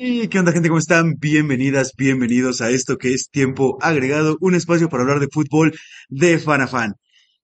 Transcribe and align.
¿Y 0.00 0.28
qué 0.28 0.38
onda 0.38 0.52
gente? 0.52 0.68
¿Cómo 0.68 0.78
están? 0.78 1.16
Bienvenidas, 1.18 1.92
bienvenidos 1.96 2.60
a 2.60 2.70
esto 2.70 2.98
que 2.98 3.14
es 3.14 3.30
Tiempo 3.30 3.78
Agregado, 3.80 4.36
un 4.40 4.54
espacio 4.54 4.88
para 4.88 5.02
hablar 5.02 5.18
de 5.18 5.26
fútbol 5.26 5.76
de 6.08 6.38
fan 6.38 6.60
a 6.60 6.68
fan. 6.68 6.94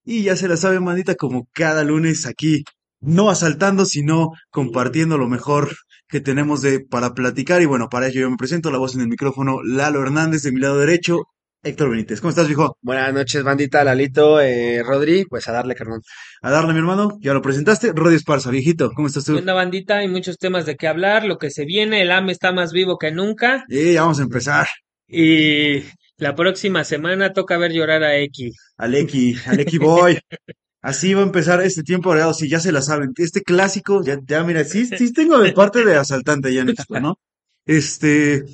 Y 0.05 0.23
ya 0.23 0.37
se 0.37 0.47
la 0.47 0.57
sabe, 0.57 0.79
mandita, 0.79 1.17
como 1.17 1.48
cada 1.53 1.83
lunes 1.83 2.27
aquí, 2.27 2.62
no 3.01 3.29
asaltando, 3.29 3.85
sino 3.85 4.31
compartiendo 4.51 5.19
lo 5.19 5.29
mejor 5.29 5.75
que 6.07 6.21
tenemos 6.21 6.62
de 6.62 6.79
para 6.79 7.12
platicar. 7.12 7.61
Y 7.61 7.67
bueno, 7.67 7.89
para 7.89 8.07
ello 8.07 8.21
yo 8.21 8.31
me 8.31 8.37
presento, 8.37 8.71
la 8.71 8.79
voz 8.79 8.95
en 8.95 9.01
el 9.01 9.09
micrófono, 9.09 9.61
Lalo 9.65 10.03
Hernández, 10.03 10.43
de 10.43 10.53
mi 10.53 10.61
lado 10.61 10.79
derecho, 10.79 11.25
Héctor 11.65 11.91
Benítez. 11.91 12.21
¿Cómo 12.21 12.29
estás, 12.29 12.47
viejo? 12.47 12.77
Buenas 12.83 13.13
noches, 13.15 13.43
bandita, 13.43 13.83
Lalito, 13.83 14.39
eh, 14.39 14.83
Rodri, 14.83 15.25
pues 15.25 15.49
a 15.49 15.53
darle, 15.53 15.75
carnal. 15.75 16.01
A 16.43 16.51
darle, 16.51 16.75
mi 16.75 16.79
hermano, 16.79 17.17
ya 17.23 17.33
lo 17.33 17.41
presentaste, 17.41 17.93
Rodi 17.95 18.17
Esparza, 18.17 18.51
viejito, 18.51 18.91
¿cómo 18.93 19.09
estás 19.09 19.25
tú? 19.25 19.39
Una 19.39 19.55
bandita, 19.55 19.97
hay 19.97 20.09
muchos 20.09 20.37
temas 20.37 20.67
de 20.67 20.77
qué 20.77 20.89
hablar, 20.89 21.25
lo 21.25 21.39
que 21.39 21.51
se 21.51 21.65
viene, 21.65 22.03
el 22.03 22.13
AME 22.13 22.33
está 22.33 22.53
más 22.53 22.73
vivo 22.73 22.98
que 22.98 23.12
nunca 23.12 23.65
Y 23.69 23.95
ya 23.95 24.03
vamos 24.03 24.21
a 24.21 24.25
empezar. 24.25 24.67
y 25.09 25.83
la 26.19 26.34
próxima 26.34 26.84
semana 26.84 27.33
toca 27.33 27.56
ver 27.56 27.73
llorar 27.73 28.03
a 28.03 28.19
X. 28.19 28.75
Aleki, 28.77 29.34
Aleki 29.47 29.78
Boy. 29.78 30.19
Así 30.83 31.15
va 31.15 31.23
a 31.23 31.25
empezar 31.25 31.62
este 31.62 31.83
tiempo 31.83 32.11
agregado, 32.11 32.34
si 32.34 32.47
ya 32.47 32.61
se 32.61 32.71
la 32.73 32.83
saben. 32.83 33.12
Este 33.17 33.43
clásico, 33.43 34.05
ya, 34.05 34.19
ya 34.27 34.45
mira, 34.45 34.65
sí, 34.65 34.84
sí 34.84 35.15
tengo 35.15 35.39
de 35.39 35.53
parte 35.53 35.83
de 35.83 35.97
asaltante 35.97 36.53
ya 36.53 36.61
en 36.61 36.69
esto, 36.71 37.01
¿no? 37.01 37.19
Este, 37.67 38.45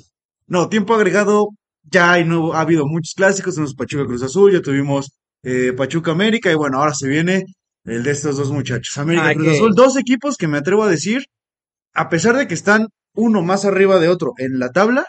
no, 0.47 0.69
tiempo 0.69 0.95
agregado, 0.95 1.49
ya 1.83 2.13
hay 2.13 2.25
nuevo, 2.25 2.53
ha 2.53 2.61
habido 2.61 2.85
muchos 2.85 3.13
clásicos, 3.15 3.55
tenemos 3.55 3.75
Pachuca 3.75 4.05
Cruz 4.05 4.23
Azul, 4.23 4.51
ya 4.53 4.61
tuvimos 4.61 5.11
eh, 5.43 5.73
Pachuca 5.75 6.11
América, 6.11 6.51
y 6.51 6.55
bueno, 6.55 6.77
ahora 6.79 6.93
se 6.93 7.07
viene 7.07 7.43
el 7.85 8.03
de 8.03 8.11
estos 8.11 8.37
dos 8.37 8.51
muchachos. 8.51 8.97
América 8.97 9.29
Ah, 9.29 9.33
Cruz 9.33 9.47
que- 9.47 9.55
Azul, 9.55 9.73
dos 9.75 9.97
equipos 9.97 10.37
que 10.37 10.47
me 10.47 10.57
atrevo 10.59 10.83
a 10.83 10.89
decir, 10.89 11.25
a 11.93 12.09
pesar 12.09 12.35
de 12.37 12.47
que 12.47 12.53
están 12.53 12.87
uno 13.15 13.41
más 13.41 13.65
arriba 13.65 13.99
de 13.99 14.07
otro 14.09 14.33
en 14.37 14.59
la 14.59 14.69
tabla, 14.71 15.05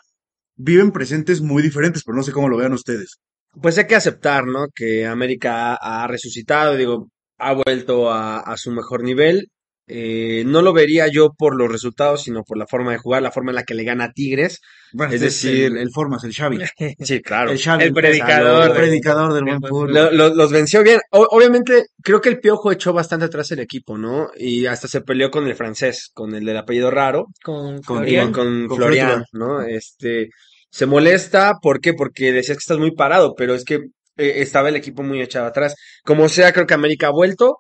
viven 0.56 0.90
presentes 0.90 1.40
muy 1.40 1.62
diferentes, 1.62 2.02
pero 2.04 2.16
no 2.16 2.22
sé 2.22 2.32
cómo 2.32 2.48
lo 2.48 2.56
vean 2.56 2.72
ustedes. 2.72 3.18
Pues 3.60 3.76
hay 3.78 3.86
que 3.86 3.94
aceptar, 3.96 4.46
¿no? 4.46 4.66
Que 4.74 5.06
América 5.06 5.74
ha, 5.74 6.04
ha 6.04 6.06
resucitado, 6.08 6.74
digo, 6.76 7.08
ha 7.38 7.52
vuelto 7.52 8.10
a, 8.10 8.40
a 8.40 8.56
su 8.56 8.70
mejor 8.72 9.02
nivel. 9.02 9.48
Eh, 9.88 10.44
no 10.46 10.62
lo 10.62 10.72
vería 10.72 11.08
yo 11.08 11.32
por 11.36 11.56
los 11.56 11.70
resultados, 11.70 12.22
sino 12.22 12.44
por 12.44 12.56
la 12.56 12.66
forma 12.66 12.92
de 12.92 12.98
jugar, 12.98 13.20
la 13.20 13.32
forma 13.32 13.50
en 13.50 13.56
la 13.56 13.64
que 13.64 13.74
le 13.74 13.82
gana 13.84 14.04
a 14.04 14.12
Tigres. 14.12 14.60
Bueno, 14.92 15.12
Es 15.12 15.20
decir- 15.20 15.64
el, 15.66 15.76
el 15.76 15.90
Formas, 15.90 16.22
el 16.24 16.32
Xavi. 16.32 16.58
Sí, 17.00 17.20
claro. 17.20 17.50
El 17.50 17.58
Xavi, 17.58 17.84
El 17.84 17.92
predicador 17.92 18.70
El 18.70 18.76
predicador 18.76 19.32
del 19.34 19.44
buen 19.44 19.58
buen 19.58 19.70
fútbol. 19.70 19.92
Lo- 19.92 20.10
lo- 20.12 20.34
los 20.34 20.52
venció 20.52 20.82
bien. 20.82 21.00
O- 21.10 21.26
obviamente, 21.30 21.86
creo 22.02 22.20
que 22.20 22.28
el 22.28 22.38
Piojo 22.40 22.70
echó 22.70 22.92
bastante 22.92 23.26
atrás 23.26 23.50
el 23.50 23.58
equipo, 23.58 23.98
¿no? 23.98 24.30
Y 24.36 24.66
hasta 24.66 24.86
se 24.88 25.00
peleó 25.00 25.30
con 25.30 25.46
el 25.48 25.56
francés, 25.56 26.10
con 26.14 26.34
el 26.34 26.44
del 26.44 26.56
apellido 26.58 26.90
raro. 26.90 27.26
Con, 27.42 27.82
Con 27.82 27.98
Florian. 27.98 28.32
con, 28.32 28.44
con 28.44 28.68
con 28.68 28.76
Florian, 28.78 29.08
Florian. 29.08 29.24
¿no? 29.32 29.62
Este, 29.62 30.28
se 30.70 30.86
molesta, 30.86 31.54
¿por 31.60 31.80
qué? 31.80 31.92
Porque 31.92 32.32
decías 32.32 32.56
que 32.56 32.62
estás 32.62 32.78
muy 32.78 32.92
parado, 32.94 33.34
pero 33.36 33.54
es 33.54 33.64
que 33.64 33.74
eh, 34.16 34.34
estaba 34.36 34.68
el 34.68 34.76
equipo 34.76 35.02
muy 35.02 35.20
echado 35.20 35.46
atrás. 35.46 35.74
Como 36.04 36.28
sea, 36.28 36.52
creo 36.52 36.66
que 36.66 36.74
América 36.74 37.08
ha 37.08 37.12
vuelto 37.12 37.58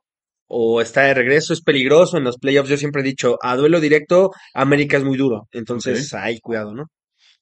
o 0.54 0.82
está 0.82 1.02
de 1.04 1.14
regreso, 1.14 1.54
es 1.54 1.62
peligroso 1.62 2.18
en 2.18 2.24
los 2.24 2.36
playoffs. 2.36 2.68
Yo 2.68 2.76
siempre 2.76 3.00
he 3.00 3.04
dicho, 3.04 3.38
a 3.42 3.56
duelo 3.56 3.80
directo, 3.80 4.32
América 4.52 4.98
es 4.98 5.04
muy 5.04 5.16
duro. 5.16 5.48
Entonces, 5.50 6.12
ahí, 6.12 6.40
cuidado, 6.40 6.74
¿no? 6.74 6.84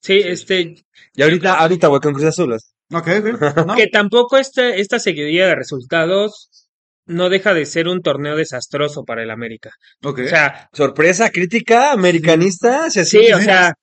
Sí, 0.00 0.22
este, 0.24 0.76
Y 1.14 1.22
ahorita, 1.22 1.54
ahorita 1.54 1.88
voy 1.88 1.98
con 1.98 2.14
Cruz 2.14 2.26
Azul. 2.26 2.52
Ok, 2.52 2.60
ok. 2.92 3.66
No, 3.66 3.74
que 3.74 3.88
tampoco 3.88 4.38
este, 4.38 4.80
esta 4.80 5.00
seguidilla 5.00 5.48
de 5.48 5.56
resultados 5.56 6.68
no 7.04 7.28
deja 7.28 7.52
de 7.52 7.66
ser 7.66 7.88
un 7.88 8.00
torneo 8.00 8.36
desastroso 8.36 9.02
para 9.04 9.24
el 9.24 9.32
América. 9.32 9.70
ok. 10.04 10.20
O 10.20 10.28
sea, 10.28 10.68
Sorpresa, 10.72 11.30
crítica, 11.30 11.90
americanista, 11.90 12.86
o 12.86 12.90
sea, 12.90 13.04
sí, 13.04 13.24
sí, 13.26 13.32
o 13.32 13.40
sea, 13.40 13.74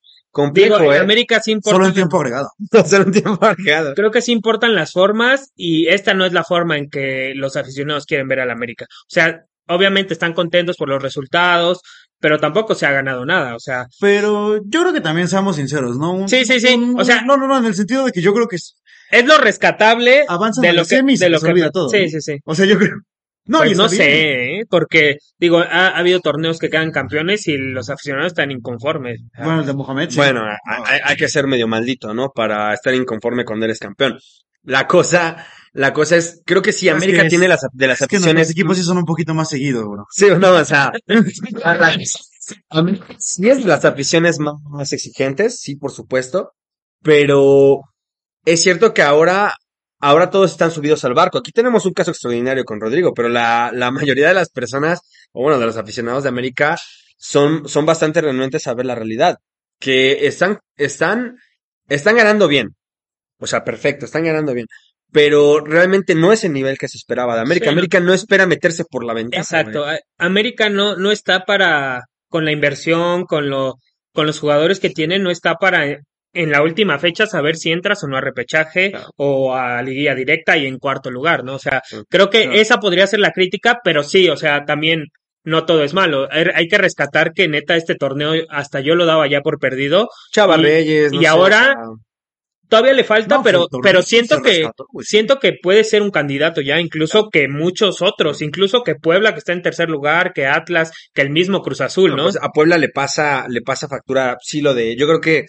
complejo, 0.44 0.80
digo, 0.80 0.94
¿eh? 0.94 1.00
América 1.00 1.40
sí 1.42 1.52
importa. 1.52 1.76
Solo 1.78 1.88
en 1.88 1.94
tiempo 1.94 2.18
agregado. 2.18 2.50
Hacer 2.72 3.02
un 3.02 3.12
tiempo 3.12 3.38
marcado. 3.42 3.94
Creo 3.96 4.12
que 4.12 4.22
sí 4.22 4.32
importan 4.32 4.76
las 4.76 4.92
formas 4.92 5.52
y 5.56 5.88
esta 5.88 6.14
no 6.14 6.26
es 6.26 6.34
la 6.34 6.44
forma 6.44 6.78
en 6.78 6.90
que 6.90 7.34
los 7.36 7.56
aficionados 7.56 8.06
quieren 8.06 8.28
ver 8.28 8.40
al 8.40 8.52
América. 8.52 8.86
O 8.90 9.10
sea, 9.10 9.42
obviamente 9.68 10.14
están 10.14 10.34
contentos 10.34 10.78
por 10.78 10.88
los 10.90 11.02
resultados, 11.02 11.82
pero 12.20 12.40
tampoco 12.40 12.74
se 12.76 12.86
ha 12.86 12.92
ganado 12.92 13.26
nada. 13.26 13.56
O 13.56 13.60
sea, 13.60 13.86
Pero 14.00 14.58
yo 14.66 14.82
creo 14.82 14.94
que 14.94 15.02
también 15.02 15.28
seamos 15.28 15.56
sinceros, 15.58 15.98
¿no? 15.98 16.14
Un- 16.14 16.30
Sí, 16.30 16.46
sí, 16.46 16.60
sí. 16.60 16.74
un- 16.76 17.00
O 17.00 17.04
sea- 17.04 17.22
no, 17.24 17.38
no, 17.38 17.48
no, 17.48 17.58
en 17.58 17.66
el 17.66 17.76
sentido 17.76 18.06
de 18.06 18.12
que 18.12 18.22
yo 18.22 18.34
creo 18.34 18.48
que 18.48 18.56
es- 18.58 18.78
es 19.12 19.26
lo 19.26 19.38
rescatable 19.38 20.26
de 20.62 20.74
lo 20.74 20.82
que, 20.84 20.86
semis 20.88 21.20
de 21.20 21.30
lo 21.30 21.40
se 21.40 21.46
que 21.46 21.52
olvida 21.52 21.72
todo. 21.72 21.90
Sí, 21.90 22.04
¿no? 22.04 22.10
sí, 22.10 22.22
sí. 22.22 22.38
O 22.46 22.56
sea, 22.56 22.66
yo 22.66 22.78
creo. 22.78 22.96
No, 23.48 23.60
Pues 23.60 23.72
y 23.72 23.76
no 23.76 23.88
bien. 23.90 23.98
sé, 24.02 24.60
¿eh? 24.60 24.66
porque 24.70 25.18
digo, 25.40 25.60
ha, 25.60 25.88
ha 25.90 25.98
habido 25.98 26.20
torneos 26.20 26.60
que 26.60 26.70
quedan 26.70 26.92
campeones 26.92 27.48
y 27.48 27.58
los 27.58 27.90
aficionados 27.90 28.34
están 28.34 28.52
inconformes. 28.52 29.22
Bueno, 29.38 29.62
el 29.62 29.66
de 29.66 29.74
Mohamed. 29.74 30.10
sí. 30.10 30.18
Bueno, 30.18 30.44
hay, 30.86 31.00
hay 31.04 31.16
que 31.16 31.30
ser 31.30 31.48
medio 31.48 31.68
maldito, 31.68 32.14
¿no? 32.14 32.30
Para 32.36 32.74
estar 32.74 32.94
inconforme 32.94 33.46
cuando 33.46 33.66
eres 33.66 33.80
campeón. 33.80 34.20
La 34.64 34.86
cosa, 34.86 35.46
la 35.72 35.94
cosa 35.94 36.18
es, 36.18 36.42
creo 36.46 36.62
que 36.62 36.74
si 36.74 36.90
Es 36.90 36.94
América 36.96 37.22
que 37.22 37.28
es- 37.28 37.32
tiene 37.32 37.48
las, 37.48 37.62
de 37.72 37.88
las 37.88 38.02
es 38.02 38.08
que 38.08 38.18
aficiones. 38.18 38.36
nuestros 38.36 38.52
equipos 38.52 38.78
sí 38.78 38.84
son 38.84 38.98
un 38.98 39.06
poquito 39.06 39.34
más 39.34 39.50
seguidos, 39.50 39.86
bro. 39.86 40.06
Sí, 40.12 40.28
no, 40.38 40.52
o 40.52 40.66
sea, 40.66 40.92
sí 43.20 43.50
es 43.50 43.58
de 43.60 43.66
las 43.66 43.86
aficiones 43.86 44.40
más, 44.40 44.56
más 44.70 44.94
exigentes, 44.94 45.60
sí, 45.60 45.76
por 45.76 45.92
supuesto, 45.92 46.54
pero 47.02 47.82
es 48.46 48.62
cierto 48.64 48.94
que 48.94 49.02
ahora, 49.02 49.56
ahora 50.00 50.30
todos 50.30 50.52
están 50.52 50.72
subidos 50.72 51.04
al 51.06 51.14
barco. 51.14 51.38
Aquí 51.38 51.52
tenemos 51.52 51.86
un 51.86 51.94
caso 51.94 52.12
extraordinario 52.12 52.64
con 52.66 52.80
Rodrigo, 52.80 53.14
pero 53.14 53.30
la, 53.30 53.72
la 53.74 53.92
mayoría 53.92 54.28
de 54.28 54.34
las 54.34 54.50
personas, 54.50 55.02
o 55.32 55.44
bueno, 55.44 55.60
de 55.60 55.66
los 55.66 55.78
aficionados 55.78 56.24
de 56.24 56.30
América, 56.30 56.78
son, 57.18 57.68
son 57.68 57.86
bastante 57.86 58.22
renuentes 58.22 58.68
a 58.68 58.74
ver 58.74 58.86
la 58.86 58.96
realidad, 58.96 59.38
que 59.80 60.28
están, 60.28 60.60
están, 60.76 61.38
están 61.90 62.16
ganando 62.16 62.48
bien. 62.48 62.76
O 63.40 63.48
sea, 63.48 63.64
perfecto, 63.64 64.06
están 64.06 64.24
ganando 64.24 64.54
bien. 64.54 64.68
Pero 65.12 65.62
realmente 65.62 66.16
no 66.16 66.34
es 66.34 66.44
el 66.44 66.54
nivel 66.54 66.78
que 66.78 66.88
se 66.88 66.98
esperaba 66.98 67.36
de 67.36 67.42
América. 67.42 67.68
Sí. 67.68 67.72
América 67.72 68.00
no 68.00 68.14
espera 68.14 68.46
meterse 68.46 68.84
por 68.84 69.06
la 69.06 69.14
ventana. 69.14 69.42
Exacto. 69.42 69.84
güey. 69.84 70.00
América 70.18 70.70
no, 70.70 70.98
no 70.98 71.12
está 71.12 71.46
para, 71.46 72.06
con 72.28 72.46
la 72.46 72.52
inversión, 72.52 73.26
con 73.26 73.50
lo, 73.50 73.76
con 74.14 74.28
los 74.28 74.40
jugadores 74.40 74.80
que 74.80 74.90
tiene, 74.90 75.18
no 75.20 75.32
está 75.32 75.56
para 75.56 75.86
en 76.42 76.52
la 76.52 76.62
última 76.62 77.00
fecha 77.00 77.26
saber 77.28 77.56
si 77.58 77.72
entras 77.72 78.04
o 78.04 78.08
no 78.08 78.18
a 78.18 78.22
repechaje 78.22 78.92
Claro. 78.92 79.08
o 79.18 79.56
a 79.56 79.82
liguilla 79.82 80.16
directa 80.16 80.58
y 80.58 80.66
en 80.66 80.78
cuarto 80.80 81.10
lugar, 81.12 81.44
¿no? 81.44 81.56
O 81.56 81.60
sea, 81.60 81.82
Sí. 81.86 81.98
creo 82.10 82.30
que 82.30 82.44
Claro. 82.44 82.58
esa 82.60 82.78
podría 82.80 83.08
ser 83.08 83.20
la 83.20 83.32
crítica, 83.32 83.80
pero 83.84 84.04
sí, 84.04 84.30
o 84.30 84.38
sea, 84.38 84.66
también 84.66 85.06
no 85.44 85.66
todo 85.66 85.84
es 85.84 85.94
malo. 85.94 86.28
Hay, 86.32 86.46
hay 86.54 86.68
que 86.68 86.78
rescatar 86.78 87.32
que 87.34 87.48
neta 87.48 87.76
este 87.78 87.96
torneo 87.96 88.34
hasta 88.50 88.82
yo 88.82 88.96
lo 88.96 89.06
daba 89.06 89.28
ya 89.30 89.42
por 89.42 89.60
perdido. 89.60 90.10
Chava 90.34 90.58
Y- 90.58 90.62
Reyes, 90.64 91.12
no 91.14 91.20
y 91.20 91.24
sé, 91.24 91.28
ahora- 91.28 91.62
o 91.62 91.64
sea, 91.96 92.04
Todavía 92.70 92.92
le 92.96 93.06
falta, 93.06 93.38
No, 93.38 93.44
pero, 93.44 93.66
pero 93.82 94.02
siento 94.02 94.42
que, 94.42 94.50
rescató, 94.58 94.88
siento 95.00 95.40
que 95.40 95.54
puede 95.54 95.86
ser 95.86 96.02
un 96.02 96.12
candidato 96.12 96.60
ya, 96.60 96.82
incluso 96.82 97.30
que 97.32 97.48
muchos 97.48 98.02
otros, 98.02 98.42
incluso 98.42 98.84
que 98.84 98.96
Puebla 98.96 99.32
que 99.32 99.38
está 99.40 99.54
en 99.54 99.62
tercer 99.62 99.88
lugar, 99.90 100.34
que 100.34 100.48
Atlas, 100.48 100.92
que 101.14 101.22
el 101.22 101.30
mismo 101.30 101.62
Cruz 101.62 101.80
Azul, 101.80 102.14
¿no? 102.18 102.24
pues 102.24 102.36
a 102.42 102.50
Puebla 102.50 102.78
le 102.78 102.90
pasa, 102.90 103.46
le 103.48 103.62
pasa 103.62 103.88
factura, 103.88 104.36
sí, 104.42 104.60
lo 104.60 104.74
de, 104.74 104.98
yo 104.98 105.08
creo 105.08 105.22
que 105.22 105.46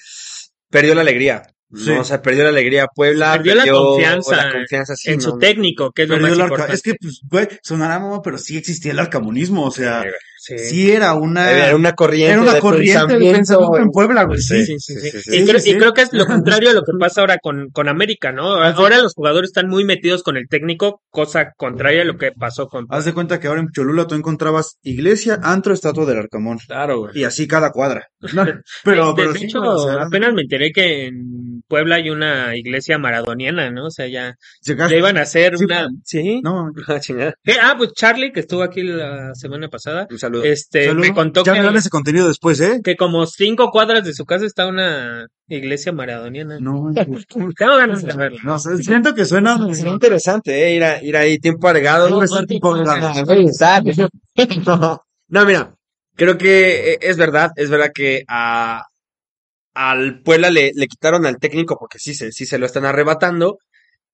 perdió 0.70 0.94
la 0.94 1.02
alegría. 1.02 1.42
Sí. 1.74 1.90
¿no? 1.90 2.00
O 2.00 2.04
sea, 2.04 2.22
perdió 2.22 2.44
la 2.44 2.50
alegría 2.50 2.86
Puebla, 2.94 3.32
Perdió 3.34 3.54
la 3.54 3.66
confianza 3.66 4.36
la 4.36 4.52
confianza, 4.52 4.96
sí, 4.96 5.10
en 5.10 5.20
su 5.20 5.30
¿no? 5.30 5.38
técnico, 5.38 5.90
que 5.92 6.04
es 6.04 6.08
lo 6.08 6.18
más 6.18 6.38
importante. 6.38 6.74
Es 6.74 6.82
que, 6.82 6.94
pues, 7.00 7.20
güey, 7.28 7.48
sonará 7.62 7.98
mamá, 7.98 8.22
pero 8.22 8.38
sí 8.38 8.56
existía 8.56 8.92
el 8.92 8.98
arcamonismo, 8.98 9.66
o 9.66 9.70
sea, 9.70 10.04
Sí. 10.40 10.56
sí 10.56 10.90
era 10.92 11.14
una, 11.14 11.50
Era 11.50 11.76
una 11.76 11.92
corriente. 11.92 12.32
era 12.32 12.40
una 12.42 12.54
de 12.54 12.60
corriente 12.60 13.18
de 13.18 13.32
pensamiento, 13.32 13.76
en 13.76 13.90
Puebla, 13.90 14.22
güey, 14.24 14.40
Sí, 14.40 14.64
sí. 14.64 14.78
Sí, 14.78 14.94
sí, 14.94 15.00
sí, 15.00 15.10
sí. 15.10 15.20
sí, 15.20 15.36
Y, 15.36 15.40
sí, 15.40 15.46
creo, 15.46 15.60
sí, 15.60 15.70
y 15.70 15.76
creo 15.76 15.92
que 15.92 16.02
es 16.02 16.12
lo 16.12 16.26
contrario 16.26 16.70
a 16.70 16.72
lo 16.72 16.82
que 16.82 16.92
pasa 16.98 17.20
ahora 17.20 17.38
con, 17.42 17.68
con 17.70 17.88
América, 17.88 18.32
¿no? 18.32 18.54
Ahora 18.54 18.98
los 18.98 19.14
jugadores 19.14 19.48
están 19.48 19.68
muy 19.68 19.84
metidos 19.84 20.22
con 20.22 20.36
el 20.36 20.48
técnico, 20.48 21.02
cosa 21.10 21.52
contraria 21.56 22.02
a 22.02 22.04
lo 22.04 22.16
que 22.16 22.30
pasó 22.32 22.68
con... 22.68 22.86
Haz 22.88 23.04
de 23.04 23.12
cuenta 23.12 23.40
que 23.40 23.48
ahora 23.48 23.60
en 23.60 23.68
Cholula 23.72 24.06
tú 24.06 24.14
encontrabas 24.14 24.78
iglesia, 24.82 25.38
antro, 25.42 25.74
estatua 25.74 26.06
del 26.06 26.18
Arcamón. 26.18 26.58
Claro, 26.66 27.00
güey. 27.00 27.18
Y 27.18 27.24
así 27.24 27.46
cada 27.48 27.70
cuadra. 27.72 28.06
pero, 28.84 29.08
de, 29.08 29.14
pero 29.16 29.32
de 29.32 29.38
sí, 29.40 29.44
hecho, 29.46 29.60
o 29.60 29.86
sea, 29.86 30.04
apenas 30.04 30.32
me 30.32 30.42
enteré 30.42 30.70
que 30.72 31.06
en 31.08 31.57
en 31.58 31.62
Puebla 31.68 31.96
hay 31.96 32.10
una 32.10 32.56
iglesia 32.56 32.98
maradoniana, 32.98 33.70
¿no? 33.70 33.86
O 33.86 33.90
sea, 33.90 34.06
ya, 34.06 34.34
Llegaste- 34.64 34.90
ya 34.92 34.96
iban 34.96 35.16
a 35.18 35.22
hacer 35.22 35.58
Sí, 35.58 35.64
una, 35.64 35.88
¿sí? 36.04 36.40
No, 36.42 36.70
Ah, 36.88 37.00
chingada. 37.00 37.34
¿Qué? 37.42 37.54
Ah, 37.60 37.74
pues 37.76 37.92
Charlie, 37.94 38.32
que 38.32 38.40
estuvo 38.40 38.62
aquí 38.62 38.82
la 38.82 39.34
semana 39.34 39.68
pasada, 39.68 40.06
Un 40.10 40.18
saludo. 40.18 40.44
este, 40.44 40.86
saludo. 40.86 41.00
me 41.06 41.14
contó 41.14 41.44
ya 41.44 41.52
que, 41.52 41.60
verán 41.60 41.76
ese 41.76 41.90
contenido 41.90 42.28
después, 42.28 42.60
¿eh? 42.60 42.80
que 42.82 42.96
como 42.96 43.26
cinco 43.26 43.70
cuadras 43.70 44.04
de 44.04 44.14
su 44.14 44.24
casa 44.24 44.46
está 44.46 44.66
una 44.66 45.26
iglesia 45.48 45.92
maradoniana. 45.92 46.58
No, 46.60 46.90
Tengo 47.56 47.76
ganas 47.76 48.02
de 48.02 48.12
verla. 48.14 48.38
no 48.44 48.58
sé, 48.58 48.78
siento 48.82 49.14
que 49.14 49.24
suena... 49.24 49.58
Es 49.70 49.84
interesante, 49.84 50.66
¿eh? 50.68 50.74
Ir, 50.76 50.84
a, 50.84 51.02
ir 51.02 51.16
ahí 51.16 51.38
tiempo 51.38 51.68
agregado. 51.68 52.08
Tipo 52.46 52.76
la- 52.76 53.12
No, 55.30 55.44
mira, 55.44 55.74
creo 56.16 56.38
que 56.38 56.92
eh, 56.94 56.98
es 57.02 57.16
verdad, 57.18 57.50
es 57.56 57.68
verdad 57.68 57.90
que 57.94 58.22
a, 58.28 58.82
al 59.86 60.22
Puebla 60.22 60.50
le, 60.50 60.72
le 60.74 60.86
quitaron 60.86 61.24
al 61.26 61.38
técnico 61.38 61.76
porque 61.78 61.98
sí 61.98 62.14
se, 62.14 62.32
sí 62.32 62.46
se 62.46 62.58
lo 62.58 62.66
están 62.66 62.84
arrebatando 62.84 63.58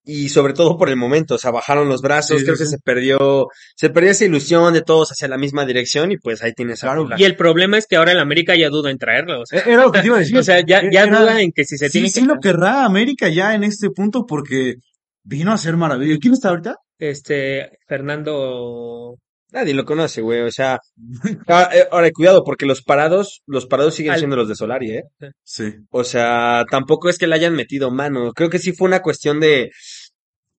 y 0.06 0.28
sobre 0.28 0.52
todo 0.52 0.76
por 0.76 0.90
el 0.90 0.96
momento, 0.96 1.36
o 1.36 1.38
sea, 1.38 1.50
bajaron 1.50 1.88
los 1.88 2.02
brazos, 2.02 2.38
Sí, 2.38 2.44
creo 2.44 2.56
sí, 2.56 2.64
que 2.64 2.68
se 2.68 2.78
perdió, 2.78 3.46
se 3.74 3.88
perdió 3.88 4.10
esa 4.10 4.26
ilusión 4.26 4.74
de 4.74 4.82
todos 4.82 5.10
hacia 5.12 5.28
la 5.28 5.38
misma 5.38 5.64
dirección 5.64 6.12
y 6.12 6.18
pues 6.18 6.42
ahí 6.42 6.52
tienes 6.52 6.84
a 6.84 6.88
Claro. 6.92 7.08
Y 7.16 7.24
el 7.24 7.36
problema 7.36 7.78
es 7.78 7.86
que 7.86 7.96
ahora 7.96 8.12
el 8.12 8.18
América 8.18 8.54
ya 8.54 8.68
duda 8.68 8.90
en 8.90 8.98
traerlo, 8.98 9.40
o 9.40 9.46
sea, 9.46 9.60
Era 9.60 9.84
lo 9.84 9.92
que 9.92 10.00
te 10.00 10.06
iba 10.08 10.16
a 10.16 10.20
decir. 10.20 10.36
o 10.38 10.42
sea, 10.42 10.60
ya, 10.60 10.82
ya 10.92 11.04
Era- 11.04 11.20
duda 11.20 11.40
en 11.40 11.52
que 11.52 11.64
si 11.64 11.78
se 11.78 11.86
sí, 11.86 11.92
tiene 11.92 12.08
sí 12.10 12.20
que 12.20 12.26
lo 12.26 12.38
querrá 12.38 12.84
América 12.84 13.28
ya 13.30 13.54
en 13.54 13.64
este 13.64 13.88
punto 13.88 14.26
porque 14.26 14.74
vino 15.22 15.52
a 15.52 15.56
ser 15.56 15.76
maravilloso. 15.78 16.18
¿Quién 16.20 16.34
está 16.34 16.50
ahorita? 16.50 16.76
este 16.98 17.70
Fernando 17.88 19.16
Nadie 19.54 19.72
lo 19.72 19.84
conoce, 19.84 20.20
güey, 20.20 20.40
o 20.42 20.50
sea, 20.50 20.78
ah, 21.48 21.70
eh, 21.72 21.84
ahora 21.90 22.10
cuidado 22.10 22.42
porque 22.44 22.66
los 22.66 22.82
parados, 22.82 23.40
los 23.46 23.66
parados 23.66 23.94
siguen 23.94 24.12
Al- 24.12 24.18
siendo 24.18 24.36
los 24.36 24.48
de 24.48 24.56
Solari, 24.56 24.90
¿eh? 24.90 25.02
Sí. 25.44 25.72
O 25.90 26.04
sea, 26.04 26.64
tampoco 26.70 27.08
es 27.08 27.16
que 27.18 27.26
le 27.26 27.36
hayan 27.36 27.54
metido 27.54 27.90
mano. 27.90 28.32
Creo 28.32 28.50
que 28.50 28.58
sí 28.58 28.72
fue 28.72 28.88
una 28.88 29.00
cuestión 29.00 29.40
de. 29.40 29.70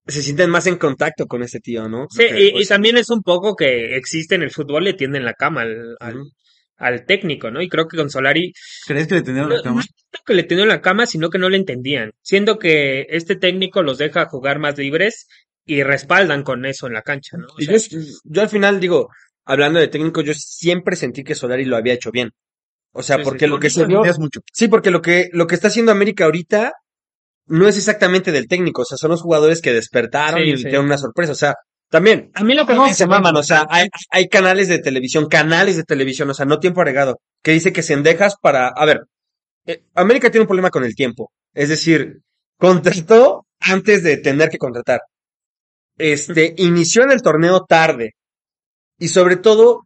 Se 0.08 0.22
sienten 0.22 0.50
más 0.50 0.68
en 0.68 0.78
contacto 0.78 1.26
con 1.26 1.42
este 1.44 1.60
tío, 1.60 1.90
¿no? 1.90 2.06
Sí, 2.10 2.24
y, 2.24 2.48
y 2.48 2.52
pues, 2.54 2.68
también 2.70 2.96
es 2.98 3.10
un 3.10 3.22
poco 3.22 3.56
que 3.56 3.96
existe 3.98 4.36
en 4.36 4.44
el 4.44 4.52
fútbol, 4.52 4.84
le 4.84 4.94
tienden 4.94 5.26
la 5.26 5.34
cama 5.34 5.62
al, 5.62 5.96
al, 6.00 6.22
al 6.78 7.06
técnico, 7.06 7.50
¿no? 7.50 7.60
Y 7.62 7.68
creo 7.70 7.88
que 7.88 7.98
con 7.98 8.10
Solari, 8.12 8.54
¿Crees 8.86 9.08
que 9.08 9.16
le 9.16 9.22
tendrían 9.24 9.50
no, 9.50 9.56
la 9.56 9.64
cama? 9.64 9.78
no 9.78 9.82
siento 9.82 10.20
que 10.26 10.34
le 10.36 10.44
tendieron 10.44 10.70
la 10.70 10.82
cama, 10.82 11.08
sino 11.08 11.30
que 11.32 11.40
no 11.40 11.50
le 11.50 11.58
entendían. 11.58 12.12
Siendo 12.22 12.60
que 12.60 13.08
este 13.10 13.36
técnico 13.36 13.82
los 13.82 13.98
deja 13.98 14.28
jugar 14.28 14.60
más 14.60 14.78
libres 14.78 15.28
y 15.66 15.84
respaldan 15.84 16.44
con 16.44 16.66
eso 16.66 16.88
en 16.88 16.94
la 16.94 17.02
cancha, 17.02 17.38
¿no? 17.38 17.48
O 17.48 17.62
sea, 17.62 17.78
yo, 17.78 18.00
yo 18.24 18.42
al 18.42 18.50
final 18.50 18.80
digo, 18.80 19.10
hablando 19.46 19.80
de 19.80 19.88
técnico, 19.88 20.22
yo 20.22 20.34
siempre 20.36 20.96
sentí 20.96 21.24
que 21.24 21.36
Solari 21.36 21.66
lo 21.66 21.78
había 21.78 21.94
hecho 21.94 22.12
bien. 22.12 22.32
O 22.94 23.04
sea, 23.04 23.18
Sí, 23.18 23.24
porque 23.24 23.46
sí. 23.46 23.52
lo 23.52 23.60
que 23.60 23.70
se 23.70 23.86
vio. 23.86 24.02
mucho. 24.20 24.40
Sí, 24.54 24.68
porque 24.68 24.92
lo 24.92 25.02
que, 25.02 25.30
lo 25.34 25.48
que 25.48 25.56
está 25.56 25.68
haciendo 25.68 25.92
América 25.92 26.26
ahorita 26.26 26.72
no 27.48 27.68
es 27.68 27.78
exactamente 27.78 28.32
del 28.32 28.48
técnico. 28.48 28.84
O 28.84 28.86
sea, 28.86 28.98
son 28.98 29.12
los 29.12 29.22
jugadores 29.22 29.62
que 29.62 29.74
despertaron 29.74 30.42
Sí, 30.44 30.52
y 30.52 30.58
sí. 30.58 30.64
dieron 30.64 30.86
una 30.86 30.98
sorpresa. 30.98 31.34
O 31.34 31.36
sea, 31.36 31.56
también. 31.90 32.32
a 32.34 32.44
mí 32.44 32.54
lo 32.56 32.66
que 32.66 32.74
No, 32.74 32.92
se 32.94 33.06
maman, 33.08 33.36
o 33.36 33.44
sea, 33.44 33.66
hay, 33.70 33.88
hay 34.12 34.28
canales 34.28 34.68
de 34.68 34.80
televisión, 34.80 35.28
canales 35.28 35.76
de 35.78 35.84
televisión, 35.84 36.30
o 36.30 36.34
sea, 36.34 36.46
no 36.46 36.60
tiempo 36.60 36.82
agregado, 36.82 37.20
que 37.44 37.52
dice 37.52 37.72
que 37.74 37.84
Sendejas 37.84 38.36
para, 38.42 38.70
a 38.70 38.86
ver, 38.86 39.02
eh, 39.68 39.84
América 39.94 40.32
tiene 40.32 40.44
un 40.44 40.48
problema 40.48 40.72
con 40.72 40.84
el 40.84 40.96
tiempo, 40.96 41.32
es 41.54 41.70
decir, 41.70 42.22
contrató 42.58 43.46
antes 43.60 44.02
de 44.04 44.18
tener 44.18 44.50
que 44.50 44.58
contratar, 44.58 45.02
este, 45.98 46.54
inició 46.58 47.04
en 47.04 47.12
el 47.12 47.22
torneo 47.22 47.66
tarde, 47.66 48.12
y 48.98 49.08
sobre 49.10 49.36
todo, 49.38 49.82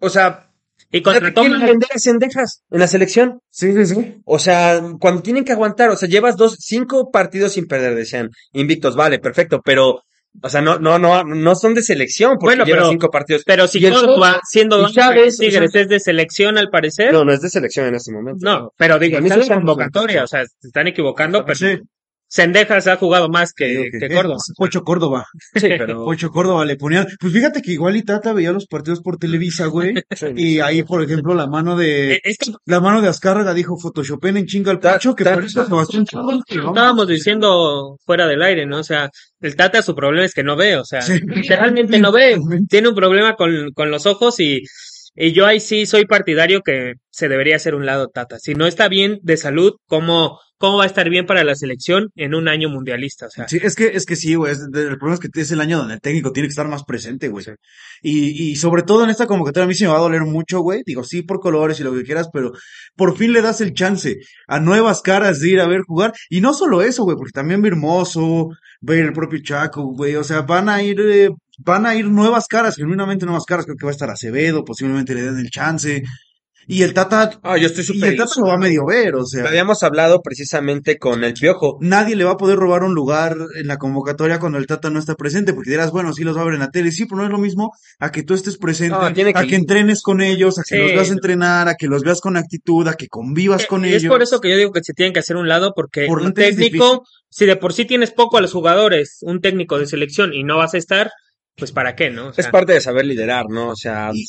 o 0.00 0.08
sea, 0.10 0.46
y 0.92 1.02
quieren 1.02 1.32
mal. 1.34 1.66
vender 1.66 1.88
a 1.94 1.98
Sendejas 1.98 2.62
en 2.70 2.80
la 2.80 2.88
selección, 2.88 3.40
Sí, 3.50 3.72
sí, 3.72 3.86
sí. 3.86 4.20
o 4.24 4.38
sea, 4.38 4.80
cuando 4.98 5.22
tienen 5.22 5.44
que 5.44 5.52
aguantar, 5.52 5.90
o 5.90 5.96
sea, 5.96 6.08
llevas 6.08 6.36
dos, 6.36 6.56
cinco 6.58 7.10
partidos 7.10 7.52
sin 7.52 7.66
perder, 7.66 7.94
decían, 7.94 8.30
invictos, 8.52 8.96
vale, 8.96 9.18
perfecto, 9.20 9.60
pero, 9.64 10.02
o 10.42 10.48
sea, 10.48 10.60
no, 10.62 10.78
no, 10.78 10.98
no, 10.98 11.22
no 11.24 11.54
son 11.54 11.74
de 11.74 11.82
selección, 11.82 12.32
porque 12.32 12.44
Bueno, 12.56 12.64
llevas 12.64 12.80
pero- 12.82 12.90
cinco 12.90 13.10
partidos. 13.10 13.42
Pero 13.44 13.68
si 13.68 13.80
Córdoba, 13.88 14.40
siendo 14.48 14.90
Chávez, 14.90 15.36
o 15.38 15.42
Tigres, 15.42 15.70
sea- 15.72 15.82
es 15.82 15.88
de 15.88 16.00
selección 16.00 16.56
al 16.58 16.70
parecer, 16.70 17.12
No, 17.12 17.24
no 17.24 17.32
es 17.32 17.40
de 17.40 17.50
selección 17.50 17.86
en 17.86 17.94
este 17.96 18.12
momento. 18.12 18.38
no, 18.44 18.72
pero 18.76 18.98
digo, 18.98 19.18
está 19.18 19.34
en 19.34 19.48
la 19.48 19.54
convocatoria, 19.56 20.24
o 20.24 20.26
sea, 20.26 20.44
se 20.44 20.68
están 20.68 20.86
equivocando, 20.88 21.44
pero 21.44 21.56
Sí. 21.56 21.78
Sendejas 22.32 22.86
ha 22.86 22.96
jugado 22.96 23.28
más 23.28 23.52
que, 23.52 23.66
Digo 23.66 23.82
que 23.90 23.98
que- 24.08 24.14
Córdoba. 24.14 24.36
eh, 24.36 24.52
Pocho 24.56 24.82
Córdoba. 24.84 25.26
Sí, 25.54 25.66
pero. 25.68 26.04
Pocho 26.04 26.30
Córdoba 26.30 26.64
le 26.64 26.76
ponían. 26.76 27.06
Pues 27.18 27.32
fíjate 27.32 27.60
que 27.60 27.72
igual 27.72 27.96
y 27.96 28.02
Tata 28.04 28.32
veía 28.32 28.52
los 28.52 28.66
partidos 28.66 29.00
por 29.00 29.16
Televisa, 29.18 29.66
güey. 29.66 29.94
y 30.36 30.60
ahí, 30.60 30.84
por 30.84 31.02
ejemplo, 31.02 31.34
la 31.34 31.48
mano 31.48 31.76
de. 31.76 32.14
Eh, 32.14 32.20
Es 32.22 32.38
que 32.38 32.52
La 32.66 32.80
mano 32.80 33.02
de 33.02 33.08
Azcárraga 33.08 33.52
dijo 33.52 33.76
Photoshopen 33.78 34.36
en 34.36 34.46
chinga 34.46 34.70
al 34.70 34.78
Pocho 34.78 35.14
que 35.16 35.24
parece 35.24 35.48
Sebastián 35.64 36.04
estábamos 36.48 37.08
diciendo 37.08 37.96
fuera 38.06 38.26
del 38.26 38.42
aire, 38.42 38.64
¿no? 38.66 38.78
O 38.78 38.84
sea, 38.84 39.10
el 39.40 39.56
Tata 39.56 39.82
su 39.82 39.94
problema 39.96 40.24
es 40.24 40.32
que 40.34 40.44
no 40.44 40.54
ve, 40.56 40.76
o 40.76 40.84
sea, 40.84 41.02
Sí. 41.02 41.18
literalmente 41.26 41.98
no 41.98 42.12
ve, 42.12 42.38
tiene 42.68 42.88
un 42.88 42.94
problema 42.94 43.34
con, 43.34 43.72
con 43.74 43.90
los 43.90 44.06
ojos 44.06 44.38
y, 44.38 44.62
y 45.14 45.32
yo 45.32 45.46
ahí 45.46 45.60
sí 45.60 45.86
soy 45.86 46.06
partidario 46.06 46.62
que 46.62 46.94
se 47.10 47.28
debería 47.28 47.56
hacer 47.56 47.74
un 47.74 47.84
lado 47.84 48.08
Tata. 48.08 48.38
Si 48.38 48.54
no 48.54 48.66
está 48.66 48.88
bien 48.88 49.18
de 49.22 49.36
salud, 49.36 49.72
¿cómo, 49.86 50.38
cómo 50.58 50.78
va 50.78 50.84
a 50.84 50.86
estar 50.86 51.10
bien 51.10 51.26
para 51.26 51.42
la 51.42 51.54
selección 51.56 52.10
en 52.14 52.34
un 52.34 52.48
año 52.48 52.68
mundialista? 52.68 53.26
O 53.26 53.30
sea, 53.30 53.48
Sí, 53.48 53.58
es 53.62 53.74
que, 53.74 53.88
es 53.88 54.06
que 54.06 54.16
sí, 54.16 54.36
güey. 54.36 54.52
El 54.52 54.98
problema 54.98 55.14
es 55.14 55.20
que 55.20 55.40
es 55.40 55.50
el 55.50 55.60
año 55.60 55.78
donde 55.78 55.94
el 55.94 56.00
técnico 56.00 56.32
tiene 56.32 56.46
que 56.46 56.52
estar 56.52 56.68
más 56.68 56.84
presente, 56.84 57.28
güey. 57.28 57.44
Y, 58.02 58.50
y 58.50 58.56
sobre 58.56 58.82
todo 58.82 59.04
en 59.04 59.10
esta 59.10 59.26
convocatoria 59.26 59.64
a 59.64 59.68
mí 59.68 59.74
sí 59.74 59.84
me 59.84 59.90
va 59.90 59.96
a 59.96 60.02
doler 60.02 60.22
mucho, 60.22 60.60
güey. 60.60 60.82
Digo, 60.86 61.02
sí, 61.02 61.22
por 61.22 61.40
colores 61.40 61.80
y 61.80 61.82
lo 61.82 61.92
que 61.92 62.04
quieras, 62.04 62.28
pero 62.32 62.52
por 62.94 63.16
fin 63.16 63.32
le 63.32 63.42
das 63.42 63.60
el 63.60 63.74
chance 63.74 64.16
a 64.46 64.60
nuevas 64.60 65.02
caras 65.02 65.40
de 65.40 65.50
ir 65.50 65.60
a 65.60 65.66
ver 65.66 65.82
jugar. 65.82 66.12
Y 66.28 66.40
no 66.40 66.54
solo 66.54 66.82
eso, 66.82 67.04
güey, 67.04 67.16
porque 67.16 67.32
también 67.32 67.62
ver 67.62 67.72
Hermoso, 67.80 68.48
ver 68.80 69.06
el 69.06 69.12
propio 69.12 69.40
Chaco, 69.42 69.82
güey. 69.94 70.16
O 70.16 70.24
sea, 70.24 70.42
van 70.42 70.68
a 70.68 70.82
ir, 70.82 71.00
eh, 71.00 71.30
van 71.64 71.86
a 71.86 71.94
ir 71.94 72.06
nuevas 72.06 72.46
caras, 72.46 72.76
genuinamente 72.76 73.24
nuevas 73.26 73.44
caras. 73.44 73.64
Creo 73.64 73.76
que 73.76 73.86
va 73.86 73.90
a 73.90 73.92
estar 73.92 74.10
Acevedo, 74.10 74.64
posiblemente 74.64 75.14
le 75.14 75.22
den 75.22 75.38
el 75.38 75.50
chance. 75.50 76.02
Y 76.66 76.82
el 76.82 76.92
Tata, 76.94 77.40
Ah, 77.42 77.56
yo 77.56 77.66
estoy 77.66 77.82
y 77.82 77.86
súper. 77.86 78.10
el 78.10 78.16
Tata 78.16 78.32
lo 78.38 78.46
va 78.46 78.54
a 78.54 78.58
medio 78.58 78.84
ver, 78.86 79.16
o 79.16 79.24
sea. 79.26 79.44
Habíamos 79.48 79.82
hablado 79.82 80.20
precisamente 80.22 80.98
con 80.98 81.24
el 81.24 81.32
Piojo. 81.32 81.78
Nadie 81.80 82.14
le 82.14 82.22
va 82.22 82.32
a 82.32 82.36
poder 82.36 82.58
robar 82.58 82.84
un 82.84 82.94
lugar 82.94 83.34
en 83.56 83.66
la 83.66 83.76
convocatoria 83.78 84.38
cuando 84.38 84.58
el 84.58 84.66
Tata 84.66 84.88
no 84.88 85.00
está 85.00 85.16
presente, 85.16 85.52
porque 85.52 85.70
dirás, 85.70 85.90
bueno, 85.90 86.12
sí 86.12 86.22
los 86.22 86.36
va 86.36 86.42
a 86.42 86.44
ver 86.44 86.54
en 86.54 86.60
la 86.60 86.70
tele, 86.70 86.92
sí, 86.92 87.06
pero 87.06 87.16
no 87.16 87.24
es 87.24 87.30
lo 87.30 87.38
mismo 87.38 87.72
a 87.98 88.12
que 88.12 88.22
tú 88.22 88.34
estés 88.34 88.56
presente, 88.56 88.94
No, 88.96 89.12
tiene 89.12 89.32
a 89.34 89.40
que- 89.40 89.48
que 89.48 89.56
entrenes 89.56 90.00
con 90.02 90.20
ellos, 90.20 90.58
a 90.60 90.62
que 90.62 90.76
Sí. 90.76 90.82
los 90.82 90.92
veas 90.92 91.10
entrenar, 91.10 91.66
a 91.66 91.74
que 91.74 91.88
los 91.88 92.02
veas 92.02 92.20
con 92.20 92.36
actitud, 92.36 92.86
a 92.86 92.94
que 92.94 93.08
convivas 93.08 93.66
con 93.66 93.84
y 93.84 93.88
ellos. 93.88 94.04
es 94.04 94.08
por 94.08 94.22
eso 94.22 94.38
que 94.40 94.50
yo 94.50 94.56
digo 94.56 94.70
que 94.70 94.84
se 94.84 94.92
tienen 94.92 95.12
que 95.12 95.20
hacer 95.20 95.36
un 95.36 95.48
lado 95.48 95.72
porque 95.74 96.06
Por 96.06 96.20
un 96.20 96.34
técnico, 96.34 97.02
si 97.30 97.46
de 97.46 97.56
por 97.56 97.72
sí 97.72 97.84
tienes 97.84 98.12
poco 98.12 98.36
a 98.38 98.40
los 98.42 98.52
jugadores, 98.52 99.18
un 99.22 99.40
técnico 99.40 99.78
de 99.78 99.86
selección 99.86 100.32
y 100.34 100.44
no 100.44 100.58
vas 100.58 100.74
a 100.74 100.78
estar, 100.78 101.10
pues 101.60 101.70
para 101.72 101.94
qué, 101.94 102.10
¿no? 102.10 102.28
O 102.28 102.32
Es 102.36 102.48
parte 102.48 102.72
de 102.72 102.80
saber 102.80 103.06
liderar, 103.06 103.46
¿no? 103.48 103.68
O 103.68 103.76
sea, 103.76 104.10
Y- 104.12 104.26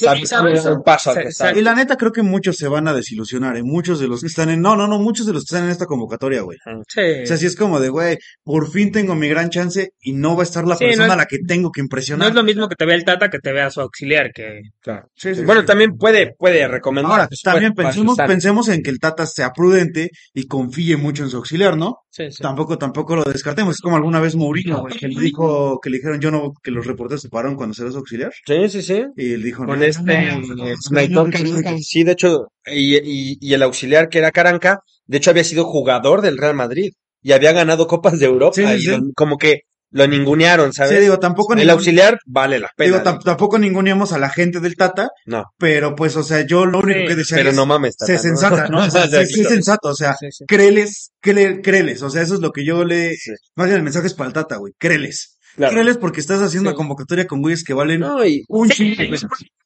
paso 0.86 1.12
al 1.12 1.24
costado. 1.24 1.58
Y 1.58 1.62
la 1.64 1.74
neta 1.74 1.96
creo 1.98 2.12
que 2.12 2.22
muchos 2.22 2.58
se 2.58 2.68
van 2.68 2.88
a 2.88 2.94
desilusionar, 2.94 3.58
¿eh? 3.58 3.64
muchos 3.64 4.00
de 4.00 4.08
los 4.08 4.22
que 4.22 4.28
están 4.28 4.50
en, 4.50 4.62
no, 4.62 4.76
no, 4.76 4.88
no, 4.88 5.00
muchos 5.00 5.26
de 5.26 5.34
los 5.34 5.44
que 5.44 5.56
están 5.56 5.64
en 5.66 5.72
esta 5.72 5.86
convocatoria, 5.86 6.42
güey. 6.42 6.58
sí. 6.88 7.02
O 7.24 7.26
sea, 7.26 7.38
si 7.38 7.46
es 7.48 7.56
como 7.56 7.80
de, 7.80 7.90
güey, 7.90 8.18
por 8.44 8.70
fin 8.70 8.92
tengo 8.92 9.16
mi 9.16 9.28
gran 9.28 9.50
chance 9.50 9.90
y 10.02 10.14
no 10.14 10.36
va 10.36 10.42
a 10.42 10.44
estar 10.44 10.68
la 10.68 10.76
Sí, 10.76 10.84
no 10.84 10.90
persona 10.90 11.06
es- 11.08 11.12
a 11.14 11.16
la 11.18 11.26
que 11.26 11.38
tengo 11.48 11.72
que 11.72 11.82
no 11.82 11.86
impresionar. 11.86 12.30
es 12.30 12.36
lo 12.36 12.44
mismo 12.44 12.68
que 12.70 12.76
te 12.76 12.86
vea 12.86 12.96
el 12.96 13.04
Tata 13.06 13.30
que 13.30 13.40
te 13.40 13.52
vea 13.52 13.70
su 13.72 13.82
auxiliar, 13.82 14.32
que 14.34 14.62
Claro. 14.82 15.08
Sí, 15.16 15.34
sí, 15.36 15.44
Bueno, 15.44 15.62
sí. 15.62 15.68
también 15.68 15.98
puede, 15.98 16.34
puede 16.38 16.68
recomendar. 16.68 17.12
Ahora, 17.12 17.28
pues, 17.28 17.42
también 17.42 17.74
puede- 17.74 17.88
pensemos, 17.90 18.18
pensemos 18.18 18.68
en 18.70 18.84
que 18.84 18.90
el 18.90 19.00
Tata 19.00 19.26
sea 19.26 19.52
prudente 19.52 20.10
y 20.34 20.48
confíe 20.48 20.98
mucho 20.98 21.24
en 21.24 21.30
su 21.30 21.38
auxiliar, 21.38 21.78
¿no? 21.78 21.98
sí, 22.10 22.30
sí. 22.30 22.42
Tampoco, 22.44 22.78
tampoco 22.78 23.16
lo 23.16 23.24
descartemos. 23.24 23.76
Es 23.76 23.82
como 23.82 23.96
alguna 23.96 24.20
vez 24.20 24.36
Mourinho, 24.36 24.82
güey, 24.82 24.98
que 24.98 25.08
le 25.08 25.22
dijo, 25.22 25.80
que 25.82 25.90
le 25.90 25.98
dijeron 25.98 26.20
yo 26.20 26.30
no, 26.30 26.52
que 26.62 26.70
los 26.72 26.86
reporteros 26.86 27.21
se 27.22 27.30
pararon 27.30 27.56
cuando 27.56 27.74
se 27.74 27.84
los 27.84 27.96
auxiliar. 27.96 28.32
Sí, 28.46 28.70
sí, 28.70 28.82
sí. 28.82 29.06
Y 29.16 29.34
él 29.34 29.44
dijo, 29.44 29.66
Con 29.66 29.80
no, 29.80 29.86
este 29.86 30.02
no, 30.04 30.40
no, 30.42 30.56
no, 30.56 30.56
no, 30.56 31.28
no. 31.28 31.78
Sí, 31.80 32.04
de 32.04 32.12
hecho, 32.12 32.48
y, 32.66 32.98
y, 32.98 33.38
y 33.40 33.54
el 33.54 33.64
auxiliar 33.64 34.10
que 34.10 34.20
era 34.20 34.32
Caranca, 34.32 34.80
de 35.06 35.18
hecho 35.18 35.30
había 35.32 35.44
sido 35.44 35.66
jugador 35.66 36.22
del 36.22 36.38
Real 36.38 36.56
Madrid 36.56 36.92
y 37.22 37.32
había 37.34 37.52
ganado 37.52 37.88
Copas 37.88 38.20
de 38.20 38.26
Europa 38.26 38.56
Sí, 38.56 38.66
sí, 38.66 38.74
y 38.74 38.80
sí. 38.82 38.90
lo- 38.92 39.00
como 39.16 39.38
que 39.38 39.62
lo 39.94 40.08
ningunearon, 40.08 40.72
¿sabes? 40.72 40.94
Sí, 40.96 41.02
digo, 41.02 41.20
tampoco 41.20 41.54
el 41.54 41.70
auxiliar 41.70 42.18
vale 42.26 42.60
la 42.60 42.70
pena. 42.78 42.92
digo, 43.00 43.04
tam- 43.04 43.22
tampoco 43.22 43.60
ninguneamos 43.60 44.14
a 44.14 44.20
la 44.20 44.30
gente 44.30 44.62
del 44.62 44.78
Tata, 44.78 45.10
no, 45.26 45.44
pero 45.58 45.96
pues, 45.98 46.16
o 46.16 46.24
sea, 46.24 46.46
yo 46.48 46.66
lo 46.66 46.80
único 46.80 47.02
Sí, 47.02 47.08
que 47.08 47.16
decía 47.18 47.36
pero 47.36 47.50
es, 47.50 47.56
no 47.58 47.66
mames. 47.66 47.96
sé 48.00 48.14
Tata, 48.14 48.20
sensata, 48.20 48.68
¿no? 48.70 48.78
O 48.86 48.90
sea, 48.90 49.06
sé, 49.10 49.26
sé 49.26 49.44
sensato, 49.44 49.90
o 49.90 49.94
sea, 49.94 50.16
Sí, 50.18 50.28
sí. 50.32 50.46
créeles, 50.48 51.12
cré- 51.22 51.62
créeles, 51.62 52.02
o 52.04 52.10
sea, 52.10 52.22
eso 52.22 52.36
es 52.36 52.40
lo 52.40 52.52
que 52.54 52.66
yo 52.66 52.86
le, 52.86 53.16
Sí. 53.18 53.32
más 53.58 53.68
bien 53.68 53.78
el 53.80 53.84
mensaje 53.84 54.08
es 54.08 54.14
para 54.14 54.30
el 54.30 54.34
Tata, 54.34 54.56
güey, 54.56 54.72
créeles. 54.80 55.38
Claro. 55.56 55.74
Créeles 55.74 55.98
porque 55.98 56.20
estás 56.22 56.42
haciendo 56.42 56.70
Sí. 56.70 56.74
una 56.74 56.78
convocatoria 56.78 57.28
con 57.28 57.42
güeyes 57.42 57.64
que 57.64 57.74
valen 57.74 58.00
No, 58.02 58.26
y 58.26 58.44
un 58.48 58.70
Sí, 58.70 58.96
chingo. 58.96 59.18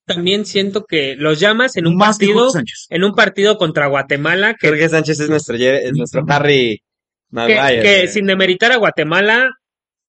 También 0.05 0.45
siento 0.45 0.85
que 0.85 1.15
los 1.17 1.39
llamas 1.39 1.77
en 1.77 1.87
un 1.87 1.95
más 1.95 2.17
partido, 2.17 2.51
en 2.89 3.03
un 3.03 3.13
partido 3.13 3.57
contra 3.57 3.87
Guatemala, 3.87 4.55
que, 4.59 4.67
Jorge 4.67 4.89
Sánchez 4.89 5.19
es 5.21 5.29
nuestro, 5.29 5.55
es 5.55 5.93
nuestro 5.93 6.23
Harry 6.27 6.77
que, 6.77 6.81
Maguire. 7.31 7.81
que 7.81 8.07
sin 8.07 8.25
demeritar 8.27 8.71
a 8.71 8.77
Guatemala, 8.77 9.49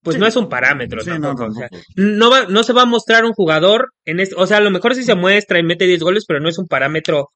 pues 0.02 0.14
Sí. 0.14 0.20
no 0.20 0.26
es 0.26 0.36
un 0.36 0.48
parámetro 0.48 1.00
Sí, 1.00 1.08
no, 1.10 1.20
tampoco, 1.20 1.44
o 1.50 1.52
sea, 1.54 1.68
tampoco. 1.68 1.84
no 1.96 2.30
va, 2.30 2.44
no 2.46 2.62
se 2.62 2.72
va 2.74 2.82
a 2.82 2.86
mostrar 2.86 3.24
un 3.24 3.32
jugador 3.32 3.88
en 4.04 4.20
este, 4.20 4.34
o 4.38 4.46
sea, 4.46 4.58
a 4.58 4.60
lo 4.60 4.70
mejor 4.70 4.94
sí 4.94 5.02
se 5.02 5.14
muestra 5.14 5.58
y 5.58 5.62
mete 5.62 5.86
10 5.86 6.00
goles, 6.02 6.24
pero 6.28 6.40
no 6.40 6.48
es 6.48 6.58
un 6.58 6.66
parámetro 6.68 7.30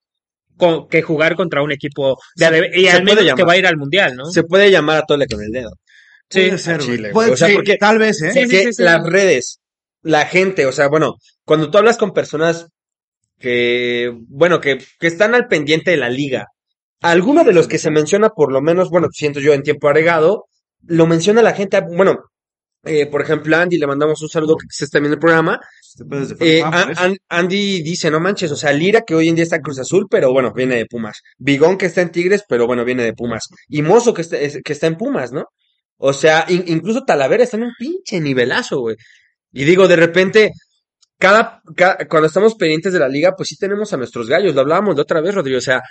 co- 0.59 0.87
que 0.89 1.01
jugar 1.03 1.37
contra 1.37 1.63
un 1.63 1.73
equipo 1.73 2.19
de, 2.37 2.47
Se- 2.47 2.81
y 2.81 2.87
al 2.89 3.03
menos 3.05 3.15
puede 3.15 3.21
que 3.21 3.37
llamar. 3.39 3.49
va 3.49 3.53
a 3.55 3.57
ir 3.59 3.67
al 3.67 3.77
mundial, 3.79 4.15
¿no? 4.17 4.27
Se 4.27 4.43
puede 4.45 4.71
llamar 4.71 4.99
a 4.99 5.03
Tole 5.07 5.27
con 5.27 5.43
el 5.43 5.51
dedo. 5.51 5.71
Sí. 6.31 6.43
Puede 6.47 6.59
ser. 6.59 6.81
Chile, 6.81 7.11
Puede 7.13 7.29
güey. 7.29 7.35
O 7.35 7.37
sea, 7.37 7.49
ser, 7.49 7.57
porque- 7.57 7.77
tal 7.77 7.99
vez, 7.99 8.23
¿eh? 8.23 8.33
Sí, 8.33 8.41
Porque 8.41 8.63
sí, 8.65 8.73
sí. 8.75 8.83
las 8.83 9.05
redes, 9.05 9.61
la 10.03 10.27
gente, 10.27 10.65
o 10.67 10.73
sea, 10.73 10.89
bueno, 10.89 11.15
cuando 11.45 11.71
tú 11.71 11.79
hablas 11.79 11.99
con 11.99 12.13
personas 12.13 12.69
que, 13.39 14.13
bueno, 14.29 14.61
que, 14.61 14.79
que 14.99 15.07
están 15.07 15.35
al 15.35 15.47
pendiente 15.49 15.91
de 15.91 15.97
la 15.97 16.09
liga, 16.09 16.47
alguno 17.01 17.45
de 17.45 17.53
los 17.53 17.67
que 17.69 17.79
se 17.79 17.91
menciona, 17.91 18.29
por 18.31 18.53
lo 18.53 18.61
menos, 18.61 18.91
bueno, 18.91 19.09
siento 19.13 19.41
yo 19.41 19.55
en 19.55 19.63
tiempo 19.63 19.89
agregado, 19.89 20.45
lo 20.87 21.07
menciona 21.07 21.43
la 21.43 21.55
gente, 21.55 21.81
bueno, 21.81 22.19
eh, 22.85 23.07
por 23.07 23.21
ejemplo, 23.23 23.57
Andy, 23.57 23.77
le 23.79 23.87
mandamos 23.87 24.23
un 24.23 24.29
saludo 24.29 24.57
que 24.57 24.67
se 24.71 24.85
está 24.87 24.99
viendo 25.01 25.15
el 25.15 25.21
programa. 25.21 25.61
Este 25.83 26.59
Eh, 26.61 26.63
An- 26.65 27.17
Andy 27.29 27.83
dice, 27.83 28.11
no 28.11 28.21
manches, 28.21 28.51
o 28.53 28.57
sea, 28.57 28.73
Lira 28.73 29.03
que 29.03 29.15
hoy 29.15 29.29
en 29.29 29.35
día 29.35 29.43
está 29.45 29.57
en 29.57 29.63
Cruz 29.63 29.79
Azul, 29.81 30.07
pero 30.11 30.33
bueno, 30.33 30.53
viene 30.55 30.77
de 30.77 30.87
Pumas. 30.87 31.21
Bigón 31.37 31.77
que 31.77 31.87
está 31.87 32.01
en 32.01 32.11
Tigres, 32.11 32.45
pero 32.49 32.67
bueno, 32.67 32.85
viene 32.85 33.03
de 33.05 33.13
Pumas. 33.13 33.49
Y 33.69 33.83
Mozo 33.83 34.15
que 34.15 34.23
está, 34.23 34.39
es- 34.39 34.61
que 34.65 34.73
está 34.73 34.87
en 34.87 34.97
Pumas, 34.97 35.31
¿no? 35.33 35.47
O 36.03 36.13
sea, 36.13 36.47
in- 36.49 36.65
incluso 36.67 37.05
Talavera 37.05 37.45
está 37.45 37.57
en 37.59 37.65
un 37.65 37.73
pinche 37.79 38.21
nivelazo, 38.21 38.81
güey. 38.81 38.97
Y 39.53 39.65
digo, 39.65 39.87
de 39.89 39.97
repente, 39.97 40.53
cada, 41.19 41.63
ca- 41.77 41.99
cuando 42.09 42.27
estamos 42.29 42.55
pendientes 42.55 42.93
de 42.93 42.99
la 42.99 43.09
liga, 43.09 43.35
pues 43.37 43.49
sí 43.51 43.57
tenemos 43.57 43.93
a 43.93 43.97
nuestros 43.99 44.29
gallos. 44.29 44.55
Lo 44.55 44.63
hablábamos 44.63 44.97
de 44.97 45.03
otra 45.03 45.21
vez, 45.21 45.35
Rodrigo. 45.35 45.59
O 45.59 45.63
sea, 45.63 45.83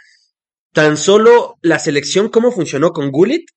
tan 0.73 0.97
solo 0.97 1.55
la 1.61 1.79
selección, 1.79 2.29
cómo 2.29 2.51
funcionó 2.51 2.91
con 2.91 3.11
Gullit, 3.11 3.47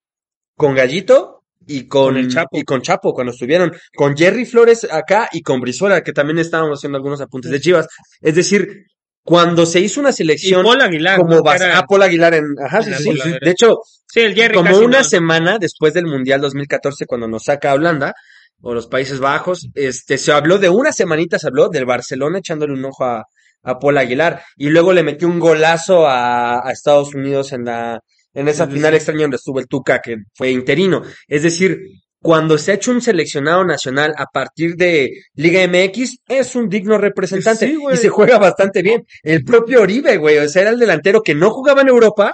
con 0.57 0.75
Gallito 0.75 1.43
y 1.67 1.87
con, 1.89 2.15
Con 2.15 2.17
el 2.19 2.29
Chapo. 2.29 2.59
y 2.59 2.65
con 2.65 2.83
Chapo 2.83 3.15
cuando 3.15 3.33
estuvieron, 3.33 3.73
con 3.95 4.17
Jerry 4.17 4.45
Flores 4.45 4.85
acá 4.91 5.29
y 5.33 5.43
con 5.43 5.61
Brizuela, 5.61 6.03
que 6.03 6.13
también 6.13 6.39
estábamos 6.39 6.79
haciendo 6.79 6.99
algunos 6.99 7.21
apuntes 7.21 7.51
de 7.51 7.61
Chivas. 7.61 7.87
Es 8.21 8.35
decir, 8.35 8.85
cuando 9.25 9.67
se 9.67 9.81
hizo 9.81 10.01
una 10.01 10.13
selección 10.13 10.65
Paul 10.65 10.81
Aguilar, 10.83 11.19
como 11.19 11.41
¿no? 11.41 11.53
Era- 11.53 11.79
ah, 11.79 11.85
Paul 11.89 12.03
Aguilar 12.03 12.35
en, 12.35 12.45
ajá, 12.65 12.79
en 12.79 12.95
sí, 12.95 13.05
sí, 13.05 13.19
sí. 13.23 13.31
De 13.41 13.51
hecho, 13.51 13.79
Sí, 14.07 14.21
el 14.21 14.35
Jerry 14.35 14.55
como 14.57 14.77
una 14.79 14.99
no. 14.99 15.05
semana 15.05 15.59
después 15.59 15.95
del 15.95 16.07
Mundial 16.07 16.41
2014, 16.43 17.07
cuando 17.07 17.29
nos 17.29 17.45
saca 17.45 17.71
a 17.71 17.75
Holanda 17.75 18.13
o 18.61 18.75
los 18.75 18.87
Países 18.87 19.21
Bajos, 19.21 19.69
este, 19.75 20.19
se 20.19 20.33
habló 20.33 20.59
de 20.59 20.69
una 20.69 20.93
semanita, 20.93 21.39
se 21.39 21.47
habló 21.49 21.69
del 21.71 21.87
Barcelona 21.87 22.39
echándole 22.39 22.75
un 22.75 22.85
ojo 22.85 23.05
a, 23.05 23.25
a 23.63 23.79
Paul 23.79 23.97
Aguilar 23.99 24.43
y 24.57 24.69
luego 24.69 24.93
le 24.93 25.03
metió 25.03 25.29
un 25.29 25.39
golazo 25.41 26.07
a, 26.07 26.67
a 26.69 26.71
Estados 26.73 27.15
Unidos 27.15 27.53
en 27.53 27.65
la, 27.65 28.01
en 28.35 28.49
esa 28.49 28.67
final 28.67 28.93
extraña 28.95 29.23
donde 29.23 29.37
estuvo 29.37 29.61
el 29.61 29.67
Tuca, 29.67 30.01
que 30.01 30.17
fue 30.35 30.51
interino. 30.51 31.03
Es 31.27 31.43
decir, 31.43 31.79
cuando 32.23 32.57
se 32.57 32.71
ha 32.71 32.75
hecho 32.77 32.93
un 32.93 33.03
seleccionado 33.03 33.65
nacional 33.65 34.15
a 34.17 34.27
partir 34.27 34.77
de 34.77 35.11
Liga 35.35 35.61
MX, 35.67 36.19
es 36.29 36.55
un 36.55 36.69
digno 36.69 36.97
representante 36.99 37.67
Sí, 37.67 37.77
y 37.93 37.97
se 37.97 38.09
juega 38.09 38.39
bastante 38.39 38.81
bien. 38.83 39.05
El 39.23 39.45
propio 39.45 39.83
Oribe, 39.83 40.17
güey, 40.19 40.39
o 40.39 40.49
sea, 40.49 40.63
era 40.63 40.71
el 40.71 40.79
delantero 40.79 41.23
que 41.23 41.35
no 41.35 41.51
jugaba 41.51 41.83
en 41.83 41.89
Europa 41.89 42.33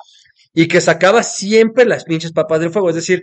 y 0.52 0.68
que 0.68 0.80
sacaba 0.80 1.22
siempre 1.22 1.84
las 1.86 2.04
pinches 2.04 2.32
papas 2.32 2.60
del 2.60 2.70
fuego. 2.70 2.90
Es 2.90 2.96
decir, 2.96 3.22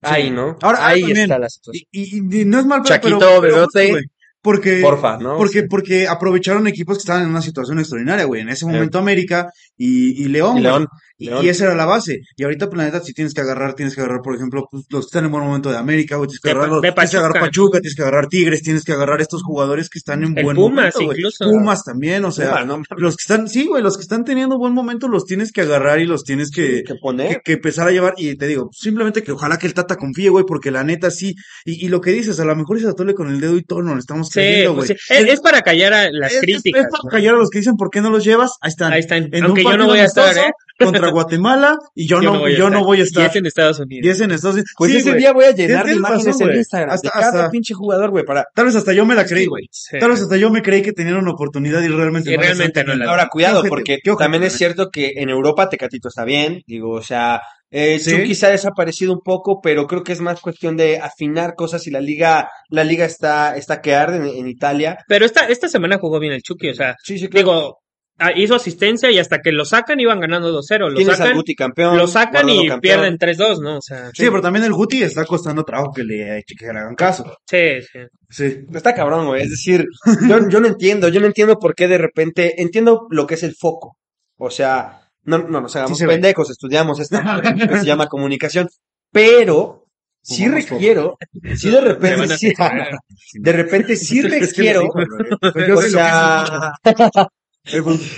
ahí, 0.00 0.30
¿no? 0.30 0.56
Ahora, 0.62 0.86
ahí 0.86 1.00
también, 1.00 1.18
está 1.22 1.38
la 1.38 1.48
situación. 1.48 1.84
Y, 1.90 2.16
y- 2.16 2.40
y 2.42 2.44
no 2.44 2.60
es 2.60 2.66
mal 2.66 2.82
Chaquito, 2.84 3.18
pero, 3.40 3.66
pero. 3.72 3.98
Porque, 4.46 4.80
Porfa, 4.80 5.18
¿no? 5.18 5.36
porque, 5.36 5.64
porque 5.64 6.08
aprovecharon 6.08 6.66
equipos 6.66 6.96
que 6.96 7.00
estaban 7.02 7.24
en 7.24 7.28
una 7.28 7.42
situación 7.42 7.78
extraordinaria, 7.78 8.24
güey. 8.24 8.40
En 8.40 8.48
ese 8.48 8.64
momento 8.64 8.98
América 8.98 9.50
y, 9.76 10.22
y 10.24 10.28
León, 10.28 10.56
Y. 10.58 10.62
León, 10.62 10.86
Y, 11.18 11.26
León. 11.26 11.44
y 11.44 11.48
esa 11.48 11.64
era 11.64 11.74
la 11.74 11.84
base. 11.86 12.20
Y 12.36 12.44
ahorita, 12.44 12.66
pues, 12.68 12.78
la 12.78 12.84
neta, 12.84 13.00
si 13.00 13.12
tienes 13.12 13.34
que 13.34 13.40
agarrar, 13.42 13.74
tienes 13.74 13.94
que 13.94 14.00
agarrar, 14.02 14.20
por 14.22 14.34
ejemplo, 14.34 14.66
pues, 14.70 14.84
los 14.90 15.04
que 15.04 15.08
están 15.08 15.24
en 15.26 15.30
buen 15.32 15.44
momento 15.44 15.70
de 15.70 15.76
América, 15.78 16.16
güey. 16.16 16.28
Tienes 16.28 16.40
que 16.40 16.50
agarrar, 16.50 16.68
los- 16.70 16.80
tienes 16.82 17.10
que 17.10 17.16
agarrar 17.18 17.40
Pachuca. 17.42 17.80
Tienes 17.80 17.94
que 17.96 18.02
agarrar 18.02 18.26
Tigres, 18.28 18.62
tienes 18.62 18.84
que 18.84 18.92
agarrar 18.92 19.20
estos 19.20 19.42
jugadores 19.42 19.88
que 19.90 19.98
están 19.98 20.22
en 20.24 20.36
El 20.38 20.44
buen 20.44 20.56
Pumas, 20.56 20.76
momento, 20.94 20.98
güey. 21.04 21.18
incluso. 21.18 21.44
Pumas 21.50 21.84
también, 21.84 22.24
o 22.24 22.30
sea, 22.32 22.50
Pumas, 22.50 22.66
¿no? 22.66 22.82
los 22.98 23.16
que 23.16 23.22
están, 23.22 23.48
sí, 23.48 23.66
güey, 23.66 23.82
los 23.82 23.96
que 23.96 24.02
están 24.02 24.24
teniendo 24.24 24.56
buen 24.58 24.72
momento 24.72 25.08
los 25.08 25.24
tienes 25.24 25.52
que 25.52 25.62
agarrar 25.62 26.00
y 26.00 26.06
los 26.06 26.22
tienes 26.24 26.50
que, 26.50 26.82
que 26.82 26.82
que, 26.84 26.94
poner. 27.00 27.40
que 27.44 27.52
empezar 27.54 27.88
a 27.88 27.92
llevar, 27.92 28.14
y 28.16 28.36
te 28.36 28.46
digo, 28.46 28.68
simplemente 28.72 29.22
que 29.22 29.32
ojalá 29.32 29.58
que 29.58 29.66
el 29.66 29.74
Tata 29.74 29.96
confíe, 29.96 30.28
güey, 30.28 30.44
porque 30.46 30.70
la 30.70 30.84
neta 30.84 31.10
sí, 31.10 31.34
y, 31.64 31.84
y 31.84 31.88
lo 31.88 32.00
que 32.00 32.10
dices, 32.12 32.38
a 32.40 32.44
lo 32.44 32.54
mejor 32.54 32.78
se 32.80 32.88
atole 32.88 33.14
con 33.14 33.28
el 33.30 33.40
dedo 33.40 33.56
y 33.56 33.62
todo 33.64 33.82
no 33.82 33.94
lo 33.94 34.00
estamos 34.00 34.28
Sí, 34.40 34.64
pues 34.74 34.88
sí. 34.88 34.94
Es, 35.08 35.24
es 35.28 35.40
para 35.40 35.62
callar 35.62 35.92
a 35.94 36.10
las 36.10 36.32
Es- 36.32 36.40
críticas. 36.40 36.84
es 36.84 36.88
para 36.90 37.10
callar 37.10 37.34
a 37.34 37.38
los 37.38 37.50
que 37.50 37.58
dicen 37.58 37.76
por 37.76 37.90
qué 37.90 38.00
no 38.00 38.10
los 38.10 38.24
llevas, 38.24 38.52
ahí 38.60 38.68
están. 38.70 38.92
Ahí 38.92 39.00
están. 39.00 39.28
En 39.32 39.44
Aunque 39.44 39.60
un 39.64 39.72
yo 39.72 39.76
no 39.76 39.86
partido 39.86 39.86
voy 39.88 39.98
a 40.00 40.04
estar, 40.04 40.24
amistoso 40.24 40.48
¿eh? 40.48 40.52
Contra 40.78 41.08
Guatemala, 41.10 41.78
y 41.94 42.06
yo, 42.06 42.20
no, 42.22 42.48
yo 42.50 42.68
no 42.68 42.84
voy 42.84 42.98
a 42.98 43.00
Y 43.00 43.04
estar. 43.04 43.30
es 43.30 43.36
en 43.36 43.46
Estados 43.46 43.78
Y 43.78 43.82
Unidos. 43.82 44.14
es 44.16 44.20
en 44.20 44.30
Estados 44.30 44.54
Unidos. 44.56 44.70
Pues 44.76 44.90
Sí, 44.92 44.98
ese 44.98 45.08
güey. 45.10 45.20
día 45.20 45.32
voy 45.32 45.44
a 45.46 45.50
llenar 45.52 45.86
de 45.86 45.94
imágenes 45.94 46.40
en. 46.40 46.52
Instagram 46.54 46.90
Hasta- 46.90 47.08
de 47.08 47.12
cada 47.12 47.26
hasta- 47.26 47.50
pinche 47.50 47.72
jugador, 47.74 48.10
güey, 48.10 48.24
para... 48.24 48.46
Tal 48.54 48.66
vez 48.66 48.76
hasta 48.76 48.92
yo 48.92 49.06
me 49.06 49.14
la 49.14 49.24
creí, 49.24 49.46
güey. 49.46 49.68
Sí. 49.70 49.98
Tal 49.98 50.10
vez 50.10 50.20
hasta 50.20 50.36
yo 50.36 50.50
me 50.50 50.60
creí 50.62 50.82
que 50.82 50.92
tenían 50.92 51.16
una 51.16 51.30
oportunidad 51.32 51.82
y 51.82 51.88
realmente 51.88 52.30
Y 52.32 52.36
no 52.36 52.42
realmente 52.42 52.84
no 52.84 52.94
la-. 52.94 53.06
Ahora, 53.10 53.28
cuidado, 53.28 53.64
porque 53.68 53.98
también 54.18 54.42
es 54.42 54.52
cierto 54.52 54.90
que 54.90 55.14
en 55.16 55.30
Europa 55.30 55.68
Tecatito 55.70 56.08
está 56.08 56.24
bien, 56.24 56.62
digo, 56.66 56.90
o 56.92 57.02
sea, 57.02 57.40
eh, 57.70 57.98
Sí. 57.98 58.10
Chucky 58.12 58.34
se 58.34 58.46
ha 58.46 58.50
desaparecido 58.50 59.12
un 59.12 59.20
poco, 59.24 59.60
pero 59.60 59.86
creo 59.86 60.02
que 60.02 60.12
es 60.12 60.20
más 60.20 60.40
cuestión 60.40 60.76
de 60.76 60.98
afinar 60.98 61.54
cosas 61.54 61.86
y 61.86 61.90
la 61.90 62.00
liga, 62.00 62.48
la 62.70 62.84
liga 62.84 63.04
está, 63.04 63.56
está 63.56 63.80
que 63.80 63.94
arde 63.94 64.16
en, 64.18 64.26
en 64.26 64.48
Italia. 64.48 64.98
Pero 65.08 65.24
esta, 65.26 65.46
esta 65.48 65.68
semana 65.68 65.98
jugó 65.98 66.18
bien 66.20 66.32
el 66.32 66.42
Chucky, 66.42 66.70
o 66.70 66.74
sea, 66.74 66.94
Sí, 67.02 67.18
sí, 67.18 67.28
digo, 67.30 67.78
ah, 68.18 68.30
hizo 68.34 68.54
asistencia 68.54 69.10
y 69.10 69.18
hasta 69.18 69.40
que 69.40 69.52
lo 69.52 69.64
sacan 69.64 70.00
iban 70.00 70.20
ganando 70.20 70.50
2-0. 70.56 70.78
Lo 70.88 70.94
Tienes 70.94 71.08
al 71.14 71.16
sacan, 71.18 71.36
Guti 71.36 71.54
campeón. 71.54 71.96
lo 71.98 72.06
sacan 72.06 72.48
y 72.48 72.68
campeón. 72.68 72.80
pierden 72.80 73.18
3-2, 73.18 73.60
¿no? 73.60 73.78
O 73.78 73.82
sea, 73.82 74.10
Sí, 74.14 74.24
pero 74.30 74.40
también 74.40 74.64
el 74.64 74.72
Guti 74.72 75.02
está 75.02 75.24
costando 75.24 75.64
trabajo 75.64 75.92
que 75.92 76.04
le, 76.04 76.42
que 76.46 76.64
le 76.72 76.78
hagan 76.78 76.94
caso. 76.94 77.24
sí, 77.50 77.80
sí. 77.82 77.98
Sí. 78.28 78.56
Está 78.74 78.92
cabrón, 78.94 79.26
güey. 79.26 79.42
Es 79.42 79.50
decir, 79.50 79.84
yo, 80.28 80.48
yo 80.48 80.60
no 80.60 80.66
entiendo, 80.66 81.08
yo 81.08 81.20
no 81.20 81.26
entiendo 81.26 81.58
por 81.58 81.74
qué 81.76 81.86
de 81.88 81.98
repente, 81.98 82.60
entiendo 82.60 83.06
lo 83.10 83.26
que 83.26 83.34
es 83.34 83.42
el 83.44 83.54
foco. 83.54 83.96
O 84.38 84.50
sea, 84.50 85.02
no, 85.26 85.38
no 85.38 85.68
Sí 85.68 85.94
se 85.94 86.06
ve. 86.06 86.14
pendejos, 86.14 86.50
estudiamos 86.50 87.00
esta 87.00 87.20
madre 87.22 87.54
que 87.54 87.78
se 87.78 87.86
llama 87.86 88.08
comunicación, 88.08 88.68
pero 89.12 89.86
sí 90.22 90.48
requiero, 90.48 91.18
sí 91.56 91.70
de 91.70 91.80
repente, 91.80 92.28
sí, 92.38 92.52
de 93.34 93.52
repente 93.52 93.96
sí 93.96 94.22
requiero, 94.22 94.88
o 94.88 95.82
sea, 95.82 96.72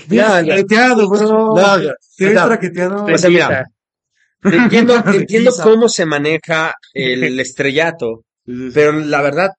ya. 0.09 0.45
traqueteado, 0.45 1.09
bro. 1.09 1.55
no, 1.55 1.79
Te 2.17 2.27
o 2.27 2.31
ves 2.31 2.33
sea, 2.35 2.47
traqueteado. 2.47 3.05
O 3.05 3.19
sea, 3.19 3.31
mira, 3.31 3.65
entiendo, 4.43 4.95
entiendo 5.15 5.53
cómo 5.63 5.89
se 5.89 6.07
maneja 6.07 6.75
el 6.93 7.39
estrellato, 7.41 8.25
Pero 8.75 8.93
la 8.93 9.23
verdad, 9.23 9.51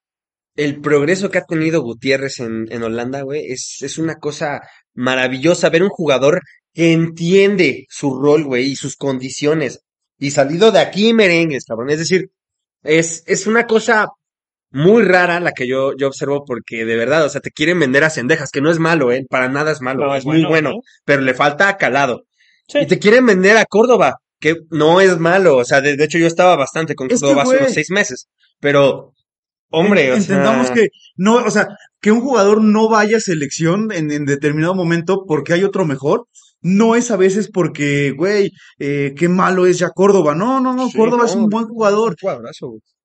el 0.56 0.80
progreso 0.80 1.30
que 1.30 1.38
ha 1.38 1.44
tenido 1.44 1.82
Gutiérrez 1.82 2.40
en, 2.40 2.66
en 2.70 2.82
Holanda, 2.82 3.22
güey, 3.22 3.50
es, 3.52 3.78
es 3.80 3.98
una 3.98 4.16
cosa 4.16 4.60
maravillosa. 4.94 5.70
Ver 5.70 5.82
un 5.82 5.88
jugador 5.90 6.40
que 6.72 6.92
entiende 6.92 7.86
su 7.88 8.20
rol, 8.20 8.44
güey, 8.44 8.70
y 8.70 8.76
sus 8.76 8.96
condiciones. 8.96 9.80
Y 10.18 10.30
salido 10.30 10.70
de 10.70 10.80
aquí 10.80 11.12
merengues, 11.14 11.64
cabrón. 11.64 11.90
Es 11.90 11.98
decir, 11.98 12.30
es, 12.82 13.24
es 13.26 13.46
una 13.46 13.66
cosa 13.66 14.08
muy 14.70 15.02
rara 15.02 15.40
la 15.40 15.52
que 15.52 15.66
yo, 15.66 15.96
yo 15.96 16.06
observo 16.06 16.44
porque 16.44 16.84
de 16.84 16.96
verdad, 16.96 17.24
o 17.24 17.28
sea, 17.28 17.40
te 17.40 17.50
quieren 17.50 17.80
vender 17.80 18.04
a 18.04 18.10
cendejas, 18.10 18.50
que 18.50 18.60
no 18.60 18.70
es 18.70 18.78
malo, 18.78 19.10
eh, 19.12 19.26
para 19.28 19.48
nada 19.48 19.72
es 19.72 19.80
malo, 19.80 20.06
No, 20.06 20.14
es 20.14 20.20
es 20.20 20.26
muy 20.26 20.44
bueno, 20.44 20.50
bueno, 20.50 20.70
¿no? 20.70 20.80
pero 21.04 21.22
le 21.22 21.34
falta 21.34 21.76
calado. 21.76 22.24
Sí. 22.68 22.78
Y 22.80 22.86
te 22.86 22.98
quieren 22.98 23.26
vender 23.26 23.56
a 23.56 23.64
Córdoba, 23.64 24.18
que 24.38 24.56
no 24.70 25.00
es 25.00 25.18
malo, 25.18 25.56
o 25.56 25.64
sea, 25.64 25.80
de, 25.80 25.96
de 25.96 26.04
hecho 26.04 26.18
yo 26.18 26.26
estaba 26.26 26.56
bastante 26.56 26.94
con 26.94 27.08
Córdoba 27.08 27.42
hace 27.42 27.56
unos 27.56 27.72
seis 27.72 27.90
meses, 27.90 28.28
pero, 28.60 29.12
hombre, 29.70 30.12
o 30.12 30.16
Entendamos 30.16 30.68
sea, 30.68 30.76
que 30.76 30.88
no, 31.16 31.36
o 31.36 31.50
sea, 31.50 31.66
que 32.00 32.12
un 32.12 32.20
jugador 32.20 32.62
no 32.62 32.88
vaya 32.88 33.16
a 33.16 33.20
selección 33.20 33.90
en, 33.92 34.12
en 34.12 34.24
determinado 34.24 34.74
momento 34.74 35.24
porque 35.26 35.52
hay 35.52 35.64
otro 35.64 35.84
mejor, 35.84 36.26
no 36.62 36.96
es 36.96 37.10
a 37.10 37.16
veces 37.16 37.50
porque, 37.52 38.12
güey, 38.16 38.50
eh, 38.78 39.14
qué 39.16 39.28
malo 39.28 39.66
es 39.66 39.78
ya 39.78 39.90
Córdoba. 39.90 40.34
No, 40.34 40.60
no, 40.60 40.74
no, 40.74 40.88
Sí, 40.88 40.96
Córdoba 40.96 41.24
es 41.26 41.34
un 41.34 41.48
buen 41.48 41.66
jugador. 41.66 42.16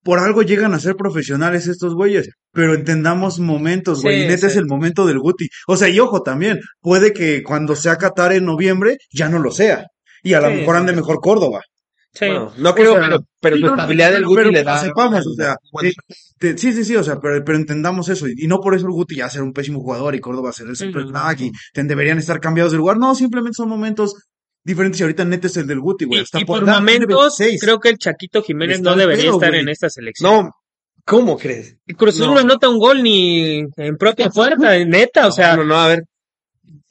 Por 0.02 0.18
algo 0.20 0.42
llegan 0.42 0.72
a 0.72 0.78
ser 0.78 0.94
profesionales 0.94 1.66
estos 1.66 1.94
güeyes, 1.94 2.28
pero 2.52 2.74
entendamos 2.74 3.40
momentos, 3.40 4.02
güey, 4.02 4.20
Sí, 4.20 4.24
y 4.24 4.28
neta 4.28 4.40
sí. 4.42 4.46
es 4.46 4.56
el 4.56 4.66
momento 4.66 5.04
del 5.04 5.18
Guti. 5.18 5.48
O 5.66 5.76
sea, 5.76 5.88
y 5.88 5.98
ojo 5.98 6.22
también, 6.22 6.60
puede 6.80 7.12
que 7.12 7.42
cuando 7.42 7.74
sea 7.74 7.96
Qatar 7.96 8.32
en 8.32 8.44
noviembre 8.44 8.98
ya 9.12 9.28
no 9.28 9.38
lo 9.40 9.50
sea. 9.50 9.84
Y 10.22 10.34
a 10.34 10.40
lo 10.40 10.50
mejor 10.50 10.76
ande 10.76 10.92
sí. 10.92 10.96
mejor 10.96 11.18
Córdoba. 11.20 11.62
Sí. 12.18 12.26
Bueno, 12.26 12.52
no 12.56 12.74
creo, 12.74 12.92
sea, 12.94 13.02
pero, 13.02 13.18
pero 13.40 13.56
no, 13.58 13.68
estabilidad 13.68 14.10
del 14.12 14.24
Guti 14.24 14.36
pero 14.36 14.50
le 14.50 14.62
da. 14.62 14.78
sepamos, 14.78 15.26
o 15.26 15.34
sea, 15.34 15.56
eh, 15.82 15.92
te- 16.38 16.56
sí, 16.56 16.72
sí, 16.72 16.82
sí, 16.84 16.96
o 16.96 17.02
sea, 17.04 17.20
pero, 17.20 17.44
pero 17.44 17.58
entendamos 17.58 18.08
eso. 18.08 18.26
Y, 18.26 18.34
y 18.38 18.46
no 18.46 18.58
por 18.60 18.74
eso 18.74 18.86
el 18.86 18.92
Guti 18.92 19.16
ya 19.16 19.28
ser 19.28 19.42
un 19.42 19.52
pésimo 19.52 19.80
jugador 19.80 20.14
y 20.14 20.20
Córdoba 20.20 20.52
ser 20.52 20.68
el 20.68 20.92
crack 20.92 21.40
y 21.42 21.52
te- 21.74 21.84
deberían 21.84 22.16
estar 22.18 22.40
cambiados 22.40 22.72
de 22.72 22.78
lugar. 22.78 22.96
No, 22.96 23.14
simplemente 23.14 23.56
son 23.56 23.68
momentos 23.68 24.14
diferentes 24.64 24.98
y 25.00 25.02
ahorita 25.04 25.24
neta 25.26 25.46
es 25.46 25.56
el 25.58 25.66
del 25.66 25.80
Guti, 25.80 26.06
güey. 26.06 26.20
Y, 26.20 26.22
Hasta 26.22 26.40
y 26.40 26.44
por 26.46 26.60
tiene 26.64 26.72
momentos, 26.72 27.36
26. 27.38 27.60
creo 27.60 27.78
que 27.80 27.90
el 27.90 27.98
Chaquito 27.98 28.42
Jiménez 28.42 28.80
no 28.80 28.96
debería 28.96 29.24
pedo, 29.26 29.34
estar 29.34 29.50
güey. 29.50 29.60
en 29.60 29.68
esta 29.68 29.90
selección. 29.90 30.32
no, 30.46 30.50
¿cómo 31.04 31.36
crees? 31.38 31.76
Cruz 31.96 32.14
Azul 32.14 32.28
no. 32.28 32.34
no 32.34 32.40
anota 32.40 32.68
un 32.68 32.78
gol 32.78 33.02
ni 33.02 33.58
en 33.76 33.96
propia 33.98 34.30
puerta, 34.30 34.76
neta, 34.86 35.28
o 35.28 35.32
sea, 35.32 35.54
no, 35.54 35.64
no, 35.64 35.76
a 35.76 35.88
ver. 35.88 36.02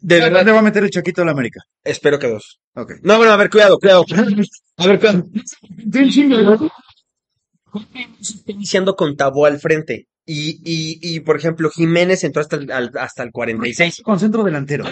De 0.08 0.20
¿Dónde 0.20 0.36
verdad, 0.36 0.54
va 0.54 0.60
a 0.60 0.62
meter 0.62 0.84
el 0.84 0.92
Chaquito 0.92 1.24
a 1.24 1.26
la 1.26 1.32
América? 1.32 1.62
espero 1.84 2.20
que 2.20 2.28
dos. 2.28 2.60
Ok. 2.76 2.92
No, 3.02 3.18
bueno, 3.18 3.32
a 3.34 3.38
ver, 3.38 3.50
cuidado, 3.50 3.78
cuidado. 3.80 4.06
A 4.78 4.86
ver, 4.88 5.00
cuidado. 5.00 5.26
Está 8.22 8.52
iniciando 8.52 8.96
con 8.96 9.16
Tabó 9.16 9.46
al 9.48 9.60
frente. 9.60 10.08
Y, 10.28 10.60
y, 10.64 11.00
y, 11.16 11.20
por 11.22 11.38
ejemplo, 11.38 11.70
Jiménez 11.70 12.24
entró 12.24 12.42
hasta 12.42 12.56
el, 12.56 12.72
al- 12.72 12.92
hasta 13.00 13.24
el 13.24 13.32
46. 13.32 14.02
Con 14.04 14.20
centro 14.20 14.44
delantero. 14.44 14.86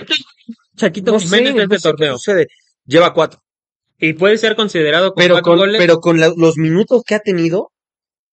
Chaquito 0.76 1.12
No 1.12 1.20
Jiménez 1.20 1.54
sé, 1.54 1.58
de 1.60 1.64
este 1.76 1.80
torneo. 1.80 2.18
sucede. 2.18 2.48
Lleva 2.86 3.14
cuatro. 3.14 3.40
Y 4.00 4.14
puede 4.14 4.38
ser 4.38 4.56
considerado 4.56 5.14
con 5.14 5.22
Pero 5.24 5.42
con, 5.42 5.58
goles. 5.58 5.78
pero 5.80 6.00
con 6.00 6.20
la- 6.20 6.34
los 6.36 6.58
minutos 6.58 7.04
que 7.06 7.16
ha 7.16 7.20
tenido, 7.20 7.72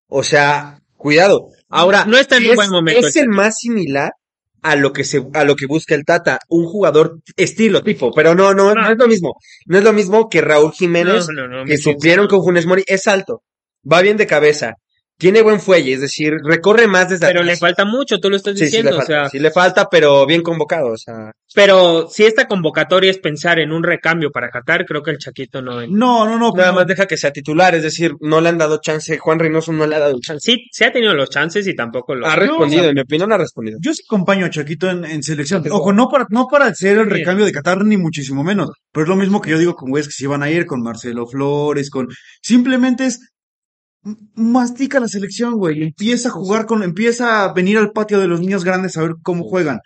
o 0.09 0.23
sea, 0.23 0.81
cuidado. 0.97 1.49
Ahora, 1.69 2.05
No 2.07 2.17
está 2.19 2.39
en 2.39 2.45
un 2.45 2.51
es, 2.51 2.57
buen 2.57 2.71
momento 2.71 3.07
Es 3.07 3.17
el 3.17 3.25
el 3.25 3.29
más 3.29 3.59
similar 3.59 4.13
a 4.63 4.77
lo 4.77 4.93
que 4.93 5.05
se, 5.05 5.25
a 5.35 5.45
lo 5.45 5.57
que 5.57 5.67
busca 5.67 5.95
el 5.95 6.05
Tata, 6.05 6.39
un 6.49 6.67
jugador 6.67 7.21
estilo 7.37 7.83
tipo, 7.83 8.13
pero 8.13 8.35
no, 8.35 8.53
no, 8.55 8.75
no, 8.75 8.83
No. 8.83 8.91
es 8.91 8.99
lo 8.99 9.09
mismo. 9.09 9.35
No 9.67 9.79
es 9.79 9.85
lo 9.85 9.93
mismo 9.93 10.29
que 10.29 10.41
Raúl 10.41 10.73
Jiménez, 10.73 11.29
No, 11.29 11.47
no, 11.47 11.49
no, 11.49 11.65
que 11.65 11.73
me 11.73 11.79
suplieron 11.79 12.27
con 12.29 12.43
Funes 12.43 12.67
Mori, 12.67 12.85
es 12.87 13.07
alto, 13.07 13.43
va 13.91 14.03
bien 14.03 14.17
de 14.17 14.27
cabeza, 14.27 14.75
tiene 15.21 15.43
buen 15.43 15.61
fuelle, 15.61 15.93
es 15.93 16.01
decir, 16.01 16.35
recorre 16.43 16.89
más 16.89 17.11
desde 17.11 17.27
Pero 17.27 17.43
le 17.43 17.57
falta 17.57 17.85
mucho, 17.85 18.19
tú 18.19 18.31
lo 18.31 18.37
estás 18.37 18.55
Sí, 18.55 18.61
sí 18.61 18.65
diciendo, 18.65 18.93
le 18.93 18.97
falta, 18.97 19.13
o 19.13 19.17
sea, 19.23 19.29
sí 19.29 19.39
le 19.39 19.51
falta, 19.51 19.89
pero 19.89 20.27
bien 20.27 20.43
convocado, 20.43 20.89
o 20.93 20.97
sea. 20.97 21.31
pero 21.55 22.09
si 22.09 22.25
esta 22.25 22.49
convocatoria 22.49 23.11
es 23.11 23.19
pensar 23.19 23.61
en 23.61 23.71
un 23.71 23.85
recambio 23.85 24.31
para 24.31 24.49
Qatar, 24.49 24.87
creo 24.87 25.03
que 25.03 25.11
el 25.11 25.19
Chaquito 25.19 25.61
no. 25.61 25.87
No, 25.87 26.27
no, 26.27 26.39
no. 26.39 26.51
Nada 26.57 26.71
no. 26.71 26.77
más 26.77 26.87
deja 26.87 27.07
que 27.07 27.19
sea 27.19 27.33
titular, 27.33 27.75
es 27.75 27.83
decir, 27.83 28.15
no 28.21 28.41
le 28.41 28.49
han 28.49 28.59
dado 28.59 28.81
chance, 28.81 29.19
Juan 29.19 29.39
Reynoso 29.39 29.73
no 29.73 29.87
le 29.87 29.97
ha 29.97 30.01
dado 30.01 30.19
chance. 30.21 30.53
Sí, 30.53 30.65
se 30.73 30.87
ha 30.87 30.93
tenido 30.93 31.15
los 31.15 31.29
chances 31.29 31.67
y 31.67 31.77
tampoco 31.77 32.15
lo 32.15 32.27
Ha 32.27 32.37
respondido, 32.37 32.81
o 32.81 32.85
sea, 32.85 32.89
en 32.89 32.95
mi 32.95 33.03
opinión 33.03 33.31
ha 33.33 33.37
respondido. 33.37 33.79
Yo 33.81 33.93
sí 33.93 34.03
acompaño 34.07 34.47
a 34.47 34.51
Chaquito 34.51 34.89
en, 34.89 35.05
en 35.05 35.23
selección. 35.23 35.63
Ojo, 35.71 35.93
no 35.93 36.09
para, 36.09 36.27
no 36.31 36.47
para 36.51 36.75
ser 36.75 36.99
el 36.99 37.11
recambio 37.11 37.45
de 37.45 37.53
Qatar, 37.53 37.85
ni 37.85 37.99
muchísimo 37.99 38.43
menos. 38.43 38.71
Pero 38.93 39.05
es 39.05 39.09
lo 39.09 39.17
mismo 39.17 39.41
que 39.41 39.51
yo 39.51 39.59
digo 39.59 39.75
con 39.75 39.91
güeyes 39.91 40.09
que 40.09 40.15
se 40.15 40.25
iban 40.25 40.43
a 40.43 40.51
ir, 40.51 40.67
con 40.67 40.83
Marcelo 40.83 41.27
Flores, 41.27 41.91
con. 41.91 42.09
Simplemente 42.43 43.07
es. 43.07 43.21
Mastica 44.35 45.01
la 45.01 45.09
selección, 45.09 45.55
güey. 45.55 45.83
Empieza 45.83 46.29
a 46.29 46.33
jugar 46.33 46.67
con. 46.67 46.83
Empieza 46.83 47.45
a 47.45 47.53
venir 47.53 47.79
al 47.79 47.93
patio 47.93 48.19
de 48.19 48.29
los 48.29 48.41
niños 48.41 48.65
grandes 48.65 48.97
a 48.97 49.03
ver 49.03 49.13
cómo 49.23 49.45
juegan. 49.45 49.81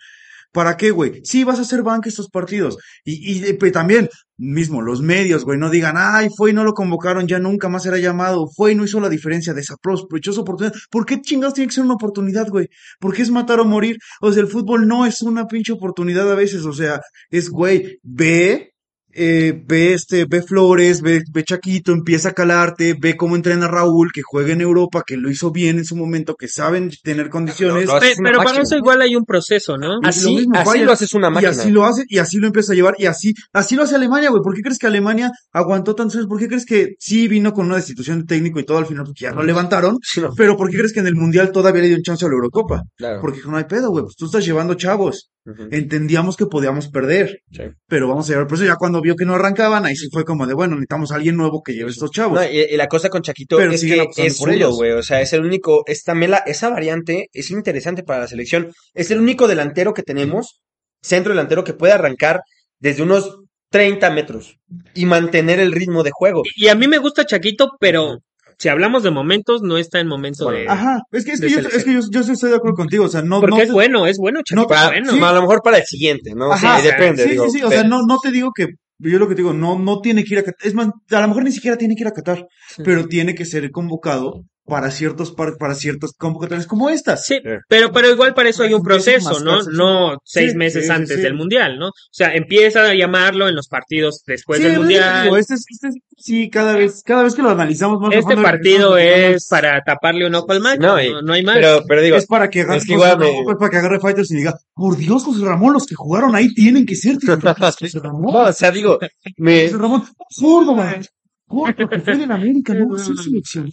¿Para 0.55 0.77
qué, 0.77 0.91
güey? 0.91 1.19
Sí, 1.25 1.43
vas 1.43 1.59
a 1.59 1.63
hacer 1.63 1.83
banca 1.83 2.07
estos 2.07 2.29
partidos. 2.29 2.77
Y, 3.03 3.39
y 3.39 3.43
eh, 3.43 3.55
pues, 3.55 3.73
también, 3.73 4.07
mismo, 4.37 4.81
los 4.81 5.01
medios, 5.01 5.43
güey, 5.43 5.59
no 5.59 5.69
digan, 5.69 5.95
ay, 5.97 6.29
fue 6.33 6.51
y 6.51 6.53
no 6.53 6.63
lo 6.63 6.73
convocaron, 6.73 7.27
ya 7.27 7.39
nunca 7.39 7.67
más 7.67 7.83
será 7.83 7.97
llamado, 7.97 8.47
fue 8.55 8.71
y 8.71 8.75
no 8.75 8.85
hizo 8.85 9.01
la 9.01 9.09
diferencia, 9.09 9.53
desaprovechó 9.53 10.39
oportunidad. 10.39 10.73
¿Por 10.89 11.05
qué 11.05 11.19
chingados 11.19 11.55
tiene 11.55 11.67
que 11.67 11.75
ser 11.75 11.83
una 11.83 11.95
oportunidad, 11.95 12.47
güey? 12.47 12.69
¿Por 13.01 13.13
qué 13.13 13.23
es 13.23 13.31
matar 13.31 13.59
o 13.59 13.65
morir? 13.65 13.97
O 14.21 14.31
sea, 14.31 14.43
el 14.43 14.47
fútbol 14.47 14.87
no 14.87 15.05
es 15.05 15.21
una 15.21 15.45
pinche 15.45 15.73
oportunidad 15.73 16.31
a 16.31 16.35
veces, 16.35 16.63
o 16.63 16.71
sea, 16.71 17.01
es, 17.29 17.49
güey, 17.49 17.99
ve, 18.01 18.74
eh, 19.15 19.63
ve 19.65 19.93
este, 19.93 20.25
ve 20.25 20.41
Flores, 20.41 21.01
ve, 21.01 21.23
ve 21.31 21.43
Chaquito, 21.43 21.91
empieza 21.93 22.29
a 22.29 22.33
calarte, 22.33 22.95
ve 22.99 23.15
cómo 23.15 23.35
entrena 23.35 23.67
Raúl, 23.67 24.11
que 24.13 24.21
juega 24.21 24.53
en 24.53 24.61
Europa, 24.61 25.03
que 25.05 25.17
lo 25.17 25.29
hizo 25.31 25.51
bien 25.51 25.77
en 25.77 25.85
su 25.85 25.95
momento, 25.95 26.35
que 26.35 26.47
saben 26.47 26.91
tener 27.03 27.29
condiciones. 27.29 27.87
No, 27.87 27.93
no, 27.95 27.99
pero 28.23 28.43
para 28.43 28.61
eso 28.61 28.75
igual 28.77 29.01
hay 29.01 29.15
un 29.15 29.25
proceso, 29.25 29.77
¿no? 29.77 29.95
Y 30.03 30.07
Así, 30.07 30.25
lo 30.25 30.37
mismo, 30.37 30.55
así 30.57 30.79
lo 30.79 30.91
haces 30.91 31.13
una 31.13 31.27
Y 31.29 31.31
máquina. 31.31 31.51
así 31.51 31.71
lo 31.71 31.85
hace, 31.85 32.03
y 32.07 32.17
así 32.17 32.37
lo 32.37 32.47
empieza 32.47 32.73
a 32.73 32.75
llevar, 32.75 32.95
y 32.97 33.05
así, 33.05 33.33
así 33.53 33.75
lo 33.75 33.83
hace 33.83 33.95
Alemania, 33.95 34.29
güey. 34.29 34.41
¿Por 34.43 34.53
qué 34.53 34.61
crees 34.61 34.77
que 34.77 34.87
Alemania 34.87 35.31
aguantó 35.53 35.95
tantos 35.95 36.15
años? 36.17 36.27
¿Por 36.27 36.37
qué 36.39 36.47
crees 36.47 36.65
que 36.65 36.95
sí 36.99 37.27
vino 37.27 37.53
con 37.53 37.67
una 37.67 37.75
destitución 37.77 38.19
de 38.19 38.25
técnico 38.25 38.59
y 38.59 38.65
todo 38.65 38.77
al 38.79 38.85
final, 38.85 39.05
porque 39.05 39.23
ya 39.23 39.31
lo 39.31 39.43
levantaron? 39.43 39.97
Sí, 40.01 40.21
no, 40.21 40.33
Pero 40.35 40.57
¿por 40.57 40.69
qué 40.69 40.77
crees 40.77 40.93
que 40.93 40.99
en 40.99 41.07
el 41.07 41.15
Mundial 41.15 41.51
todavía 41.51 41.81
le 41.81 41.87
dio 41.87 41.97
un 41.97 42.03
chance 42.03 42.25
a 42.25 42.27
la 42.27 42.33
Eurocopa? 42.33 42.83
claro. 42.97 43.21
Porque 43.21 43.39
no 43.47 43.57
hay 43.57 43.63
pedo, 43.65 43.89
güey. 43.91 44.03
Pues 44.03 44.15
tú 44.15 44.25
estás 44.25 44.45
llevando 44.45 44.73
chavos. 44.75 45.29
Entendíamos 45.71 46.37
que 46.37 46.47
podíamos 46.47 46.89
perder. 46.89 47.41
Sí. 47.51 47.63
Pero 47.87 48.07
vamos 48.07 48.27
a 48.27 48.33
llevar, 48.33 48.47
por 48.47 48.57
eso 48.57 48.65
ya 48.65 48.75
cuando 48.77 48.99
vio 49.01 49.15
que 49.15 49.25
no 49.25 49.35
arrancaban, 49.35 49.85
ahí 49.85 49.95
sí 49.95 50.07
fue 50.11 50.25
como 50.25 50.47
de, 50.47 50.53
bueno, 50.55 50.75
necesitamos 50.75 51.11
a 51.11 51.15
alguien 51.15 51.37
nuevo 51.37 51.61
que 51.61 51.73
lleve 51.73 51.91
estos 51.91 52.09
chavos. 52.11 52.39
No, 52.39 52.43
y, 52.45 52.59
y 52.61 52.77
la 52.77 52.87
cosa 52.87 53.09
con 53.09 53.21
Chaquito 53.21 53.57
Pero 53.57 53.71
es 53.71 53.81
que 53.81 54.07
es 54.17 54.41
ellos. 54.47 54.75
güey. 54.75 54.91
O 54.93 55.03
sea, 55.03 55.21
es 55.21 55.33
el 55.33 55.45
único, 55.45 55.83
esta 55.85 56.15
mela, 56.15 56.37
esa 56.45 56.69
variante 56.69 57.29
es 57.33 57.51
interesante 57.51 58.03
para 58.03 58.21
la 58.21 58.27
selección. 58.27 58.71
Es 58.93 59.11
el 59.11 59.19
único 59.19 59.47
delantero 59.47 59.93
que 59.93 60.03
tenemos, 60.03 60.61
centro 61.01 61.33
delantero, 61.33 61.63
que 61.63 61.73
puede 61.73 61.93
arrancar 61.93 62.41
desde 62.79 63.03
unos 63.03 63.37
30 63.69 64.09
metros 64.11 64.57
y 64.93 65.05
mantener 65.05 65.59
el 65.59 65.71
ritmo 65.73 66.03
de 66.03 66.11
juego. 66.13 66.43
Y 66.55 66.69
a 66.69 66.75
mí 66.75 66.87
me 66.87 66.97
gusta 66.97 67.25
Chaquito, 67.25 67.71
pero 67.79 68.19
si 68.57 68.69
hablamos 68.69 69.03
de 69.03 69.11
momentos, 69.11 69.61
no 69.61 69.77
está 69.77 69.99
en 69.99 70.07
momento 70.07 70.49
de... 70.49 70.67
Ajá. 70.67 71.01
Es 71.11 71.25
que, 71.25 71.31
es 71.33 71.41
que, 71.41 71.49
yo, 71.49 71.59
es 71.59 71.83
que 71.83 71.93
yo, 71.93 71.99
yo 72.09 72.19
estoy 72.21 72.49
de 72.51 72.55
acuerdo 72.55 72.75
contigo. 72.75 73.05
O 73.05 73.09
sea, 73.09 73.21
no, 73.21 73.39
Porque 73.41 73.55
no 73.57 73.61
es 73.61 73.71
bueno, 73.71 74.07
es 74.07 74.17
bueno, 74.17 74.41
Chaquito, 74.43 74.67
para- 74.67 74.85
es 74.97 75.03
bueno. 75.03 75.11
sí. 75.13 75.19
A 75.23 75.33
lo 75.33 75.41
mejor 75.41 75.61
para 75.63 75.77
el 75.77 75.85
siguiente, 75.85 76.33
¿no? 76.35 76.51
Ajá, 76.51 76.79
sí, 76.79 76.87
depende. 76.87 77.23
Sí, 77.23 77.29
digo, 77.31 77.45
sí, 77.45 77.59
sí, 77.59 77.63
o 77.63 77.69
sea, 77.69 77.83
no, 77.83 78.01
no 78.07 78.17
te 78.19 78.31
digo 78.31 78.51
que, 78.55 78.67
yo 78.99 79.19
lo 79.19 79.27
que 79.27 79.35
te 79.35 79.41
digo, 79.41 79.53
no, 79.53 79.77
no 79.77 79.99
tiene 79.99 80.23
que 80.23 80.33
ir 80.35 80.39
a 80.39 80.43
Qatar, 80.43 80.67
es 80.67 80.73
más, 80.73 80.89
a 81.11 81.21
lo 81.21 81.27
mejor 81.27 81.43
ni 81.43 81.51
siquiera 81.51 81.77
tiene 81.77 81.95
que 81.95 82.03
ir 82.03 82.07
a 82.07 82.11
Qatar, 82.13 82.45
pero 82.83 83.07
tiene 83.07 83.35
que 83.35 83.45
ser 83.45 83.69
convocado 83.71 84.41
para 84.67 84.89
ciertos, 84.89 85.31
par- 85.31 85.57
para 85.59 85.75
ciertas 85.75 86.13
convocatorias 86.17 86.65
como 86.65 86.89
estas. 86.89 87.25
Sí, 87.25 87.39
pero, 87.69 87.91
pero 87.91 88.09
igual 88.09 88.33
para 88.33 88.49
eso 88.49 88.63
hay 88.63 88.73
un 88.73 88.81
proceso, 88.81 89.39
¿no? 89.41 89.61
sí. 89.61 89.69
No 89.73 90.17
seis 90.23 90.51
Sí, 90.53 90.57
meses 90.57 90.83
sí, 90.83 90.87
sí, 90.87 90.93
antes 90.95 91.15
sí. 91.17 91.21
del 91.21 91.35
Mundial, 91.35 91.77
¿no? 91.77 91.89
O 91.89 91.91
sea, 92.11 92.33
empieza 92.33 92.83
a 92.89 92.93
llamarlo 92.95 93.47
en 93.47 93.55
los 93.55 93.67
partidos 93.67 94.23
después 94.25 94.59
Sí, 94.59 94.67
del 94.67 94.79
Mundial. 94.79 95.23
digo, 95.23 95.37
este, 95.37 95.53
es- 95.53 95.65
este 95.69 95.87
es- 95.89 95.95
sí, 96.17 96.49
cada 96.49 96.75
vez, 96.75 97.03
cada 97.05 97.21
vez 97.23 97.35
que 97.35 97.43
lo 97.43 97.51
analizamos 97.51 97.99
más 97.99 98.13
Este 98.15 98.35
partido 98.37 98.97
es 98.97 99.47
para 99.47 99.81
taparle 99.83 100.25
un 100.25 100.33
ojo 100.35 100.51
al 100.51 100.61
macho, 100.61 100.81
No, 100.81 100.95
no, 100.95 101.01
y- 101.03 101.13
no 101.23 101.33
hay 101.33 101.43
más. 101.43 101.55
Pero, 101.57 101.83
pero 101.87 102.01
digo, 102.01 102.15
es 102.17 102.25
para 102.25 102.49
que 102.49 102.61
agarre, 102.61 102.77
es 102.79 102.85
que 102.85 102.93
igual 102.93 103.19
me- 103.19 103.29
es 103.39 103.45
para 103.59 103.69
que 103.69 103.77
agarre 103.77 103.99
Fighters 103.99 104.31
y 104.31 104.37
diga, 104.37 104.53
por 104.73 104.97
Dios, 104.97 105.23
José 105.23 105.45
Ramón, 105.45 105.73
los 105.73 105.85
que 105.85 105.95
jugaron 105.95 106.35
ahí 106.35 106.51
tienen 106.55 106.85
que 106.87 106.95
ser 106.95 107.17
titulares, 107.19 107.75
José 107.79 107.99
Ramón. 107.99 108.33
no, 108.33 108.39
o 108.49 108.53
sea, 108.53 108.71
digo, 108.71 108.97
me, 109.37 109.65
José 109.67 109.77
Ramón, 109.77 110.03
zurdo, 110.31 110.73
man. 110.73 111.05
Gordo, 111.47 111.87
que 111.87 111.99
fue 111.99 112.17
del 112.17 112.31
América, 112.31 112.73
no 112.73 112.97
ser 112.97 113.15
selección. 113.17 113.69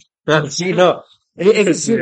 Sí, 0.49 0.73
no. 0.73 1.03
Es, 1.35 1.65
decir, 1.65 2.01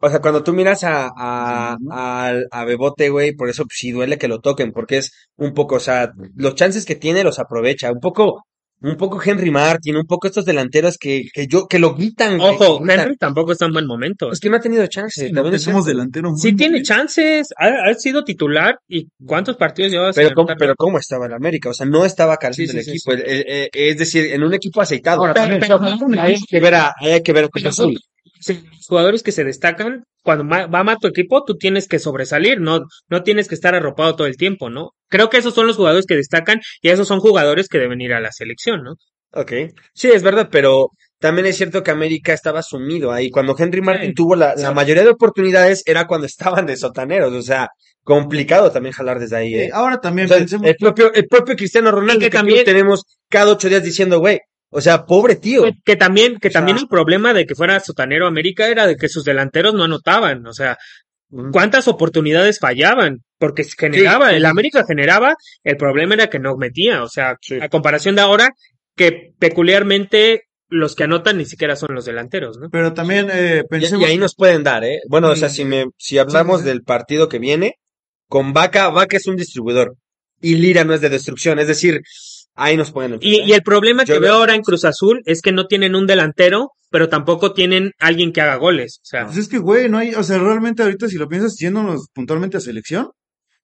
o 0.00 0.08
sea, 0.10 0.20
cuando 0.20 0.42
tú 0.42 0.52
miras 0.52 0.84
a, 0.84 1.08
a, 1.16 1.76
al- 1.90 2.46
a 2.50 2.64
Bebote, 2.64 3.08
güey, 3.10 3.32
por 3.34 3.48
eso 3.48 3.64
pues, 3.64 3.78
sí 3.78 3.92
duele 3.92 4.18
que 4.18 4.28
lo 4.28 4.40
toquen, 4.40 4.72
porque 4.72 4.98
es 4.98 5.12
un 5.36 5.54
poco, 5.54 5.76
o 5.76 5.80
sea, 5.80 6.12
los 6.36 6.54
chances 6.54 6.84
que 6.84 6.96
tiene 6.96 7.24
los 7.24 7.38
aprovecha, 7.38 7.92
un 7.92 8.00
poco, 8.00 8.44
un 8.82 8.96
poco 8.96 9.20
Henry 9.24 9.50
Martin, 9.50 9.96
un 9.96 10.06
poco 10.06 10.26
estos 10.26 10.44
delanteros 10.44 10.98
que, 10.98 11.24
que 11.32 11.46
yo, 11.46 11.66
que 11.66 11.78
lo 11.78 11.94
güey, 11.94 12.10
Ojo. 12.40 12.82
Henry 12.88 13.16
tampoco 13.16 13.52
está 13.52 13.66
en 13.66 13.72
buen 13.72 13.86
momento. 13.86 14.30
Es 14.32 14.40
que 14.40 14.50
no 14.50 14.56
ha 14.56 14.60
tenido 14.60 14.86
chance, 14.88 15.28
No 15.30 15.36
también 15.36 15.54
es 15.54 15.64
tenemos 15.64 15.84
cierto. 15.84 15.98
delantero. 15.98 16.30
muy 16.30 16.38
Sí 16.40 16.54
tiene 16.56 16.72
bien. 16.74 16.84
chances, 16.84 17.48
ha, 17.58 17.90
ha 17.90 17.94
sido 17.94 18.24
titular 18.24 18.78
y 18.88 19.08
¿cuántos 19.24 19.56
partidos 19.56 19.92
lleva? 19.92 20.12
sin 20.12 20.22
Pero 20.24 20.34
cómo, 20.34 20.48
pero 20.58 20.74
cómo 20.76 20.98
estaba 20.98 21.26
el 21.26 21.32
América, 21.32 21.70
o 21.70 21.74
sea, 21.74 21.86
no 21.86 22.04
estaba 22.04 22.36
Sí, 22.52 22.62
el 22.62 22.68
sí, 22.70 22.82
sí, 22.82 22.90
equipo, 22.90 23.12
el- 23.12 23.20
el- 23.28 23.44
el- 23.48 23.68
es 23.72 23.98
decir, 23.98 24.32
en 24.32 24.42
un 24.42 24.52
equipo 24.54 24.80
aceitado. 24.80 25.20
Ahora, 25.20 25.34
Pero- 25.34 25.44
también, 25.60 25.60
pero 25.60 26.20
hay 26.20 26.36
que 26.48 26.60
ver 26.60 26.74
a, 26.74 26.92
hay 27.00 27.22
que 27.22 27.32
ver 27.32 27.44
a 27.44 27.48
Cruz 27.48 27.64
Azul. 27.66 27.96
Sí, 28.42 28.60
los 28.76 28.86
jugadores 28.88 29.22
que 29.22 29.30
se 29.32 29.44
destacan, 29.44 30.02
cuando 30.24 30.44
va 30.48 30.82
mal 30.84 30.98
tu 31.00 31.06
equipo, 31.06 31.44
tú 31.44 31.54
tienes 31.56 31.86
que 31.86 31.98
sobresalir, 32.00 32.60
no, 32.60 32.80
no 33.08 33.22
tienes 33.22 33.46
que 33.48 33.54
estar 33.54 33.74
arropado 33.74 34.16
todo 34.16 34.26
el 34.26 34.36
tiempo, 34.36 34.68
¿no? 34.68 34.90
Creo 35.08 35.30
que 35.30 35.36
esos 35.38 35.54
son 35.54 35.66
los 35.68 35.76
jugadores 35.76 36.06
que 36.06 36.16
destacan 36.16 36.60
y 36.80 36.88
esos 36.90 37.06
son 37.06 37.20
jugadores 37.20 37.68
que 37.68 37.78
deben 37.78 38.00
ir 38.00 38.12
a 38.14 38.20
la 38.20 38.32
selección, 38.32 38.82
¿no? 38.82 38.94
Ok, 39.34 39.52
sí, 39.94 40.08
es 40.10 40.22
verdad, 40.22 40.48
pero 40.50 40.88
también 41.18 41.46
es 41.46 41.56
cierto 41.56 41.82
que 41.82 41.90
América 41.92 42.32
estaba 42.32 42.62
sumido 42.62 43.12
ahí. 43.12 43.30
Cuando 43.30 43.54
Henry 43.56 43.80
Martin 43.80 44.08
Sí. 44.10 44.14
tuvo 44.14 44.34
la, 44.36 44.54
la 44.56 44.72
mayoría 44.72 45.04
de 45.04 45.10
oportunidades 45.10 45.82
era 45.86 46.06
cuando 46.08 46.26
estaban 46.26 46.66
de 46.66 46.76
sotaneros, 46.76 47.32
o 47.32 47.42
sea, 47.42 47.68
complicado 48.04 48.70
también 48.72 48.92
jalar 48.92 49.18
desde 49.20 49.36
ahí. 49.36 49.54
Eh, 49.54 49.70
ahora 49.72 50.00
también 50.00 50.26
O 50.26 50.28
sea, 50.28 50.38
pensemos, 50.38 50.66
el 50.68 50.76
propio, 50.76 51.12
el 51.14 51.26
propio 51.28 51.54
Cristiano 51.56 51.90
Ronaldo 51.92 52.18
que 52.20 52.26
que, 52.26 52.36
también- 52.36 52.58
también 52.58 52.76
tenemos 52.76 53.04
cada 53.30 53.52
ocho 53.52 53.68
días 53.68 53.84
diciendo, 53.84 54.18
güey, 54.18 54.40
o 54.72 54.80
sea, 54.80 55.04
pobre 55.06 55.36
tío. 55.36 55.62
Que, 55.64 55.72
que 55.84 55.96
también, 55.96 56.38
que 56.40 56.48
O 56.48 56.50
sea- 56.50 56.60
también 56.60 56.78
el 56.78 56.88
problema 56.88 57.32
de 57.32 57.46
que 57.46 57.54
fuera 57.54 57.78
sotanero 57.78 58.26
América 58.26 58.66
era 58.68 58.86
de 58.88 58.96
que 58.96 59.08
sus 59.08 59.24
delanteros 59.24 59.74
no 59.74 59.84
anotaban, 59.84 60.44
o 60.46 60.52
sea, 60.52 60.76
cuántas 61.52 61.88
oportunidades 61.88 62.58
fallaban, 62.58 63.18
porque 63.38 63.64
generaba, 63.64 64.30
sí, 64.30 64.36
el. 64.36 64.44
América 64.46 64.84
generaba, 64.86 65.34
el 65.64 65.76
problema 65.76 66.14
era 66.14 66.28
que 66.28 66.38
no 66.38 66.56
metía, 66.56 67.02
o 67.02 67.08
sea, 67.08 67.36
Sí. 67.40 67.58
a 67.60 67.68
comparación 67.68 68.16
de 68.16 68.22
ahora, 68.22 68.50
que 68.96 69.32
peculiarmente 69.38 70.42
los 70.68 70.94
que 70.94 71.04
anotan 71.04 71.36
ni 71.38 71.44
siquiera 71.44 71.76
son 71.76 71.94
los 71.94 72.04
delanteros, 72.06 72.58
¿no? 72.58 72.68
pero 72.70 72.92
también 72.94 73.28
eh, 73.32 73.62
Y, 73.64 73.68
pensemos, 73.68 74.02
y 74.06 74.10
ahí 74.10 74.18
nos 74.18 74.34
pueden 74.34 74.62
dar, 74.62 74.84
¿eh? 74.84 75.00
Bueno, 75.08 75.28
o 75.28 75.36
sea, 75.36 75.48
Mm. 75.48 75.52
si 75.52 75.64
me, 75.66 75.84
si 75.98 76.18
hablamos 76.18 76.60
Sí, 76.60 76.64
sí, 76.64 76.68
sí. 76.70 76.72
del 76.74 76.82
partido 76.82 77.28
que 77.28 77.38
viene, 77.38 77.74
con 78.28 78.52
Vaca, 78.54 78.88
Vaca 78.88 79.16
es 79.18 79.26
un 79.26 79.36
distribuidor. 79.36 79.96
Y 80.40 80.56
Lira 80.56 80.84
no 80.84 80.94
es 80.94 81.00
de 81.02 81.10
destrucción, 81.10 81.58
es 81.58 81.68
decir, 81.68 82.00
ahí 82.54 82.76
nos 82.76 82.90
pueden 82.92 83.12
Y, 83.12 83.14
enfrentar. 83.14 83.48
y 83.48 83.52
el 83.52 83.62
problema 83.62 84.04
Yo 84.04 84.14
que 84.14 84.20
veo- 84.20 84.30
veo 84.32 84.34
ahora 84.40 84.54
en 84.54 84.62
Cruz 84.62 84.84
Azul 84.84 85.22
es 85.26 85.40
que 85.42 85.52
no 85.52 85.66
tienen 85.66 85.94
un 85.94 86.06
delantero, 86.06 86.70
pero 86.90 87.08
tampoco 87.08 87.52
tienen 87.54 87.92
alguien 87.98 88.32
que 88.32 88.40
haga 88.40 88.56
goles. 88.56 88.98
O 89.02 89.06
sea, 89.06 89.26
pues 89.26 89.38
es 89.38 89.48
que, 89.48 89.58
güey, 89.58 89.88
no 89.88 89.98
hay, 89.98 90.14
o 90.14 90.22
sea, 90.22 90.38
realmente 90.38 90.82
ahorita 90.82 91.08
si 91.08 91.16
lo 91.16 91.28
piensas, 91.28 91.56
yéndonos 91.58 92.08
puntualmente 92.12 92.56
a 92.56 92.60
selección, 92.60 93.08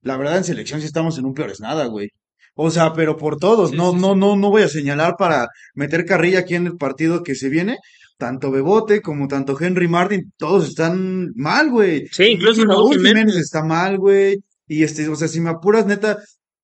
la 0.01 0.17
verdad 0.17 0.37
en 0.37 0.43
selección 0.43 0.79
sí 0.81 0.87
estamos 0.87 1.17
en 1.17 1.25
un 1.25 1.33
peores 1.33 1.59
nada, 1.59 1.85
güey. 1.85 2.09
O 2.55 2.71
sea, 2.71 2.93
pero 2.93 3.15
por 3.15 3.37
todos, 3.37 3.69
Sí, 3.71 3.77
no, 3.77 3.91
sí, 3.91 3.97
no, 3.99 4.15
no, 4.15 4.35
no 4.35 4.49
voy 4.49 4.63
a 4.63 4.67
señalar 4.67 5.15
para 5.17 5.47
meter 5.75 6.05
carrilla 6.05 6.39
aquí 6.39 6.55
en 6.55 6.65
el 6.67 6.75
partido 6.77 7.23
que 7.23 7.35
se 7.35 7.49
viene. 7.49 7.77
Tanto 8.17 8.51
Bebote 8.51 9.01
como 9.01 9.29
tanto 9.29 9.55
Henry 9.57 9.87
Martin, 9.87 10.33
todos 10.37 10.67
están 10.67 11.29
mal, 11.35 11.69
güey. 11.69 12.07
Sí, 12.11 12.23
incluso 12.25 12.65
Raúl 12.65 12.95
Jiménez. 12.97 13.37
está 13.37 13.63
mal, 13.63 13.97
güey. 13.97 14.39
Y 14.67 14.83
este, 14.83 15.07
o 15.07 15.15
sea, 15.15 15.29
si 15.29 15.39
me 15.39 15.51
apuras, 15.51 15.85
neta, 15.85 16.17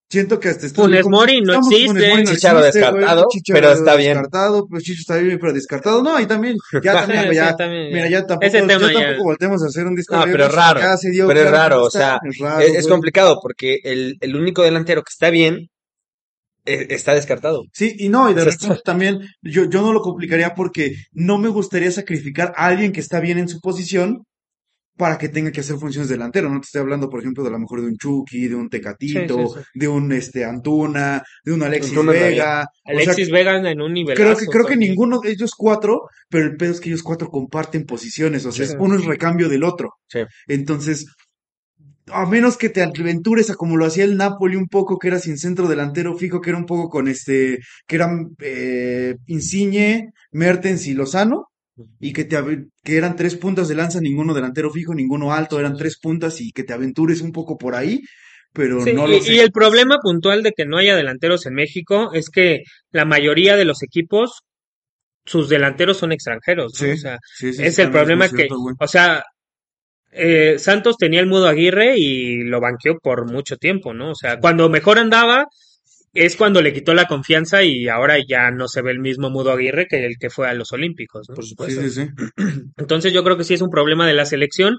siento 0.09 0.39
que 0.39 0.49
hasta 0.49 0.67
Funes 0.69 1.03
como- 1.03 1.17
Mori 1.17 1.41
no 1.41 1.55
existe. 1.55 2.23
Chicharo 2.25 2.61
descartado, 2.61 3.25
Chicharo 3.31 3.59
pero 3.59 3.71
está 3.73 3.95
bien. 3.95 4.13
Descartado, 4.13 4.67
pues 4.67 4.83
Chicho 4.83 5.01
está 5.01 5.17
bien, 5.17 5.37
pero 5.39 5.53
descartado. 5.53 6.03
No, 6.03 6.19
y 6.19 6.25
también, 6.25 6.55
ya 6.83 6.93
también, 6.93 7.31
ya, 7.33 7.49
sí, 7.51 7.55
también, 7.57 7.93
mira, 7.93 8.09
ya. 8.09 8.25
tampoco, 8.25 8.45
Ese 8.47 8.61
tema 8.61 8.73
ya 8.73 8.87
ya- 8.93 8.99
tampoco 9.05 9.23
voltemos 9.25 9.63
a 9.63 9.67
hacer 9.67 9.85
un 9.85 9.95
disco 9.95 10.15
No, 10.15 10.23
pero 10.25 10.47
raro, 10.49 10.79
dio 11.11 11.27
pero 11.27 11.39
es 11.41 11.47
claro 11.47 11.57
raro, 11.57 11.83
o 11.83 11.89
sea, 11.91 12.19
es 12.23 12.37
raro, 12.39 12.59
Es, 12.61 12.67
es 12.69 12.73
güey. 12.83 12.87
complicado 12.87 13.39
porque 13.41 13.79
el, 13.83 14.17
el 14.21 14.35
único 14.35 14.61
delantero 14.63 15.01
que 15.03 15.11
está 15.11 15.29
bien 15.29 15.69
eh, 16.67 16.87
está 16.89 17.13
descartado. 17.13 17.63
Sí, 17.73 17.95
y 17.99 18.09
no, 18.09 18.29
y 18.29 18.33
de 18.33 18.41
O 18.41 18.43
sea, 18.45 18.53
repente 18.53 18.81
también 18.83 19.19
yo, 19.43 19.65
yo 19.65 19.81
no 19.81 19.93
lo 19.93 20.01
complicaría 20.01 20.55
porque 20.55 20.95
no 21.11 21.37
me 21.37 21.49
gustaría 21.49 21.91
sacrificar 21.91 22.53
a 22.57 22.67
alguien 22.67 22.91
que 22.91 22.99
está 23.01 23.19
bien 23.19 23.37
en 23.37 23.47
su 23.47 23.59
posición 23.59 24.23
para 24.97 25.17
que 25.17 25.29
tenga 25.29 25.51
que 25.51 25.59
hacer 25.59 25.77
funciones 25.77 26.09
delantero. 26.09 26.49
No 26.49 26.59
te 26.59 26.65
estoy 26.65 26.81
hablando, 26.81 27.09
por 27.09 27.19
ejemplo, 27.19 27.43
de 27.43 27.49
a 27.49 27.53
lo 27.53 27.59
mejor 27.59 27.81
de 27.81 27.87
un 27.87 27.97
Chucky, 27.97 28.47
de 28.47 28.55
un 28.55 28.69
Tecatito, 28.69 29.47
Sí, 29.47 29.53
sí, 29.55 29.65
de 29.73 29.87
un 29.87 30.11
este 30.11 30.45
Antuna, 30.45 31.23
de 31.43 31.51
un 31.51 31.63
Alexis 31.63 31.91
Antuna 31.91 32.13
la 32.13 32.19
Vega. 32.19 32.29
O 32.31 32.35
sea, 32.35 32.67
Alexis 32.85 33.29
Vega 33.29 33.71
en 33.71 33.81
un 33.81 33.93
nivel. 33.93 34.15
creo 34.15 34.35
que, 34.35 34.45
creo 34.45 34.65
que 34.65 34.77
ninguno 34.77 35.19
de 35.19 35.31
ellos 35.31 35.53
cuatro, 35.55 36.09
pero 36.29 36.45
el 36.45 36.55
pedo 36.55 36.71
es 36.71 36.79
que 36.79 36.89
ellos 36.89 37.03
cuatro 37.03 37.29
comparten 37.29 37.85
posiciones, 37.85 38.45
o 38.45 38.51
sea, 38.51 38.67
uno 38.79 38.95
es 38.95 39.05
recambio 39.05 39.49
del 39.49 39.63
otro. 39.63 39.93
Sí. 40.07 40.19
Entonces, 40.47 41.05
a 42.07 42.25
menos 42.25 42.57
que 42.57 42.69
te 42.69 42.83
aventures 42.83 43.49
a 43.49 43.55
como 43.55 43.77
lo 43.77 43.85
hacía 43.85 44.03
el 44.03 44.17
Napoli 44.17 44.55
un 44.55 44.67
poco, 44.67 44.99
que 44.99 45.07
era 45.07 45.19
sin 45.19 45.37
centro 45.37 45.67
delantero 45.67 46.15
fijo, 46.17 46.41
que 46.41 46.51
era 46.51 46.59
un 46.59 46.65
poco 46.65 46.89
con 46.89 47.07
este, 47.07 47.59
que 47.87 47.95
eran 47.95 48.35
eh, 48.39 49.15
Insigne, 49.25 50.11
Mertens 50.31 50.87
y 50.87 50.93
Lozano, 50.93 51.47
y 51.99 52.13
que 52.13 52.23
te 52.25 52.37
que 52.83 52.97
eran 52.97 53.15
tres 53.15 53.35
puntas 53.35 53.67
de 53.67 53.75
lanza, 53.75 53.99
ninguno 53.99 54.33
delantero 54.33 54.71
fijo, 54.71 54.93
ninguno 54.93 55.33
alto, 55.33 55.59
eran 55.59 55.75
tres 55.77 55.97
puntas 55.99 56.39
y 56.41 56.51
que 56.51 56.63
te 56.63 56.73
aventures 56.73 57.21
un 57.21 57.31
poco 57.31 57.57
por 57.57 57.75
ahí, 57.75 58.01
pero 58.53 58.81
Sí, 58.81 58.93
no 58.93 59.07
y, 59.07 59.11
lo 59.17 59.21
sé. 59.21 59.33
y 59.33 59.39
el 59.39 59.51
problema 59.51 59.97
puntual 60.01 60.43
de 60.43 60.53
que 60.53 60.65
no 60.65 60.77
haya 60.77 60.95
delanteros 60.95 61.45
en 61.45 61.53
México 61.55 62.11
es 62.13 62.29
que 62.29 62.63
la 62.91 63.05
mayoría 63.05 63.57
de 63.57 63.65
los 63.65 63.83
equipos, 63.83 64.43
sus 65.25 65.49
delanteros 65.49 65.97
son 65.97 66.11
extranjeros, 66.11 66.73
¿no? 66.73 66.87
Sí, 66.87 66.91
O 66.91 66.97
sea, 66.97 67.17
sí, 67.35 67.49
es 67.49 67.79
el 67.79 67.91
problema 67.91 68.29
que, 68.29 68.35
cierto, 68.35 68.57
o 68.79 68.87
sea, 68.87 69.23
eh, 70.11 70.55
Santos 70.59 70.97
tenía 70.97 71.19
el 71.19 71.27
mudo 71.27 71.47
Aguirre 71.47 71.97
y 71.97 72.43
lo 72.43 72.61
banqueó 72.61 72.97
por 72.99 73.29
mucho 73.29 73.57
tiempo, 73.57 73.93
¿no? 73.93 74.11
O 74.11 74.15
sea, 74.15 74.39
cuando 74.39 74.69
mejor 74.69 74.97
andaba 74.97 75.45
es 76.15 76.35
cuando 76.35 76.61
le 76.61 76.73
quitó 76.73 76.93
la 76.93 77.05
confianza 77.05 77.63
y 77.63 77.87
ahora 77.87 78.15
ya 78.27 78.49
no 78.49 78.67
se 78.67 78.81
ve 78.81 78.91
el 78.91 78.99
mismo 78.99 79.29
mudo 79.29 79.51
Aguirre 79.51 79.85
que 79.87 80.03
el 80.05 80.17
que 80.17 80.29
fue 80.31 80.47
a 80.49 80.53
los 80.53 80.71
Olímpicos, 80.71 81.29
¿no? 81.29 81.35
Por 81.35 81.45
supuesto. 81.45 81.81
sí, 81.81 81.89
sí. 81.91 82.09
Entonces 82.77 83.13
yo 83.13 83.23
creo 83.23 83.37
que 83.37 83.43
sí 83.43 83.53
es 83.53 83.61
un 83.61 83.69
problema 83.69 84.07
de 84.07 84.13
la 84.15 84.25
selección, 84.25 84.77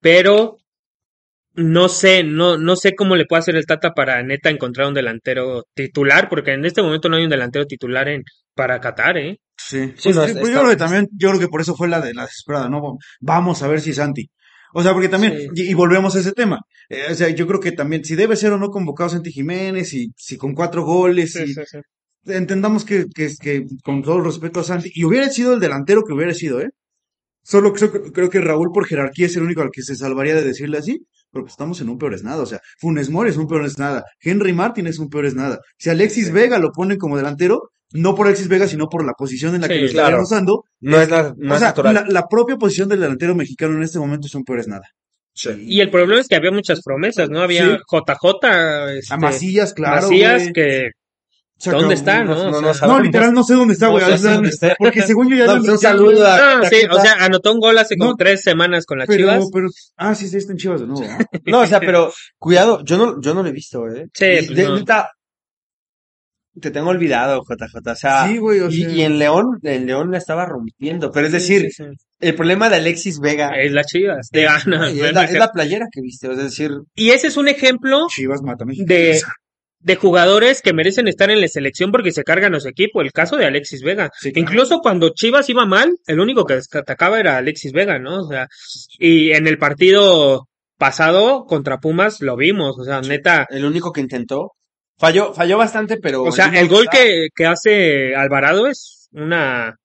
pero 0.00 0.58
no 1.56 1.88
sé, 1.88 2.24
no, 2.24 2.58
no 2.58 2.74
sé 2.76 2.94
cómo 2.94 3.14
le 3.16 3.26
puede 3.26 3.40
hacer 3.40 3.56
el 3.56 3.66
Tata 3.66 3.92
para 3.94 4.22
neta 4.22 4.50
encontrar 4.50 4.88
un 4.88 4.94
delantero 4.94 5.64
titular, 5.74 6.28
porque 6.28 6.52
en 6.52 6.64
este 6.64 6.82
momento 6.82 7.08
no 7.08 7.16
hay 7.16 7.24
un 7.24 7.30
delantero 7.30 7.64
titular 7.66 8.08
en 8.08 8.24
para 8.54 8.80
Qatar, 8.80 9.18
¿eh? 9.18 9.38
Sí, 9.56 9.92
Sí, 9.96 10.10
Pues, 10.12 10.16
no, 10.16 10.22
sí, 10.24 10.28
está- 10.30 10.40
pues 10.40 10.52
yo 10.52 10.58
creo 10.60 10.70
que 10.70 10.76
también, 10.76 11.08
yo 11.12 11.28
creo 11.28 11.40
que 11.40 11.48
por 11.48 11.60
eso 11.60 11.76
fue 11.76 11.88
la 11.88 12.00
de 12.00 12.12
la 12.12 12.22
desesperada, 12.22 12.68
¿no? 12.68 12.98
Vamos 13.20 13.62
a 13.62 13.68
ver 13.68 13.80
si 13.80 13.92
Santi. 13.94 14.28
O 14.76 14.82
sea, 14.82 14.92
porque 14.92 15.08
también, 15.08 15.32
Sí. 15.38 15.48
y, 15.54 15.70
y 15.70 15.74
volvemos 15.74 16.14
a 16.16 16.20
ese 16.20 16.32
tema. 16.32 16.58
Eh, 16.90 17.04
o 17.10 17.14
sea, 17.14 17.28
yo 17.30 17.46
creo 17.46 17.60
que 17.60 17.72
también, 17.72 18.04
si 18.04 18.14
debe 18.16 18.36
ser 18.36 18.52
o 18.52 18.58
no 18.58 18.68
convocado 18.70 19.08
Santi 19.10 19.30
Jiménez, 19.32 19.92
y 19.94 20.12
si 20.16 20.36
con 20.36 20.52
cuatro 20.54 20.84
goles, 20.84 21.36
y 21.36 21.54
entendamos 22.26 22.84
que, 22.84 23.06
que, 23.14 23.28
que 23.40 23.64
con 23.82 24.02
todo 24.02 24.18
el 24.18 24.24
respeto 24.24 24.60
a 24.60 24.64
Santi, 24.64 24.90
y 24.94 25.04
hubiera 25.04 25.28
sido 25.30 25.54
el 25.54 25.60
delantero 25.60 26.02
que 26.04 26.12
hubiera 26.12 26.34
sido, 26.34 26.60
¿eh? 26.60 26.70
Solo 27.42 27.72
creo, 27.72 27.92
que- 27.92 28.12
creo 28.12 28.30
que 28.30 28.40
Raúl 28.40 28.70
por 28.72 28.86
jerarquía 28.86 29.26
es 29.26 29.36
el 29.36 29.42
único 29.44 29.60
al 29.62 29.70
que 29.70 29.82
se 29.82 29.94
salvaría 29.96 30.34
de 30.34 30.42
decirle 30.44 30.78
así, 30.78 31.06
pero 31.34 31.44
pues 31.44 31.52
estamos 31.52 31.78
en 31.82 31.90
un 31.90 31.98
peor 31.98 32.14
es 32.14 32.22
nada, 32.24 32.42
o 32.42 32.46
sea, 32.46 32.60
Funes 32.78 33.10
Mori 33.10 33.28
es 33.30 33.36
un 33.36 33.46
peor 33.46 33.66
es 33.66 33.78
nada, 33.78 34.04
Henry 34.22 34.54
Martin 34.54 34.86
es 34.86 34.98
un 34.98 35.10
peor 35.10 35.26
es 35.26 35.34
nada. 35.34 35.58
Si 35.76 35.90
Alexis 35.90 36.32
Vega 36.32 36.58
lo 36.58 36.70
ponen 36.72 36.96
como 36.96 37.18
delantero, 37.18 37.70
no 37.92 38.14
por 38.14 38.26
Alexis 38.26 38.48
Vega, 38.48 38.66
sino 38.66 38.86
por 38.88 39.04
la 39.04 39.12
posición 39.12 39.54
en 39.54 39.60
la 39.60 39.68
que 39.68 39.74
Sí, 39.74 39.80
lo 39.88 39.92
claro. 39.92 40.22
usando, 40.22 40.64
No 40.80 40.98
es, 41.00 41.10
la, 41.10 41.34
no 41.36 41.52
o 41.52 41.54
es 41.54 41.60
sea, 41.60 41.68
natural. 41.68 41.94
la, 41.94 42.06
la 42.08 42.26
propia 42.28 42.56
posición 42.56 42.88
del 42.88 43.00
delantero 43.00 43.34
mexicano 43.34 43.76
en 43.76 43.82
este 43.82 43.98
momento 43.98 44.26
es 44.26 44.34
un 44.34 44.44
peor 44.44 44.60
es 44.60 44.68
nada. 44.68 44.86
Y 45.58 45.80
el 45.80 45.90
problema 45.90 46.20
es 46.20 46.28
que 46.28 46.36
había 46.36 46.52
muchas 46.52 46.80
promesas, 46.82 47.28
¿no? 47.28 47.40
Había 47.42 47.64
Sí. 47.64 47.76
JJ, 47.90 48.92
este, 48.98 49.14
A 49.14 49.16
Macías, 49.16 49.74
claro. 49.74 50.02
Macías, 50.08 50.42
güey. 50.42 50.52
que 50.52 50.88
¿dónde 51.64 51.94
está, 51.94 52.24
no? 52.24 52.34
no, 52.34 52.40
O 52.42 52.46
no 52.46 52.52
sea, 52.52 52.60
No, 52.62 52.74
sabemos. 52.74 53.02
literal, 53.02 53.32
no 53.32 53.44
sé 53.44 53.54
dónde 53.54 53.74
está, 53.74 53.86
No 53.86 53.92
güey. 53.92 54.18
sé 54.18 54.28
dónde 54.28 54.48
está. 54.50 54.74
Porque 54.78 55.02
según 55.02 55.30
yo 55.30 55.36
ya 55.36 55.46
No, 55.46 55.54
lo 55.54 55.60
pues 55.60 55.70
un 55.72 55.78
saludo 55.78 56.26
a- 56.26 56.36
Ah, 56.36 56.60
sí, 56.68 56.76
o 56.90 57.00
sea, 57.00 57.14
anotó 57.24 57.52
un 57.52 57.60
gol 57.60 57.78
hace 57.78 57.96
como 57.96 58.10
No. 58.10 58.16
tres 58.16 58.42
semanas 58.42 58.86
con 58.86 58.98
las 58.98 59.06
Pero, 59.08 59.20
Chivas. 59.30 59.44
pero, 59.52 59.68
ah, 59.96 60.14
sí, 60.14 60.28
sí, 60.28 60.36
está 60.36 60.52
en 60.52 60.58
Chivas 60.58 60.80
de 60.80 60.86
nuevo. 60.86 61.06
¿ah? 61.08 61.18
No, 61.46 61.60
o 61.60 61.66
sea, 61.66 61.80
pero 61.80 62.12
cuidado, 62.38 62.82
yo 62.84 62.96
no, 62.98 63.20
yo 63.20 63.34
no 63.34 63.42
lo 63.42 63.48
he 63.48 63.52
visto, 63.52 63.86
¿eh? 63.88 64.06
Sí, 64.12 64.24
Y 64.24 64.46
pues 64.46 64.56
de- 64.56 64.64
no. 64.64 64.76
neta, 64.78 65.10
te 66.60 66.70
tengo 66.70 66.90
olvidado, 66.90 67.42
JJ. 67.42 67.90
O 67.90 67.94
sea, 67.96 68.28
Sí, 68.28 68.38
güey, 68.38 68.60
o 68.60 68.68
y, 68.70 68.82
sea. 68.82 68.88
y 68.90 69.02
en 69.02 69.18
León, 69.18 69.58
en 69.62 69.86
León 69.86 70.10
la 70.12 70.18
estaba 70.18 70.46
rompiendo. 70.46 71.10
Pero 71.10 71.26
es 71.26 71.32
decir, 71.32 71.62
sí, 71.72 71.84
sí. 71.84 71.84
el 72.20 72.34
problema 72.36 72.68
de 72.70 72.76
Alexis 72.76 73.18
Vega 73.18 73.50
Es 73.60 73.72
las 73.72 73.86
Chivas. 73.86 74.28
de 74.30 74.46
Ana, 74.46 74.88
es, 74.88 75.12
la, 75.12 75.24
es 75.24 75.32
la 75.32 75.50
playera 75.50 75.86
que 75.90 76.00
viste. 76.00 76.30
Es 76.30 76.36
decir, 76.38 76.70
Y 76.94 77.10
ese 77.10 77.26
es 77.26 77.36
un 77.36 77.48
ejemplo 77.48 78.06
Chivas 78.08 78.40
mata 78.42 78.62
a 78.62 78.66
México. 78.68 78.86
de, 78.86 79.20
de 79.84 79.96
jugadores 79.96 80.62
que 80.62 80.72
merecen 80.72 81.08
estar 81.08 81.30
en 81.30 81.42
la 81.42 81.48
selección 81.48 81.92
porque 81.92 82.10
se 82.10 82.24
cargan 82.24 82.54
a 82.54 82.60
su 82.60 82.68
equipo. 82.68 83.02
El 83.02 83.12
caso 83.12 83.36
de 83.36 83.44
Alexis 83.44 83.82
Vega. 83.82 84.10
Sí, 84.18 84.32
claro. 84.32 84.40
Incluso 84.40 84.78
cuando 84.78 85.10
Chivas 85.10 85.48
iba 85.50 85.66
mal, 85.66 85.94
el 86.06 86.20
único 86.20 86.46
que 86.46 86.58
atacaba 86.72 87.20
era 87.20 87.36
Alexis 87.36 87.72
Vega, 87.72 87.98
¿no? 87.98 88.22
O 88.22 88.28
sea, 88.28 88.48
y 88.98 89.32
en 89.32 89.46
el 89.46 89.58
partido 89.58 90.48
pasado 90.78 91.44
contra 91.44 91.80
Pumas 91.80 92.22
lo 92.22 92.34
vimos. 92.34 92.78
O 92.78 92.84
sea, 92.84 93.02
neta. 93.02 93.46
el 93.50 93.66
único 93.66 93.92
que 93.92 94.00
intentó. 94.00 94.52
Falló, 94.96 95.34
falló 95.34 95.58
bastante, 95.58 95.98
pero. 95.98 96.22
O 96.22 96.32
sea, 96.32 96.46
el 96.46 96.68
gol 96.68 96.86
que, 96.90 97.28
que 97.36 97.44
hace 97.44 98.16
Alvarado 98.16 98.66
es 98.66 99.08
una 99.12 99.76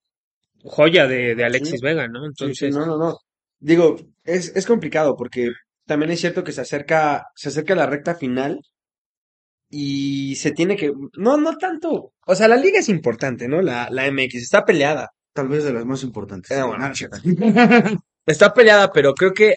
joya 0.62 1.06
de, 1.06 1.34
de 1.34 1.44
Alexis 1.44 1.80
Sí. 1.80 1.84
Vega, 1.84 2.08
¿no? 2.08 2.24
Entonces, 2.24 2.56
sí, 2.56 2.70
no, 2.70 2.86
no, 2.86 2.96
no. 2.96 3.18
Digo, 3.58 3.96
es, 4.24 4.56
es 4.56 4.64
complicado 4.64 5.14
porque 5.14 5.50
también 5.84 6.10
es 6.10 6.20
cierto 6.20 6.42
que 6.42 6.52
se 6.52 6.62
acerca, 6.62 7.26
se 7.34 7.50
acerca 7.50 7.74
la 7.74 7.84
recta 7.84 8.14
final 8.14 8.60
y 9.70 10.34
se 10.36 10.50
tiene 10.52 10.76
que, 10.76 10.92
no, 11.16 11.36
no 11.36 11.56
tanto, 11.56 12.12
o 12.26 12.34
sea, 12.34 12.48
la 12.48 12.56
liga 12.56 12.80
es 12.80 12.88
importante, 12.88 13.48
¿no? 13.48 13.62
La, 13.62 13.88
la 13.90 14.10
MX 14.10 14.34
está 14.36 14.64
peleada, 14.64 15.10
Tal 15.32 15.46
vez 15.46 15.62
de 15.64 15.72
las 15.72 15.86
más 15.86 16.02
importantes. 16.02 16.50
Eh, 16.50 16.62
bueno, 16.62 16.84
Ah, 16.84 16.92
está 18.26 18.52
peleada, 18.52 18.92
pero 18.92 19.14
creo 19.14 19.32
que 19.32 19.54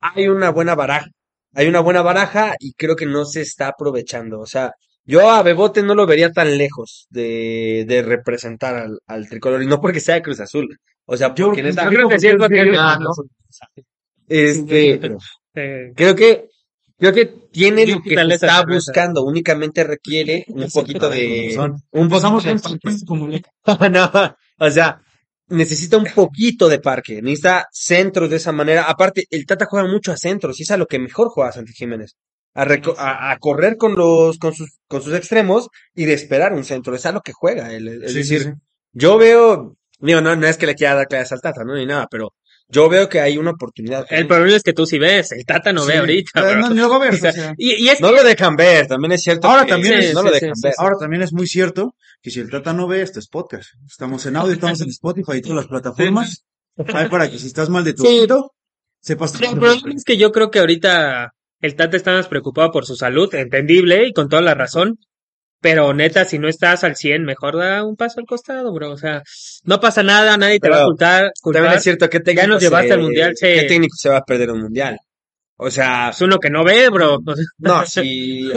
hay 0.00 0.28
una 0.28 0.50
buena 0.50 0.74
baraja, 0.74 1.08
hay 1.54 1.68
una 1.68 1.80
buena 1.80 2.02
baraja 2.02 2.54
y 2.58 2.72
creo 2.72 2.96
que 2.96 3.06
no 3.06 3.24
se 3.26 3.42
está 3.42 3.68
aprovechando, 3.68 4.40
o 4.40 4.46
sea, 4.46 4.72
yo 5.04 5.30
a 5.30 5.42
Bebote 5.42 5.82
no 5.82 5.94
lo 5.94 6.06
vería 6.06 6.32
tan 6.32 6.56
lejos 6.56 7.06
de, 7.10 7.84
de 7.86 8.02
representar 8.02 8.76
al, 8.76 9.00
al 9.06 9.28
tricolor 9.28 9.62
y 9.62 9.66
no 9.66 9.80
porque 9.80 10.00
sea 10.00 10.14
de 10.14 10.22
Cruz 10.22 10.40
Azul, 10.40 10.78
o 11.04 11.16
sea, 11.16 11.34
Yo 11.34 11.52
creo 11.52 12.08
que 12.08 12.18
sí 12.18 12.28
es 12.28 12.36
Ah. 12.78 12.98
Este, 14.28 14.98
Creo 15.94 16.14
que, 16.14 16.48
creo 17.10 17.12
que 17.12 17.26
tiene 17.50 17.86
lo 17.86 18.00
que 18.00 18.14
se 18.14 18.34
está 18.34 18.58
cerveza. 18.58 18.64
buscando, 18.92 19.24
únicamente 19.24 19.82
requiere 19.84 20.44
un 20.48 20.68
poquito 20.70 21.08
de, 21.10 21.56
un 21.90 22.08
poquito 22.08 22.30
de, 22.30 23.90
no, 23.90 24.10
o 24.58 24.70
sea, 24.70 25.00
necesita 25.48 25.96
un 25.96 26.06
poquito 26.14 26.68
de 26.68 26.78
parque, 26.78 27.20
necesita 27.20 27.66
centros 27.72 28.30
de 28.30 28.36
esa 28.36 28.52
manera. 28.52 28.84
Aparte, 28.84 29.26
el 29.30 29.44
Tata 29.46 29.66
juega 29.66 29.88
mucho 29.88 30.12
a 30.12 30.16
centros 30.16 30.58
y 30.60 30.62
es 30.62 30.70
a 30.70 30.76
lo 30.76 30.86
que 30.86 30.98
mejor 30.98 31.28
juega 31.28 31.52
Santi 31.52 31.72
Jiménez. 31.72 32.14
A, 32.54 32.64
reco- 32.66 32.94
a, 32.98 33.30
a 33.32 33.38
correr 33.38 33.76
con 33.76 33.94
los, 33.94 34.38
con 34.38 34.54
sus, 34.54 34.78
con 34.86 35.02
sus 35.02 35.14
extremos 35.14 35.68
y 35.94 36.04
de 36.04 36.12
esperar 36.12 36.52
un 36.52 36.64
centro. 36.64 36.94
Es 36.94 37.06
a 37.06 37.12
lo 37.12 37.22
que 37.22 37.32
juega 37.32 37.72
él. 37.72 37.88
Es 37.88 38.12
Sí, 38.12 38.22
sí, 38.24 38.34
decir, 38.34 38.42
sí. 38.42 38.50
yo 38.92 39.16
veo, 39.18 39.76
digo, 39.98 40.20
no, 40.20 40.36
no 40.36 40.46
es 40.46 40.56
que 40.58 40.66
le 40.66 40.74
quiera 40.74 40.94
dar 40.94 41.08
clases 41.08 41.32
al 41.32 41.40
Tata, 41.40 41.64
no, 41.64 41.74
ni 41.74 41.86
nada, 41.86 42.06
pero 42.10 42.34
yo 42.72 42.88
veo 42.88 43.08
que 43.08 43.20
hay 43.20 43.36
una 43.36 43.50
oportunidad. 43.50 44.06
el 44.08 44.26
problema 44.26 44.56
es 44.56 44.62
que 44.62 44.72
tú 44.72 44.86
sí 44.86 44.98
ves, 44.98 45.30
el 45.32 45.44
Tata 45.44 45.72
no 45.72 45.84
ve 45.84 45.98
ahorita. 45.98 46.56
No, 46.56 46.70
lo 46.70 46.88
va 46.88 46.96
a 46.96 46.98
ver. 46.98 47.14
o 47.14 47.16
sea, 47.18 47.30
o 47.30 47.34
sea. 47.34 47.54
y, 47.58 47.84
y 47.84 47.88
es 47.90 48.00
No 48.00 48.08
que- 48.08 48.14
lo 48.16 48.24
dejan 48.24 48.56
ver, 48.56 48.86
también 48.86 49.12
es 49.12 49.22
cierto. 49.22 49.46
Ahora 49.48 49.64
que 49.66 49.72
también 49.72 49.94
es- 50.00 50.14
no 50.14 50.20
sí, 50.22 50.26
lo 50.28 50.32
sí, 50.34 50.40
dejan 50.40 50.56
sí, 50.56 50.62
ver. 50.64 50.74
Ahora 50.78 50.96
también 50.98 51.22
es 51.22 51.32
muy 51.32 51.46
cierto 51.46 51.94
que 52.22 52.30
si 52.30 52.40
el 52.40 52.50
Tata 52.50 52.72
no 52.72 52.86
ve, 52.88 53.02
esto 53.02 53.18
es 53.18 53.28
podcast. 53.28 53.68
Estamos 53.86 54.24
en 54.26 54.36
audio, 54.36 54.54
estamos 54.54 54.80
en 54.80 54.88
Spotify 54.90 55.36
y 55.36 55.42
todas 55.42 55.56
las 55.56 55.66
plataformas. 55.66 56.44
Hay 56.94 57.08
para 57.10 57.30
que 57.30 57.38
si 57.38 57.46
estás 57.46 57.68
mal 57.68 57.84
de 57.84 57.92
tu 57.92 58.02
Sí. 58.04 58.18
ojito, 58.20 58.52
sepas 59.00 59.34
el 59.40 59.58
problema 59.58 59.92
es 59.94 60.04
que 60.04 60.16
yo 60.16 60.32
creo 60.32 60.50
que 60.50 60.60
ahorita 60.60 61.32
el 61.60 61.76
Tata 61.76 61.96
está 61.96 62.12
más 62.12 62.28
preocupado 62.28 62.70
por 62.72 62.86
su 62.86 62.96
salud, 62.96 63.32
entendible 63.34 64.06
y 64.08 64.12
con 64.12 64.28
toda 64.28 64.40
la 64.42 64.54
razón. 64.54 64.98
Pero 65.62 65.94
neta, 65.94 66.24
si 66.26 66.38
no 66.38 66.48
estás 66.48 66.84
al 66.84 66.96
100, 66.96 67.24
mejor 67.24 67.56
da 67.56 67.82
un 67.84 67.96
paso 67.96 68.20
al 68.20 68.26
costado, 68.26 68.72
bro. 68.74 68.90
O 68.90 68.98
sea, 68.98 69.22
no 69.64 69.80
pasa 69.80 70.02
nada, 70.02 70.36
nadie 70.36 70.58
te 70.60 70.68
va 70.68 70.76
a 70.76 70.78
Pero 70.80 70.88
culpar. 70.88 71.32
También 71.54 71.72
es 71.74 71.82
cierto 71.84 72.10
que 72.10 72.20
técnico 72.20 72.48
nos 72.48 72.60
llevaste 72.62 72.88
se- 72.88 72.94
al 72.94 73.00
mundial, 73.00 73.32
sí. 73.36 73.46
¿Qué 73.46 73.62
técnico 73.68 73.96
se 73.96 74.08
va 74.10 74.18
a 74.18 74.24
perder 74.24 74.50
un 74.50 74.60
mundial? 74.62 74.98
O 75.56 75.70
sea, 75.70 76.10
Es 76.10 76.20
uno 76.20 76.38
que 76.38 76.50
no 76.50 76.64
ve, 76.64 76.88
bro. 76.90 77.18
O 77.26 77.34
sea, 77.36 77.44
no, 77.58 77.86
si, 77.86 78.52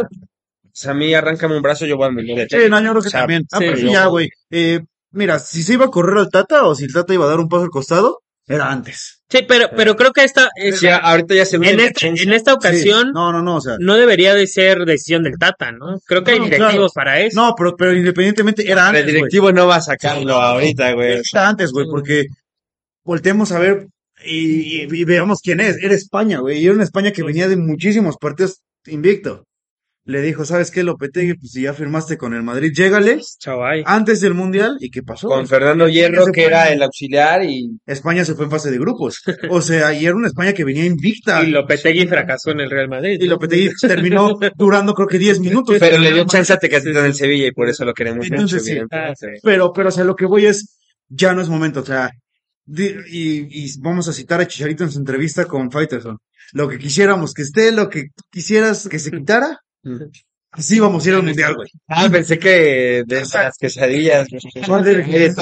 si 0.74 0.90
a 0.90 0.94
mí 0.96 1.14
arráncame 1.14 1.56
un 1.56 1.62
brazo, 1.62 1.86
yo 1.86 1.96
voy 1.96 2.08
al 2.08 2.14
mundial. 2.14 2.48
de 2.48 2.60
Sí, 2.64 2.70
no, 2.70 2.82
yo 2.82 2.90
creo 2.90 3.02
que 3.04 3.08
O 3.08 3.12
sea, 3.12 3.20
también. 3.22 3.44
Ah, 3.52 3.60
sí, 3.60 3.66
pero 3.68 3.78
yo- 3.78 3.92
ya, 3.92 4.06
güey. 4.08 4.30
Eh, 4.50 4.80
mira, 5.12 5.38
si 5.38 5.62
se 5.62 5.74
iba 5.74 5.86
a 5.86 5.92
correr 5.92 6.18
al 6.18 6.30
Tata 6.32 6.66
o 6.66 6.74
si 6.74 6.86
el 6.86 6.94
Tata 6.94 7.14
iba 7.14 7.26
a 7.26 7.30
dar 7.30 7.40
un 7.40 7.48
paso 7.50 7.64
al 7.64 7.70
costado, 7.70 8.22
era 8.48 8.72
antes. 8.72 9.22
Sí, 9.28 9.40
pero, 9.48 9.70
pero 9.76 9.96
creo 9.96 10.12
que 10.12 10.24
esta, 10.24 10.50
es- 10.56 10.80
Ya, 10.82 10.98
ahorita 10.98 11.34
ya 11.34 11.46
se 11.46 11.58
ve 11.58 11.72
en, 11.72 11.80
esta, 11.80 12.08
en 12.08 12.32
esta 12.32 12.54
ocasión 12.54 13.06
Sí. 13.08 13.12
No, 13.14 13.32
no, 13.32 13.42
no, 13.42 13.56
o 13.56 13.62
sea. 13.62 13.76
no 13.80 13.96
debería 13.96 14.36
de 14.36 14.46
ser 14.48 14.86
decisión 14.86 15.24
del 15.24 15.38
Tata, 15.40 15.72
¿no? 15.72 16.00
Creo 16.06 16.24
que 16.24 16.32
hay 16.34 16.40
No, 16.40 16.46
directivos 16.46 16.92
para 16.94 17.20
eso. 17.22 17.42
No, 17.42 17.56
pero, 17.58 17.76
pero 17.76 17.94
independientemente 17.94 18.70
era 18.70 18.88
antes. 18.88 19.00
El 19.02 19.06
güey. 19.08 19.16
directivo 19.16 19.52
no 19.52 19.66
va 19.68 19.78
a 19.78 19.82
sacarlo 19.82 20.36
ahorita, 20.36 20.94
güey. 20.94 21.22
Era 21.34 21.48
antes, 21.50 21.72
güey, 21.72 21.88
porque 21.90 22.28
volteemos 23.04 23.52
a 23.52 23.60
ver 23.60 23.88
y, 24.24 24.84
y- 24.84 24.88
y 24.92 25.04
veamos 25.06 25.40
quién 25.44 25.60
es. 25.60 25.78
Era 25.82 25.94
España, 25.96 26.40
güey. 26.40 26.60
Y 26.60 26.66
era 26.66 26.76
una 26.76 26.84
España 26.84 27.12
que 27.12 27.24
venía 27.24 27.48
de 27.48 27.58
muchísimos 27.58 28.18
partidos 28.18 28.62
invicto. 28.86 29.44
Le 30.08 30.22
dijo, 30.22 30.46
¿sabes 30.46 30.70
qué, 30.70 30.84
Lopetegui? 30.84 31.34
Pues 31.34 31.52
si 31.52 31.64
ya 31.64 31.74
firmaste 31.74 32.16
con 32.18 32.34
el 32.36 32.44
Madrid, 32.44 32.72
llégale 32.76 33.20
Chavay. 33.40 33.82
antes 33.88 34.22
del 34.22 34.36
Mundial. 34.36 34.78
¿Y 34.80 34.92
qué 34.92 35.02
pasó? 35.02 35.28
Con 35.28 35.48
Fernando 35.48 35.88
Hierro, 35.90 36.28
que 36.28 36.46
era 36.46 36.72
el 36.72 36.84
auxiliar, 36.84 37.44
y 37.44 37.72
España 37.88 38.24
se 38.24 38.36
fue 38.36 38.46
en 38.46 38.52
fase 38.52 38.70
de 38.70 38.78
grupos. 38.78 39.24
O 39.50 39.62
sea, 39.64 39.94
y 39.94 40.06
era 40.06 40.16
una 40.16 40.28
España 40.28 40.54
que 40.54 40.64
venía 40.64 40.86
invicta. 40.86 41.44
Y 41.44 41.48
Lopetegui 41.48 42.06
fracasó 42.08 42.52
en 42.52 42.60
el 42.60 42.70
Real 42.70 42.88
Madrid. 42.88 43.18
Y 43.20 43.26
Lopetegui 43.28 43.72
terminó 43.82 44.38
durando 44.56 44.94
creo 44.94 45.08
que 45.08 45.18
10 45.18 45.40
minutos. 45.40 45.76
pero 45.80 45.98
le 45.98 46.14
dio 46.14 46.26
chance 46.26 46.54
a 46.54 46.58
Tecatito 46.58 47.00
en 47.00 47.06
el 47.08 47.14
Sevilla 47.16 47.48
y 47.48 47.52
por 47.52 47.68
eso 47.68 47.84
lo 47.84 47.94
queremos 47.94 48.28
Entonces, 48.28 48.62
mucho, 48.64 48.74
sí. 48.82 48.88
Ah, 48.92 49.14
sí. 49.16 49.28
Pero, 49.42 49.74
pero, 49.74 49.90
o 49.90 49.92
sea, 49.92 50.04
lo 50.04 50.16
que 50.16 50.26
voy 50.28 50.46
es, 50.46 50.78
ya 51.10 51.34
no 51.34 51.42
es 51.42 51.50
momento, 51.50 51.80
o 51.80 51.86
sea, 51.86 52.12
di- 52.64 52.94
y, 53.10 53.66
y 53.66 53.72
vamos 53.80 54.08
a 54.08 54.14
citar 54.14 54.40
a 54.40 54.48
Chicharito 54.48 54.84
en 54.84 54.92
su 54.92 55.00
entrevista 55.00 55.46
con 55.46 55.72
Faitelson. 55.72 56.18
Lo 56.54 56.68
que 56.70 56.78
quisiéramos 56.78 57.34
que 57.34 57.42
esté, 57.42 57.72
lo 57.72 57.90
que 57.90 58.10
quisieras 58.32 58.88
que 58.88 59.00
se 59.00 59.10
quitara, 59.10 59.60
así 60.52 60.80
vamos 60.80 61.06
a 61.06 61.10
ir 61.10 61.16
al 61.16 61.24
mundial, 61.24 61.56
güey. 61.56 61.70
Ah, 61.88 62.08
pensé 62.12 62.38
que 62.40 63.04
de 63.06 63.22
las 63.34 63.58
quesadillas. 63.58 64.28
Madre. 64.68 65.34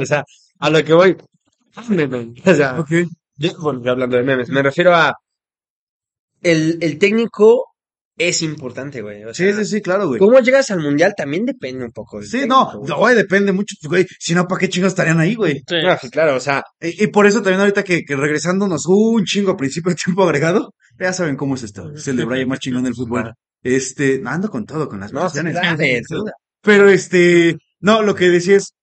O 0.00 0.06
sea, 0.06 0.24
a 0.58 0.70
lo 0.70 0.84
que 0.84 0.92
voy. 0.92 1.16
O 2.44 2.54
sea, 2.54 2.80
Ok. 2.80 2.90
yo, 3.36 3.50
bueno, 3.60 3.82
yo 3.84 3.90
hablando 3.92 4.16
de 4.16 4.22
memes, 4.22 4.48
me 4.48 4.62
refiero 4.62 4.94
a 4.94 5.14
el, 6.42 6.78
el 6.80 6.98
técnico 6.98 7.64
es 8.18 8.40
importante, 8.40 9.02
güey. 9.02 9.24
O 9.24 9.34
Sí, 9.34 9.44
sea, 9.44 9.56
sí, 9.56 9.64
sí, 9.66 9.82
claro, 9.82 10.08
güey. 10.08 10.18
cómo 10.18 10.38
llegas 10.40 10.70
al 10.70 10.80
mundial 10.80 11.12
también 11.14 11.44
depende 11.44 11.84
un 11.84 11.92
poco. 11.92 12.22
Sí, 12.22 12.30
técnico, 12.32 12.54
no, 12.72 12.78
güey. 12.78 12.88
no, 12.88 12.96
güey, 12.98 13.14
depende 13.14 13.52
mucho, 13.52 13.74
güey. 13.84 14.06
Si 14.18 14.34
no, 14.34 14.46
¿para 14.48 14.60
qué 14.60 14.68
chingos 14.70 14.92
estarían 14.92 15.20
ahí, 15.20 15.34
güey? 15.34 15.56
Sí. 15.68 15.76
No, 15.82 15.98
sí, 15.98 16.08
claro, 16.08 16.36
o 16.36 16.40
sea, 16.40 16.62
Y, 16.80 17.04
y 17.04 17.06
por 17.08 17.26
eso 17.26 17.42
también 17.42 17.60
ahorita 17.60 17.84
que, 17.84 18.04
que 18.04 18.16
regresándonos 18.16 18.86
un 18.86 19.24
chingo 19.24 19.50
a 19.52 19.56
principio 19.56 19.90
de 19.90 19.96
tiempo 19.96 20.24
agregado, 20.24 20.72
ya 20.98 21.12
saben 21.12 21.36
cómo 21.36 21.56
es 21.56 21.62
esto. 21.64 21.92
Es 21.92 22.08
el 22.08 22.16
de 22.16 22.24
Brian 22.24 22.48
más 22.48 22.58
chingón 22.60 22.84
del 22.84 22.94
fútbol. 22.94 23.34
Este, 23.62 24.22
ando 24.24 24.50
con 24.50 24.64
todo, 24.66 24.88
con 24.88 25.00
las 25.00 25.12
no, 25.12 25.22
versiones. 25.22 25.56
Pero 26.62 26.88
este, 26.88 27.56
no, 27.80 28.02
lo 28.02 28.14
que 28.14 28.28
decía 28.28 28.56
es, 28.56 28.74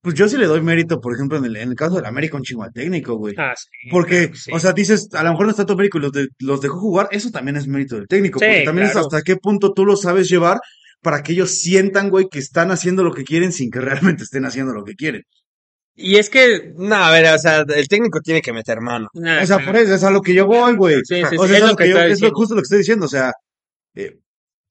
pues 0.00 0.14
yo 0.14 0.28
sí 0.28 0.36
le 0.36 0.46
doy 0.46 0.60
mérito, 0.62 1.00
por 1.00 1.14
ejemplo, 1.14 1.38
en 1.38 1.44
el, 1.44 1.56
en 1.56 1.70
el 1.70 1.74
caso 1.76 1.96
del 1.96 2.06
América, 2.06 2.36
un 2.36 2.42
chingo 2.42 2.66
técnico, 2.72 3.14
güey. 3.16 3.34
Ah, 3.38 3.54
sí, 3.56 3.88
Porque, 3.90 4.26
claro, 4.26 4.34
sí. 4.36 4.50
o 4.52 4.58
sea, 4.58 4.72
dices, 4.72 5.08
a 5.12 5.22
lo 5.22 5.30
mejor 5.30 5.46
no 5.46 5.50
está 5.50 5.64
tu 5.66 5.72
América 5.74 5.98
y 5.98 6.00
los, 6.02 6.12
de- 6.12 6.28
los 6.40 6.60
dejó 6.60 6.78
jugar, 6.80 7.08
eso 7.12 7.30
también 7.30 7.56
es 7.56 7.66
mérito 7.68 7.96
del 7.96 8.06
técnico. 8.08 8.38
Sí, 8.40 8.46
porque 8.46 8.64
también 8.64 8.88
es 8.88 8.96
hasta 8.96 9.22
qué 9.22 9.36
punto 9.36 9.72
tú 9.72 9.84
lo 9.86 9.96
sabes 9.96 10.28
llevar 10.28 10.60
para 11.02 11.22
que 11.22 11.32
ellos 11.32 11.50
sientan, 11.58 12.10
güey, 12.10 12.28
que 12.28 12.38
están 12.38 12.70
haciendo 12.70 13.02
lo 13.04 13.12
que 13.12 13.24
quieren 13.24 13.52
sin 13.52 13.70
que 13.70 13.80
realmente 13.80 14.22
estén 14.24 14.44
haciendo 14.44 14.72
lo 14.72 14.84
que 14.84 14.94
quieren. 14.94 15.22
Y 15.94 16.16
es 16.16 16.30
que, 16.30 16.72
No, 16.76 16.94
a 16.96 17.10
ver, 17.12 17.32
o 17.34 17.38
sea, 17.38 17.60
el 17.68 17.88
técnico 17.88 18.20
tiene 18.20 18.40
que 18.40 18.52
meter 18.52 18.80
mano. 18.80 19.08
nah, 19.14 19.42
O 19.42 19.46
sea, 19.46 19.58
por 19.64 19.76
eso 19.76 19.94
es 19.94 20.02
a 20.04 20.10
lo 20.10 20.20
que 20.22 20.32
yo 20.34 20.46
voy, 20.46 20.74
güey. 20.74 20.96
Sí, 21.04 21.16
sí, 21.28 21.36
O 21.36 21.42
sí, 21.44 21.48
sea, 21.48 21.58
es 21.58 21.62
es, 21.64 21.70
lo 21.70 21.76
que 21.76 21.84
que 21.84 21.90
yo- 21.90 22.00
es 22.00 22.20
lo- 22.20 22.30
justo 22.30 22.54
lo 22.54 22.60
que 22.62 22.66
estoy 22.66 22.78
diciendo, 22.78 23.06
o 23.06 23.08
sea, 23.08 23.32
eh, 23.94 24.18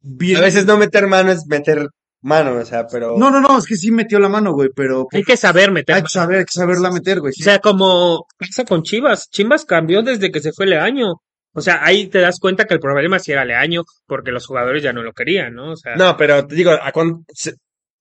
bien. 0.01 0.37
A 0.37 0.41
veces 0.41 0.65
no 0.65 0.77
meter 0.77 1.07
mano 1.07 1.31
es 1.31 1.45
meter 1.47 1.87
mano, 2.23 2.55
o 2.55 2.65
sea, 2.65 2.85
pero... 2.87 3.17
No, 3.17 3.31
no, 3.31 3.39
no, 3.41 3.57
es 3.57 3.65
que 3.65 3.75
sí 3.75 3.91
metió 3.91 4.19
la 4.19 4.29
mano, 4.29 4.53
güey, 4.53 4.69
pero 4.75 5.07
hay 5.11 5.23
que 5.23 5.37
saber 5.37 5.71
meter. 5.71 5.95
hay 5.95 6.03
que 6.03 6.09
saber, 6.09 6.39
hay 6.39 6.45
que 6.45 6.51
saberla 6.53 6.91
meter, 6.91 7.19
güey. 7.19 7.31
O 7.39 7.43
sea, 7.43 7.59
como 7.59 8.25
pasa 8.37 8.63
con 8.63 8.83
Chivas. 8.83 9.27
Chivas 9.29 9.65
cambió 9.65 10.01
desde 10.03 10.31
que 10.31 10.39
se 10.39 10.51
fue 10.53 10.67
Leaño. 10.67 11.13
O 11.53 11.61
sea, 11.61 11.79
ahí 11.83 12.07
te 12.07 12.19
das 12.19 12.39
cuenta 12.39 12.65
que 12.65 12.75
el 12.75 12.79
problema 12.79 13.19
sí 13.19 13.31
era 13.31 13.43
Leaño, 13.43 13.83
porque 14.05 14.31
los 14.31 14.45
jugadores 14.45 14.81
ya 14.83 14.93
no 14.93 15.01
lo 15.03 15.11
querían, 15.13 15.53
¿no? 15.55 15.71
O 15.71 15.75
sea, 15.75 15.95
No, 15.95 16.15
pero 16.15 16.45
te 16.47 16.55
digo, 16.55 16.71
a 16.71 16.91
cuán- 16.91 17.25
se- 17.33 17.55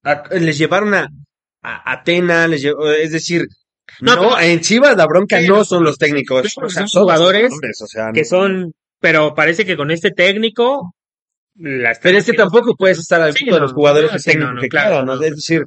a- 0.05 0.23
les 0.39 0.57
llevaron 0.59 0.95
a, 0.95 1.09
a 1.63 1.93
Atena, 1.93 2.47
les 2.47 2.63
llevó- 2.63 2.91
es 2.93 3.11
decir, 3.13 3.47
No, 4.01 4.15
no, 4.17 4.21
pero- 4.37 4.41
en 4.41 4.61
Chivas 4.61 4.97
la 4.97 5.07
bronca 5.07 5.41
no 5.41 5.65
son 5.65 5.83
los 5.83 5.99
técnicos, 5.99 6.53
Pero 6.55 6.67
o 6.67 6.71
sea, 6.71 6.87
son 6.87 7.01
los 7.01 7.03
jugadores 7.05 7.53
o 7.83 7.87
sea, 7.87 8.11
que 8.15 8.25
son, 8.25 8.73
pero 9.01 9.35
parece 9.35 9.65
que 9.65 9.77
con 9.77 9.91
este 9.91 10.11
técnico, 10.13 10.95
las 11.55 11.99
Pero 11.99 12.19
es 12.19 12.27
que 12.27 12.33
tampoco 12.33 12.75
puedes 12.77 12.99
estar 12.99 13.21
al 13.21 13.33
Sí, 13.35 13.45
gusto 13.45 13.57
de 13.57 13.61
los 13.61 13.73
jugadores 13.73 14.13
no, 14.13 14.19
sí, 14.19 14.31
que 14.33 14.69
claro, 14.69 14.89
quieran, 14.91 15.07
¿no? 15.07 15.17
no. 15.17 15.23
Es 15.25 15.37
decir, 15.37 15.65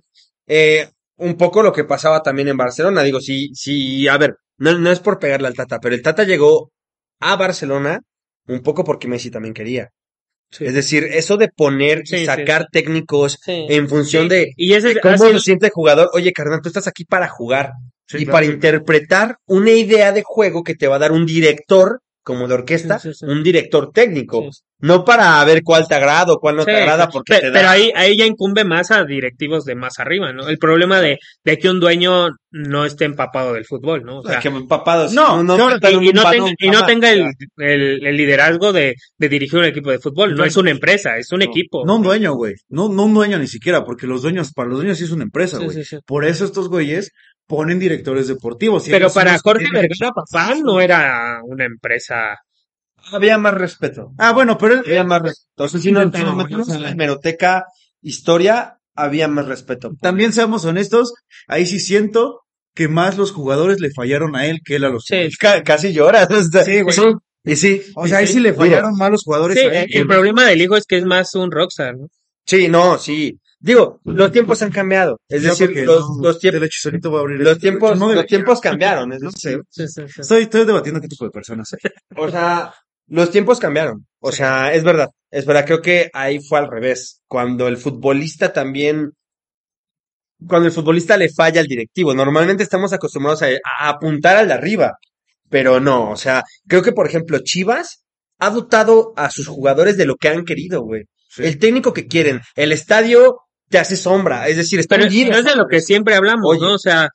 eh, 0.48 0.90
un 1.18 1.36
poco 1.36 1.62
lo 1.64 1.72
que 1.74 1.84
pasaba 1.84 2.22
también 2.24 2.48
en 2.48 2.58
Barcelona, 2.58 3.04
digo, 3.04 3.20
si, 3.22 3.50
si, 3.54 4.08
a 4.08 4.18
ver, 4.18 4.36
no, 4.58 4.78
no 4.78 4.92
es 4.92 5.00
por 5.00 5.20
pegarle 5.20 5.48
al 5.48 5.54
Tata, 5.56 5.80
pero 5.80 5.96
el 5.96 6.02
Tata 6.02 6.24
llegó 6.24 6.72
a 7.20 7.36
Barcelona 7.36 8.00
un 8.48 8.62
poco 8.62 8.84
porque 8.84 9.08
Messi 9.08 9.30
también 9.32 9.54
quería. 9.54 9.90
Sí. 10.52 10.66
Es 10.66 10.74
decir, 10.74 11.06
eso 11.06 11.38
de 11.38 11.50
poner 11.50 12.04
Sí, 12.06 12.16
y 12.16 12.20
sí. 12.20 12.26
sacar 12.26 12.68
técnicos 12.72 13.40
Sí. 13.44 13.66
en 13.70 13.90
función 13.90 14.24
Sí. 14.24 14.30
de 14.30 14.54
y 14.56 14.74
ese 14.74 14.94
de 14.94 15.00
ha 15.00 15.02
cómo 15.02 15.30
lo 15.30 15.40
siente 15.40 15.68
el 15.68 15.72
jugador. 15.72 16.10
Oye, 16.14 16.32
carnal, 16.32 16.62
tú 16.62 16.70
estás 16.70 16.88
aquí 16.88 17.06
para 17.06 17.28
jugar 17.28 17.72
Sí, 18.06 18.18
y 18.18 18.24
claro. 18.26 18.34
para 18.34 18.46
interpretar 18.46 19.38
una 19.48 19.72
idea 19.72 20.12
de 20.12 20.22
juego 20.24 20.64
que 20.64 20.76
te 20.76 20.88
va 20.88 20.98
a 20.98 21.00
dar 21.00 21.12
un 21.12 21.26
director, 21.26 22.02
como 22.24 22.48
de 22.48 22.54
orquesta, 22.56 23.00
Sí, 23.00 23.10
sí, 23.10 23.20
sí. 23.20 23.26
un 23.26 23.44
director 23.44 23.92
técnico. 23.92 24.50
No 24.80 25.06
para 25.06 25.42
ver 25.46 25.62
cuál 25.64 25.88
te 25.88 25.96
agrada 25.96 26.34
o 26.34 26.40
cuál 26.40 26.58
no 26.58 26.66
te 26.66 26.76
agrada 26.76 27.08
porque 27.08 27.40
te 27.40 27.52
pero 27.52 27.70
ahí, 27.70 27.90
ahí 27.96 28.18
ya 28.18 28.26
incumbe 28.26 28.66
más 28.66 28.92
a 28.92 29.06
directivos 29.06 29.64
de 29.64 29.76
más 29.76 29.98
arriba, 30.00 30.34
¿no? 30.34 30.50
El 30.50 30.58
problema 30.58 31.00
de, 31.00 31.20
de 31.46 31.58
que 31.58 31.70
un 31.70 31.80
dueño 31.80 32.32
no 32.52 32.84
esté 32.86 33.06
empapado 33.06 33.54
del 33.54 33.64
fútbol, 33.64 34.04
¿no? 34.04 34.20
O 34.20 34.24
sea, 34.24 34.42
que 34.42 34.50
empapados. 34.50 35.14
No, 35.14 35.42
no, 35.42 35.70
metan 35.70 36.04
y, 36.04 36.12
no 36.12 36.30
tenga, 36.30 36.52
y 36.60 36.70
no 36.70 36.86
tenga 36.86 37.12
el, 37.12 37.32
el, 37.58 38.06
el 38.06 38.18
liderazgo 38.18 38.74
de, 38.74 38.96
de 39.18 39.30
dirigir 39.30 39.60
un 39.60 39.66
equipo 39.66 39.90
de 39.90 40.00
fútbol. 40.00 40.36
No 40.36 40.44
es 40.44 40.58
una 40.58 40.72
empresa, 40.72 41.18
es 41.18 41.32
un 41.32 41.44
equipo. 41.44 41.86
No 41.86 41.96
un 41.96 42.04
dueño, 42.04 42.34
güey. 42.34 42.54
No, 42.68 42.90
no 42.90 43.06
un 43.06 43.14
dueño 43.14 43.40
ni 43.40 43.48
siquiera, 43.48 43.86
porque 43.86 44.06
los 44.06 44.22
dueños, 44.22 44.52
para 44.52 44.68
los 44.68 44.80
dueños 44.80 44.98
sí 44.98 45.06
es 45.06 45.12
una 45.12 45.24
empresa, 45.24 45.60
güey. 45.60 45.78
Por 46.06 46.26
eso 46.26 46.44
estos 46.44 46.68
güeyes 46.68 47.12
ponen 47.48 47.80
directores 47.80 48.28
deportivos. 48.28 48.88
y 48.88 48.92
Pero 48.92 49.12
para 49.12 49.38
Jorge 49.40 49.66
tienen- 49.66 49.90
Vergara, 49.90 50.12
papá, 50.14 50.56
no 50.64 50.80
era 50.82 51.40
una 51.44 51.66
empresa. 51.66 52.38
Había 53.12 53.38
más 53.38 53.54
respeto. 53.54 54.12
Ah, 54.18 54.32
bueno, 54.32 54.58
pero 54.58 54.76
él, 54.76 54.80
Había 54.86 55.04
más 55.04 55.22
respeto. 55.22 55.64
O 55.64 55.68
sea, 55.68 55.80
si 55.80 55.92
no, 55.92 56.02
si 56.04 56.06
No, 56.20 56.26
nos 56.26 56.36
no, 56.38 56.44
metemos 56.44 56.68
no. 56.70 56.76
en 56.76 56.82
la 56.84 56.90
hemeroteca, 56.92 57.66
historia, 58.02 58.78
había 58.96 59.28
más 59.28 59.46
respeto. 59.48 59.92
también 60.02 60.32
seamos 60.34 60.66
honestos, 60.66 61.14
ahí 61.48 61.66
sí 61.66 61.80
siento 61.80 62.42
que 62.76 62.88
más 62.88 63.18
los 63.18 63.32
jugadores 63.32 63.80
le 63.80 63.92
fallaron 63.92 64.36
a 64.36 64.46
él 64.48 64.60
que 64.64 64.76
él 64.78 64.84
a 64.86 64.90
los 64.90 65.06
Sí, 65.06 65.30
Ca- 65.40 65.64
casi 65.64 65.94
lloras. 65.94 66.28
Sí, 66.66 66.82
güey. 66.82 66.96
Y 67.46 67.56
sí. 67.58 67.82
O 67.96 68.08
sea, 68.08 68.20
ahí 68.20 68.28
sí 68.28 68.40
le 68.40 68.54
fallaron 68.54 68.96
más 68.98 69.12
los 69.12 69.24
jugadores 69.24 69.60
sí, 69.60 69.66
a 69.66 69.82
él. 69.84 69.90
el, 69.92 70.02
el 70.02 70.08
problema 70.08 70.46
del 70.46 70.62
hijo 70.62 70.78
es 70.78 70.86
que 70.86 70.98
es 70.98 71.04
más 71.06 71.36
un 71.36 71.52
rockstar, 71.52 71.98
¿no? 71.98 72.08
Sí, 72.46 72.68
no, 72.70 72.98
sí. 72.98 73.38
Digo, 73.66 74.02
los 74.04 74.30
tiempos 74.34 74.62
han 74.62 74.72
cambiado. 74.72 75.22
Es 75.30 75.42
Yo 75.42 75.52
decir, 75.52 75.74
que 75.74 75.86
los, 75.86 76.02
no, 76.18 76.24
los 76.24 76.38
tiempos, 76.38 76.62
los 76.84 77.32
esto. 77.48 77.58
tiempos, 77.60 77.92
No 77.98 78.08
los 78.08 78.10
debería. 78.10 78.28
tiempos 78.28 78.60
cambiaron. 78.60 79.14
Es 79.14 79.22
No 79.22 79.32
decir, 79.32 79.62
sé. 79.70 79.88
Sí, 79.88 79.88
sí, 79.88 80.08
sí. 80.14 80.22
Estoy, 80.22 80.42
estoy 80.44 80.66
debatiendo 80.66 81.00
qué 81.00 81.08
tipo 81.08 81.24
de 81.24 81.32
personas. 81.32 81.70
soy. 81.70 81.80
O 82.18 82.30
sea, 82.30 82.74
los 83.08 83.32
tiempos 83.32 83.60
cambiaron. 83.62 84.06
O 84.20 84.32
Sí. 84.32 84.40
sea, 84.40 84.74
es 84.74 84.84
verdad. 84.84 85.08
Es 85.32 85.46
verdad, 85.46 85.66
creo 85.66 85.82
que 85.82 86.10
ahí 86.14 86.40
fue 86.42 86.60
al 86.60 86.70
revés. 86.70 87.22
Cuando 87.28 87.70
el 87.70 87.78
futbolista 87.78 88.52
también, 88.52 89.14
cuando 90.46 90.68
el 90.68 90.74
futbolista 90.74 91.16
le 91.16 91.30
falla 91.30 91.62
al 91.62 91.68
directivo. 91.68 92.14
Normalmente 92.14 92.64
estamos 92.64 92.92
acostumbrados 92.92 93.44
a, 93.44 93.48
a 93.80 93.88
apuntar 93.90 94.36
al 94.36 94.50
de 94.50 94.54
arriba. 94.56 94.98
Pero 95.50 95.80
no, 95.80 96.12
o 96.12 96.18
sea, 96.18 96.44
creo 96.68 96.82
que 96.82 96.92
por 96.92 97.08
ejemplo 97.08 97.40
Chivas 97.40 98.04
ha 98.40 98.50
dotado 98.50 99.14
a 99.16 99.30
sus 99.30 99.48
jugadores 99.48 99.96
de 99.96 100.06
lo 100.06 100.18
que 100.18 100.28
han 100.28 100.44
querido, 100.44 100.82
güey. 100.82 101.04
Sí. 101.30 101.46
El 101.46 101.60
técnico 101.60 101.94
que 101.94 102.08
quieren. 102.08 102.42
El 102.56 102.74
estadio 102.74 103.38
te 103.74 103.80
hace 103.80 103.96
sombra. 103.96 104.48
Es 104.48 104.56
decir, 104.58 104.80
está 104.80 104.96
Pero 104.98 105.10
no 105.10 105.38
es 105.38 105.46
de 105.46 105.56
lo 105.56 105.66
que 105.68 105.82
siempre 105.82 106.14
hablamos, 106.14 106.46
Oye. 106.46 106.62
¿no? 106.62 106.76
O 106.76 106.78
sea, 106.78 107.10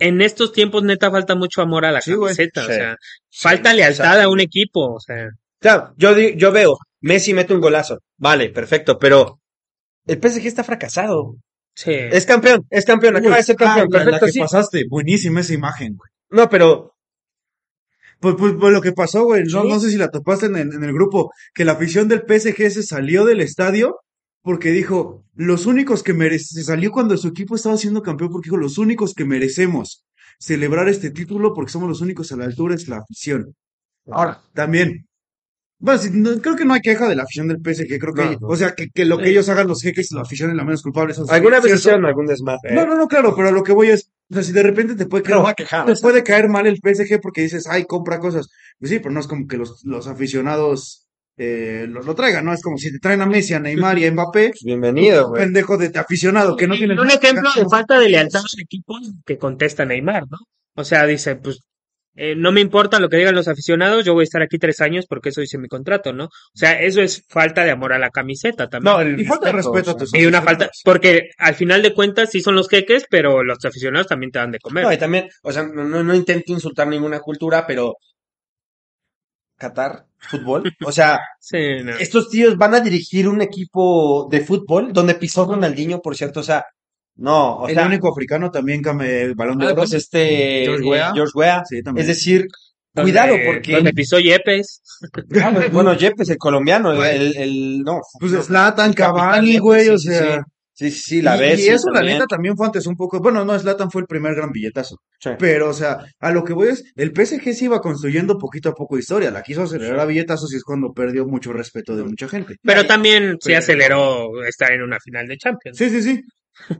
en 0.00 0.20
estos 0.20 0.50
tiempos 0.52 0.82
neta 0.82 1.08
falta 1.08 1.36
mucho 1.36 1.62
amor 1.62 1.84
a 1.84 1.92
la 1.92 2.00
Sí, 2.00 2.10
camiseta, 2.12 2.62
o 2.62 2.66
Sí. 2.66 2.72
sea, 2.74 2.96
falta 3.32 3.70
Sí, 3.70 3.76
lealtad 3.76 4.20
a 4.20 4.28
un 4.28 4.40
equipo, 4.40 4.94
o 4.94 4.98
sea, 5.00 5.28
Claro, 5.60 5.94
yo, 5.96 6.18
yo 6.18 6.50
veo, 6.50 6.76
Messi 7.00 7.32
mete 7.32 7.54
un 7.54 7.60
golazo. 7.60 8.00
Vale, 8.16 8.50
perfecto, 8.50 8.98
pero 8.98 9.38
el 10.06 10.18
PSG 10.20 10.46
está 10.48 10.64
fracasado. 10.64 11.36
sí. 11.76 11.92
Es 11.92 12.26
campeón, 12.26 12.66
es 12.70 12.84
campeón, 12.84 13.16
acaba 13.16 13.36
de 13.36 13.42
ser 13.44 13.56
Ah, 13.60 13.64
campeón. 13.64 13.88
la- 13.90 13.98
la 13.98 14.04
perfecto, 14.04 14.26
que 14.26 14.32
sí. 14.32 14.40
pasaste, 14.40 14.82
buenísima 14.90 15.40
esa 15.42 15.54
imagen, 15.54 15.94
güey. 15.96 16.10
No, 16.30 16.48
pero 16.50 16.90
Pues, 18.20 18.36
pues, 18.38 18.54
pues 18.58 18.72
lo 18.72 18.80
que 18.80 18.92
pasó, 18.92 19.24
güey, 19.24 19.42
no, 19.44 19.62
Sí. 19.62 19.68
no 19.68 19.78
sé 19.80 19.90
si 19.90 19.96
la 19.98 20.08
topaste 20.10 20.46
en 20.46 20.56
el 20.56 20.92
grupo, 20.94 21.30
que 21.52 21.64
la 21.64 21.72
afición 21.72 22.08
del 22.08 22.22
PSG 22.22 22.70
se 22.70 22.82
salió 22.82 23.24
del 23.26 23.40
estadio 23.42 23.96
porque 24.44 24.70
dijo, 24.72 25.24
los 25.34 25.64
únicos 25.64 26.02
que 26.02 26.12
merecen, 26.12 26.58
se 26.58 26.64
salió 26.64 26.92
cuando 26.92 27.16
su 27.16 27.28
equipo 27.28 27.54
estaba 27.56 27.78
siendo 27.78 28.02
campeón 28.02 28.30
porque 28.30 28.48
dijo, 28.48 28.58
los 28.58 28.76
únicos 28.76 29.14
que 29.14 29.24
merecemos 29.24 30.04
celebrar 30.38 30.86
este 30.90 31.10
título 31.10 31.54
porque 31.54 31.72
somos 31.72 31.88
los 31.88 32.02
únicos 32.02 32.30
a 32.30 32.36
la 32.36 32.44
altura 32.44 32.74
es 32.74 32.86
la 32.86 32.98
afición. 32.98 33.54
Ahora, 34.06 34.42
también, 34.52 35.06
bueno, 35.78 36.00
no- 36.12 36.42
creo 36.42 36.56
que 36.56 36.66
no 36.66 36.74
hay 36.74 36.80
queja 36.82 37.08
de 37.08 37.16
la 37.16 37.22
afición 37.22 37.48
del 37.48 37.58
PSG, 37.62 37.98
creo 37.98 38.12
que, 38.12 38.24
No, 38.24 38.32
no. 38.32 38.48
o 38.48 38.56
sea, 38.56 38.74
que, 38.74 38.88
que 38.90 39.06
lo 39.06 39.16
que 39.16 39.30
ellos 39.30 39.48
hagan 39.48 39.66
los 39.66 39.80
jeques, 39.80 40.12
la 40.12 40.20
afición 40.20 40.50
es 40.50 40.56
la 40.56 40.64
menos 40.64 40.82
culpable. 40.82 41.12
eso 41.12 41.24
es 41.24 41.30
alguna 41.30 41.60
vez 41.60 41.74
hicieron 41.74 42.04
algún 42.04 42.26
desmadre. 42.26 42.70
¿eh? 42.70 42.74
No, 42.74 42.84
no, 42.86 42.96
no, 42.96 43.08
claro, 43.08 43.34
pero 43.34 43.50
lo 43.50 43.62
que 43.62 43.72
voy 43.72 43.88
es, 43.88 44.10
o 44.30 44.34
sea, 44.34 44.42
si 44.42 44.52
de 44.52 44.62
repente 44.62 44.94
te 44.94 45.06
puede 45.06 45.22
caer, 45.22 45.38
No 45.38 45.84
te 45.86 46.00
puede 46.02 46.22
caer 46.22 46.50
mal 46.50 46.66
el 46.66 46.76
PSG 46.82 47.18
porque 47.22 47.40
dices, 47.40 47.66
ay, 47.66 47.86
compra 47.86 48.18
cosas. 48.18 48.48
Pues 48.78 48.90
sí, 48.90 48.98
pero 48.98 49.10
no 49.12 49.20
es 49.20 49.26
como 49.26 49.46
que 49.46 49.56
los, 49.56 49.82
los 49.84 50.06
aficionados 50.06 51.03
eh, 51.36 51.86
lo, 51.88 52.02
lo 52.02 52.14
traigan, 52.14 52.44
¿no? 52.44 52.52
Es 52.52 52.62
como 52.62 52.76
si 52.78 52.92
te 52.92 52.98
traen 52.98 53.20
a 53.22 53.26
Messi, 53.26 53.54
a 53.54 53.60
Neymar 53.60 53.98
y 53.98 54.06
a 54.06 54.12
Mbappé, 54.12 54.48
Pues 54.50 54.62
bienvenido, 54.64 55.28
güey. 55.28 55.42
pendejo 55.42 55.76
de, 55.76 55.88
de 55.88 55.98
aficionado 55.98 56.56
que 56.56 56.66
no 56.68 56.76
tiene 56.76 57.00
un 57.00 57.10
ejemplo 57.10 57.50
de 57.56 57.64
falta 57.68 57.98
de 57.98 58.08
lealtad 58.08 58.40
a 58.40 58.44
un 58.54 58.60
equipo 58.60 58.98
que 59.26 59.38
contesta 59.38 59.84
Neymar, 59.84 60.24
¿no? 60.30 60.38
O 60.76 60.84
sea, 60.84 61.06
dice, 61.06 61.36
pues 61.36 61.60
eh, 62.16 62.36
no 62.36 62.52
me 62.52 62.60
importa 62.60 63.00
lo 63.00 63.08
que 63.08 63.16
digan 63.16 63.34
los 63.34 63.48
aficionados, 63.48 64.04
yo 64.04 64.14
voy 64.14 64.22
a 64.22 64.24
estar 64.24 64.40
aquí 64.42 64.56
tres 64.58 64.80
años 64.80 65.06
porque 65.08 65.30
eso 65.30 65.40
dice 65.40 65.58
mi 65.58 65.66
contrato, 65.66 66.12
¿no? 66.12 66.26
O 66.26 66.30
sea, 66.54 66.80
eso 66.80 67.02
es 67.02 67.24
falta 67.28 67.64
de 67.64 67.72
amor 67.72 67.92
a 67.92 67.98
la 67.98 68.10
camiseta 68.10 68.68
también. 68.68 68.94
No, 68.94 69.00
el 69.00 69.20
Y 69.20 69.24
falta 69.24 69.46
de 69.46 69.52
respeto 69.54 69.90
a 69.90 69.96
tus 69.96 70.14
y 70.14 70.24
una 70.24 70.40
falta, 70.40 70.70
porque 70.84 71.30
al 71.38 71.56
final 71.56 71.82
de 71.82 71.92
cuentas 71.92 72.30
sí 72.30 72.40
son 72.40 72.54
los 72.54 72.68
jeques, 72.68 73.06
pero 73.10 73.42
los 73.42 73.64
aficionados 73.64 74.06
también 74.06 74.30
te 74.30 74.38
dan 74.38 74.52
de 74.52 74.60
comer. 74.60 74.84
No, 74.84 74.92
y 74.92 74.96
también, 74.98 75.28
o 75.42 75.50
sea, 75.52 75.64
no, 75.64 75.82
no, 75.84 76.04
no 76.04 76.14
intento 76.14 76.52
insultar 76.52 76.86
ninguna 76.86 77.18
cultura, 77.18 77.66
pero 77.66 77.96
Qatar, 79.56 80.06
fútbol, 80.18 80.62
o 80.86 80.92
sea, 80.92 81.20
Sí, 81.40 81.58
no. 81.84 81.92
estos 81.92 82.28
tíos 82.30 82.56
van 82.56 82.74
a 82.74 82.80
dirigir 82.80 83.28
un 83.28 83.40
equipo 83.42 84.28
de 84.30 84.40
fútbol 84.40 84.92
donde 84.92 85.14
pisó 85.14 85.44
Ronaldinho, 85.46 86.00
por 86.00 86.16
cierto, 86.16 86.40
o 86.40 86.42
sea, 86.42 86.64
no, 87.16 87.58
o 87.60 87.68
el 87.68 87.74
sea, 87.74 87.86
único 87.86 88.08
africano 88.10 88.50
también 88.50 88.82
que 88.82 88.90
el 89.22 89.34
balón 89.36 89.58
de 89.58 89.66
ah, 89.66 89.68
oro. 89.68 89.76
pues 89.76 89.92
este 89.92 90.62
George 90.64 90.84
eh, 90.84 90.88
Weah. 90.90 91.12
George 91.14 91.32
Weah. 91.34 91.62
Sí, 91.64 91.80
también. 91.82 92.02
Es 92.02 92.08
decir, 92.16 92.46
Donde- 92.92 93.12
cuidado 93.12 93.36
porque 93.46 93.72
Donde 93.76 93.92
pisó 93.92 94.18
Yepes. 94.18 94.82
Ah, 95.40 95.52
bueno, 95.70 95.94
Yepes, 95.94 96.28
el 96.30 96.38
colombiano, 96.38 96.90
el, 96.92 97.02
el, 97.04 97.36
el- 97.36 97.82
no, 97.82 98.00
Pues 98.18 98.32
Zlatan, 98.46 98.92
Cavani, 98.94 99.58
güey, 99.58 99.88
o 99.90 99.98
sea. 99.98 100.36
Sí, 100.38 100.40
sí, 100.74 100.90
sí, 100.90 101.22
la 101.22 101.36
y, 101.36 101.40
ves. 101.40 101.60
y 101.60 101.68
eso, 101.68 101.88
la 101.88 102.00
también. 102.00 102.18
neta, 102.18 102.26
también 102.26 102.56
fue 102.56 102.66
antes 102.66 102.86
un 102.86 102.96
poco. 102.96 103.20
Bueno, 103.20 103.44
no, 103.44 103.58
Zlatan 103.58 103.90
fue 103.90 104.02
el 104.02 104.06
primer 104.06 104.34
gran 104.34 104.50
billetazo. 104.52 104.96
Sí. 105.20 105.30
Pero, 105.38 105.70
o 105.70 105.72
sea, 105.72 106.04
a 106.20 106.30
lo 106.32 106.44
que 106.44 106.52
voy 106.52 106.68
es, 106.68 106.84
el 106.96 107.12
PSG 107.14 107.54
se 107.54 107.64
iba 107.64 107.80
construyendo 107.80 108.36
poquito 108.38 108.68
a 108.68 108.74
poco 108.74 108.98
historia. 108.98 109.30
La 109.30 109.42
quiso 109.42 109.62
acelerar 109.62 109.98
a 110.00 110.04
billetazos 110.04 110.52
y 110.52 110.56
es 110.56 110.62
cuando 110.64 110.92
perdió 110.92 111.24
mucho 111.26 111.52
respeto 111.52 111.96
de 111.96 112.04
mucha 112.04 112.28
gente. 112.28 112.56
Pero 112.62 112.86
también 112.86 113.32
sí 113.40 113.46
Pero- 113.48 113.58
aceleró 113.58 114.44
estar 114.46 114.72
en 114.72 114.82
una 114.82 114.98
final 115.00 115.26
de 115.26 115.36
Champions. 115.38 115.78
Sí, 115.78 115.88
sí, 115.88 116.02
sí. 116.02 116.20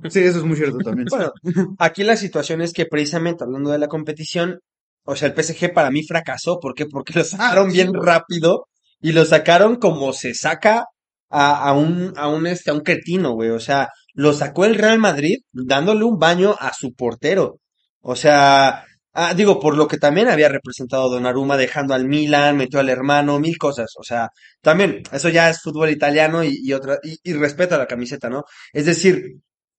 Sí, 0.08 0.20
eso 0.20 0.38
es 0.38 0.44
muy 0.44 0.56
cierto 0.56 0.78
también. 0.78 1.08
Bueno, 1.10 1.32
aquí 1.80 2.04
la 2.04 2.16
situación 2.16 2.60
es 2.62 2.72
que 2.72 2.86
precisamente 2.86 3.42
hablando 3.42 3.70
de 3.72 3.78
la 3.78 3.88
competición, 3.88 4.60
o 5.04 5.16
sea, 5.16 5.28
el 5.28 5.34
PSG 5.34 5.72
para 5.74 5.90
mí 5.90 6.02
fracasó. 6.06 6.60
¿Por 6.60 6.74
qué? 6.74 6.86
Porque 6.86 7.12
lo 7.18 7.24
sacaron 7.24 7.70
sí, 7.72 7.78
bien 7.78 7.92
rápido 7.92 8.66
y 9.00 9.10
lo 9.12 9.24
sacaron 9.24 9.76
como 9.76 10.12
se 10.12 10.32
saca 10.32 10.84
a, 11.30 11.68
a 11.68 11.72
un, 11.72 12.12
a 12.16 12.28
un, 12.28 12.46
este, 12.46 12.70
a 12.70 12.74
un 12.74 12.80
cretino, 12.80 13.32
güey. 13.32 13.50
O 13.50 13.60
sea, 13.60 13.88
lo 14.14 14.32
sacó 14.32 14.64
el 14.64 14.74
Real 14.76 14.98
Madrid 14.98 15.38
dándole 15.52 16.04
un 16.04 16.18
baño 16.18 16.54
a 16.58 16.72
su 16.72 16.94
portero. 16.94 17.58
O 18.00 18.14
sea, 18.16 18.84
ah, 19.14 19.34
digo, 19.34 19.58
por 19.60 19.76
lo 19.76 19.88
que 19.88 19.96
también 19.98 20.28
había 20.28 20.48
representado 20.48 21.08
Donnarumma 21.10 21.56
dejando 21.56 21.94
al 21.94 22.06
Milan, 22.06 22.56
metió 22.56 22.80
al 22.80 22.88
hermano, 22.90 23.38
mil 23.40 23.56
cosas. 23.58 23.92
O 23.98 24.02
sea, 24.04 24.28
también, 24.60 25.02
eso 25.12 25.28
ya 25.30 25.48
es 25.50 25.60
fútbol 25.62 25.90
italiano 25.90 26.44
y, 26.44 26.58
y 26.62 26.72
otra, 26.72 26.98
y, 27.02 27.16
y 27.22 27.32
respeta 27.34 27.78
la 27.78 27.86
camiseta, 27.86 28.28
¿no? 28.30 28.44
Es 28.72 28.86
decir, 28.86 29.22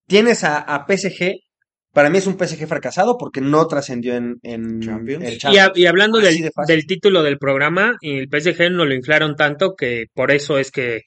tienes 0.07 0.43
a, 0.43 0.57
a 0.59 0.85
PSG, 0.85 1.33
para 1.93 2.09
mí 2.09 2.17
es 2.17 2.27
un 2.27 2.35
PSG 2.37 2.67
fracasado 2.67 3.17
porque 3.17 3.39
no 3.41 3.67
trascendió 3.67 4.15
en, 4.15 4.35
en 4.43 4.81
Champions. 4.81 5.23
el 5.23 5.33
Y, 5.33 5.37
Champions. 5.37 5.67
a- 5.69 5.79
y 5.79 5.85
hablando 5.85 6.19
del, 6.19 6.37
de 6.41 6.51
del 6.67 6.85
título 6.85 7.23
del 7.23 7.37
programa, 7.37 7.95
y 8.01 8.17
el 8.17 8.27
PSG 8.29 8.69
no 8.71 8.83
lo 8.85 8.93
inflaron 8.93 9.35
tanto 9.35 9.75
que 9.75 10.05
por 10.13 10.31
eso 10.31 10.57
es 10.57 10.71
que, 10.71 11.01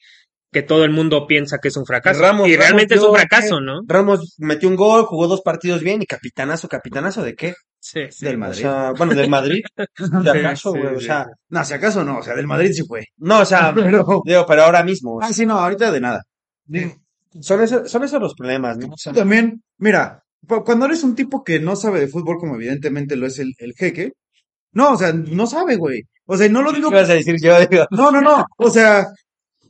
que 0.51 0.63
todo 0.63 0.83
el 0.83 0.91
mundo 0.91 1.27
piensa 1.27 1.59
que 1.59 1.67
es 1.67 1.77
un 1.77 1.85
fracaso. 1.85 2.19
Ramos- 2.21 2.47
y 2.47 2.53
Ramos 2.55 2.65
realmente 2.65 2.95
es 2.95 3.01
un 3.01 3.15
fracaso, 3.15 3.61
¿no? 3.61 3.81
Ramos 3.87 4.35
metió 4.39 4.67
un 4.69 4.75
gol, 4.75 5.05
jugó 5.05 5.27
dos 5.27 5.41
partidos 5.41 5.81
bien 5.81 6.01
y 6.01 6.05
capitanazo, 6.05 6.67
capitanazo 6.67 7.21
de 7.23 7.35
qué? 7.35 7.53
Sí, 7.79 8.01
sí. 8.09 8.25
Del 8.25 8.35
O 8.35 8.39
Madrid. 8.39 8.61
sea, 8.61 8.91
bueno, 8.97 9.13
del 9.13 9.29
Madrid. 9.29 9.61
De 10.23 10.29
acaso, 10.31 10.73
Sí, 10.73 10.79
güey, 10.79 10.95
o 10.95 10.99
sea, 10.99 11.25
No, 11.49 11.63
si 11.63 11.73
acaso 11.73 12.03
no, 12.03 12.17
o 12.17 12.23
sea, 12.23 12.35
del 12.35 12.47
Madrid 12.47 12.71
sí 12.73 12.83
fue. 12.87 13.05
no, 13.17 13.39
o 13.41 13.45
sea, 13.45 13.73
Pero. 13.75 14.21
digo, 14.25 14.45
pero 14.47 14.63
ahora 14.63 14.83
mismo. 14.83 15.15
o 15.15 15.19
sea, 15.21 15.29
Ah, 15.29 15.33
sí, 15.33 15.45
no, 15.45 15.57
ahorita 15.59 15.91
de 15.91 16.01
nada. 16.01 16.21
son, 17.41 17.61
esos, 17.61 17.89
son 17.89 18.03
esos 18.03 18.21
los 18.21 18.33
problemas, 18.35 18.77
¿no? 18.77 18.87
O 18.93 18.97
sea, 18.97 19.13
También, 19.13 19.61
mira, 19.77 20.23
cu- 20.47 20.63
cuando 20.63 20.85
eres 20.85 21.03
un 21.03 21.15
tipo 21.15 21.43
que 21.43 21.59
no 21.59 21.75
sabe 21.75 21.99
de 21.99 22.07
fútbol, 22.07 22.37
como 22.39 22.55
evidentemente 22.55 23.15
lo 23.15 23.27
es 23.27 23.39
el, 23.39 23.53
el 23.59 23.73
jeque, 23.73 24.13
no, 24.71 24.91
o 24.93 24.97
sea, 24.97 25.13
no 25.13 25.47
sabe, 25.47 25.75
güey. 25.77 26.01
O 26.25 26.37
sea, 26.37 26.47
no 26.49 26.61
lo 26.61 26.71
digo. 26.71 26.89
¿Qué 26.89 26.97
ibas 26.97 27.09
a 27.09 27.13
decir 27.13 27.35
yo? 27.41 27.57
Digo, 27.67 27.85
No, 27.91 28.11
no, 28.11 28.21
no. 28.21 28.45
O 28.57 28.69
sea, 28.69 29.07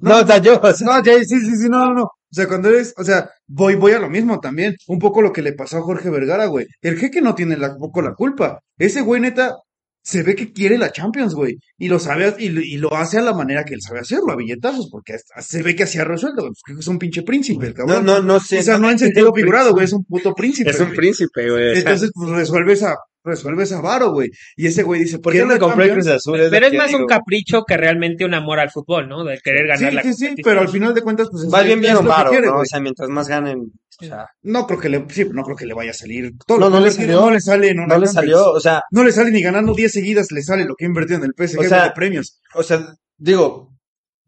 no, 0.02 0.18
o 0.20 0.26
sea, 0.28 0.38
yo, 0.40 0.60
o 0.62 0.74
sea, 0.74 0.88
No, 0.88 1.04
ya, 1.04 1.14
sí, 1.24 1.40
sí, 1.40 1.56
sí, 1.56 1.70
no, 1.70 1.86
no, 1.88 1.94
no. 1.94 2.04
O 2.04 2.36
sea, 2.36 2.48
cuando 2.48 2.70
eres, 2.70 2.94
o 2.98 3.04
sea, 3.04 3.30
voy, 3.48 3.76
voy 3.76 3.94
a 3.94 4.00
lo 4.00 4.10
mismo 4.10 4.40
también. 4.40 4.76
Un 4.88 5.00
poco 5.00 5.22
lo 5.22 5.34
que 5.34 5.42
le 5.42 5.54
pasó 5.54 5.78
a 5.78 5.82
Jorge 5.82 6.10
Vergara, 6.12 6.46
güey. 6.46 6.68
El 6.82 6.98
jeque 7.00 7.22
no 7.22 7.34
tiene 7.36 7.58
la, 7.58 7.76
poco 7.76 8.02
la 8.04 8.14
culpa. 8.14 8.60
Ese 8.78 9.02
güey, 9.02 9.20
neta, 9.20 9.56
se 10.04 10.22
ve 10.24 10.36
que 10.36 10.54
quiere 10.54 10.78
la 10.78 10.92
Champions, 10.92 11.34
güey. 11.34 11.58
Y 11.78 11.88
lo 11.88 11.98
sabe, 12.00 12.36
y, 12.38 12.50
lo- 12.50 12.62
y 12.62 12.78
lo 12.78 12.94
hace 12.96 13.18
a 13.18 13.22
la 13.22 13.34
manera 13.34 13.66
que 13.66 13.74
él 13.74 13.82
sabe 13.82 14.00
hacerlo, 14.02 14.32
a 14.32 14.36
billetazos, 14.36 14.90
porque 14.92 15.14
hasta 15.14 15.42
se 15.42 15.64
ve 15.64 15.76
que 15.76 15.84
así 15.84 15.98
ha 15.98 16.04
resuelto, 16.06 16.42
güey. 16.44 16.54
Pues, 16.68 16.80
es 16.80 16.88
un 16.88 17.00
pinche 17.00 17.24
príncipe, 17.24 17.66
el 17.68 17.74
no, 17.74 17.78
cabrón. 17.86 18.06
no, 18.06 18.22
no 18.22 18.40
sé. 18.40 18.60
o 18.60 18.62
sea, 18.64 18.78
no 18.78 18.90
en 18.92 19.00
sentido 19.00 19.34
figurado, 19.34 19.74
güey, 19.74 19.86
es 19.86 19.94
un 19.94 20.06
puto 20.06 20.34
príncipe. 20.36 20.70
Es 20.70 20.80
un 20.80 20.86
güey. 20.88 20.98
príncipe, 20.98 21.50
güey. 21.50 21.80
Entonces, 21.80 22.12
pues 22.14 22.30
resuelve 22.30 22.74
esa, 22.74 22.96
resuelve 23.24 23.64
esa 23.64 23.82
varo, 23.82 24.12
güey. 24.12 24.30
Y 24.56 24.68
ese 24.68 24.84
güey 24.84 25.02
dice, 25.02 25.20
¿Por 25.20 25.34
qué 25.34 25.40
"Quiero 25.40 25.54
no 25.54 25.60
compré 25.60 25.86
el 25.86 25.90
Champions". 25.92 26.08
Cruz 26.08 26.16
Azul? 26.18 26.48
Pero 26.50 26.68
es 26.68 26.74
más 26.74 26.88
digo. 26.88 27.00
un 27.00 27.06
capricho 27.06 27.64
que 27.68 27.78
realmente 27.78 28.26
un 28.26 28.34
amor 28.34 28.60
al 28.60 28.70
fútbol, 28.72 29.08
¿no? 29.10 29.24
De 29.24 29.38
querer 29.44 29.68
ganar 29.68 29.90
Sí, 29.90 29.96
la 29.96 30.04
sí, 30.04 30.14
sí, 30.14 30.36
pero 30.44 30.62
al 30.62 30.70
final 30.70 30.94
de 30.94 31.02
cuentas, 31.02 31.28
pues 31.32 31.44
es, 31.44 31.50
Más 31.50 31.66
bien 31.66 31.82
que 31.82 31.94
varo, 31.94 32.30
quiere, 32.32 32.48
¿no? 32.48 32.54
güey. 32.54 32.64
O 32.64 32.66
sea, 32.66 32.80
mientras 32.80 33.10
más 33.10 33.28
ganen, 33.28 33.60
o 34.02 34.06
sea, 34.06 34.26
No 34.42 34.66
creo 34.68 34.80
que 34.80 34.90
le, 34.90 35.06
sí, 35.10 35.26
no 35.32 35.44
creo 35.44 35.56
que 35.58 35.66
le 35.66 35.74
vaya 35.74 35.92
a 35.92 35.94
salir. 35.94 36.32
Todo 36.48 36.60
No, 36.60 36.70
no 36.70 36.80
le 36.80 36.92
salió. 36.92 37.20
No 37.22 37.32
le 37.32 37.42
sale 37.42 37.74
no 37.76 37.98
le 37.98 38.08
salió, 38.08 38.52
o 38.52 38.60
sea, 38.60 38.82
No 38.92 39.04
le 39.04 39.12
sale 39.12 39.32
ni 39.32 39.42
ganando 39.42 39.74
10 39.74 39.92
seguidas, 39.92 40.32
le 40.32 40.42
sale 40.42 40.66
lo 40.66 40.76
que 40.76 40.86
invirtió 40.86 41.18
en 41.18 41.24
el 41.24 41.34
PSG 41.38 41.60
O 41.60 41.64
sea, 41.64 41.84
de 41.86 41.92
premios. 41.92 42.40
o 42.56 42.64
sea, 42.64 42.86
digo, 43.18 43.76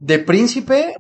de 0.04 0.18
príncipe, 0.18 0.96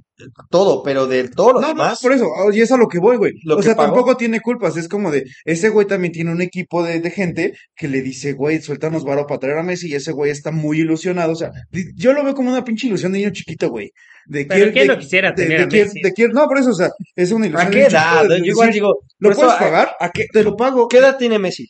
todo, 0.51 0.83
pero 0.83 1.07
de 1.07 1.27
todo 1.27 1.53
lo 1.53 1.59
No, 1.61 1.67
no, 1.69 1.73
demás, 1.73 1.99
por 2.03 2.13
eso, 2.13 2.27
oh, 2.27 2.51
y 2.53 2.61
es 2.61 2.71
a 2.71 2.77
lo 2.77 2.87
que 2.87 2.99
voy, 2.99 3.17
güey. 3.17 3.33
Lo 3.43 3.55
O 3.55 3.57
que 3.57 3.63
sea, 3.63 3.75
pagó. 3.75 3.93
tampoco 3.95 4.15
tiene 4.15 4.41
culpas, 4.41 4.77
es 4.77 4.87
como 4.87 5.09
de, 5.09 5.23
ese 5.43 5.69
güey 5.69 5.87
también 5.87 6.11
tiene 6.13 6.31
un 6.31 6.39
equipo 6.41 6.83
de, 6.83 6.99
de 6.99 7.09
gente 7.09 7.53
que 7.75 7.87
le 7.87 8.03
dice, 8.03 8.33
güey, 8.33 8.61
suéltanos 8.61 9.03
varo 9.03 9.25
para 9.25 9.39
traer 9.39 9.57
a 9.57 9.63
Messi, 9.63 9.89
y 9.89 9.95
ese 9.95 10.11
güey 10.11 10.29
está 10.29 10.51
muy 10.51 10.81
ilusionado, 10.81 11.31
o 11.31 11.35
sea, 11.35 11.49
yo 11.95 12.13
lo 12.13 12.23
veo 12.23 12.35
como 12.35 12.51
una 12.51 12.63
pinche 12.63 12.85
ilusión 12.85 13.11
de 13.11 13.17
niño 13.19 13.31
chiquito, 13.31 13.69
güey. 13.71 13.89
De 14.27 14.45
Pero 14.45 14.71
¿quién 14.71 14.87
de- 14.87 14.97
quisiera 14.99 15.29
de- 15.31 15.35
tener 15.35 15.57
de 15.57 15.63
a 15.63 15.67
quier- 15.67 15.85
Messi? 15.87 16.01
de 16.03 16.13
quier- 16.13 16.31
no, 16.33 16.45
por 16.47 16.59
eso, 16.59 16.69
o 16.69 16.75
sea, 16.75 16.91
es 17.15 17.31
una 17.31 17.47
ilusión 17.47 17.67
¿a 17.67 17.69
de 17.69 17.71
qué 17.71 17.77
niño 17.87 17.89
chiquito 17.89 18.07
edad? 18.21 18.29
de 18.29 18.37
Yo 18.37 18.45
igual 18.45 18.67
decir, 18.67 18.81
digo, 18.83 18.99
¿lo 19.17 19.31
eso, 19.31 19.39
puedes 19.41 19.55
¿a- 19.55 19.59
pagar? 19.59 19.91
¿A 19.99 20.09
qué, 20.11 20.27
Te 20.31 20.43
lo 20.43 20.55
pago. 20.55 20.87
qué 20.87 20.97
edad 20.99 21.17
tiene 21.17 21.39
Messi? 21.39 21.67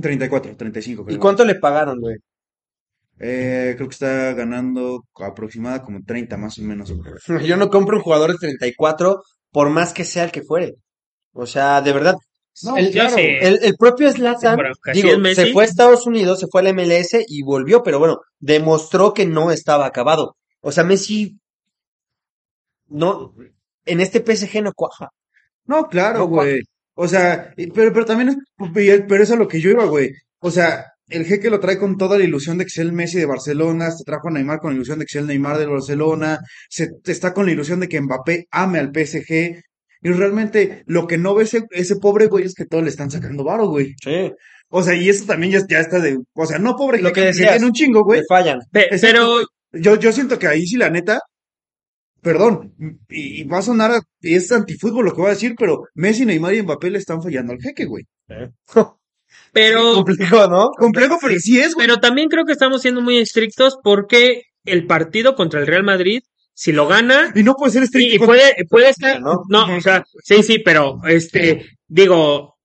34, 0.00 0.54
35, 0.56 1.02
¿Y 1.02 1.06
creo. 1.06 1.18
cuánto 1.20 1.44
le 1.46 1.54
pagaron, 1.54 1.98
güey? 1.98 2.16
Eh, 3.24 3.74
creo 3.76 3.88
que 3.88 3.92
está 3.92 4.32
ganando 4.32 5.04
aproximada 5.14 5.84
como 5.84 6.00
30 6.04 6.36
más 6.36 6.58
o 6.58 6.62
menos. 6.62 6.92
Yo 7.46 7.56
no 7.56 7.70
compro 7.70 7.96
un 7.96 8.02
jugador 8.02 8.32
de 8.32 8.38
34 8.38 9.22
por 9.52 9.70
más 9.70 9.92
que 9.92 10.04
sea 10.04 10.24
el 10.24 10.32
que 10.32 10.42
fuere. 10.42 10.74
O 11.32 11.46
sea, 11.46 11.80
de 11.80 11.92
verdad. 11.92 12.16
No, 12.64 12.76
el, 12.76 12.92
propio 13.78 14.12
digo, 14.12 15.18
Messi. 15.18 15.34
se 15.36 15.52
fue 15.52 15.62
a 15.62 15.66
Estados 15.66 16.06
Unidos, 16.06 16.38
se 16.38 16.48
fue 16.48 16.60
al 16.60 16.74
MLS 16.74 17.24
y 17.26 17.42
volvió, 17.42 17.82
pero 17.82 17.98
bueno, 17.98 18.18
demostró 18.40 19.14
que 19.14 19.24
no 19.24 19.50
estaba 19.50 19.86
acabado. 19.86 20.36
O 20.60 20.70
sea, 20.70 20.84
Messi 20.84 21.38
no, 22.88 23.34
en 23.86 24.00
este 24.00 24.20
PSG 24.20 24.62
no 24.62 24.72
cuaja. 24.74 25.08
No, 25.64 25.86
claro, 25.86 26.18
No, 26.20 26.26
güey. 26.26 26.60
O 26.94 27.08
sea, 27.08 27.54
pero, 27.56 27.92
pero 27.92 28.04
también 28.04 28.28
es, 28.30 28.36
pero 28.74 29.22
eso 29.22 29.32
es 29.32 29.38
a 29.38 29.42
lo 29.42 29.48
que 29.48 29.60
yo 29.60 29.70
iba, 29.70 29.86
güey. 29.86 30.10
O 30.40 30.50
sea, 30.50 30.91
el 31.12 31.24
jeque 31.26 31.50
lo 31.50 31.60
trae 31.60 31.78
con 31.78 31.96
toda 31.96 32.18
la 32.18 32.24
ilusión 32.24 32.58
de 32.58 32.64
que 32.64 32.70
sea 32.70 32.84
el 32.84 32.92
Messi 32.92 33.18
de 33.18 33.26
Barcelona, 33.26 33.90
se 33.90 34.04
trajo 34.04 34.28
a 34.28 34.30
Neymar 34.32 34.58
con 34.60 34.70
la 34.70 34.76
ilusión 34.76 34.98
de 34.98 35.04
que 35.06 35.12
sea 35.12 35.20
el 35.22 35.26
Neymar 35.28 35.58
del 35.58 35.68
Barcelona, 35.70 36.38
se 36.68 36.88
está 37.06 37.32
con 37.34 37.46
la 37.46 37.52
ilusión 37.52 37.80
de 37.80 37.88
que 37.88 38.00
Mbappé 38.00 38.46
ame 38.50 38.78
al 38.78 38.90
PSG. 38.92 39.62
Y 40.04 40.08
realmente 40.10 40.82
lo 40.86 41.06
que 41.06 41.16
no 41.18 41.34
ve 41.34 41.44
ese, 41.44 41.62
ese 41.70 41.96
pobre 41.96 42.26
güey 42.26 42.44
es 42.44 42.54
que 42.54 42.66
todos 42.66 42.82
le 42.82 42.90
están 42.90 43.10
sacando 43.10 43.44
varo, 43.44 43.68
güey. 43.68 43.94
Sí. 44.02 44.32
O 44.68 44.82
sea, 44.82 44.94
y 44.94 45.08
eso 45.08 45.26
también 45.26 45.52
ya, 45.52 45.60
ya 45.68 45.78
está 45.80 46.00
de, 46.00 46.18
o 46.34 46.46
sea, 46.46 46.58
no 46.58 46.74
pobre 46.76 47.00
Lo 47.00 47.08
jeque, 47.10 47.20
que 47.20 47.26
decías. 47.28 47.50
tiene 47.52 47.66
un 47.66 47.72
chingo, 47.72 48.02
güey. 48.04 48.22
Fallan. 48.28 48.58
Pe- 48.72 48.86
Exacto, 48.94 49.46
pero. 49.70 49.82
Yo, 49.82 49.98
yo 50.00 50.12
siento 50.12 50.38
que 50.38 50.46
ahí 50.48 50.66
sí, 50.66 50.76
la 50.76 50.90
neta, 50.90 51.20
perdón, 52.20 52.74
y, 53.08 53.40
y 53.40 53.44
va 53.44 53.58
a 53.58 53.62
sonar, 53.62 53.90
a- 53.92 54.00
y 54.20 54.34
es 54.34 54.50
antifútbol 54.52 55.04
lo 55.04 55.12
que 55.14 55.20
voy 55.20 55.30
a 55.30 55.34
decir, 55.34 55.54
pero 55.58 55.84
Messi, 55.94 56.24
Neymar 56.26 56.54
y 56.54 56.62
Mbappé 56.62 56.90
le 56.90 56.98
están 56.98 57.22
fallando 57.22 57.52
al 57.52 57.60
jeque, 57.60 57.84
güey. 57.84 58.04
pero 59.52 59.94
Complicado, 59.94 60.48
¿no? 60.48 60.70
Complejo, 60.70 61.18
pero 61.20 61.38
sí 61.38 61.58
es, 61.60 61.74
güey. 61.74 61.86
Pero 61.86 62.00
también 62.00 62.28
creo 62.28 62.44
que 62.44 62.52
estamos 62.52 62.82
siendo 62.82 63.00
muy 63.00 63.18
estrictos 63.18 63.78
porque 63.82 64.42
el 64.64 64.86
partido 64.86 65.34
contra 65.34 65.60
el 65.60 65.66
Real 65.66 65.84
Madrid, 65.84 66.20
si 66.54 66.72
lo 66.72 66.86
gana, 66.86 67.32
Y 67.34 67.42
no 67.42 67.54
puede 67.54 67.72
ser 67.72 67.82
estricto. 67.82 68.14
y, 68.14 68.18
puede, 68.26 68.54
puede 68.68 68.90
estar, 68.90 69.20
¿no? 69.20 69.42
no, 69.48 69.76
o 69.76 69.80
sea, 69.80 70.04
sí, 70.22 70.42
sí, 70.42 70.58
pero 70.58 71.00
este, 71.08 71.66
digo, 71.88 72.56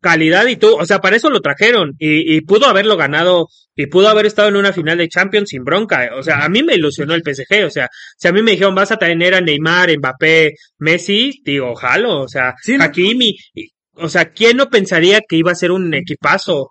calidad 0.00 0.46
y 0.46 0.56
tú, 0.56 0.74
o 0.76 0.84
sea, 0.86 1.00
para 1.00 1.16
eso 1.16 1.30
lo 1.30 1.40
trajeron 1.40 1.94
y, 1.98 2.34
y 2.36 2.40
pudo 2.40 2.66
haberlo 2.66 2.96
ganado 2.96 3.46
y 3.76 3.86
pudo 3.86 4.08
haber 4.08 4.26
estado 4.26 4.48
en 4.48 4.56
una 4.56 4.72
final 4.72 4.98
de 4.98 5.08
Champions 5.08 5.50
sin 5.50 5.64
bronca. 5.64 6.10
O 6.16 6.22
sea, 6.22 6.44
a 6.44 6.48
mí 6.48 6.62
me 6.62 6.74
ilusionó 6.74 7.14
el 7.14 7.22
PSG, 7.22 7.64
o 7.66 7.70
sea, 7.70 7.88
si 8.16 8.28
a 8.28 8.32
mí 8.32 8.42
me 8.42 8.50
dijeron 8.52 8.74
vas 8.74 8.90
a 8.92 8.96
tener 8.98 9.34
a 9.34 9.40
Neymar, 9.40 9.96
Mbappé, 9.98 10.54
Messi, 10.78 11.40
digo, 11.44 11.74
jalo, 11.74 12.22
o 12.22 12.28
sea, 12.28 12.54
Sí, 12.62 12.76
no. 12.76 12.84
Hakimi, 12.84 13.36
y- 13.54 13.68
o 13.94 14.08
sea, 14.08 14.32
¿quién 14.32 14.56
no 14.56 14.68
pensaría 14.70 15.20
que 15.26 15.36
iba 15.36 15.52
a 15.52 15.56
ser 15.56 15.70
un 15.72 15.92
equipazo? 15.94 16.70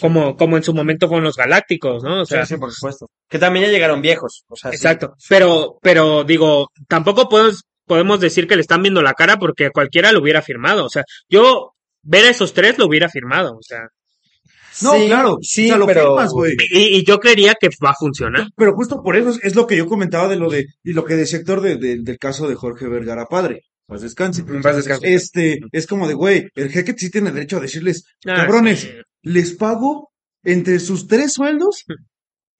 Como, 0.00 0.36
como 0.36 0.56
en 0.56 0.62
su 0.62 0.72
momento 0.72 1.08
fueron 1.08 1.24
los 1.24 1.36
Galácticos, 1.36 2.04
¿no? 2.04 2.22
O 2.22 2.24
sea, 2.24 2.46
sí, 2.46 2.56
por 2.56 2.70
supuesto. 2.72 3.08
Que 3.28 3.40
también 3.40 3.64
ya 3.66 3.72
llegaron 3.72 4.00
viejos. 4.00 4.44
O 4.48 4.54
sea, 4.54 4.70
sí. 4.70 4.76
Exacto. 4.76 5.14
Pero, 5.28 5.76
pero 5.82 6.22
digo, 6.22 6.68
tampoco 6.86 7.28
podemos, 7.28 7.64
podemos 7.84 8.20
decir 8.20 8.46
que 8.46 8.54
le 8.54 8.60
están 8.60 8.80
viendo 8.82 9.02
la 9.02 9.14
cara 9.14 9.38
porque 9.38 9.70
cualquiera 9.70 10.12
lo 10.12 10.20
hubiera 10.20 10.40
firmado. 10.40 10.84
O 10.84 10.88
sea, 10.88 11.02
yo 11.28 11.72
ver 12.02 12.26
a 12.26 12.30
esos 12.30 12.52
tres 12.54 12.78
lo 12.78 12.86
hubiera 12.86 13.08
firmado. 13.08 13.54
O 13.56 13.62
sea, 13.62 13.88
No, 14.82 14.92
Sí, 14.92 15.06
claro, 15.08 15.38
sí, 15.42 15.64
o 15.64 15.68
sea, 15.70 15.76
lo 15.78 15.86
pero- 15.86 16.02
firmas, 16.14 16.30
güey. 16.30 16.54
Y, 16.70 16.98
y 16.98 17.04
yo 17.04 17.18
creería 17.18 17.56
que 17.60 17.68
va 17.84 17.90
a 17.90 17.94
funcionar. 17.98 18.46
Pero 18.56 18.74
justo 18.76 19.02
por 19.02 19.16
eso 19.16 19.30
es, 19.30 19.40
es 19.42 19.56
lo 19.56 19.66
que 19.66 19.76
yo 19.76 19.86
comentaba 19.88 20.28
de 20.28 20.36
lo 20.36 20.48
de, 20.48 20.66
y 20.84 20.92
lo 20.92 21.04
que 21.04 21.16
de, 21.16 21.76
de- 21.76 21.98
del 22.02 22.18
caso 22.18 22.46
de 22.46 22.54
Jorge 22.54 22.86
Vergara 22.86 23.26
padre. 23.26 23.62
Pues 23.88 24.02
descanse. 24.02 24.44
Paz 24.44 24.76
descanse. 24.76 25.14
Este, 25.14 25.60
es 25.72 25.86
como 25.86 26.06
de, 26.06 26.12
güey, 26.14 26.48
el 26.54 26.70
jeque 26.70 26.94
sí 26.96 27.10
tiene 27.10 27.32
derecho 27.32 27.56
a 27.56 27.60
decirles, 27.60 28.04
Ah, 28.26 28.36
cabrones, 28.36 28.86
les 29.22 29.54
pago 29.54 30.10
entre 30.44 30.78
sus 30.78 31.08
tres 31.08 31.32
sueldos, 31.32 31.84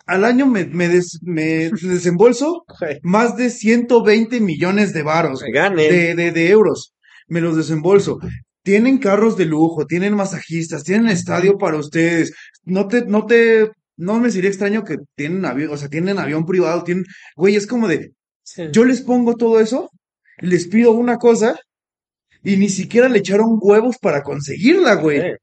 al 0.07 0.25
año 0.25 0.47
me, 0.47 0.65
me, 0.65 0.89
des- 0.89 1.19
me 1.23 1.69
desembolso 1.71 2.65
más 3.03 3.37
de 3.37 3.51
120 3.51 4.41
millones 4.41 4.95
de 4.95 5.03
varos, 5.03 5.41
de, 5.41 6.15
de, 6.15 6.33
de 6.33 6.49
euros. 6.49 6.95
Me 7.29 7.43
los 7.43 7.57
desembolso. 7.57 8.19
Tienen 8.65 8.97
carros 8.99 9.37
de 9.37 9.45
lujo, 9.45 9.85
tienen 9.87 10.15
masajistas, 10.15 10.83
tienen 10.83 11.09
estadio 11.09 11.59
para 11.59 11.77
ustedes. 11.77 12.33
No 12.65 12.89
te, 12.89 13.05
no 13.05 13.27
te, 13.27 13.71
no 13.99 14.19
me 14.19 14.31
sería 14.31 14.49
extraño 14.49 14.83
que 14.83 14.97
tienen 15.15 15.45
avión, 15.45 15.73
o 15.73 15.77
sea, 15.77 15.89
tienen 15.89 16.19
avión 16.19 16.47
privado, 16.47 16.85
tienen, 16.85 17.05
güey, 17.37 17.55
es 17.57 17.67
como 17.67 17.87
de, 17.87 18.13
Sí. 18.43 18.63
yo 18.73 18.87
les 18.87 19.03
pongo 19.03 19.37
todo 19.37 19.61
eso, 19.61 19.91
les 20.41 20.67
pido 20.69 20.93
una 20.93 21.17
cosa 21.17 21.57
y 22.43 22.57
ni 22.57 22.69
siquiera 22.69 23.09
le 23.09 23.19
echaron 23.19 23.59
huevos 23.61 23.97
para 24.01 24.23
conseguirla, 24.23 24.95
güey. 24.95 25.35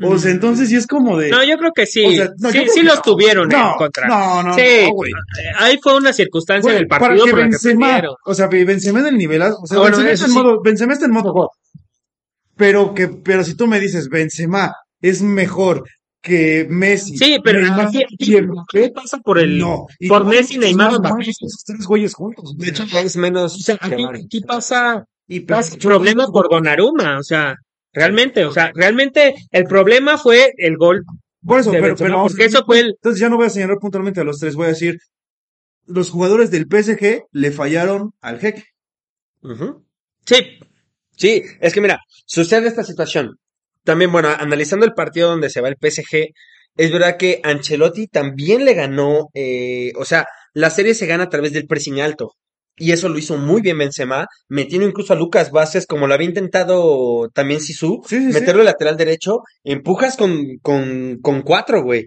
O 0.00 0.18
sea, 0.18 0.30
entonces 0.30 0.70
sí 0.70 0.76
es 0.76 0.86
como 0.86 1.18
de, 1.18 1.28
No, 1.30 1.44
yo 1.44 1.56
creo 1.58 1.70
que 1.74 1.84
sí. 1.86 2.04
O 2.04 2.12
sea, 2.12 2.28
no, 2.38 2.50
sí, 2.50 2.64
sí 2.68 2.80
que 2.80 2.86
los 2.86 2.96
no. 2.96 3.02
tuvieron 3.02 3.48
no, 3.48 3.72
en 3.72 3.76
contra. 3.76 4.08
no, 4.08 4.42
no, 4.42 4.54
sí, 4.54 4.62
no, 4.86 4.92
güey. 4.94 5.12
ahí 5.58 5.78
fue 5.82 5.96
una 5.96 6.12
circunstancia 6.14 6.62
Güey, 6.70 6.76
del 6.78 6.88
para 6.88 7.00
partido 7.08 7.26
que 7.26 7.30
por 7.30 7.40
la 7.40 7.44
que 7.44 7.50
Benzema, 7.50 8.02
o 8.24 8.34
sea, 8.34 8.46
Benzema 8.48 9.00
en 9.00 9.06
el 9.06 9.18
nivel, 9.18 9.42
o 9.42 9.66
sea, 9.66 9.76
Ah, 9.76 9.80
bueno, 9.80 9.98
Benzema, 9.98 10.12
está 10.12 10.24
en 10.26 10.32
sí. 10.32 10.38
modo, 10.38 10.62
Benzema 10.62 10.92
está 10.94 11.04
en 11.06 11.12
modo. 11.12 11.50
Pero 12.56 12.94
que, 12.94 13.08
pero 13.08 13.44
si 13.44 13.54
tú 13.54 13.66
me 13.66 13.80
dices, 13.80 14.08
Benzema 14.08 14.74
es 15.02 15.20
mejor 15.22 15.84
que 16.22 16.66
Messi. 16.70 17.18
Sí, 17.18 17.38
pero 17.42 17.60
Neymar 17.60 17.90
y 17.92 18.40
Mbappé, 18.40 18.66
¿Qué 18.80 18.88
pasa 18.90 19.18
por 19.18 19.38
el 19.38 19.58
no. 19.58 19.86
Y 19.98 20.08
por 20.08 20.24
Messi, 20.24 20.56
Neymar, 20.56 21.00
Mbappé? 21.00 21.24
esos 21.28 21.64
tres 21.66 21.84
güeyes 21.84 22.14
juntos. 22.14 22.56
De 22.56 22.68
hecho, 22.68 22.84
es 22.98 23.16
menos. 23.16 23.56
O 23.56 23.58
sea, 23.58 23.76
aquí, 23.80 24.40
pasa, 24.46 25.04
y 25.26 25.40
pasa 25.40 25.76
problema 25.78 26.26
por 26.28 26.48
Donnarumma, 26.48 27.18
o 27.18 27.22
sea, 27.22 27.56
realmente, 27.92 28.44
o 28.44 28.52
sea, 28.52 28.70
realmente 28.74 29.34
el 29.50 29.64
problema 29.64 30.16
fue 30.16 30.52
el 30.56 30.76
gol. 30.76 31.04
Por 31.44 31.58
eso, 31.58 31.72
pero, 31.72 31.82
Benzema, 31.88 32.08
pero 32.08 32.20
a 32.20 32.22
porque 32.28 32.44
eso 32.44 32.64
fue 32.64 32.78
el- 32.80 32.90
Entonces 32.90 33.20
ya 33.20 33.28
no 33.28 33.36
voy 33.36 33.46
a 33.46 33.50
señalar 33.50 33.78
puntualmente 33.78 34.20
a 34.20 34.24
los 34.24 34.38
tres, 34.38 34.54
voy 34.54 34.66
a 34.66 34.68
decir, 34.68 34.98
los 35.86 36.10
jugadores 36.10 36.52
del 36.52 36.66
PSG 36.68 37.24
le 37.32 37.50
fallaron 37.50 38.12
al 38.20 38.38
jeque. 38.38 38.64
Sí, 40.24 40.36
Sí, 41.14 41.42
es 41.60 41.74
que 41.74 41.80
mira, 41.80 42.00
sucede 42.26 42.68
esta 42.68 42.82
situación. 42.84 43.38
También, 43.84 44.12
bueno, 44.12 44.28
analizando 44.28 44.86
el 44.86 44.92
partido 44.94 45.30
donde 45.30 45.50
se 45.50 45.60
va 45.60 45.68
el 45.68 45.76
PSG, 45.80 46.28
es 46.76 46.92
verdad 46.92 47.16
que 47.16 47.40
Ancelotti 47.42 48.06
también 48.06 48.64
le 48.64 48.74
ganó, 48.74 49.28
eh, 49.34 49.92
o 49.96 50.04
sea, 50.04 50.26
la 50.54 50.70
serie 50.70 50.94
se 50.94 51.06
gana 51.06 51.24
a 51.24 51.28
través 51.28 51.52
del 51.52 51.66
pressing 51.66 52.00
alto. 52.00 52.32
Y 52.76 52.92
eso 52.92 53.08
lo 53.10 53.18
hizo 53.18 53.36
muy 53.36 53.60
bien 53.60 53.76
Benzema, 53.76 54.26
metiendo 54.48 54.88
incluso 54.88 55.12
a 55.12 55.16
Lucas 55.16 55.50
Vázquez, 55.50 55.86
como 55.86 56.06
lo 56.06 56.14
había 56.14 56.28
intentado 56.28 57.28
también 57.34 57.60
Sisu, 57.60 58.02
Sí, 58.08 58.16
sí, 58.16 58.32
sí. 58.32 58.32
meterlo 58.32 58.60
de 58.62 58.66
lateral 58.66 58.96
derecho, 58.96 59.40
empujas 59.62 60.16
con, 60.16 60.56
con, 60.62 61.18
con 61.20 61.42
cuatro, 61.42 61.82
güey. 61.82 62.06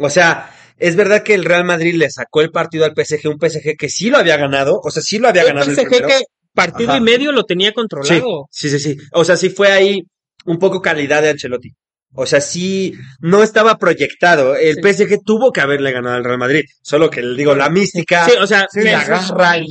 O 0.00 0.10
sea, 0.10 0.52
es 0.78 0.96
verdad 0.96 1.22
que 1.22 1.34
el 1.34 1.44
Real 1.44 1.64
Madrid 1.64 1.94
le 1.94 2.10
sacó 2.10 2.40
el 2.40 2.50
partido 2.50 2.84
al 2.84 2.94
PSG, 2.96 3.28
un 3.28 3.38
PSG 3.38 3.76
que 3.78 3.88
sí 3.88 4.10
lo 4.10 4.18
había 4.18 4.36
ganado, 4.36 4.80
o 4.82 4.90
sea, 4.90 5.02
sí 5.02 5.18
lo 5.18 5.28
había 5.28 5.42
el 5.42 5.48
ganado 5.48 5.70
el 5.70 5.76
PSG 5.76 5.88
que 6.06 6.20
partido 6.54 6.90
Ajá. 6.90 6.98
y 6.98 7.02
medio 7.02 7.30
lo 7.30 7.44
tenía 7.44 7.72
controlado. 7.72 8.48
Sí, 8.50 8.68
sí, 8.68 8.78
sí, 8.80 8.94
sí. 8.94 9.00
O 9.12 9.24
sea, 9.24 9.36
sí 9.36 9.50
fue 9.50 9.70
ahí 9.70 10.02
un 10.46 10.58
poco 10.58 10.80
calidad 10.80 11.22
de 11.22 11.30
Ancelotti. 11.30 11.70
O 12.12 12.26
sea, 12.26 12.40
sí, 12.40 12.92
no 13.20 13.44
estaba 13.44 13.78
proyectado. 13.78 14.56
El 14.56 14.74
Sí. 14.74 14.80
PSG 14.82 15.20
tuvo 15.24 15.52
que 15.52 15.60
haberle 15.60 15.92
ganado 15.92 16.16
al 16.16 16.24
Real 16.24 16.38
Madrid. 16.38 16.62
Solo 16.82 17.08
que, 17.08 17.22
digo, 17.22 17.54
la 17.54 17.70
mística, 17.70 18.24
Sí, 18.26 18.32
o 18.40 18.48
sea, 18.48 18.66
Sí, 18.68 18.80
la 18.82 19.04
garra, 19.04 19.58
lo 19.58 19.64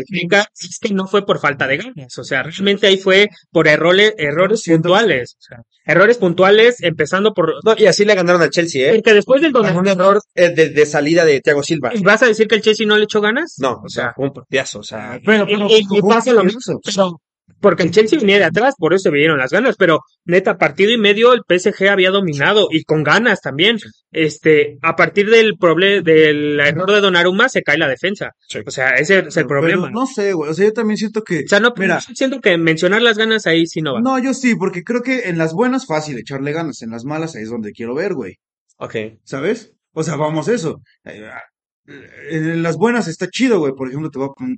entrega, 0.00 0.48
es 0.58 0.78
que 0.80 0.92
no 0.92 1.06
fue 1.06 1.24
por 1.24 1.38
falta 1.38 1.68
de 1.68 1.76
ganas, 1.76 2.18
o 2.18 2.24
sea, 2.24 2.42
realmente 2.42 2.88
ahí 2.88 2.98
fue 2.98 3.28
por 3.52 3.68
errores, 3.68 4.14
errores 4.18 4.64
puntuales, 4.66 5.36
o 5.38 5.42
sea, 5.42 5.58
errores 5.84 6.18
puntuales, 6.18 6.82
empezando 6.82 7.32
por, 7.32 7.54
No, 7.64 7.76
y 7.78 7.86
así 7.86 8.04
le 8.04 8.16
ganaron 8.16 8.42
al 8.42 8.50
Chelsea, 8.50 8.88
¿eh? 8.90 8.94
porque 8.96 9.14
después 9.14 9.40
del 9.40 9.52
Donnarumma, 9.52 9.82
un 9.82 9.88
error 10.00 10.20
eh, 10.34 10.48
de, 10.50 10.70
de 10.70 10.86
salida 10.86 11.24
de 11.24 11.40
Thiago 11.40 11.62
Silva. 11.62 11.92
¿vas 12.02 12.20
a 12.20 12.26
decir 12.26 12.48
que 12.48 12.56
el 12.56 12.62
Chelsea 12.62 12.84
no 12.84 12.98
le 12.98 13.04
echó 13.04 13.20
ganas? 13.20 13.54
No, 13.58 13.80
o 13.84 13.88
sea, 13.88 14.12
fue 14.16 14.24
un 14.26 14.32
partidazo, 14.32 14.80
o 14.80 14.82
sea. 14.82 15.20
Pero, 15.24 15.44
Y- 15.48 15.54
pero, 15.54 15.68
y- 15.70 15.86
y 15.98 16.02
pasa 16.02 16.32
lo 16.32 16.40
peligroso. 16.40 16.80
Pero, 16.84 17.20
porque 17.60 17.82
el 17.84 17.90
Chelsea 17.90 18.18
venía 18.18 18.38
de 18.38 18.44
atrás, 18.44 18.74
por 18.78 18.92
eso 18.94 19.04
se 19.04 19.10
vieron 19.10 19.38
las 19.38 19.50
ganas, 19.50 19.76
pero 19.76 20.00
neta, 20.24 20.58
partido 20.58 20.90
y 20.92 20.98
medio 20.98 21.32
el 21.32 21.40
PSG 21.48 21.88
había 21.88 22.10
dominado 22.10 22.68
y 22.70 22.84
con 22.84 23.02
ganas 23.02 23.40
también. 23.40 23.78
Este, 24.10 24.78
a 24.82 24.94
partir 24.96 25.30
del 25.30 25.56
problema, 25.58 26.02
del 26.02 26.58
error 26.60 26.90
de 26.90 27.00
Donnarumma 27.00 27.48
se 27.48 27.62
cae 27.62 27.78
la 27.78 27.88
defensa. 27.88 28.30
Sí. 28.48 28.60
O 28.66 28.70
sea, 28.70 28.90
ese 28.96 29.18
es 29.20 29.36
el 29.36 29.46
Pero 29.46 29.60
problema. 29.60 29.90
no 29.90 30.06
sé, 30.06 30.32
güey. 30.32 30.50
O 30.50 30.54
sea, 30.54 30.64
yo 30.66 30.72
también 30.72 30.96
siento 30.96 31.22
que. 31.22 31.40
o 31.40 31.48
sea, 31.48 31.60
no, 31.60 31.72
Mira. 31.76 32.00
siento 32.00 32.40
que 32.40 32.56
mencionar 32.58 33.02
las 33.02 33.18
ganas 33.18 33.46
ahí 33.46 33.66
sí 33.66 33.80
no 33.82 33.94
va. 33.94 34.00
No, 34.00 34.18
yo 34.18 34.32
sí, 34.34 34.54
porque 34.54 34.82
creo 34.84 35.02
que 35.02 35.28
en 35.28 35.38
las 35.38 35.52
buenas 35.52 35.86
fácil 35.86 36.18
echarle 36.18 36.52
ganas, 36.52 36.82
en 36.82 36.90
las 36.90 37.04
malas 37.04 37.36
ahí 37.36 37.42
es 37.42 37.50
donde 37.50 37.72
quiero 37.72 37.94
ver, 37.94 38.14
güey. 38.14 38.34
Ok. 38.78 38.94
¿Sabes? 39.24 39.72
O 39.92 40.02
sea, 40.02 40.16
vamos 40.16 40.48
a 40.48 40.54
eso. 40.54 40.80
Eh, 41.04 41.30
En 42.30 42.62
las 42.62 42.76
buenas 42.76 43.08
está 43.08 43.28
chido, 43.28 43.58
güey. 43.58 43.72
Por 43.74 43.88
ejemplo, 43.88 44.10
te 44.10 44.18
va 44.18 44.28
con 44.28 44.56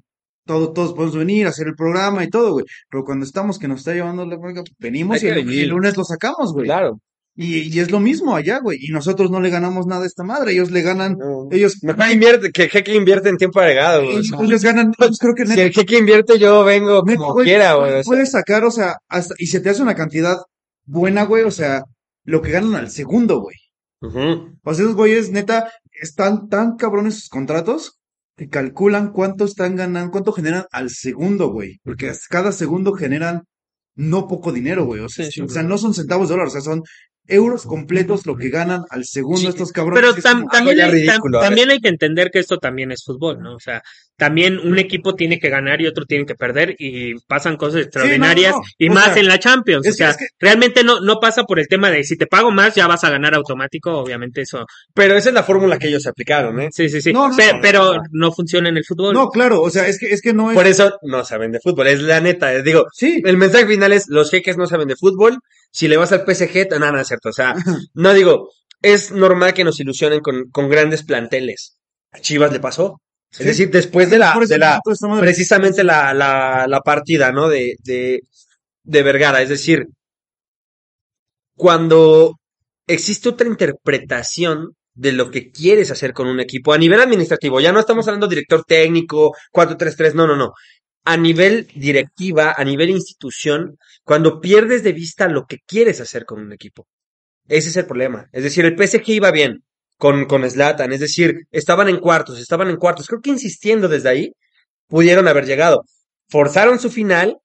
todo, 0.48 0.72
todos 0.72 0.94
podemos 0.94 1.14
venir 1.14 1.46
a 1.46 1.50
hacer 1.50 1.68
el 1.68 1.74
programa 1.74 2.24
y 2.24 2.30
todo, 2.30 2.52
güey. 2.52 2.64
Pero 2.90 3.04
cuando 3.04 3.26
estamos 3.26 3.58
que 3.58 3.68
nos 3.68 3.80
está 3.80 3.92
llevando 3.92 4.24
la 4.24 4.38
venimos 4.78 5.22
y 5.22 5.28
el, 5.28 5.68
lunes 5.68 5.96
lo 5.96 6.04
sacamos, 6.04 6.54
güey. 6.54 6.64
Claro. 6.64 6.98
Y, 7.36 7.72
y 7.72 7.78
es 7.78 7.90
lo 7.92 8.00
mismo 8.00 8.34
allá, 8.34 8.58
güey. 8.58 8.78
Y 8.80 8.88
nosotros 8.90 9.30
no 9.30 9.40
le 9.40 9.50
ganamos 9.50 9.86
nada 9.86 10.04
a 10.04 10.06
esta 10.06 10.24
madre. 10.24 10.52
Ellos 10.52 10.70
le 10.70 10.80
ganan, 10.82 11.16
No. 11.18 11.48
ellos, 11.52 11.76
Mejor 11.82 12.10
invierte, 12.10 12.50
que 12.50 12.64
el 12.64 12.70
jeque 12.70 12.94
invierte 12.94 13.28
en 13.28 13.36
tiempo 13.36 13.60
agregado, 13.60 14.04
güey. 14.04 14.16
o 14.16 14.22
sea. 14.22 14.38
ellos 14.42 14.62
ganan, 14.62 14.92
ellos 14.98 15.18
creo 15.20 15.34
que 15.34 15.46
Si 15.46 15.60
el 15.60 15.72
jeque 15.72 15.98
invierte, 15.98 16.38
yo 16.38 16.64
vengo 16.64 17.02
como 17.02 17.34
güey, 17.34 17.44
quiera, 17.46 17.74
güey. 17.74 17.90
o 17.90 17.94
sea. 17.94 18.02
Puedes 18.04 18.30
sacar, 18.32 18.64
o 18.64 18.70
sea, 18.70 18.96
hasta, 19.08 19.34
y 19.38 19.46
se 19.46 19.60
te 19.60 19.68
hace 19.70 19.82
una 19.82 19.94
cantidad 19.94 20.38
buena, 20.86 21.24
güey. 21.24 21.44
O 21.44 21.50
sea, 21.50 21.82
lo 22.24 22.40
que 22.40 22.50
ganan 22.50 22.74
al 22.74 22.90
segundo, 22.90 23.40
güey. 23.40 23.56
Ujú. 24.00 24.56
O 24.64 24.74
sea, 24.74 24.84
esos 24.84 24.96
güeyes, 24.96 25.30
neta, 25.30 25.70
están 26.00 26.48
tan 26.48 26.76
cabrones 26.76 27.14
sus 27.20 27.28
contratos 27.28 27.97
que 28.38 28.48
calculan 28.48 29.12
cuánto 29.12 29.44
están 29.44 29.74
ganando, 29.76 30.12
cuánto 30.12 30.32
generan 30.32 30.64
al 30.70 30.90
segundo, 30.90 31.50
güey. 31.50 31.80
Porque 31.82 32.12
cada 32.30 32.52
segundo 32.52 32.92
generan 32.94 33.42
no 33.96 34.28
poco 34.28 34.52
dinero, 34.52 34.86
güey. 34.86 35.00
O 35.00 35.08
sea, 35.08 35.26
Sí, 35.26 35.32
sí, 35.32 35.40
o 35.42 35.48
sea, 35.48 35.64
no 35.64 35.76
son 35.76 35.92
centavos 35.92 36.28
de 36.28 36.34
dólar, 36.34 36.46
o 36.46 36.50
sea, 36.50 36.60
son 36.60 36.82
euros 37.28 37.64
completos 37.66 38.26
lo 38.26 38.36
que 38.36 38.48
ganan 38.48 38.82
al 38.90 39.04
segundo 39.04 39.40
Sí, 39.40 39.46
estos 39.46 39.70
cabrones. 39.72 40.00
Pero 40.02 40.16
es 40.16 40.22
también, 40.24 40.80
hay, 40.80 40.90
ridículo, 40.90 41.38
ver. 41.38 41.46
también 41.46 41.70
hay 41.70 41.78
que 41.78 41.88
entender 41.88 42.30
que 42.32 42.38
esto 42.40 42.58
también 42.58 42.90
es 42.90 43.04
fútbol, 43.04 43.40
¿no? 43.40 43.54
O 43.54 43.60
sea, 43.60 43.82
también 44.16 44.58
un 44.58 44.78
equipo 44.78 45.14
tiene 45.14 45.38
que 45.38 45.48
ganar 45.48 45.80
y 45.80 45.86
otro 45.86 46.04
tiene 46.04 46.26
que 46.26 46.34
perder 46.34 46.74
y 46.78 47.14
pasan 47.28 47.56
cosas 47.56 47.82
extraordinarias 47.82 48.52
no, 48.54 48.60
y 48.78 48.88
o 48.88 48.92
más 48.92 49.12
sea, 49.12 49.18
en 49.18 49.28
la 49.28 49.38
Champions. 49.38 49.86
es 49.86 49.94
o 49.94 49.96
sea, 49.96 50.10
es 50.10 50.16
que- 50.16 50.26
realmente 50.40 50.82
no, 50.82 51.00
no 51.00 51.20
pasa 51.20 51.44
por 51.44 51.60
el 51.60 51.68
tema 51.68 51.90
de 51.90 52.02
si 52.02 52.16
te 52.16 52.26
pago 52.26 52.50
más 52.50 52.74
ya 52.74 52.86
vas 52.88 53.04
a 53.04 53.10
ganar 53.10 53.34
automático, 53.34 53.92
obviamente 53.96 54.40
eso. 54.40 54.66
Pero 54.94 55.16
esa 55.16 55.28
es 55.28 55.34
la 55.34 55.44
fórmula 55.44 55.78
que 55.78 55.88
ellos 55.88 56.06
aplicaron, 56.06 56.58
¿eh? 56.60 56.68
Sí, 56.72 56.88
sí, 56.88 57.00
sí. 57.00 57.12
No, 57.12 57.28
no, 57.28 57.36
Pe- 57.36 57.52
no, 57.52 57.58
pero 57.62 57.94
no. 57.94 58.02
no 58.10 58.32
funciona 58.32 58.68
en 58.70 58.76
el 58.78 58.84
fútbol. 58.84 59.14
No, 59.14 59.28
claro, 59.28 59.62
o 59.62 59.70
sea, 59.70 59.86
es 59.86 59.98
que, 60.00 60.06
es 60.06 60.20
que 60.22 60.32
no 60.32 60.50
es. 60.50 60.56
Por 60.56 60.66
eso 60.66 60.98
no 61.02 61.24
saben 61.24 61.52
de 61.52 61.60
fútbol, 61.60 61.86
es 61.88 62.02
la 62.02 62.20
neta. 62.20 62.52
eh, 62.54 62.62
Digo, 62.62 62.86
Sí, 62.92 63.22
el 63.24 63.36
mensaje 63.36 63.66
final 63.66 63.92
es, 63.92 64.06
los 64.08 64.30
jeques 64.30 64.56
no 64.56 64.66
saben 64.66 64.88
de 64.88 64.96
fútbol, 64.96 65.38
si 65.70 65.88
le 65.88 65.96
vas 65.96 66.12
al 66.12 66.24
PSG, 66.26 66.68
no 66.78 67.00
es 67.00 67.08
cierto. 67.08 67.28
O 67.30 67.32
sea, 67.32 67.54
no 67.94 68.14
digo, 68.14 68.50
es 68.82 69.10
normal 69.10 69.54
que 69.54 69.64
nos 69.64 69.80
ilusionen 69.80 70.20
con, 70.20 70.50
con 70.50 70.68
grandes 70.68 71.04
planteles. 71.04 71.78
A 72.12 72.20
Chivas 72.20 72.52
le 72.52 72.60
pasó. 72.60 73.00
Sí. 73.30 73.42
Es 73.42 73.48
decir, 73.48 73.70
después 73.70 74.08
de 74.08 74.18
la, 74.18 74.38
de 74.48 74.58
la, 74.58 74.80
precisamente 75.20 75.84
la, 75.84 76.14
la, 76.14 76.66
la 76.66 76.80
partida, 76.80 77.30
¿no? 77.30 77.48
De, 77.48 77.76
de, 77.84 78.22
de 78.84 79.02
Vergara. 79.02 79.42
Es 79.42 79.50
decir, 79.50 79.86
cuando 81.54 82.38
existe 82.86 83.28
otra 83.28 83.46
interpretación 83.46 84.74
de 84.94 85.12
lo 85.12 85.30
que 85.30 85.50
quieres 85.50 85.90
hacer 85.90 86.12
con 86.12 86.26
un 86.26 86.40
equipo 86.40 86.72
a 86.72 86.78
nivel 86.78 87.00
administrativo, 87.00 87.60
ya 87.60 87.72
no 87.72 87.80
estamos 87.80 88.06
hablando 88.08 88.26
director 88.26 88.64
técnico, 88.64 89.34
4-3-3, 89.52 90.14
no, 90.14 90.26
no, 90.26 90.36
no. 90.36 90.52
A 91.04 91.16
nivel 91.16 91.68
directiva, 91.74 92.54
a 92.56 92.64
nivel 92.64 92.90
institución, 92.90 93.76
cuando 94.08 94.40
pierdes 94.40 94.82
de 94.82 94.94
vista 94.94 95.28
lo 95.28 95.44
que 95.44 95.58
quieres 95.66 96.00
hacer 96.00 96.24
con 96.24 96.40
un 96.40 96.50
equipo. 96.50 96.88
Ese 97.46 97.68
es 97.68 97.76
el 97.76 97.84
problema. 97.84 98.26
Es 98.32 98.42
decir, 98.42 98.64
el 98.64 98.74
PSG 98.74 99.06
iba 99.10 99.30
bien 99.30 99.62
con, 99.98 100.24
con 100.24 100.48
Zlatan, 100.48 100.94
es 100.94 101.00
decir, 101.00 101.46
estaban 101.50 101.90
en 101.90 101.98
cuartos, 101.98 102.40
estaban 102.40 102.70
en 102.70 102.76
cuartos. 102.76 103.06
Creo 103.06 103.20
que 103.20 103.28
insistiendo 103.28 103.86
desde 103.86 104.08
ahí, 104.08 104.32
pudieron 104.86 105.28
haber 105.28 105.44
llegado. 105.44 105.84
Forzaron 106.30 106.78
su 106.78 106.90
final, 106.90 107.36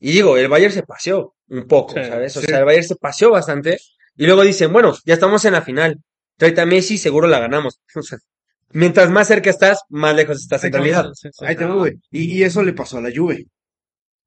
y 0.00 0.10
digo, 0.10 0.36
el 0.36 0.48
Bayern 0.48 0.72
se 0.72 0.82
paseó 0.82 1.36
un 1.50 1.68
poco, 1.68 1.94
Sí, 1.94 2.04
¿sabes? 2.08 2.36
O 2.36 2.40
sí. 2.40 2.48
sea, 2.48 2.58
el 2.58 2.64
Bayern 2.64 2.84
se 2.88 2.96
paseó 2.96 3.30
bastante, 3.30 3.78
y 4.16 4.26
luego 4.26 4.42
dicen, 4.42 4.72
bueno, 4.72 4.96
ya 5.04 5.14
estamos 5.14 5.44
en 5.44 5.52
la 5.52 5.62
final. 5.62 6.00
Tráete 6.36 6.62
a 6.62 6.66
Messi, 6.66 6.98
seguro 6.98 7.28
la 7.28 7.38
ganamos. 7.38 7.78
O 7.94 8.02
sea, 8.02 8.18
mientras 8.70 9.08
más 9.08 9.28
cerca 9.28 9.50
estás, 9.50 9.82
más 9.88 10.16
lejos 10.16 10.40
estás 10.40 10.64
en 10.64 10.72
realidad. 10.72 11.12
Sí. 11.14 11.28
Ahí 11.42 11.54
te 11.54 11.64
va, 11.64 11.76
güey. 11.76 11.94
Y, 12.10 12.38
y 12.38 12.42
eso 12.42 12.64
le 12.64 12.72
pasó 12.72 12.98
a 12.98 13.02
la 13.02 13.12
Juve. 13.14 13.46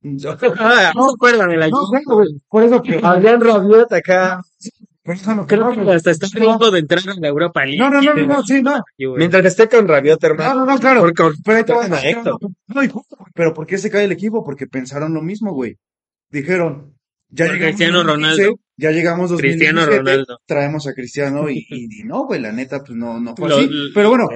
No 0.03 0.19
se 0.19 0.27
acuerdan 1.15 1.49
de 1.49 1.57
la 1.57 1.67
No, 1.69 1.87
bueno, 1.89 2.25
por 2.49 2.63
eso 2.63 2.81
que 2.81 2.99
Adrián 3.03 3.39
Rabiot 3.41 3.91
acá. 3.93 4.41
Pero 5.03 5.15
eso 5.17 5.33
no- 5.35 5.47
Creo 5.47 5.71
que 5.73 5.91
hasta 5.91 6.11
está 6.11 6.27
punto 6.27 6.69
de 6.69 6.79
entrar 6.79 7.01
en 7.07 7.21
la 7.21 7.27
Europa 7.27 7.65
League. 7.65 7.79
No, 7.79 7.89
no, 7.89 8.01
no, 8.01 8.13
no, 8.13 8.43
sí, 8.43 8.61
no. 8.61 8.83
Mientras 9.17 9.43
esté 9.45 9.67
con 9.67 9.87
Rabiot, 9.87 10.21
No, 10.21 10.27
hermano. 10.29 10.65
no, 10.65 10.65
no, 10.73 10.79
claro. 10.79 11.01
Porque 11.01 11.23
con- 11.23 11.33
Pero 11.43 11.57
ahí 11.57 11.63
te 11.63 11.73
va, 11.73 11.79
traen 11.87 11.93
a 11.93 12.01
Héctor. 12.09 12.37
No, 12.67 12.81
justo, 12.89 13.15
güey, 13.17 13.31
pero 13.33 13.53
¿por 13.53 13.65
qué 13.65 13.77
se 13.79 13.89
cae 13.89 14.05
el 14.05 14.11
equipo? 14.11 14.43
Porque 14.43 14.67
pensaron 14.67 15.13
lo 15.13 15.21
mismo, 15.23 15.53
güey. 15.53 15.77
Dijeron, 16.29 16.93
ya 17.29 17.45
Por 17.45 17.55
llegamos 17.55 17.75
Cristiano 17.75 18.03
2015, 18.03 18.41
Ronaldo. 18.43 18.59
ya 18.77 18.91
llegamos 18.91 19.31
Cristiano 19.33 19.79
2017, 19.81 19.97
Ronaldo. 20.11 20.37
traemos 20.45 20.87
a 20.87 20.93
Cristiano 20.93 21.49
y, 21.49 21.65
y, 21.69 22.01
y 22.01 22.03
no, 22.03 22.25
güey, 22.25 22.39
la 22.39 22.51
neta, 22.51 22.79
pues 22.83 22.91
no, 22.97 23.19
no 23.19 23.35
fue 23.35 23.49
Lo- 23.49 23.57
así. 23.57 23.67
lo- 23.69 23.93
Pero 23.95 24.09
bueno, 24.09 24.29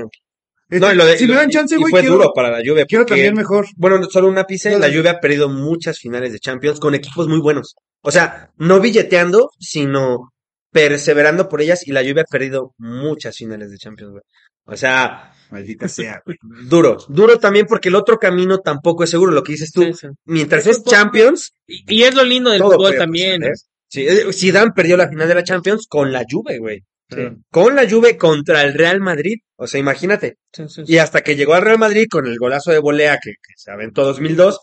No, 0.70 0.92
y 0.92 0.96
lo 0.96 1.06
de- 1.06 1.18
si 1.18 1.28
me 1.28 1.36
dan 1.36 1.50
chance, 1.50 1.76
y 1.76 1.78
güey, 1.78 1.92
fue 1.92 2.00
quiero, 2.02 2.16
duro 2.16 2.32
para 2.34 2.50
la 2.50 2.58
Juve. 2.58 2.86
quiero 2.88 3.04
porque- 3.06 3.16
también 3.22 3.36
mejor. 3.36 3.68
Bueno, 3.78 4.04
solo 4.10 4.28
un 4.28 4.38
ápice, 4.38 4.72
No, 4.72 4.80
la 4.80 4.88
no. 4.90 4.94
Juve 4.98 5.10
ha 5.10 5.20
perdido 5.20 5.48
muchas 5.50 6.00
finales 6.00 6.32
de 6.34 6.40
Champions 6.40 6.80
con 6.80 6.96
equipos 6.96 7.28
muy 7.28 7.40
buenos. 7.40 7.76
O 8.02 8.12
sea, 8.12 8.52
no 8.58 8.80
billeteando, 8.80 9.50
sino 9.60 10.32
perseverando 10.72 11.48
por 11.48 11.62
ellas 11.62 11.88
y 11.88 11.92
la 11.92 12.02
Juve 12.02 12.22
ha 12.22 12.26
perdido 12.26 12.74
muchas 12.78 13.38
finales 13.38 13.72
de 13.72 13.78
Champions, 13.78 14.12
güey. 14.12 14.24
O 14.68 14.76
sea, 14.76 15.32
Maldita 15.52 15.88
sea, 15.88 16.22
güey. 16.26 16.38
duro. 16.68 16.98
Duro 17.08 17.38
también 17.38 17.68
porque 17.68 17.90
el 17.90 17.96
otro 17.96 18.18
camino 18.18 18.60
tampoco 18.60 19.04
es 19.04 19.10
seguro, 19.12 19.32
lo 19.32 19.44
que 19.44 19.54
dices 19.54 19.72
tú. 19.72 19.84
Sí, 19.84 19.94
sí. 19.94 20.08
Mientras 20.26 20.66
es 20.68 20.80
fútbol- 20.80 20.90
Champions, 20.92 21.52
Y, 21.68 21.96
y 22.00 22.04
es 22.04 22.16
lo 22.16 22.24
lindo 22.24 22.50
del 22.50 22.62
fútbol 22.62 22.96
también. 22.98 23.42
pasar, 23.42 23.54
¿eh? 23.54 23.60
Sí, 23.88 24.08
eh, 24.08 24.34
Zidane 24.34 24.72
perdió 24.76 24.98
la 24.98 25.08
final 25.08 25.28
de 25.28 25.36
la 25.36 25.44
Champions 25.44 25.86
con 25.88 26.12
la 26.12 26.24
Juve, 26.30 26.58
güey. 26.58 26.80
Sí. 27.10 27.22
Con 27.52 27.76
la 27.76 27.88
Juve 27.88 28.18
contra 28.18 28.64
el 28.64 28.74
Real 28.74 29.00
Madrid. 29.00 29.38
O 29.58 29.68
sea, 29.68 29.80
imagínate. 29.80 30.38
Sí, 30.52 30.64
sí, 30.68 30.86
sí. 30.86 30.94
Y 30.94 30.98
hasta 30.98 31.22
que 31.22 31.36
llegó 31.36 31.54
al 31.54 31.62
Real 31.64 31.80
Madrid 31.80 32.08
con 32.10 32.28
el 32.28 32.38
golazo 32.38 32.72
de 32.72 32.80
volea 32.80 33.20
que, 33.22 33.32
que 33.32 33.54
se 33.56 33.72
aventó 33.72 34.04
2002. 34.04 34.60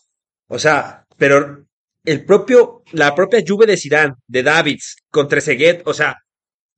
O 0.49 0.59
sea, 0.59 1.05
pero 1.17 1.65
el 2.05 2.25
propio, 2.25 2.83
la 2.93 3.15
propia 3.15 3.43
Juve 3.47 3.67
de 3.67 3.77
Zidane, 3.77 4.15
de 4.27 4.43
Davids, 4.43 4.97
con 5.11 5.29
Trezeguet, 5.29 5.83
o 5.87 5.95
sea, 5.95 6.17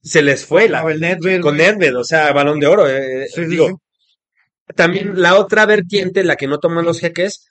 se 0.02 0.22
les 0.22 0.44
fue 0.44 0.68
la, 0.68 0.82
No, 0.82 0.90
el 0.90 1.00
Nedved, 1.00 1.40
con. 1.40 1.56
Nedved, 1.56 1.96
o 1.96 2.04
sea, 2.04 2.32
balón 2.32 2.60
de 2.60 2.66
oro. 2.66 2.88
eh, 2.88 3.26
sí, 3.34 3.46
digo, 3.46 3.80
también 4.74 5.20
la 5.20 5.36
otra 5.38 5.66
vertiente, 5.66 6.24
la 6.24 6.36
que 6.36 6.46
no 6.46 6.58
toman 6.58 6.84
los 6.84 7.00
jeques, 7.00 7.46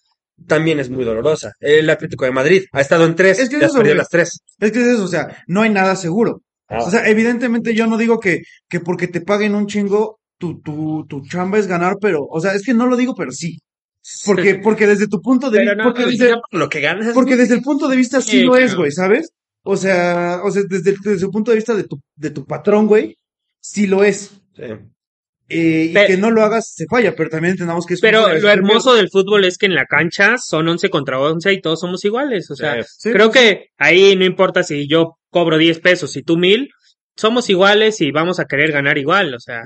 también 0.48 0.80
es 0.80 0.90
muy 0.90 1.04
dolorosa. 1.04 1.54
El 1.60 1.90
Atlético 1.90 2.26
de 2.26 2.32
Madrid 2.32 2.64
ha 2.72 2.82
estado 2.82 3.06
en 3.06 3.16
tres, 3.16 3.40
Es 3.40 3.50
que 3.50 3.60
ya 3.60 3.68
eso, 3.68 3.78
perdió 3.78 3.96
las 3.96 4.10
tres. 4.10 4.40
Es 4.60 4.72
que 4.72 4.82
es 4.82 4.88
eso, 4.88 5.04
o 5.04 5.08
sea, 5.08 5.44
no 5.48 5.62
hay 5.62 5.70
nada 5.70 5.96
seguro. 5.96 6.42
O 6.70 6.90
sea, 6.90 7.08
evidentemente 7.08 7.76
yo 7.76 7.86
no 7.86 7.98
digo 7.98 8.20
que, 8.20 8.42
que 8.68 8.80
porque 8.80 9.08
te 9.08 9.22
paguen 9.22 9.54
un 9.54 9.68
chingo, 9.68 10.20
tu, 10.44 10.60
tu, 10.60 11.06
tu 11.08 11.22
chamba 11.22 11.58
es 11.58 11.68
ganar, 11.68 11.96
pero, 12.02 12.26
o 12.26 12.42
sea, 12.42 12.54
es 12.54 12.64
que 12.64 12.74
no 12.74 12.86
lo 12.86 12.98
digo, 12.98 13.16
pero 13.16 13.32
sí. 13.32 13.60
Porque, 14.26 14.56
porque 14.56 14.86
desde 14.86 15.08
tu 15.08 15.22
punto 15.22 15.50
de 15.50 15.62
vista, 15.62 15.76
no, 15.76 15.86
porque, 15.86 16.06
desde, 16.06 16.36
lo 16.52 16.68
que 16.68 16.82
ganas. 16.82 17.14
porque 17.14 17.38
desde 17.38 17.56
el 17.56 17.62
punto 17.62 17.88
de 17.88 17.96
vista 17.96 18.20
sí, 18.20 18.32
Sí, 18.32 18.44
lo 18.44 18.58
es, 18.58 18.76
güey, 18.76 18.92
¿sabes? 18.92 19.30
O 19.64 19.78
sea, 19.78 20.42
o 20.44 20.52
sea, 20.52 20.64
desde, 20.68 20.96
desde 21.02 21.26
el 21.26 21.32
punto 21.32 21.52
de 21.52 21.56
vista 21.56 21.74
de 21.74 21.86
tu, 21.86 22.02
de 22.18 22.32
tu 22.32 22.46
patrón, 22.46 22.88
güey, 22.88 23.18
sí 23.62 23.88
lo 23.88 24.04
es. 24.04 24.32
Sí. 24.54 24.64
Eh, 25.48 25.92
y 25.92 25.94
que 25.94 26.18
no 26.18 26.32
lo 26.32 26.44
hagas 26.44 26.74
se 26.74 26.86
falla, 26.88 27.16
pero 27.16 27.30
también 27.30 27.52
entendamos 27.52 27.86
que 27.86 27.94
es 27.94 28.02
Pero 28.02 28.38
lo 28.38 28.50
hermoso 28.50 28.96
del 28.96 29.10
fútbol 29.10 29.46
es 29.46 29.58
que 29.58 29.68
en 29.68 29.76
la 29.76 29.86
cancha 29.86 30.38
son 30.38 30.68
11 30.68 30.90
contra 30.90 31.20
11 31.20 31.54
y 31.54 31.62
todos 31.62 31.80
somos 31.80 32.04
iguales. 32.04 32.52
O 32.52 32.56
sea, 32.56 32.84
Sí, 32.84 33.12
creo 33.12 33.32
que 33.32 33.68
ahí 33.78 34.18
no 34.18 34.26
importa 34.26 34.64
si 34.64 34.90
yo 34.90 35.18
cobro 35.30 35.58
10 35.58 35.80
pesos 35.80 36.18
y 36.18 36.24
tú 36.24 36.38
mil, 36.38 36.70
somos 37.16 37.50
iguales 37.50 38.02
y 38.02 38.12
vamos 38.12 38.40
a 38.42 38.46
querer 38.46 38.74
ganar 38.74 38.98
igual. 38.98 39.34
O 39.34 39.40
sea. 39.40 39.64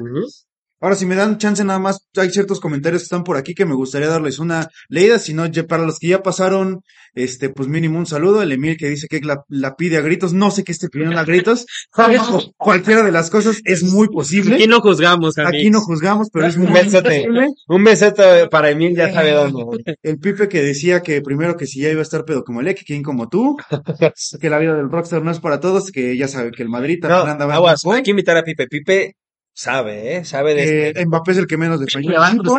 Ahora, 0.80 0.96
si 0.96 1.06
me 1.06 1.16
dan 1.16 1.38
chance 1.38 1.64
nada 1.64 1.80
más, 1.80 2.06
hay 2.16 2.30
ciertos 2.30 2.60
comentarios 2.60 3.02
que 3.02 3.06
están 3.06 3.24
por 3.24 3.36
aquí 3.38 3.56
que 3.56 3.66
me 3.66 3.74
gustaría 3.76 4.08
darles 4.08 4.40
una 4.40 4.68
leída, 4.90 5.18
si 5.20 5.34
no, 5.34 5.46
para 5.68 5.84
los 5.86 5.98
que 6.00 6.08
ya 6.10 6.22
pasaron, 6.22 6.82
este, 7.16 7.50
pues 7.50 7.68
mínimo 7.68 7.98
un 7.98 8.06
saludo, 8.06 8.42
el 8.44 8.52
Emil 8.52 8.78
que 8.78 8.88
dice 8.90 9.08
que 9.08 9.20
la, 9.22 9.42
la 9.50 9.76
pide 9.76 9.98
a 9.98 10.02
gritos, 10.02 10.34
no 10.34 10.52
sé 10.52 10.64
qué 10.64 10.72
esté 10.72 10.88
pidiendo 10.90 11.18
a 11.20 11.24
gritos, 11.24 11.66
cualquiera 12.58 13.04
de 13.04 13.12
las 13.12 13.30
cosas 13.30 13.60
es 13.66 13.84
muy 13.84 14.08
posible, 14.10 14.56
aquí 14.56 14.68
no 14.68 14.82
juzgamos, 14.82 15.38
aquí 15.38 15.48
amigos. 15.48 15.72
no 15.72 15.82
juzgamos, 15.82 16.28
pero 16.32 16.46
es 16.46 16.58
muy 16.58 16.68
Un 16.68 16.74
besote. 16.74 17.10
posible. 17.10 17.48
Un 17.68 17.84
besote 17.84 18.48
para 18.50 18.70
Emil, 18.70 18.96
ya 18.96 19.12
sabe 19.12 19.32
dónde. 19.32 19.96
El 20.04 20.20
Pipe 20.20 20.48
que 20.48 20.62
decía 20.62 21.02
que 21.02 21.22
primero 21.22 21.58
que 21.58 21.66
si 21.66 21.82
ya 21.82 21.90
iba 21.90 22.00
a 22.00 22.04
estar 22.04 22.24
pedo 22.26 22.44
como 22.44 22.62
el 22.62 22.68
Ek, 22.68 22.84
quien 22.86 23.04
como 23.04 23.30
tú, 23.30 23.58
que 24.42 24.50
la 24.50 24.60
vida 24.60 24.76
del 24.76 24.90
rockstar 24.92 25.24
no 25.24 25.32
es 25.32 25.40
para 25.40 25.60
todos, 25.60 25.92
que 25.92 26.16
ya 26.18 26.28
sabe 26.28 26.52
que 26.52 26.64
el 26.64 26.70
Madrid 26.70 27.00
No, 27.02 27.10
también 27.10 27.42
anda 27.42 27.54
aguas, 27.56 27.84
mal. 27.86 27.98
hay 27.98 28.04
que 28.04 28.12
invitar 28.12 28.38
a 28.38 28.44
Pipe. 28.44 28.68
Pipe 28.68 29.16
sabe, 29.58 30.18
¿eh? 30.18 30.26
Sabe 30.26 30.54
de 30.54 30.90
Eh, 30.90 31.06
Mbappé 31.06 31.32
es 31.32 31.38
el 31.40 31.48
que 31.48 31.58
menos 31.58 31.82
a 31.82 31.86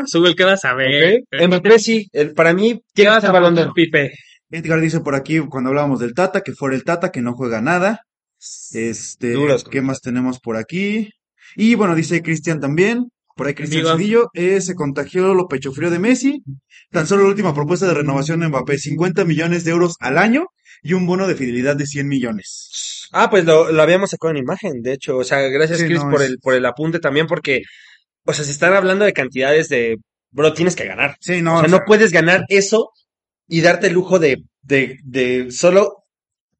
Sube 0.06 0.28
el 0.28 0.36
que 0.36 0.44
vas 0.44 0.64
a 0.64 0.74
ver. 0.74 1.22
Ok. 1.32 1.46
Mbappé 1.48 1.78
sí, 1.78 2.08
el- 2.12 2.34
para 2.34 2.52
mí 2.52 2.74
¿Qué 2.74 2.80
tiene 2.94 3.10
vas 3.12 3.24
el 3.24 3.30
a 3.30 3.32
balón 3.32 3.54
de 3.54 3.62
poner, 3.62 3.74
Pipe? 3.74 4.12
Edgar 4.50 4.80
dice 4.80 5.00
por 5.00 5.14
aquí, 5.14 5.38
cuando 5.40 5.68
hablábamos 5.70 6.00
del 6.00 6.14
Tata, 6.14 6.40
que 6.40 6.52
fuera 6.52 6.74
el 6.74 6.82
Tata, 6.84 7.10
que 7.12 7.20
no 7.22 7.34
juega 7.34 7.60
nada. 7.60 8.00
Este, 8.72 9.32
Duros 9.32 9.64
¿qué 9.64 9.80
más 9.82 10.00
tenemos 10.00 10.40
por 10.40 10.56
aquí? 10.56 11.10
Y 11.56 11.74
bueno, 11.74 11.94
dice 11.94 12.22
Cristian 12.22 12.58
también, 12.60 13.08
por 13.36 13.46
ahí 13.46 13.54
Cristian. 13.54 13.84
Cedillo, 13.86 14.30
eh, 14.34 14.60
se 14.60 14.74
contagió 14.74 15.34
lo 15.34 15.48
pecho 15.48 15.72
frío 15.72 15.90
de 15.90 15.98
Messi. 15.98 16.42
Tan 16.90 17.06
solo 17.06 17.22
la 17.24 17.28
última 17.30 17.54
propuesta 17.54 17.86
de 17.86 17.94
renovación 17.94 18.40
de 18.40 18.48
Mbappé, 18.48 18.78
50 18.78 19.24
millones 19.24 19.64
de 19.64 19.70
euros 19.72 19.96
al 20.00 20.18
año 20.18 20.46
y 20.82 20.94
un 20.94 21.06
bono 21.06 21.26
de 21.28 21.34
fidelidad 21.34 21.76
de 21.76 21.86
100 21.86 22.08
millones. 22.08 22.70
Ah, 23.12 23.30
pues 23.30 23.44
lo, 23.44 23.70
lo 23.72 23.82
habíamos 23.82 24.10
sacado 24.10 24.30
en 24.32 24.38
imagen, 24.38 24.82
de 24.82 24.92
hecho. 24.92 25.16
O 25.16 25.24
sea, 25.24 25.40
gracias, 25.48 25.78
Sí, 25.80 25.86
Chris, 25.86 26.02
no, 26.04 26.10
por 26.10 26.22
es- 26.22 26.28
el, 26.30 26.38
por 26.38 26.54
el 26.54 26.66
apunte 26.66 26.98
también, 27.00 27.26
porque, 27.26 27.62
o 28.24 28.32
sea, 28.32 28.44
se 28.44 28.50
están 28.52 28.74
hablando 28.74 29.04
de 29.04 29.12
cantidades 29.12 29.68
de, 29.68 29.96
bro, 30.30 30.52
tienes 30.52 30.76
que 30.76 30.84
ganar. 30.86 31.16
Sí, 31.20 31.40
no, 31.42 31.52
o 31.54 31.56
o 31.56 31.60
sea, 31.60 31.68
sea, 31.68 31.78
no 31.78 31.84
puedes 31.86 32.12
ganar 32.12 32.44
eso 32.48 32.90
y 33.48 33.60
darte 33.62 33.86
el 33.88 33.94
lujo 33.94 34.18
de, 34.18 34.42
de, 34.62 34.98
de 35.04 35.50
solo, 35.50 36.04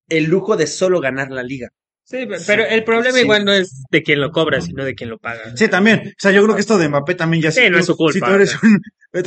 el 0.09 0.25
lujo 0.25 0.57
de 0.57 0.67
solo 0.67 1.01
ganar 1.01 1.31
la 1.31 1.43
liga. 1.43 1.69
Sí, 2.05 2.27
pero 2.47 2.65
el 2.65 2.85
problema 2.85 3.17
Sí. 3.19 3.21
igual 3.25 3.45
no 3.45 3.53
es 3.53 3.83
de 3.91 4.03
quien 4.03 4.19
lo 4.23 4.31
cobra, 4.33 4.63
sino 4.63 4.83
de 4.83 4.95
quien 4.95 5.11
lo 5.11 5.19
paga. 5.19 5.55
Sí, 5.55 5.69
también. 5.69 5.99
O 6.09 6.11
sea, 6.17 6.31
yo 6.31 6.43
creo 6.43 6.55
que 6.55 6.63
esto 6.63 6.79
de 6.79 6.89
Mbappé 6.89 7.15
también 7.15 7.43
ya 7.43 7.51
Sí, 7.51 7.61
si 7.65 7.67
no 7.69 7.75
tú- 7.77 7.81
es 7.81 7.87
su 7.87 7.97
culpa, 7.97 8.13
Si 8.15 8.21
tú 8.21 8.31
eres 8.31 8.55
o 8.55 8.59
sea. 8.59 8.71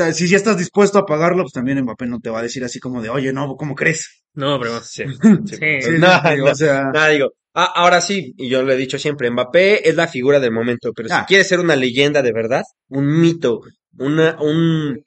un, 0.07 0.13
si 0.15 0.28
ya 0.28 0.38
estás 0.38 0.57
dispuesto 0.57 0.97
a 0.97 1.05
pagarlo, 1.05 1.43
pues 1.43 1.53
también 1.53 1.80
Mbappé 1.84 2.07
no 2.07 2.19
te 2.19 2.32
va 2.32 2.39
a 2.39 2.41
decir 2.41 2.63
así 2.63 2.80
como 2.80 3.03
de, 3.03 3.09
oye, 3.09 3.32
no, 3.34 3.55
¿cómo 3.55 3.76
crees? 3.76 4.20
No, 4.34 4.60
pero 4.60 4.80
Sí. 4.84 5.04
sí. 5.46 5.56
Sí, 5.82 5.90
No, 6.00 6.22
digo, 6.32 6.48
o 6.52 6.56
sea, 6.56 6.84
Nada, 6.94 7.08
digo, 7.10 7.30
ah, 7.54 7.72
ahora 7.76 8.02
sí, 8.02 8.34
y 8.38 8.50
yo 8.50 8.64
lo 8.64 8.72
he 8.72 8.78
dicho 8.78 8.98
siempre, 8.98 9.30
Mbappé 9.30 9.88
es 9.90 9.96
la 9.96 10.08
figura 10.08 10.40
del 10.40 10.52
momento, 10.52 10.92
pero 10.96 11.10
si 11.10 11.16
Ah. 11.16 11.26
quiere 11.28 11.44
ser 11.44 11.60
una 11.60 11.76
leyenda 11.76 12.22
de 12.22 12.32
verdad, 12.32 12.64
un 12.90 13.20
mito, 13.20 13.62
una, 13.98 14.38
un, 14.42 15.00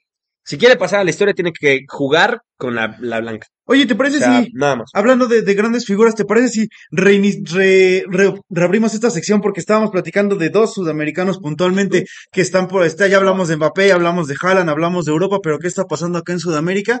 si 0.43 0.57
quiere 0.57 0.75
pasar 0.77 0.99
a 0.99 1.03
la 1.03 1.09
historia 1.09 1.33
tiene 1.33 1.51
que 1.51 1.81
jugar 1.87 2.39
con 2.57 2.75
la, 2.75 2.95
la 3.01 3.19
blanca. 3.19 3.47
oye, 3.67 3.87
¿te 3.87 3.95
O 3.95 3.97
parece 3.97 4.19
sea, 4.19 4.43
si 4.43 4.51
nada 4.53 4.75
más. 4.75 4.91
Hablando 4.93 5.25
de, 5.25 5.41
de 5.41 5.53
grandes 5.55 5.85
figuras, 5.87 6.13
¿te 6.13 6.23
parece 6.23 6.49
si 6.49 6.67
reini- 6.91 7.41
re- 7.51 8.03
re- 8.07 8.39
reabrimos 8.49 8.93
esta 8.93 9.09
sección? 9.09 9.41
Porque 9.41 9.59
estábamos 9.59 9.89
platicando 9.89 10.35
de 10.35 10.49
dos 10.51 10.75
sudamericanos 10.75 11.39
puntualmente 11.39 12.05
que 12.31 12.41
están 12.41 12.67
por 12.67 12.85
esta. 12.85 13.07
Ya 13.07 13.17
hablamos 13.17 13.47
de 13.47 13.55
Mbappé, 13.57 13.91
hablamos 13.91 14.27
de 14.27 14.35
Haaland, 14.39 14.69
hablamos 14.69 15.05
de 15.05 15.11
Europa, 15.13 15.39
pero 15.41 15.57
¿qué 15.57 15.67
está 15.67 15.85
pasando 15.85 16.19
acá 16.19 16.31
en 16.33 16.39
Sudamérica? 16.39 16.99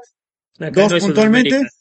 Acá 0.59 0.71
Dos 0.81 0.91
no 0.93 0.97
puntualmente. 0.97 1.49
Sudamérica. 1.51 1.75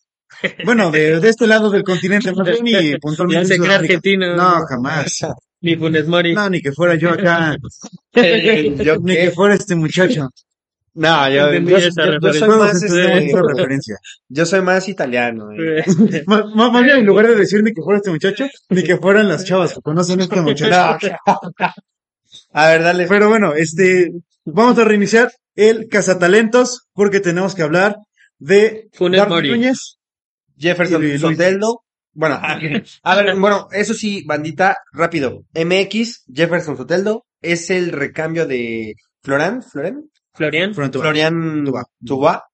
Bueno, 0.64 0.90
de, 0.90 1.20
de 1.20 1.28
este 1.28 1.46
lado 1.46 1.70
del 1.70 1.82
continente, 1.84 2.32
más 2.32 2.46
bien, 2.46 2.66
y 2.66 2.72
Ya 2.92 2.98
puntualmente. 2.98 3.46
se 3.46 3.54
en 3.54 3.60
cree 3.62 3.70
Sudamérica. 3.72 3.94
argentino. 3.94 4.36
No, 4.36 4.66
jamás. 4.68 5.26
Ni 5.60 5.76
Funes 5.76 6.06
Mori. 6.06 6.34
No, 6.34 6.50
ni 6.50 6.60
que 6.60 6.72
fuera 6.72 6.94
yo 6.96 7.10
acá. 7.10 7.56
Yo 8.14 8.96
ni 9.00 9.14
que 9.14 9.30
fuera 9.30 9.54
este 9.54 9.74
muchacho. 9.74 10.28
No, 10.96 11.28
yo, 11.28 11.52
yo- 11.52 11.76
esa 11.76 12.04
yo- 12.06 12.18
yo 12.20 12.32
soy 12.32 12.40
referencia. 12.42 12.46
más, 12.56 12.82
este, 12.82 13.42
referencia. 13.42 13.96
yo 14.28 14.46
soy 14.46 14.60
más 14.62 14.88
italiano. 14.88 15.50
eh. 15.52 15.82
Más, 16.26 16.82
bien, 16.84 16.98
en 16.98 17.06
lugar 17.06 17.26
de 17.26 17.34
decir 17.34 17.64
ni 17.64 17.72
que 17.72 17.82
fuera 17.82 17.96
este 17.98 18.10
muchacho, 18.10 18.46
ni 18.68 18.84
que 18.84 18.96
fueran 18.98 19.26
las 19.28 19.44
chavas 19.44 19.74
que 19.74 19.80
conocen 19.80 20.20
a 20.20 20.22
este 20.24 20.40
muchacho. 20.40 21.08
A 22.52 22.68
ver, 22.68 22.82
dale. 22.82 23.06
Pero 23.08 23.28
bueno, 23.28 23.54
este, 23.54 24.12
vamos 24.44 24.78
a 24.78 24.84
reiniciar 24.84 25.32
el 25.56 25.88
cazatalentos 25.88 26.86
porque 26.92 27.18
tenemos 27.20 27.54
que 27.56 27.62
hablar 27.62 27.96
de 28.38 28.88
Funes 28.92 29.26
Mori. 29.28 29.50
Núñez. 29.50 29.96
Jefferson 30.56 31.04
Y. 31.04 31.18
Soteldo. 31.18 31.82
Bueno, 32.12 32.38
a 33.02 33.16
ver, 33.16 33.36
bueno, 33.36 33.68
eso 33.72 33.94
sí, 33.94 34.22
bandita, 34.24 34.76
rápido. 34.92 35.44
MX, 35.54 36.24
Jefferson 36.32 36.76
Soteldo, 36.76 37.26
es 37.42 37.70
el 37.70 37.90
recambio 37.90 38.46
de 38.46 38.94
Florán, 39.22 39.62
Florán, 39.62 40.10
Florian. 40.32 40.74
Florian 40.74 41.64
Tubá. 41.64 41.84
Tubá. 42.04 42.44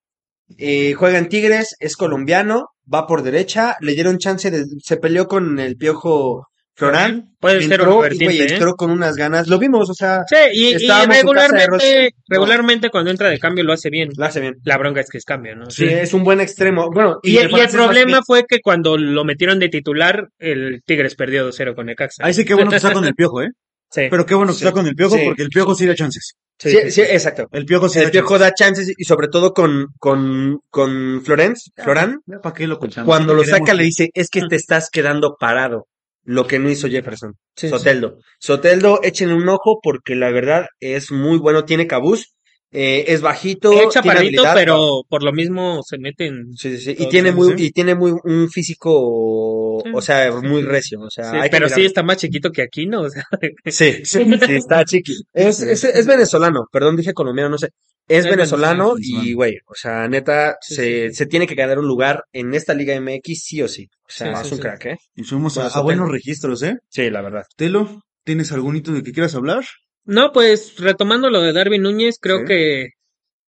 Eh, 0.59 0.95
juega 0.95 1.19
en 1.19 1.29
Tigres, 1.29 1.77
es 1.79 1.97
colombiano, 1.97 2.71
va 2.93 3.07
por 3.07 3.23
derecha, 3.23 3.77
le 3.81 3.93
dieron 3.93 4.19
chance 4.19 4.51
de, 4.51 4.65
se 4.83 4.97
peleó 4.97 5.29
con 5.29 5.59
el 5.59 5.77
piojo 5.77 6.49
Florán. 6.75 7.35
Puede 7.41 7.63
ser 7.63 7.73
entró, 7.73 7.97
un 7.99 8.01
y, 8.01 8.09
vertiente, 8.09 8.45
¿eh? 8.45 8.53
entró 8.53 8.75
con 8.75 8.91
unas 8.91 9.17
ganas, 9.17 9.49
lo 9.49 9.59
vimos, 9.59 9.91
o 9.91 9.95
sea, 9.95 10.23
Sí, 10.29 10.37
y, 10.53 10.65
y 10.71 10.75
Estábamos 10.75 11.17
en 11.17 11.27
casa 11.29 11.57
de 11.57 11.67
Rossi. 11.67 11.87
regularmente, 11.87 12.15
regularmente 12.29 12.91
cuando 12.91 13.11
entra 13.11 13.29
de 13.29 13.39
cambio 13.39 13.65
lo 13.65 13.73
hace 13.73 13.91
bien. 13.91 14.11
lo 14.17 14.25
hace 14.25 14.41
bien. 14.41 14.55
La 14.65 14.79
bronca 14.79 15.01
es 15.01 15.11
que 15.11 15.19
es 15.19 15.25
cambio, 15.25 15.57
¿no? 15.57 15.71
Sí, 15.71 15.85
es 15.87 16.15
un 16.15 16.25
buen 16.25 16.41
extremo. 16.41 16.91
Bueno, 16.91 17.19
Y, 17.23 17.33
y 17.33 17.39
el 17.39 17.51
problema 17.71 18.21
fue 18.27 18.45
que 18.49 18.61
cuando 18.61 18.97
lo 18.97 19.25
metieron 19.25 19.59
de 19.59 19.69
titular, 19.69 20.29
el 20.39 20.83
Tigres 20.87 21.15
perdió 21.17 21.51
2-0 21.51 21.75
con 21.75 21.87
Necaxa. 21.87 22.25
Ahí 22.25 22.33
sí 22.35 22.45
que 22.45 22.55
bueno 22.55 22.71
que 22.71 22.77
está 22.77 22.93
con 22.93 23.05
el 23.05 23.15
piojo, 23.15 23.43
¿eh? 23.43 23.49
Sí. 23.93 24.03
Pero 24.09 24.25
qué 24.25 24.35
bueno 24.37 24.53
que 24.53 24.59
Sí. 24.59 24.65
está 24.65 24.73
con 24.73 24.87
el 24.87 24.95
piojo 24.95 25.17
Sí. 25.17 25.23
porque 25.25 25.43
el 25.43 25.49
piojo 25.49 25.75
sí 25.75 25.85
da 25.85 25.97
chances. 25.97 26.35
Sí, 26.61 26.71
Sí, 26.71 26.77
sí, 26.85 26.91
sí, 26.93 27.01
exacto. 27.01 27.47
El 27.51 27.65
piojo 27.65 27.89
sí 27.89 27.99
El 27.99 28.05
da 28.05 28.11
viejo 28.13 28.39
da 28.39 28.55
chances 28.55 28.93
y 28.97 29.03
sobre 29.05 29.27
todo 29.27 29.53
con, 29.53 29.87
con, 29.99 30.61
con 30.71 31.21
Florence, 31.25 31.71
Florán. 31.77 32.21
¿Para 32.41 32.55
qué 32.55 32.69
lo 32.69 32.79
contamos? 32.79 33.07
cuando 33.09 33.35
lo 33.35 33.43
saca 33.43 33.75
le 33.75 33.83
dice, 33.83 34.11
es 34.15 34.29
que 34.31 34.43
te 34.49 34.55
estás 34.57 34.91
quedando 34.91 35.35
parado. 35.41 35.87
Lo 36.31 36.47
que 36.47 36.59
no 36.61 36.71
hizo 36.71 36.89
Jefferson. 36.89 37.35
Sí, 37.57 37.67
sí. 37.67 37.71
Soteldo. 37.71 38.19
Soteldo, 38.39 39.01
échenle 39.03 39.35
un 39.35 39.49
ojo 39.49 39.81
porque 39.83 40.15
la 40.15 40.31
verdad 40.31 40.67
es 40.79 41.11
muy 41.11 41.39
bueno, 41.39 41.65
tiene 41.65 41.89
cabuz, 41.89 42.35
eh, 42.73 43.07
es 43.09 43.21
bajito, 43.21 43.73
Es 43.73 43.89
chaparrito, 43.93 44.45
pero 44.55 45.03
por 45.09 45.25
lo 45.25 45.33
mismo 45.33 45.81
se 45.83 45.99
meten. 45.99 46.53
Sí, 46.55 46.77
sí, 46.77 46.95
sí. 46.95 46.97
Y 47.03 47.09
tiene 47.09 47.33
muy, 47.33 47.57
sí. 47.57 47.65
y 47.67 47.71
tiene 47.73 47.97
muy 47.97 48.13
un 48.23 48.49
físico, 48.49 49.83
Sí. 49.85 49.91
o 49.93 50.01
sea, 50.01 50.31
muy 50.33 50.63
recio, 50.63 51.01
o 51.01 51.11
sea, 51.11 51.31
Sí, 51.33 51.37
hay 51.37 51.51
pero 51.51 51.69
sí 51.69 51.85
está 51.85 52.03
más 52.05 52.19
chiquito 52.19 52.53
que 52.53 52.63
aquí, 52.63 52.87
¿no? 52.87 53.01
O 53.03 53.11
sea, 53.11 53.25
Sí, 53.67 54.05
sí, 54.05 54.25
sí, 54.25 54.55
está 54.55 54.85
chiqui. 54.85 55.15
Es, 55.33 55.63
es, 55.63 55.83
es 55.83 56.07
venezolano, 56.07 56.67
perdón, 56.71 56.97
dije 56.97 57.13
colombiano, 57.13 57.51
no 57.51 57.59
sé. 57.59 57.71
Es 58.11 58.25
Es 58.25 58.31
venezolano 58.31 58.95
venezolano. 58.95 59.25
y, 59.25 59.35
güey, 59.35 59.59
o 59.67 59.75
sea, 59.75 60.09
neta, 60.09 60.57
Sí, 60.61 60.75
se, 60.75 61.09
sí, 61.11 61.15
se 61.15 61.27
tiene 61.27 61.47
que 61.47 61.55
ganar 61.55 61.79
un 61.79 61.87
lugar 61.87 62.25
en 62.33 62.53
esta 62.55 62.75
Liga 62.75 62.95
MX 63.01 63.43
sí 63.45 63.63
o 63.63 63.69
sí. 63.69 63.87
O 64.03 64.09
sea, 64.11 64.35
Sí, 64.37 64.41
es 64.43 64.49
sí, 64.49 64.55
un 64.55 64.57
sí. 64.57 64.63
crack, 64.63 64.85
¿eh? 64.87 64.97
Y 65.15 65.25
subimos 65.25 65.57
a, 65.57 65.61
Bueno, 65.61 65.67
a 65.67 65.71
Soteldo. 65.71 65.85
buenos 65.85 66.11
registros, 66.11 66.63
¿eh? 66.65 66.77
Sí, 66.89 67.09
la 67.09 67.23
verdad. 67.23 67.45
Telo, 67.57 68.03
¿tienes 68.25 68.51
algún 68.53 68.77
hito 68.77 68.93
de 68.93 69.03
que 69.03 69.13
quieras 69.13 69.35
hablar? 69.35 69.65
no, 70.05 70.33
pues 70.33 70.75
retomando 70.79 71.31
lo 71.31 71.41
de 71.41 71.53
Darwin 71.53 71.83
Núñez, 71.83 72.17
creo 72.21 72.39
Sí. 72.41 72.45
que 72.47 72.87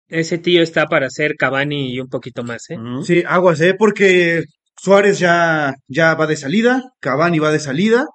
ese 0.07 0.37
tío 0.37 0.61
está 0.61 0.85
para 0.85 1.09
ser 1.09 1.35
Cavani 1.35 1.93
y 1.93 1.99
un 1.99 2.07
poquito 2.07 2.43
más, 2.43 2.69
¿eh? 2.69 2.77
Sí, 3.03 3.23
aguas, 3.27 3.59
¿eh? 3.61 3.73
Porque 3.77 4.43
Suárez 4.81 5.19
ya, 5.19 5.73
ya 5.87 6.13
va 6.15 6.27
de 6.27 6.37
salida, 6.37 6.81
Cavani 7.01 7.39
va 7.39 7.51
de 7.51 7.59
salida, 7.59 8.05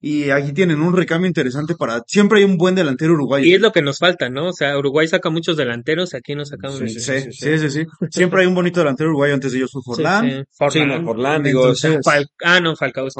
y 0.00 0.30
aquí 0.30 0.52
tienen 0.52 0.82
un 0.82 0.94
recambio 0.94 1.26
interesante 1.26 1.74
para... 1.74 2.02
Siempre 2.06 2.40
hay 2.40 2.44
un 2.44 2.58
buen 2.58 2.74
delantero 2.74 3.14
uruguayo. 3.14 3.46
Y 3.46 3.54
es 3.54 3.60
lo 3.60 3.72
que 3.72 3.80
nos 3.80 3.98
falta, 3.98 4.28
¿no? 4.28 4.48
O 4.48 4.52
sea, 4.52 4.78
Uruguay 4.78 5.08
saca 5.08 5.30
muchos 5.30 5.56
delanteros, 5.56 6.14
aquí 6.14 6.34
no 6.34 6.44
sacamos 6.44 6.78
Sí, 6.78 6.88
sí, 6.88 7.32
sí, 7.32 7.58
sí, 7.58 7.70
sí. 7.70 7.84
Siempre 8.10 8.42
hay 8.42 8.46
un 8.46 8.54
bonito 8.54 8.80
delantero 8.80 9.08
uruguayo 9.10 9.34
antes 9.34 9.52
de 9.52 9.58
ellos, 9.58 9.70
fue 9.72 9.82
Forlán. 9.82 10.24
Sí, 10.24 10.36
sí. 10.36 10.44
Forlán. 10.52 10.72
Sí, 10.72 10.84
no, 10.84 11.04
Forlán, 11.04 11.42
digo, 11.42 11.72
ah, 12.44 12.60
no, 12.60 12.76
Falcao 12.76 13.06
es. 13.06 13.14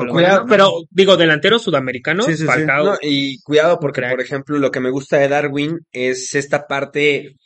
Pero, 0.48 0.72
digo, 0.90 1.16
delantero 1.16 1.58
sudamericano, 1.58 2.24
Sí, 2.24 2.32
sí, 2.32 2.38
sí. 2.38 2.44
Falcao. 2.44 2.84
No, 2.84 2.98
y 3.00 3.40
cuidado 3.40 3.78
porque, 3.80 4.02
Crack. 4.02 4.12
por 4.12 4.20
ejemplo, 4.20 4.58
lo 4.58 4.70
que 4.70 4.80
me 4.80 4.90
gusta 4.90 5.16
de 5.16 5.28
Darwin 5.28 5.78
es 5.92 6.34
esta 6.34 6.66
parte, 6.66 7.36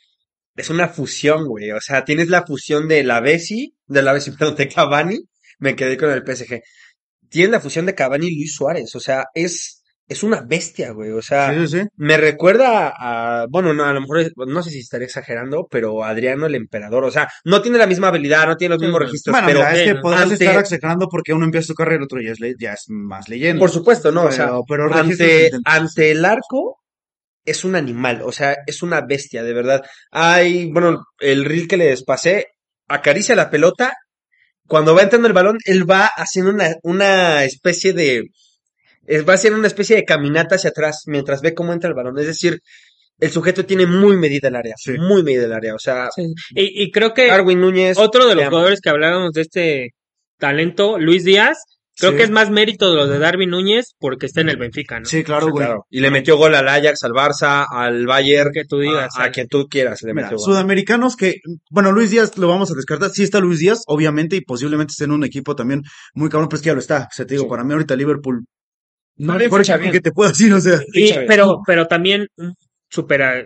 es 0.55 0.69
una 0.69 0.89
fusión, 0.89 1.45
güey. 1.47 1.71
O 1.71 1.79
sea, 1.79 2.03
tienes 2.03 2.27
la 2.27 2.45
fusión 2.45 2.89
de 2.89 3.03
la 3.03 3.21
Bessi, 3.21 3.75
de 3.87 4.01
la 4.01 4.11
Bessi, 4.11 4.31
perdón, 4.37 4.55
de 4.55 4.67
Cavani, 4.67 5.19
me 5.59 5.75
quedé 5.75 5.95
con 5.95 6.11
el 6.11 6.23
PSG. 6.25 6.61
Tienes 7.31 7.51
la 7.51 7.59
fusión 7.59 7.85
de 7.87 7.95
Cavani 7.95 8.27
y 8.27 8.35
Luis 8.35 8.53
Suárez, 8.53 8.95
o 8.95 8.99
sea, 8.99 9.25
es, 9.33 9.81
es 10.07 10.21
una 10.23 10.41
bestia, 10.41 10.91
güey. 10.91 11.11
O 11.11 11.21
sea, 11.21 11.53
sí, 11.53 11.67
sí, 11.67 11.79
sí. 11.79 11.87
me 11.95 12.17
recuerda 12.17 12.93
a, 12.95 13.45
bueno, 13.49 13.73
no, 13.73 13.85
a 13.85 13.93
lo 13.93 14.01
mejor, 14.01 14.19
es- 14.19 14.33
no 14.35 14.61
sé 14.61 14.69
si 14.69 14.79
estaré 14.79 15.05
exagerando, 15.05 15.65
pero 15.71 16.03
Adriano 16.03 16.45
el 16.45 16.55
Emperador, 16.55 17.05
o 17.05 17.11
sea, 17.11 17.29
no 17.45 17.61
tiene 17.61 17.77
la 17.77 17.87
misma 17.87 18.09
habilidad, 18.09 18.45
no 18.47 18.57
tiene 18.57 18.75
los 18.75 18.81
mismos 18.81 18.99
registros, 19.01 19.31
Bueno, 19.33 19.47
pero 19.47 19.59
mira, 19.59 19.73
es 19.75 19.83
que 19.93 19.95
podrás 19.99 20.23
ante- 20.23 20.33
estar 20.43 20.59
exagerando 20.59 21.07
porque 21.09 21.33
uno 21.33 21.45
empieza 21.45 21.67
su 21.67 21.73
carrera 21.73 21.95
y 21.95 21.97
el 21.99 22.03
otro 22.03 22.21
ya 22.21 22.31
es, 22.33 22.39
ya 22.59 22.73
es 22.73 22.85
más 22.89 23.29
leyenda. 23.29 23.59
por 23.59 23.71
supuesto, 23.71 24.11
¿no? 24.11 24.25
O 24.25 24.31
sea, 24.31 24.51
Pero- 24.67 24.93
ante, 24.93 25.51
ante 25.65 26.11
el 26.11 26.25
arco 26.25 26.79
es 27.45 27.63
un 27.63 27.75
animal, 27.75 28.21
o 28.23 28.31
sea, 28.31 28.57
es 28.67 28.83
una 28.83 29.01
bestia, 29.01 29.41
de 29.41 29.53
verdad. 29.53 29.81
Hay, 30.11 30.69
bueno, 30.71 31.05
el 31.19 31.45
reel 31.45 31.67
que 31.67 31.77
les 31.77 32.03
pasé, 32.03 32.47
acaricia 32.87 33.35
la 33.35 33.49
pelota, 33.49 33.93
cuando 34.71 34.95
va 34.95 35.01
entrando 35.03 35.27
el 35.27 35.33
balón, 35.33 35.57
él 35.65 35.89
va 35.89 36.05
haciendo 36.15 36.49
una, 36.51 36.75
una 36.83 37.43
especie 37.43 37.91
de, 37.91 38.23
va 39.27 39.33
haciendo 39.33 39.59
una 39.59 39.67
especie 39.67 39.97
de 39.97 40.05
caminata 40.05 40.55
hacia 40.55 40.69
atrás 40.69 41.03
mientras 41.07 41.41
ve 41.41 41.53
cómo 41.53 41.73
entra 41.73 41.89
el 41.89 41.93
balón. 41.95 42.17
Es 42.17 42.27
decir, 42.27 42.59
el 43.19 43.29
sujeto 43.29 43.65
tiene 43.65 43.85
muy 43.85 44.15
medida 44.15 44.47
el 44.47 44.55
área, 44.55 44.75
Sí. 44.77 44.93
muy 44.97 45.23
medida 45.23 45.43
el 45.45 45.51
área. 45.53 45.75
O 45.75 45.79
sea, 45.79 46.07
Sí. 46.15 46.23
Y, 46.55 46.83
y 46.83 46.89
creo 46.91 47.13
que 47.13 47.27
Darwin 47.27 47.59
Núñez. 47.59 47.97
otro 47.97 48.27
de 48.27 48.35
los 48.35 48.45
jugadores 48.47 48.79
que 48.79 48.89
hablábamos 48.89 49.33
de 49.33 49.41
este 49.41 49.89
talento, 50.39 50.97
Luis 50.97 51.25
Díaz, 51.25 51.57
creo 51.97 52.11
Sí. 52.11 52.17
que 52.17 52.23
es 52.23 52.29
más 52.31 52.49
mérito 52.49 52.89
de 52.89 52.95
lo 52.97 53.07
de 53.07 53.19
Darwin 53.19 53.49
Núñez 53.49 53.95
porque 53.99 54.25
está 54.25 54.41
en 54.41 54.49
el 54.49 54.57
Benfica, 54.57 54.99
¿no? 54.99 55.05
Sí, 55.05 55.23
claro, 55.23 55.49
güey. 55.49 55.65
claro. 55.65 55.85
Y 55.89 55.99
le 55.99 56.09
metió 56.11 56.37
gol 56.37 56.55
al 56.55 56.67
Ajax, 56.67 57.03
al 57.03 57.11
Barça, 57.11 57.65
al 57.69 58.05
Bayern, 58.07 58.51
Que 58.53 58.65
tú 58.65 58.79
digas. 58.79 59.09
a, 59.17 59.25
a 59.25 59.31
quien 59.31 59.47
tú 59.47 59.67
quieras. 59.69 60.01
Le 60.03 60.13
Mira, 60.13 60.27
metió 60.27 60.37
gol. 60.37 60.45
sudamericanos 60.45 61.15
que, 61.15 61.35
bueno, 61.69 61.91
Luis 61.91 62.11
Díaz 62.11 62.37
lo 62.37 62.47
vamos 62.47 62.71
a 62.71 62.75
descartar. 62.75 63.09
Sí 63.11 63.23
está 63.23 63.39
Luis 63.39 63.59
Díaz, 63.59 63.83
obviamente, 63.87 64.35
y 64.35 64.41
posiblemente 64.41 64.91
esté 64.91 65.03
en 65.05 65.11
un 65.11 65.23
equipo 65.23 65.55
también 65.55 65.81
muy 66.13 66.29
cabrón, 66.29 66.49
pero 66.49 66.57
es 66.57 66.61
que 66.63 66.67
ya 66.67 66.73
lo 66.73 66.79
está. 66.79 67.03
O 67.11 67.13
sea, 67.15 67.25
te 67.25 67.33
digo, 67.35 67.43
Sí. 67.43 67.49
para 67.49 67.63
mí 67.63 67.73
ahorita 67.73 67.95
Liverpool. 67.95 68.45
No 69.17 69.33
ficha 69.37 69.55
equipo 69.75 69.77
bien. 69.79 69.91
que 69.91 69.99
te 70.01 70.11
puedo 70.11 70.29
decir, 70.29 70.51
o 70.53 70.59
sea. 70.61 70.79
Y- 70.93 71.13
pero, 71.27 71.59
pero 71.67 71.85
también 71.87 72.27
mm, 72.37 72.51
supera, 72.89 73.45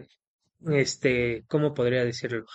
este, 0.72 1.44
¿cómo 1.48 1.74
podría 1.74 2.04
decirlo? 2.06 2.46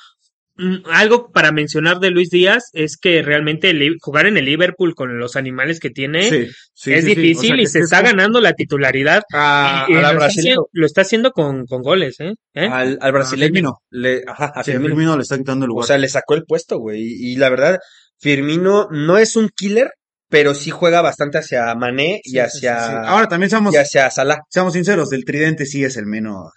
Mm, 0.61 0.83
Algo 0.91 1.31
para 1.33 1.53
mencionar 1.53 1.99
de 2.01 2.11
Luis 2.11 2.29
Díaz 2.31 2.65
es 2.75 2.97
que 2.99 3.23
realmente 3.23 3.71
el 3.71 3.97
jugar 4.01 4.27
en 4.27 4.37
el 4.37 4.45
Liverpool 4.45 4.95
con 4.95 5.19
los 5.19 5.37
animales 5.37 5.81
que 5.81 5.91
tiene 5.91 6.23
Sí, 6.29 6.47
sí, 6.75 6.93
es 6.93 7.05
sí, 7.05 7.15
sí. 7.15 7.19
O 7.19 7.23
difícil 7.23 7.49
sea, 7.51 7.63
y 7.63 7.67
se 7.67 7.79
está 7.81 8.03
ganando 8.03 8.41
la 8.41 8.53
titularidad. 8.53 9.23
A, 9.33 9.87
y, 9.89 9.93
y 9.93 9.97
a 9.97 10.01
la 10.03 10.13
lo, 10.13 10.19
está 10.21 10.27
haciendo, 10.27 10.69
lo 10.73 10.87
está 10.87 11.01
haciendo 11.01 11.31
con, 11.33 11.65
con 11.67 11.83
goles, 11.83 12.21
¿eh? 12.21 12.35
¿Eh? 12.55 12.69
Al, 12.71 12.99
al 13.01 13.13
brasileño. 13.13 13.49
Firmino. 13.53 13.73
Le, 13.91 14.23
ajá, 14.27 14.53
a 14.55 14.63
Firmino. 14.63 14.89
Firmino 14.89 15.17
le 15.17 15.23
está 15.23 15.39
quitando 15.39 15.65
el 15.65 15.71
O 15.71 15.75
lugar. 15.75 15.87
sea, 15.87 15.99
le 15.99 16.09
sacó 16.09 16.35
el 16.35 16.45
puesto, 16.45 16.79
güey. 16.79 17.01
Y, 17.01 17.33
y 17.33 17.37
la 17.37 17.49
verdad, 17.49 17.79
Firmino 18.19 18.89
no 18.91 19.17
es 19.19 19.37
un 19.37 19.49
killer, 19.55 19.91
pero 20.29 20.55
sí 20.55 20.71
juega 20.71 21.01
bastante 21.03 21.39
hacia 21.39 21.75
Mané 21.75 22.21
y 22.23 22.31
Sí, 22.33 22.37
sí, 22.51 22.59
sí, 22.61 22.67
hacia. 22.67 23.01
Ahora 23.03 23.29
también 23.29 23.51
seamos, 23.51 23.75
y 23.75 23.79
hacia 23.79 24.11
Salah. 24.11 24.41
seamos 24.49 24.75
sinceros, 24.75 25.09
del 25.11 25.25
tridente 25.25 25.65
sí 25.67 25.85
es 25.85 25.97
el 25.97 26.07
menos. 26.07 26.51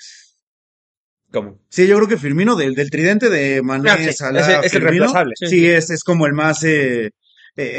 ¿Cómo? 1.33 1.59
Sí, 1.67 1.87
yo 1.87 1.95
creo 1.97 2.07
que 2.07 2.17
Firmino, 2.17 2.55
del, 2.55 2.75
del 2.75 2.91
tridente 2.91 3.29
de 3.29 3.61
Mané, 3.63 3.89
Ah, 3.89 3.97
sí, 3.97 4.13
Salah, 4.13 4.39
ese- 4.39 4.67
es 4.67 4.73
el 4.75 4.81
reemplazable. 4.83 5.33
Sí, 5.35 5.47
Sí, 5.47 5.59
sí. 5.59 5.65
es, 5.67 5.89
es 5.89 6.03
como 6.03 6.27
el 6.27 6.33
más, 6.33 6.63
eh, 6.63 7.07
eh, 7.07 7.11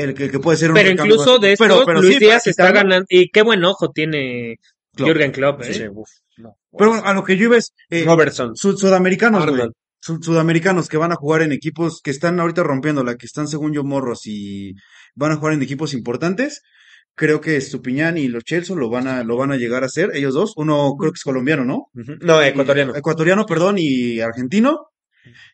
el 0.02 0.12
que, 0.14 0.24
el 0.24 0.30
que 0.32 0.40
puede 0.40 0.58
ser 0.58 0.70
un 0.70 0.74
Pero 0.74 0.90
incluso 0.90 1.38
de 1.38 1.52
estos, 1.52 1.66
pero- 1.68 1.86
pero 1.86 2.02
Luis 2.02 2.18
Díaz 2.18 2.46
está 2.48 2.72
ganando. 2.72 3.06
Y 3.08 3.30
qué 3.30 3.42
buen 3.42 3.64
ojo 3.64 3.90
tiene 3.92 4.56
Klopp. 4.96 5.08
Jürgen 5.08 5.30
Klopp, 5.32 5.62
¿eh? 5.62 5.64
Sí, 5.72 5.74
sí, 5.74 5.84
uf, 5.88 6.08
no. 6.38 6.56
Pero 6.76 6.90
bueno, 6.90 7.06
a 7.06 7.14
lo 7.14 7.22
que 7.22 7.36
yo 7.36 7.44
iba 7.44 7.56
es, 7.56 7.72
eh, 7.90 8.04
Robertson. 8.04 8.56
sud- 8.56 8.76
sudamericanos, 8.76 9.42
güey. 9.46 9.54
Arnold. 9.54 9.72
Sud- 10.00 10.22
sudamericanos 10.22 10.88
que 10.88 10.96
van 10.96 11.12
a 11.12 11.16
jugar 11.16 11.42
en 11.42 11.52
equipos 11.52 12.00
que 12.02 12.10
están 12.10 12.38
ahorita 12.40 12.62
rompiéndola, 12.64 13.16
que 13.16 13.26
están 13.26 13.46
según 13.48 13.72
yo 13.72 13.84
morros 13.84 14.22
y 14.26 14.74
van 15.14 15.30
a 15.32 15.36
jugar 15.36 15.54
en 15.54 15.62
equipos 15.62 15.94
importantes. 15.94 16.60
Creo 17.16 17.40
que 17.40 17.60
Stupiñán 17.60 18.18
y 18.18 18.28
los 18.28 18.42
Chelsea 18.44 18.74
lo 18.74 18.90
van 18.90 19.06
a, 19.06 19.22
lo 19.22 19.36
van 19.36 19.52
a 19.52 19.56
llegar 19.56 19.82
a 19.84 19.86
hacer, 19.86 20.10
ellos 20.14 20.34
dos. 20.34 20.52
Uno 20.56 20.96
creo 20.98 21.12
que 21.12 21.18
es 21.18 21.22
colombiano, 21.22 21.64
¿no? 21.64 21.90
No, 22.20 22.42
ecuatoriano. 22.42 22.92
Y- 22.94 22.98
ecuatoriano, 22.98 23.46
perdón, 23.46 23.76
y 23.78 24.20
argentino. 24.20 24.88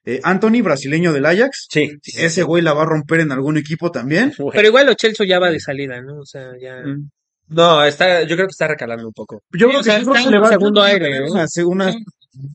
Eh, 0.05 0.21
Anthony, 0.23 0.63
brasileño 0.63 1.13
del 1.13 1.27
Ajax. 1.27 1.67
Sí. 1.71 1.89
sí, 2.03 2.13
sí. 2.13 2.25
Ese 2.25 2.43
güey 2.43 2.63
la 2.63 2.73
va 2.73 2.83
a 2.83 2.87
romper 2.87 3.21
en 3.21 3.33
algún 3.33 3.59
equipo 3.59 3.91
también. 3.91 4.33
Pero 4.53 4.69
igual 4.69 4.87
lo 4.87 4.95
Chelsea 4.95 5.27
ya 5.27 5.39
va 5.39 5.51
de 5.51 5.61
salida, 5.61 6.01
¿no? 6.01 6.21
O 6.21 6.27
sea, 6.27 6.53
ya. 6.61 6.83
Mm. 6.85 7.11
No, 7.49 7.85
está, 7.85 8.23
yo 8.23 8.37
creo 8.37 8.47
que 8.47 8.53
está 8.53 8.69
recalando 8.69 9.09
un 9.09 9.13
poco. 9.13 9.43
Yo 9.53 9.69
Sí, 9.71 9.77
o 9.77 9.83
sea, 9.83 9.99
yo 9.99 10.05
creo 10.05 10.15
está 10.15 10.23
que 10.23 10.29
en 10.29 10.33
le 10.35 10.41
va 10.41 10.47
a 10.47 10.53
segundo 10.53 10.83
aire, 10.83 11.21
¿no? 11.21 11.33
Una, 11.67 11.93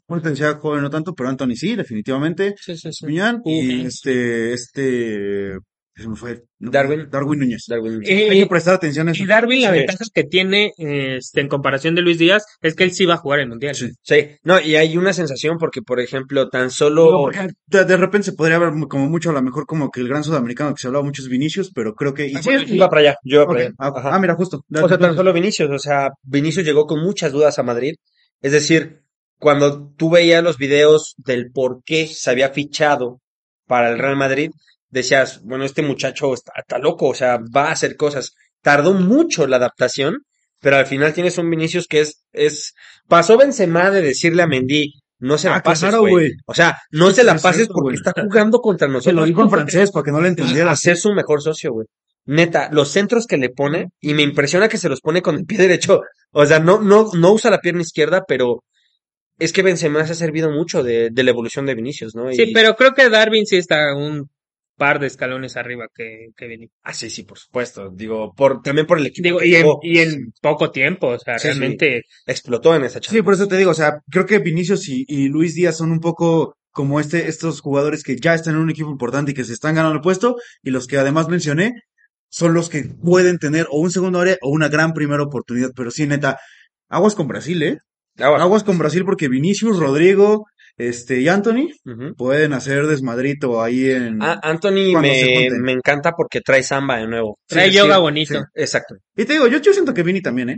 una, 0.08 0.56
joven 0.56 0.82
no 0.82 0.90
tanto, 0.90 1.14
pero 1.14 1.30
Anthony 1.30 1.56
sí, 1.56 1.76
definitivamente. 1.76 2.56
Sí, 2.58 2.78
sí, 2.78 2.90
sí. 2.90 2.94
Stupiñán 2.94 3.42
y 3.44 3.86
este, 3.86 4.54
este, 4.54 5.58
se 5.96 6.10
me 6.10 6.16
fue. 6.16 6.44
Darwin. 6.60 7.08
Darwin 7.10 7.40
Núñez. 7.40 7.66
Darwin. 7.68 8.02
Eh, 8.04 8.30
Hay 8.30 8.40
que 8.42 8.48
prestar 8.48 8.74
atención 8.76 9.08
a 9.08 9.12
eso. 9.12 9.24
Y 9.24 9.26
Darwin, 9.26 9.62
la 9.62 9.72
Sí. 9.72 9.78
ventaja 9.80 10.06
que 10.14 10.24
tiene 10.26 10.74
este, 10.78 11.42
en 11.42 11.48
comparación 11.48 11.96
de 11.96 12.02
Luis 12.02 12.18
Díaz 12.18 12.44
es 12.62 12.76
que 12.76 12.84
él 12.84 12.92
sí 12.92 13.06
va 13.06 13.14
a 13.14 13.18
jugar 13.18 13.40
el 13.40 13.48
mundial. 13.48 13.76
Sí. 13.76 13.92
Sí, 14.02 14.28
no, 14.44 14.60
y 14.60 14.76
hay 14.76 14.98
una 14.98 15.14
sensación 15.14 15.58
porque, 15.58 15.82
por 15.82 16.00
ejemplo, 16.00 16.50
tan 16.50 16.70
solo... 16.72 17.30
de, 17.68 17.86
de 17.86 17.98
repente 17.98 18.26
se 18.26 18.34
podría 18.34 18.60
ver 18.60 18.72
como 18.90 19.08
mucho, 19.10 19.30
a 19.30 19.34
lo 19.34 19.42
mejor 19.42 19.66
como 19.66 19.90
que 19.90 20.02
el 20.02 20.08
gran 20.10 20.24
sudamericano 20.24 20.74
que 20.74 20.82
se 20.82 20.88
hablaba 20.88 21.06
mucho 21.06 21.22
es 21.22 21.30
Vinicius, 21.30 21.72
pero 21.74 21.96
creo 21.96 22.14
que... 22.14 22.28
y- 22.28 22.36
Sí, 22.36 22.50
iba 22.68 22.90
para 22.90 23.02
allá, 23.02 23.16
yo 23.24 23.38
iba 23.38 23.48
para 23.48 23.60
allá. 23.62 23.72
ah, 23.78 23.94
Ajá. 23.96 24.16
ah, 24.16 24.20
mira, 24.20 24.36
justo. 24.36 24.66
O 24.74 24.88
sea, 24.90 24.98
tan 24.98 25.16
solo 25.16 25.32
Vinicius, 25.34 25.70
o 25.70 25.80
sea, 25.80 26.10
Vinicius 26.24 26.66
llegó 26.66 26.86
con 26.88 27.02
muchas 27.02 27.32
dudas 27.32 27.58
a 27.60 27.64
Madrid. 27.64 27.94
Es 28.42 28.52
decir, 28.52 29.02
cuando 29.40 29.92
tú 29.96 30.10
veías 30.10 30.44
los 30.44 30.58
videos 30.58 31.14
del 31.18 31.52
por 31.52 31.84
qué 31.86 32.08
se 32.08 32.30
había 32.32 32.50
fichado 32.50 33.22
para 33.68 33.90
el 33.92 33.98
Real 34.00 34.16
Madrid, 34.18 34.52
decías, 34.96 35.42
bueno, 35.44 35.66
este 35.66 35.82
muchacho 35.82 36.34
está, 36.34 36.54
está 36.58 36.80
loco, 36.80 37.10
o 37.10 37.14
sea, 37.14 37.38
va 37.56 37.68
a 37.68 37.72
hacer 37.74 37.96
cosas. 37.96 38.34
Tardó 38.62 38.94
mucho 38.94 39.46
la 39.46 39.58
adaptación, 39.58 40.24
pero 40.62 40.78
al 40.78 40.86
final 40.88 41.14
tienes 41.14 41.38
un 41.38 41.50
Vinicius 41.50 41.88
que 41.88 42.02
es, 42.02 42.24
es, 42.32 42.74
pasó 43.08 43.38
Benzema 43.38 43.92
de 43.92 44.02
decirle 44.02 44.42
a 44.42 44.48
Mendy, 44.48 44.94
no 45.20 45.38
se 45.38 45.50
la 45.50 45.58
Ah, 45.58 45.64
pases, 45.64 45.96
güey. 45.96 46.32
O 46.46 46.54
sea, 46.54 46.78
no 46.92 47.12
se 47.12 47.24
la 47.24 47.34
es 47.36 47.42
pases 47.42 47.68
porque 47.68 47.96
está 47.96 48.14
jugando 48.16 48.60
contra 48.60 48.88
Se 48.88 48.94
nosotros. 48.94 49.16
lo 49.16 49.26
dijo 49.26 49.44
en 49.44 49.50
francés 49.50 49.92
para 49.92 50.04
que 50.04 50.12
no 50.12 50.22
le 50.22 50.30
entendiera. 50.30 50.72
a 50.72 50.76
ser 50.76 50.98
su 50.98 51.14
mejor 51.14 51.42
socio, 51.42 51.72
güey. 51.74 51.88
Neta, 52.26 52.70
los 52.72 52.90
centros 52.90 53.28
que 53.28 53.38
le 53.38 53.50
pone, 53.50 53.90
y 54.02 54.14
me 54.16 54.24
impresiona 54.24 54.68
que 54.68 54.78
se 54.80 54.90
los 54.90 55.02
pone 55.02 55.22
con 55.22 55.36
el 55.36 55.46
pie 55.46 55.58
derecho. 55.60 56.02
O 56.32 56.46
sea, 56.46 56.60
no, 56.60 56.82
no, 56.82 57.12
no 57.14 57.32
usa 57.34 57.52
la 57.52 57.60
pierna 57.60 57.82
izquierda, 57.82 58.24
pero 58.28 58.64
es 59.38 59.54
que 59.54 59.62
Benzema 59.62 60.06
se 60.06 60.14
ha 60.14 60.16
servido 60.16 60.50
mucho 60.50 60.82
de, 60.84 61.10
de 61.12 61.24
la 61.24 61.30
evolución 61.32 61.66
de 61.66 61.76
Vinicius, 61.76 62.16
¿no? 62.16 62.32
Sí, 62.32 62.52
pero 62.54 62.76
creo 62.76 62.94
que 62.94 63.10
Darwin 63.10 63.46
sí 63.46 63.58
está 63.58 63.94
un 63.96 64.30
par 64.78 65.00
de 65.00 65.08
escalones 65.08 65.58
arriba 65.58 65.88
que, 65.94 66.28
que 66.36 66.48
Vini. 66.48 66.68
Ah, 66.84 66.94
sí, 66.94 67.10
sí, 67.10 67.24
por 67.24 67.38
supuesto. 67.40 67.90
Digo, 67.94 68.34
por, 68.36 68.62
también 68.62 68.86
por 68.88 68.98
el 69.00 69.06
equipo. 69.08 69.24
Digo, 69.24 69.44
y 69.44 69.56
en, 69.56 69.66
y 69.82 70.00
en 70.00 70.34
poco 70.42 70.72
tiempo, 70.72 71.08
o 71.08 71.20
sea, 71.20 71.40
Sí, 71.40 71.48
sí. 71.48 71.48
realmente. 71.60 72.02
Explotó 72.26 72.76
en 72.76 72.84
esa 72.84 73.00
Sí, 73.00 73.06
charla. 73.08 73.24
por 73.24 73.34
eso 73.34 73.48
te 73.48 73.58
digo, 73.58 73.72
o 73.72 73.76
sea, 73.76 74.00
creo 74.12 74.26
que 74.26 74.40
Vinicius 74.40 74.88
y, 74.90 75.06
y 75.08 75.28
Luis 75.30 75.56
Díaz 75.56 75.78
son 75.78 75.92
un 75.92 76.00
poco 76.00 76.58
como 76.72 77.00
este, 77.00 77.30
estos 77.30 77.62
jugadores 77.62 78.04
que 78.04 78.18
ya 78.18 78.34
están 78.34 78.56
en 78.56 78.62
un 78.62 78.70
equipo 78.70 78.92
importante 78.92 79.32
y 79.32 79.34
que 79.34 79.46
se 79.46 79.54
están 79.54 79.76
ganando 79.76 79.96
el 79.96 80.02
puesto, 80.02 80.36
y 80.62 80.72
los 80.72 80.88
que 80.88 80.98
además 80.98 81.30
mencioné, 81.30 81.72
son 82.30 82.54
los 82.54 82.70
que 82.70 82.84
pueden 82.84 83.38
tener 83.40 83.66
o 83.72 83.80
un 83.80 83.92
segundo 83.92 84.20
área 84.20 84.36
o 84.42 84.50
una 84.50 84.68
gran 84.68 84.94
primera 84.94 85.24
oportunidad. 85.24 85.70
Pero 85.74 85.90
sí, 85.90 86.06
neta, 86.06 86.38
aguas 86.90 87.16
con 87.16 87.28
Brasil, 87.30 87.64
¿eh? 87.64 87.78
Aguas. 88.18 88.42
Aguas 88.42 88.64
con 88.66 88.78
Brasil 88.78 89.06
porque 89.06 89.30
Vinicius, 89.30 89.80
Rodrigo, 89.80 90.46
este, 90.78 91.22
y 91.22 91.28
Anthony 91.30 91.70
pueden 92.18 92.54
hacer 92.54 92.86
desmadrito 92.88 93.62
ahí 93.62 93.90
en... 93.92 94.22
Ah, 94.22 94.40
Anthony 94.44 94.94
me, 95.00 95.50
me 95.62 95.72
encanta 95.72 96.12
porque 96.12 96.42
trae 96.42 96.64
samba 96.64 96.98
de 96.98 97.08
nuevo. 97.08 97.40
Trae 97.48 97.70
Sí, 97.70 97.78
yoga 97.78 97.96
sí, 97.96 98.02
bonito. 98.02 98.34
sí. 98.34 98.40
Exacto. 98.56 98.96
Y 99.16 99.26
te 99.26 99.34
digo, 99.34 99.48
yo, 99.48 99.60
yo 99.60 99.72
siento 99.74 99.94
que 99.94 100.04
Vini 100.04 100.22
también, 100.22 100.50
¿eh? 100.50 100.58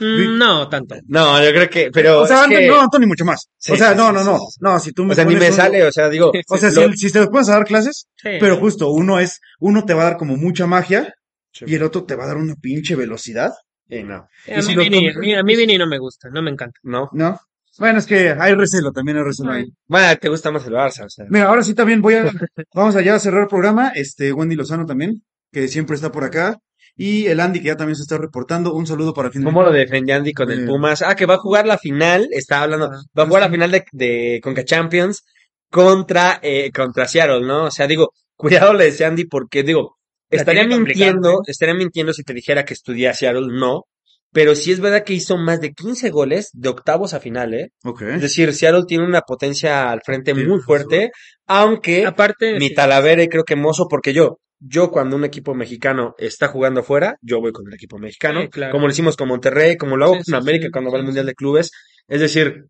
Mm, 0.00 0.36
no, 0.38 0.68
tanto. 0.68 0.96
No, 1.06 1.40
yo 1.42 1.50
creo 1.52 1.70
que, 1.70 1.90
pero 1.92 2.22
o 2.22 2.26
sea, 2.26 2.38
es 2.38 2.42
Anthony, 2.44 2.58
que- 2.58 2.66
no, 2.66 2.80
Anthony 2.80 3.06
mucho 3.06 3.24
más. 3.24 3.48
Sí, 3.56 3.72
o 3.72 3.76
sea, 3.76 3.92
sí, 3.92 3.96
no, 3.96 4.10
no, 4.10 4.24
no. 4.24 4.38
No, 4.60 4.78
si 4.80 4.90
tú 4.92 5.04
me 5.04 5.12
o 5.12 5.14
sea, 5.14 5.24
ni 5.24 5.34
pones 5.34 5.48
me 5.50 5.54
uno- 5.54 5.56
sale, 5.56 5.84
o 5.84 5.92
sea, 5.92 6.08
digo, 6.08 6.32
O 6.48 6.56
sea, 6.58 6.70
lo- 6.70 6.92
si, 6.92 7.08
si 7.08 7.12
te 7.12 7.26
puedes 7.28 7.46
dar 7.46 7.64
clases, 7.64 8.06
Sí. 8.16 8.30
pero 8.40 8.56
justo 8.56 8.90
uno 8.90 9.20
es, 9.20 9.40
uno 9.60 9.84
te 9.84 9.94
va 9.94 10.02
a 10.02 10.04
dar 10.06 10.16
como 10.16 10.36
mucha 10.36 10.66
magia 10.66 11.12
Sí. 11.52 11.64
y 11.68 11.74
el 11.76 11.84
otro 11.84 12.02
te 12.04 12.16
va 12.16 12.24
a 12.24 12.26
dar 12.26 12.36
una 12.38 12.56
pinche 12.56 12.96
velocidad, 12.96 13.52
eh, 13.88 14.02
no, 14.02 14.26
A 14.48 14.58
y 14.58 14.62
si 14.62 14.74
mí, 14.76 14.82
Vini, 14.90 15.12
pones- 15.12 15.36
a 15.36 15.40
a 15.40 15.42
mí 15.44 15.54
Vini 15.56 15.78
no 15.78 15.86
me 15.86 15.98
gusta, 15.98 16.28
no 16.28 16.42
me 16.42 16.50
encanta. 16.50 16.76
no. 16.82 17.08
¿no? 17.12 17.38
Bueno, 17.78 17.98
es 17.98 18.06
que 18.06 18.30
hay 18.30 18.54
recelo, 18.54 18.92
también 18.92 19.18
hay 19.18 19.24
recelo 19.24 19.52
ahí. 19.52 19.64
Bueno, 19.86 20.16
te 20.16 20.28
gusta 20.28 20.50
más 20.50 20.66
el 20.66 20.74
Barça, 20.74 21.06
o 21.06 21.10
sea. 21.10 21.26
Mira, 21.28 21.46
ahora 21.46 21.62
sí 21.62 21.74
también 21.74 22.00
voy 22.00 22.14
a, 22.14 22.30
vamos 22.74 22.96
allá 22.96 23.14
a 23.14 23.18
cerrar 23.18 23.42
el 23.42 23.48
programa, 23.48 23.92
este, 23.94 24.32
Wendy 24.32 24.54
Lozano 24.54 24.86
también, 24.86 25.22
que 25.52 25.68
siempre 25.68 25.96
está 25.96 26.12
por 26.12 26.24
acá, 26.24 26.58
y 26.96 27.26
el 27.26 27.40
Andy 27.40 27.60
que 27.60 27.66
ya 27.66 27.76
también 27.76 27.96
se 27.96 28.02
está 28.02 28.18
reportando, 28.18 28.72
un 28.74 28.86
saludo 28.86 29.12
para 29.12 29.30
fin 29.30 29.40
de 29.40 29.46
¿Cómo 29.46 29.62
lo 29.62 29.72
defendía 29.72 30.16
Andy 30.16 30.32
con 30.32 30.50
el 30.50 30.58
Bien. 30.58 30.68
Pumas? 30.68 31.02
Ah, 31.02 31.16
que 31.16 31.26
va 31.26 31.34
a 31.34 31.38
jugar 31.38 31.66
la 31.66 31.78
final, 31.78 32.28
estaba 32.30 32.62
hablando, 32.62 32.86
Ah, 32.86 33.02
va 33.18 33.24
a 33.24 33.26
jugar 33.26 33.42
la 33.42 33.50
final 33.50 33.70
de, 33.70 33.84
de 33.92 34.40
Conca 34.42 34.64
Champions 34.64 35.24
contra, 35.70 36.38
eh, 36.42 36.70
contra 36.72 37.08
Seattle, 37.08 37.44
¿no? 37.44 37.64
O 37.64 37.70
sea, 37.70 37.88
digo, 37.88 38.12
cuidado 38.36 38.74
le 38.74 38.84
decía 38.84 39.08
Andy 39.08 39.24
porque, 39.24 39.64
digo, 39.64 39.96
estaría 40.30 40.66
mintiendo, 40.66 41.40
¿eh? 41.40 41.48
estaría 41.48 41.74
mintiendo 41.74 42.12
si 42.12 42.22
te 42.22 42.32
dijera 42.32 42.64
que 42.64 42.74
estudié 42.74 43.08
a 43.08 43.14
Seattle, 43.14 43.48
no. 43.50 43.86
Pero 44.34 44.54
sí 44.54 44.72
es 44.72 44.80
verdad 44.80 45.04
que 45.04 45.14
hizo 45.14 45.38
más 45.38 45.60
de 45.62 45.72
15 45.72 46.10
goles 46.10 46.50
de 46.52 46.68
octavos 46.68 47.14
a 47.14 47.20
final, 47.20 47.54
¿eh? 47.54 47.70
Ok. 47.84 48.02
Es 48.02 48.20
decir, 48.20 48.52
Seattle 48.52 48.82
tiene 48.86 49.06
una 49.06 49.22
potencia 49.22 49.90
al 49.90 50.00
frente 50.04 50.34
Sí, 50.34 50.44
muy 50.44 50.60
fuerte, 50.60 51.10
aunque 51.46 52.04
Aparte, 52.04 52.58
mi 52.58 52.68
sí. 52.68 52.74
Talavera 52.74 53.22
y 53.22 53.28
creo 53.28 53.44
que 53.44 53.56
Mozo, 53.56 53.86
porque 53.88 54.12
yo, 54.12 54.40
yo 54.58 54.90
cuando 54.90 55.16
un 55.16 55.24
equipo 55.24 55.54
mexicano 55.54 56.14
está 56.18 56.48
jugando 56.48 56.82
fuera, 56.82 57.16
yo 57.22 57.40
voy 57.40 57.52
con 57.52 57.66
el 57.68 57.74
equipo 57.74 57.98
mexicano, 57.98 58.42
Sí, 58.42 58.48
claro. 58.48 58.72
como 58.72 58.86
lo 58.86 58.92
hicimos 58.92 59.16
con 59.16 59.28
Monterrey, 59.28 59.76
como 59.76 59.96
lo 59.96 60.04
hago 60.06 60.14
Sí, 60.14 60.30
con 60.30 60.40
sí, 60.40 60.42
América 60.42 60.66
sí, 60.66 60.70
cuando 60.72 60.90
va 60.90 60.96
al 60.98 61.02
sí, 61.02 61.06
Mundial 61.06 61.26
de 61.26 61.34
Clubes. 61.34 61.70
Es 62.08 62.20
decir, 62.20 62.64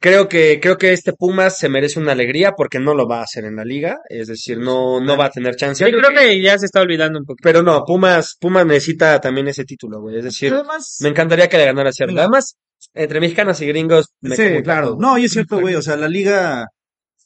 creo 0.00 0.28
que, 0.28 0.58
creo 0.60 0.78
que 0.78 0.92
este 0.92 1.12
Pumas 1.12 1.58
se 1.58 1.68
merece 1.68 2.00
una 2.00 2.12
alegría 2.12 2.52
porque 2.52 2.80
no 2.80 2.94
lo 2.94 3.06
va 3.06 3.20
a 3.20 3.24
hacer 3.24 3.44
en 3.44 3.56
la 3.56 3.64
liga, 3.64 3.98
es 4.08 4.28
decir, 4.28 4.58
no, 4.58 5.00
no 5.00 5.16
va 5.16 5.26
a 5.26 5.30
tener 5.30 5.54
chance. 5.56 5.88
Yo 5.90 5.98
creo 5.98 6.10
que 6.10 6.40
ya 6.42 6.58
se 6.58 6.66
está 6.66 6.80
olvidando 6.80 7.18
un 7.18 7.24
poquito. 7.24 7.42
Pero 7.44 7.62
no, 7.62 7.84
Pumas, 7.86 8.36
Pumas 8.40 8.66
necesita 8.66 9.20
también 9.20 9.48
ese 9.48 9.64
título, 9.64 10.00
güey. 10.00 10.18
Es 10.18 10.24
decir, 10.24 10.52
Además, 10.52 10.96
me 11.00 11.10
encantaría 11.10 11.48
que 11.48 11.58
le 11.58 11.66
ganara 11.66 11.90
a 11.90 11.92
Seattle. 11.92 12.14
Mira. 12.14 12.22
Además, 12.24 12.56
entre 12.94 13.20
mexicanos 13.20 13.60
y 13.60 13.66
gringos, 13.66 14.06
me 14.20 14.34
Sí, 14.36 14.48
como 14.48 14.62
claro. 14.62 14.96
No, 14.98 15.18
y 15.18 15.26
es 15.26 15.32
cierto, 15.32 15.60
güey. 15.60 15.74
O 15.74 15.82
sea, 15.82 15.96
la 15.96 16.08
liga, 16.08 16.66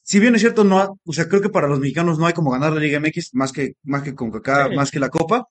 si 0.03 0.18
bien 0.20 0.35
es 0.35 0.41
cierto, 0.41 0.64
no, 0.64 0.81
ha- 0.81 0.91
o 1.05 1.12
sea, 1.12 1.29
creo 1.29 1.41
que 1.41 1.49
para 1.51 1.68
los 1.68 1.79
mexicanos 1.79 2.18
no 2.18 2.27
hay 2.27 2.33
como 2.35 2.51
ganar 2.51 2.72
la 2.72 2.81
Liga 2.81 2.99
MX 3.01 3.31
más 3.35 3.53
que, 3.53 3.72
más 3.85 4.03
que 4.03 4.14
con 4.14 4.31
Kaká, 4.33 4.68
Sí. 4.68 4.77
más 4.77 4.91
que 4.91 4.99
la 5.01 5.09
Copa. 5.11 5.45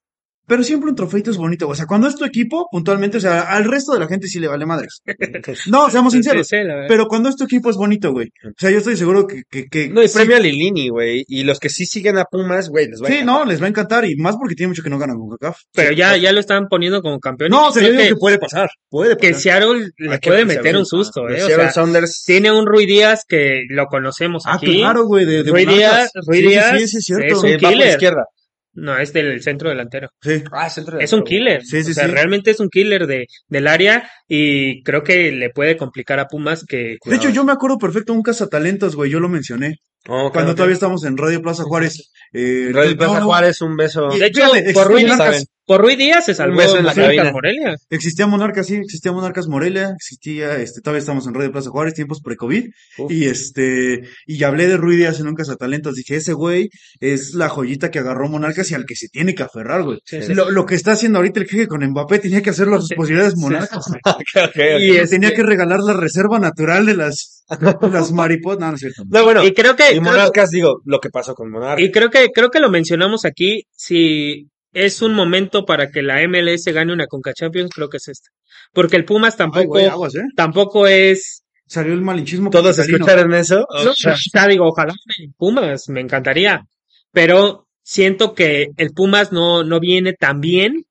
Pero 0.46 0.62
siempre 0.64 0.90
un 0.90 0.96
trofeito 0.96 1.32
es 1.32 1.38
bonito. 1.38 1.68
O 1.70 1.76
sea, 1.76 1.86
cuando 1.86 2.08
es 2.08 2.16
tu 2.16 2.26
equipo, 2.26 2.68
puntualmente, 2.72 3.18
o 3.18 3.20
sea, 3.22 3.42
al 3.44 3.64
resto 3.66 3.94
de 3.94 4.00
la 4.00 4.08
gente 4.08 4.28
sí 4.28 4.40
le 4.40 4.48
vale 4.48 4.66
madres. 4.66 5.02
No, 5.68 5.90
seamos 5.90 6.14
sinceros. 6.14 6.48
Sí, 6.48 6.58
sí. 6.58 6.68
Pero 6.88 7.08
cuando 7.08 7.30
es 7.30 7.36
tu 7.36 7.46
equipo 7.46 7.70
es 7.70 7.76
bonito, 7.78 8.12
güey. 8.12 8.28
O 8.46 8.52
sea, 8.58 8.70
yo 8.70 8.78
estoy 8.80 8.98
seguro 8.98 9.26
que, 9.28 9.44
que, 9.50 9.66
que 9.68 9.90
No, 9.90 10.02
y 10.04 10.08
sí- 10.08 10.16
premio 10.16 10.36
a 10.36 10.40
Lilini, 10.40 10.90
güey. 10.90 11.24
Y 11.28 11.44
los 11.44 11.60
que 11.60 11.70
sí 11.70 11.86
siguen 11.86 12.18
a 12.18 12.26
Pumas, 12.26 12.70
güey, 12.70 12.88
les 12.88 13.02
va 13.02 13.08
a 13.08 13.10
Sí, 13.10 13.16
encantar. 13.18 13.36
no, 13.46 13.46
les 13.52 13.62
va 13.62 13.66
a 13.66 13.70
encantar 13.70 14.06
y 14.06 14.16
más 14.18 14.36
porque 14.38 14.56
tiene 14.56 14.70
mucho 14.70 14.84
que 14.84 14.90
no 14.90 15.00
ganan 15.00 15.18
con 15.18 15.30
CACAF. 15.38 15.58
Pero 15.74 15.94
ya, 15.94 16.18
ya 16.18 16.32
lo 16.32 16.40
están 16.40 16.68
poniendo 16.68 17.02
como 17.02 17.20
campeón. 17.20 17.52
No, 17.52 17.74
yo 17.74 17.80
digo 17.82 17.98
que, 17.98 18.08
que 18.10 18.16
puede 18.16 18.38
pasar. 18.40 18.70
Puede 18.90 19.16
que 19.18 19.30
pasar. 19.30 19.42
Seattle 19.42 19.90
le 19.98 20.20
que 20.20 20.30
puede 20.30 20.46
meter 20.46 20.76
un 20.78 20.86
susto, 20.86 21.24
Los 21.24 21.40
¿eh? 21.40 21.44
O 21.44 21.48
Seattle 21.48 21.64
sea, 21.66 21.72
Sounders. 21.74 22.24
tiene 22.26 22.52
un 22.52 22.66
Rui 22.66 22.86
Díaz 22.86 23.24
que 23.28 23.64
lo 23.70 23.86
conocemos 23.88 24.44
Ah, 24.46 24.56
aquí. 24.56 24.78
claro, 24.80 25.06
güey, 25.06 25.26
de, 25.26 25.44
de 25.44 25.52
Rui. 25.52 25.66
Díaz- 25.66 26.10
Rui 26.28 26.42
Díaz 26.42 26.80
sí, 26.80 26.88
sí, 26.88 26.98
es 26.98 27.06
cierto. 27.06 27.26
es 27.26 27.34
un 27.44 27.58
killer. 27.58 27.88
izquierda. 27.90 28.26
No, 28.74 28.98
es 28.98 29.14
del 29.14 29.42
centro 29.42 29.70
delantero. 29.70 30.10
Sí. 30.22 30.44
Ah, 30.52 30.70
centro 30.70 31.00
Es 31.00 31.14
un 31.14 31.24
killer. 31.24 31.64
Sí, 31.64 31.84
sí, 31.84 31.92
o 31.92 31.94
sea, 31.94 32.06
sí. 32.06 32.12
realmente 32.12 32.52
es 32.52 32.60
un 32.60 32.70
killer 32.70 33.06
de, 33.06 33.28
del 33.48 33.68
área 33.68 34.10
y 34.28 34.82
creo 34.84 35.04
que 35.04 35.32
le 35.32 35.52
puede 35.52 35.78
complicar 35.78 36.20
a 36.20 36.28
Pumas 36.28 36.66
que... 36.66 36.98
De 37.06 37.16
hecho, 37.16 37.30
yo 37.30 37.44
me 37.44 37.52
acuerdo 37.52 37.78
perfecto 37.78 38.14
un 38.14 38.24
cazatalentos, 38.24 38.96
güey, 38.96 39.12
yo 39.12 39.20
lo 39.20 39.30
mencioné. 39.30 39.76
Oh, 40.10 40.32
Cuando 40.34 40.54
todavía 40.54 40.74
estábamos 40.74 41.06
en 41.06 41.18
Radio 41.18 41.42
Plaza 41.42 41.64
Juárez. 41.64 42.12
Eh, 42.34 42.72
Radio 42.74 42.98
Plaza 42.98 43.20
no, 43.20 43.26
Juárez, 43.26 43.62
un 43.62 43.78
beso. 43.78 44.10
De 44.10 44.26
hecho, 44.26 44.42
Fíjate, 44.44 44.74
por 44.74 44.88
Rui, 44.88 45.04
existían 45.04 45.06
Díaz, 45.06 45.18
Monarcas. 45.18 45.46
Por 45.66 45.82
Rui 45.82 45.96
Díaz 45.96 46.26
se 46.26 46.34
salvó 46.34 46.62
en 46.62 46.86
la 46.86 46.94
cabina. 46.94 47.32
Morelia. 47.32 47.76
Existía 47.90 48.28
Monarcas, 48.28 48.68
sí, 48.68 48.76
existía 48.76 49.12
Monarcas 49.12 49.48
Morelia, 49.48 49.92
existía, 49.96 50.58
este, 50.58 50.82
todavía 50.82 51.00
estamos 51.00 51.26
en 51.28 51.34
Radio 51.34 51.52
Plaza 51.52 51.70
Juárez, 51.70 51.94
tiempos 51.94 52.22
pre-COVID, 52.22 52.66
y 53.10 53.26
este, 53.26 54.02
y 54.26 54.44
hablé 54.44 54.68
de 54.68 54.78
Rui 54.78 54.96
Díaz 54.98 55.20
en 55.20 55.28
un 55.28 55.36
cazatalentos, 55.36 55.96
dije, 55.96 56.16
ese 56.18 56.34
güey 56.34 56.70
es 57.00 57.34
la 57.34 57.50
joyita 57.50 57.92
que 57.92 58.00
agarró 58.00 58.28
Monarcas 58.30 58.70
y 58.72 58.76
al 58.76 58.86
que 58.86 58.96
se 58.96 59.08
tiene 59.10 59.36
que 59.36 59.44
aferrar, 59.44 59.84
güey. 59.84 60.00
Sí, 60.06 60.22
sí, 60.22 60.34
Lo, 60.34 60.50
lo 60.52 60.66
que 60.66 60.76
está 60.76 60.92
haciendo 60.94 61.20
ahorita 61.20 61.40
el 61.40 61.48
jefe 61.48 61.68
con 61.68 61.84
Mbappé 61.86 62.20
tenía 62.20 62.42
que 62.42 62.50
hacerlo 62.50 62.76
a 62.76 62.80
sus 62.80 62.90
Sí, 62.90 62.96
posibilidades 62.96 63.36
Monarcas. 63.38 63.86
Ok, 64.06 64.18
ok, 64.36 64.44
ok. 64.50 64.56
Y 64.80 64.84
Y 64.86 64.98
este- 64.98 65.16
tenía 65.16 65.34
que 65.34 65.44
regalar 65.44 65.80
la 65.80 65.94
reserva 65.94 66.40
natural 66.40 66.86
de 66.86 66.96
las, 66.96 67.44
de 67.60 67.90
las 67.90 68.12
mariposas, 68.12 68.60
no, 68.60 68.68
no 68.70 68.74
es 68.76 68.80
cierto. 68.82 69.04
No, 69.10 69.24
bueno, 69.24 69.44
Y 69.46 69.54
creo 69.54 69.76
que... 69.76 69.84
y 69.88 70.00
creo- 70.00 70.02
Monarcas, 70.04 70.50
digo, 70.50 70.82
lo 70.86 71.00
que 71.00 71.10
pasó 71.10 71.34
con 71.36 71.50
Monarcas. 71.52 71.86
Y 71.86 71.92
creo 71.92 72.10
que, 72.10 72.28
creo 72.34 72.50
que 72.50 72.60
lo 72.60 72.70
mencionamos 72.70 73.26
aquí, 73.26 73.64
si 73.72 74.50
es 74.74 75.02
un 75.02 75.14
momento 75.14 75.66
para 75.66 75.90
que 75.90 76.02
la 76.02 76.22
MLS 76.28 76.66
gane 76.66 76.92
una 76.94 77.08
Conca 77.08 77.34
Champions, 77.34 77.72
creo 77.74 77.90
que 77.90 77.98
es 77.98 78.08
esta. 78.08 78.30
Porque 78.74 78.96
el 78.98 79.06
Pumas 79.06 79.34
Ay, 79.36 79.38
tampoco, 79.38 79.68
güey, 79.68 79.86
aguas, 79.86 80.16
eh. 80.16 80.24
tampoco 80.36 80.88
es, 80.88 81.44
Salió 81.66 81.94
el 81.94 82.02
malinchismo. 82.02 82.50
¿Todos 82.50 82.76
capitalino. 82.76 82.98
escucharon 83.06 83.34
eso? 83.34 83.66
no, 83.86 83.92
o 83.92 83.94
sea, 83.96 84.48
digo, 84.48 84.68
ojalá 84.68 84.94
Pumas, 85.38 85.88
me 85.90 86.02
encantaría. 86.02 86.66
Pero 87.12 87.68
siento 87.82 88.34
que 88.34 88.70
el 88.78 88.92
Pumas 88.92 89.32
no, 89.32 89.64
no 89.64 89.80
viene 89.80 90.14
tan 90.14 90.42
bien 90.42 90.86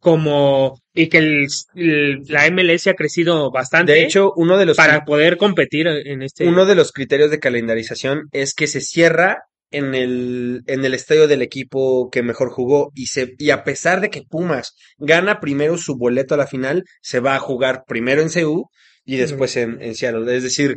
como, 0.00 0.80
y 0.94 1.08
que 1.08 1.18
el, 1.18 1.46
el- 1.74 2.22
la 2.28 2.48
MLS 2.50 2.86
ha 2.86 2.94
crecido 2.94 3.50
bastante 3.50 3.92
De 3.92 4.04
hecho, 4.04 4.32
uno 4.36 4.56
de 4.56 4.66
los 4.66 4.76
para 4.76 5.04
poder 5.04 5.36
competir 5.36 5.86
en 5.88 6.22
este. 6.22 6.46
uno 6.46 6.66
de 6.66 6.74
los 6.76 6.92
criterios 6.92 7.30
de 7.30 7.40
calendarización 7.40 8.28
es 8.32 8.54
que 8.54 8.68
se 8.68 8.80
cierra 8.80 9.42
en 9.70 9.94
el, 9.94 10.62
en 10.66 10.84
el 10.84 10.94
estadio 10.94 11.28
del 11.28 11.42
equipo 11.42 12.08
que 12.10 12.22
mejor 12.22 12.50
jugó 12.50 12.90
y 12.94 13.06
se, 13.06 13.34
y 13.38 13.50
a 13.50 13.64
pesar 13.64 14.00
de 14.00 14.10
que 14.10 14.22
Pumas 14.22 14.74
gana 14.98 15.40
primero 15.40 15.76
su 15.76 15.96
boleto 15.96 16.34
a 16.34 16.38
la 16.38 16.46
final, 16.46 16.84
se 17.02 17.20
va 17.20 17.34
a 17.34 17.38
jugar 17.38 17.84
primero 17.86 18.22
en 18.22 18.30
CU 18.30 18.68
y 19.04 19.16
después 19.16 19.56
en, 19.56 19.80
en 19.82 19.94
Seattle. 19.94 20.34
Es 20.36 20.42
decir, 20.42 20.76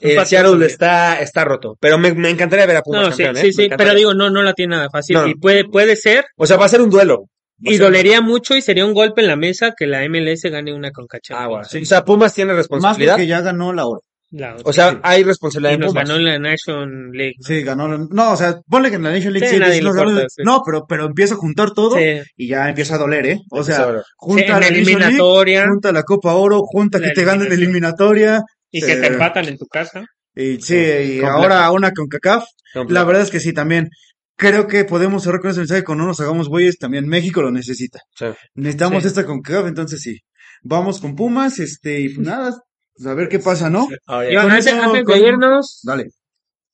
eh, 0.00 0.24
Seattle 0.24 0.64
está, 0.66 1.20
está 1.20 1.44
roto. 1.44 1.76
Pero 1.80 1.98
me, 1.98 2.12
me 2.14 2.30
encantaría 2.30 2.66
ver 2.66 2.76
a 2.76 2.82
Pumas 2.82 3.02
No, 3.02 3.12
sí, 3.12 3.22
campeón, 3.22 3.44
¿eh? 3.44 3.52
sí, 3.52 3.52
sí, 3.52 3.68
pero 3.76 3.94
digo, 3.94 4.14
no, 4.14 4.30
no 4.30 4.42
la 4.42 4.52
tiene 4.52 4.76
nada 4.76 4.88
fácil. 4.90 5.16
No. 5.16 5.28
Y 5.28 5.34
puede, 5.34 5.64
puede 5.64 5.96
ser, 5.96 6.24
O 6.36 6.46
sea, 6.46 6.56
va 6.56 6.66
a 6.66 6.68
ser 6.68 6.80
un 6.82 6.90
duelo. 6.90 7.24
Y 7.60 7.78
dolería 7.78 8.20
mucho 8.20 8.56
y 8.56 8.62
sería 8.62 8.84
un 8.84 8.94
golpe 8.94 9.22
en 9.22 9.28
la 9.28 9.36
mesa 9.36 9.72
que 9.76 9.86
la 9.86 10.06
MLS 10.08 10.42
gane 10.50 10.74
una 10.74 10.90
Conca 10.90 11.18
duelo. 11.26 11.42
Agua. 11.42 11.62
Champions. 11.62 11.86
O 11.86 11.88
sea, 11.88 12.04
Pumas 12.04 12.34
tiene 12.34 12.52
Más 12.52 12.58
responsabilidad. 12.58 13.14
porque 13.14 13.26
ya 13.28 13.40
ganó 13.40 13.72
la 13.72 13.86
hora. 13.86 14.00
La- 14.36 14.56
O 14.64 14.72
sea, 14.72 14.90
sí. 14.90 14.96
hay 15.04 15.22
responsabilidad 15.22 15.70
y 15.70 15.74
en 15.74 15.80
nos 15.82 15.90
Pumas. 15.92 16.08
ganó 16.08 16.18
en 16.18 16.24
la 16.24 16.38
Nation 16.40 17.10
League. 17.12 17.34
Sí, 17.40 17.62
ganó. 17.62 17.86
la- 17.86 18.06
No, 18.10 18.32
o 18.32 18.36
sea, 18.36 18.58
ponle 18.68 18.90
que 18.90 18.96
en 18.96 19.04
la 19.04 19.12
Nation 19.12 19.32
League 19.32 19.46
Sí, 19.48 19.54
sí, 19.54 19.80
nos 19.80 19.94
ganó-. 19.94 20.20
No, 20.44 20.62
pero, 20.66 20.86
pero 20.88 21.04
empieza 21.06 21.34
a 21.34 21.36
juntar 21.36 21.70
todo 21.70 21.96
Sí. 21.96 22.20
y 22.36 22.48
ya 22.48 22.68
empieza 22.68 22.96
a 22.96 22.98
doler, 22.98 23.26
¿eh? 23.26 23.38
O 23.52 23.62
sea, 23.62 23.86
junta 24.16 24.44
la 24.48 24.60
Nation 24.60 24.74
League, 24.74 24.80
eliminatoria 24.92 25.68
junta 25.68 25.92
la 25.92 26.02
Copa 26.02 26.34
Oro, 26.34 26.62
junta 26.64 26.98
La 26.98 27.06
que 27.08 27.12
te 27.14 27.24
ganen 27.24 27.48
la 27.48 27.54
eliminatoria. 27.54 28.42
y 28.72 28.80
que 28.80 28.96
te 28.96 29.04
eh, 29.06 29.12
empatan 29.12 29.46
en 29.46 29.56
tu 29.56 29.66
casa. 29.66 30.04
Y 30.34 30.60
sí, 30.60 30.74
y 30.76 31.20
Complejo. 31.20 31.26
ahora 31.30 31.70
una 31.70 31.92
con 31.92 32.08
CACAF. 32.08 32.44
La 32.88 33.04
verdad 33.04 33.22
es 33.22 33.30
que 33.30 33.38
sí, 33.38 33.52
también. 33.52 33.88
Creo 34.36 34.66
que 34.66 34.84
podemos 34.84 35.22
cerrar 35.22 35.40
con 35.40 35.50
ese 35.52 35.60
mensaje 35.60 35.84
cuando 35.84 36.02
no 36.02 36.08
nos 36.08 36.18
hagamos 36.18 36.48
güeyes, 36.48 36.76
también 36.78 37.06
México 37.06 37.40
lo 37.40 37.52
necesita. 37.52 38.00
Sí. 38.18 38.26
Necesitamos 38.56 39.04
Sí. 39.04 39.08
esta 39.10 39.24
con 39.24 39.42
CACAF, 39.42 39.68
entonces 39.68 40.00
sí. 40.02 40.18
Vamos 40.64 41.00
con 41.00 41.14
Pumas, 41.14 41.60
este, 41.60 42.00
y 42.00 42.08
pues 42.08 42.26
nada, 42.26 42.50
pues 42.94 43.06
a 43.06 43.14
ver 43.14 43.28
qué 43.28 43.38
pasa, 43.38 43.70
¿no? 43.70 43.88
Oye, 44.08 44.32
Yo, 44.32 44.42
con 44.42 44.50
antes, 44.50 44.66
eso- 44.66 44.82
antes 44.82 45.04
con- 45.04 45.18
de 45.20 45.28
irnos, 45.28 45.80
Dale. 45.84 46.06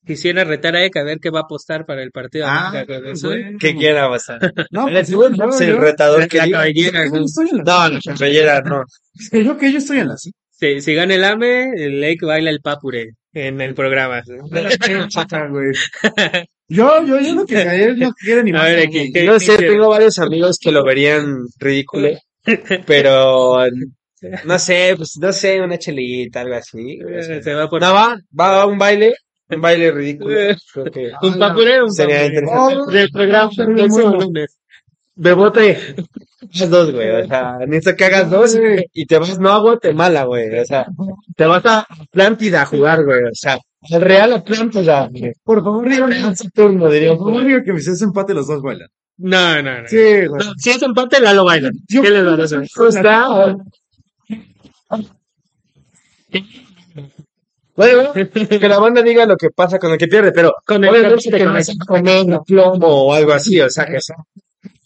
quisiera 0.07 0.45
retar 0.45 0.77
a 0.77 0.85
Eka 0.85 1.01
a 1.01 1.05
ver 1.05 1.19
qué 1.21 1.31
va 1.31 1.41
a 1.41 1.43
apostar 1.43 1.87
para 1.87 2.03
el 2.03 2.11
partido. 2.11 2.47
de 2.47 2.53
Ah, 2.53 2.85
pues, 2.87 3.13
Azul. 3.13 3.43
bueno. 3.43 3.59
¿Qué 3.61 3.75
quiera 3.77 4.09
pasar? 4.09 4.41
No, 4.71 4.89
El, 4.89 4.95
pues, 4.95 5.09
yo- 5.09 5.27
el 5.27 5.35
yo- 5.37 5.79
retador 5.81 6.21
La 6.21 6.29
que 6.29 6.41
diga. 6.43 6.59
cabellera, 6.59 7.05
¿no? 7.07 7.17
en 7.17 7.57
la- 7.59 7.63
No, 7.65 7.89
no, 7.91 8.01
Reyera, 8.19 8.61
no. 8.63 8.83
es 9.19 9.31
que 9.31 9.45
yo 9.45 9.57
que 9.59 9.73
yo 9.73 9.79
estoy 9.79 9.99
en 9.99 10.09
la 10.09 10.17
Si, 10.17 10.81
si 10.83 10.95
gana 10.95 11.15
el 11.15 11.25
AME, 11.25 11.71
el 11.77 12.01
Lake 12.03 12.19
baila 12.23 12.51
el 12.51 12.61
papure 12.61 13.13
en 13.33 13.61
el 13.63 13.75
programa. 13.75 14.23
güey. 15.51 15.73
Yo, 16.69 17.05
yo, 17.05 17.19
yo 17.21 17.35
no 17.35 17.47
que 17.47 17.63
él 17.63 17.99
no 17.99 18.13
quiere 18.13 18.45
ni 18.45 18.51
A 18.51 18.55
más. 18.55 18.65
ver, 18.65 18.87
güey. 18.89 19.01
aquí, 19.01 19.13
¿qué- 19.13 19.25
No 19.25 19.41
sé, 19.41 19.57
tengo 19.57 19.89
varios 19.89 20.19
amigos 20.19 20.59
que 20.61 20.71
lo 20.71 20.85
verían 20.85 21.47
ridículo, 21.59 22.11
pero 22.87 23.59
no 24.45 24.59
sé, 24.59 24.95
pues 24.97 25.17
no 25.19 25.33
sé, 25.33 25.61
una 25.61 25.79
chelita, 25.79 26.41
algo 26.43 26.55
así. 26.55 26.99
Se 27.43 27.55
va 27.55 27.69
por 27.69 27.81
No, 27.81 27.93
va, 27.95 28.17
va 28.39 28.63
a 28.63 28.67
un 28.67 28.79
baile, 28.79 29.15
un 29.49 29.61
baile 29.61 29.91
ridículo. 29.91 30.35
Creo 30.73 30.85
que 30.87 31.11
un 31.23 31.39
papure, 31.39 31.83
un 31.83 31.93
sería 31.93 32.27
interesante. 32.27 32.93
Del 32.93 33.11
programa 33.11 33.51
del 33.57 33.75
próximo 33.75 34.11
lunes. 34.17 34.57
de 35.15 35.33
bote. 35.33 35.79
Haz 36.55 36.71
dos, 36.71 36.93
güey. 36.93 37.11
O 37.11 37.27
sea, 37.27 37.59
necesito 37.67 37.97
que 37.97 38.05
hagas 38.07 38.31
dos 38.31 38.59
y 38.93 39.07
te 39.07 39.19
vas 39.19 39.39
no 39.39 39.51
a 39.51 39.59
Guatemala, 39.61 40.25
güey. 40.25 40.59
O 40.59 40.65
sea, 40.65 40.87
te 41.37 41.45
vas 41.47 41.65
a 41.67 41.87
Atlántida 41.89 42.63
a 42.63 42.67
jugar, 42.67 43.05
güey. 43.05 43.25
O 43.25 43.35
sea, 43.35 43.59
al 43.93 44.01
Real 44.01 44.33
Atlántida. 44.33 45.09
güey. 45.11 45.33
Por 45.45 45.63
favor, 45.63 45.89
digo, 45.89 46.07
Real 46.07 46.37
Saturno, 46.37 46.89
diría. 46.91 47.11
por 47.17 47.19
favor, 47.33 47.45
digo 47.45 47.61
que 47.65 47.73
me 47.73 47.81
seas 47.81 48.01
empate 48.03 48.35
los 48.35 48.47
dos 48.47 48.63
bailan. 48.63 48.89
No, 49.19 49.61
no, 49.63 49.83
no. 49.83 49.89
Sí, 49.89 50.27
güey. 50.27 50.45
No, 50.47 50.53
si 50.57 50.71
es 50.71 50.83
empate, 50.83 51.21
Lalo 51.21 51.45
baila. 51.45 51.71
Yo- 51.89 52.01
¿Qué 52.01 52.09
les 52.11 52.25
van 52.25 52.41
a 52.41 52.45
hacer? 52.45 52.67
Pues 52.75 52.97
está. 52.97 53.55
Bueno, 57.77 58.13
que 58.13 58.69
la 58.69 58.79
banda 58.79 59.03
diga 59.03 59.25
lo 59.25 59.37
que 59.37 59.51
pasa 59.51 59.79
con 59.79 59.93
el 59.93 59.99
que 59.99 60.07
pierde, 60.09 60.33
pero 60.33 60.55
Con 60.67 60.85
el 60.85 60.91
obviamente 60.91 61.31
que 61.31 61.45
no 61.45 61.63
se 61.63 61.79
comer 61.79 62.27
plomo 62.47 62.87
o 63.07 63.15
algo 63.15 63.33
así, 63.33 63.61
o 63.61 63.71
sea, 63.71 63.87
que 63.87 64.01
sea 64.01 64.17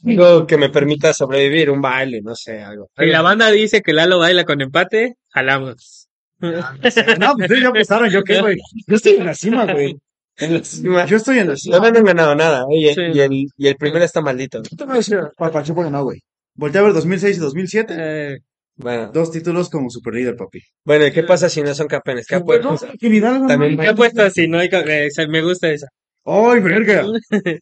algo 0.07 0.47
que 0.47 0.59
me 0.59 0.69
permita 0.69 1.13
sobrevivir, 1.15 1.71
un 1.71 1.81
baile, 1.81 2.21
no 2.23 2.37
sé, 2.37 2.63
algo. 2.63 2.91
Si 2.97 3.07
la 3.07 3.23
banda 3.23 3.51
dice 3.51 3.81
que 3.81 3.95
Lalo 3.95 4.19
baila 4.19 4.45
con 4.45 4.61
empate, 4.61 5.17
jalamos. 5.31 6.09
No, 6.41 6.53
pues 6.81 6.95
ya 6.95 7.69
empezaron, 7.69 8.11
¿yo 8.11 8.23
qué, 8.23 8.41
güey? 8.43 8.57
Yo 8.87 8.97
estoy 8.97 9.15
en 9.15 9.25
la 9.27 9.35
cima, 9.35 9.65
güey. 9.73 9.97
En 10.37 10.55
la 10.55 10.63
cima. 10.65 11.07
Yo 11.07 11.17
estoy 11.17 11.39
en 11.39 11.47
la 11.47 11.53
No 11.55 11.57
cima. 11.59 11.81
me 11.81 11.87
han 11.99 12.05
ganado 12.05 12.35
nada, 12.35 12.67
¿eh? 12.71 12.77
y, 12.91 12.95
Sí. 12.95 13.01
y 13.15 13.21
el, 13.21 13.33
y 13.57 13.67
el 13.69 13.77
primero 13.77 14.05
está 14.05 14.21
maldito. 14.21 14.63
Yo 14.63 14.77
te 14.77 14.85
voy 14.85 14.93
a 14.95 14.97
decir, 14.99 15.19
para 15.39 15.51
Pachuca 15.53 15.89
no, 15.89 16.05
güey. 16.05 16.21
Voltea 16.55 16.83
a 16.83 16.85
ver 16.85 16.93
2006 16.93 17.37
y 17.39 17.41
2007. 17.41 17.95
Eh, 17.97 18.39
Bueno, 18.77 19.11
Dos 19.13 19.31
títulos 19.31 19.71
como 19.71 19.89
superlíder, 19.91 20.37
papi. 20.37 20.61
bueno, 20.85 21.07
¿y 21.07 21.13
qué 21.13 21.23
pasa 21.23 21.49
si 21.49 21.63
no 21.63 21.75
son 21.75 21.87
campeones? 21.87 22.27
¿Qué 22.27 22.35
apuestas? 22.37 22.85
También- 23.47 23.79
¿Qué 23.79 23.89
apuestas 23.89 24.33
si 24.35 24.49
no 24.49 24.59
hay... 24.59 24.69
eh, 24.73 25.09
me 25.29 25.43
gusta 25.43 25.71
esa. 25.71 25.87
¡Ay, 26.25 26.61
verga! 26.61 27.05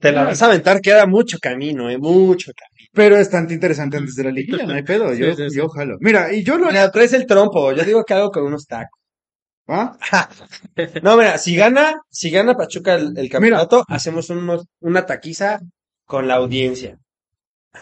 Te 0.00 0.12
la 0.12 0.24
vas 0.24 0.40
a 0.42 0.46
aventar, 0.46 0.80
queda 0.80 1.06
mucho 1.06 1.38
camino, 1.40 1.90
¿eh? 1.90 1.98
Mucho 1.98 2.52
camino. 2.56 2.88
Pero 2.92 3.16
es 3.18 3.28
tan 3.30 3.50
interesante 3.50 3.96
antes 3.98 4.14
de 4.14 4.24
la 4.24 4.30
liguilla, 4.30 4.64
no 4.66 4.74
hay 4.74 4.82
pedo. 4.82 5.12
Yo, 5.14 5.34
Sí, 5.34 5.42
sí, 5.44 5.50
sí. 5.50 5.56
yo 5.58 5.68
jalo. 5.68 5.96
Mira, 6.00 6.32
y 6.32 6.42
yo 6.44 6.56
lo 6.58 6.66
Mira, 6.68 6.90
traes 6.90 7.12
el 7.12 7.26
trompo, 7.26 7.72
yo 7.72 7.84
digo 7.84 8.04
que 8.04 8.14
hago 8.14 8.30
con 8.30 8.44
unos 8.44 8.66
tacos. 8.66 8.98
¿Ah? 9.68 9.98
No, 11.02 11.16
mira, 11.16 11.38
si 11.38 11.56
gana, 11.56 11.96
si 12.10 12.30
gana 12.30 12.54
Pachuca 12.56 12.94
el, 12.94 13.18
el 13.18 13.28
campeonato, 13.30 13.84
hacemos 13.88 14.30
unos, 14.30 14.66
una 14.80 15.06
taquiza 15.06 15.60
con 16.06 16.28
la 16.28 16.36
audiencia. 16.36 16.98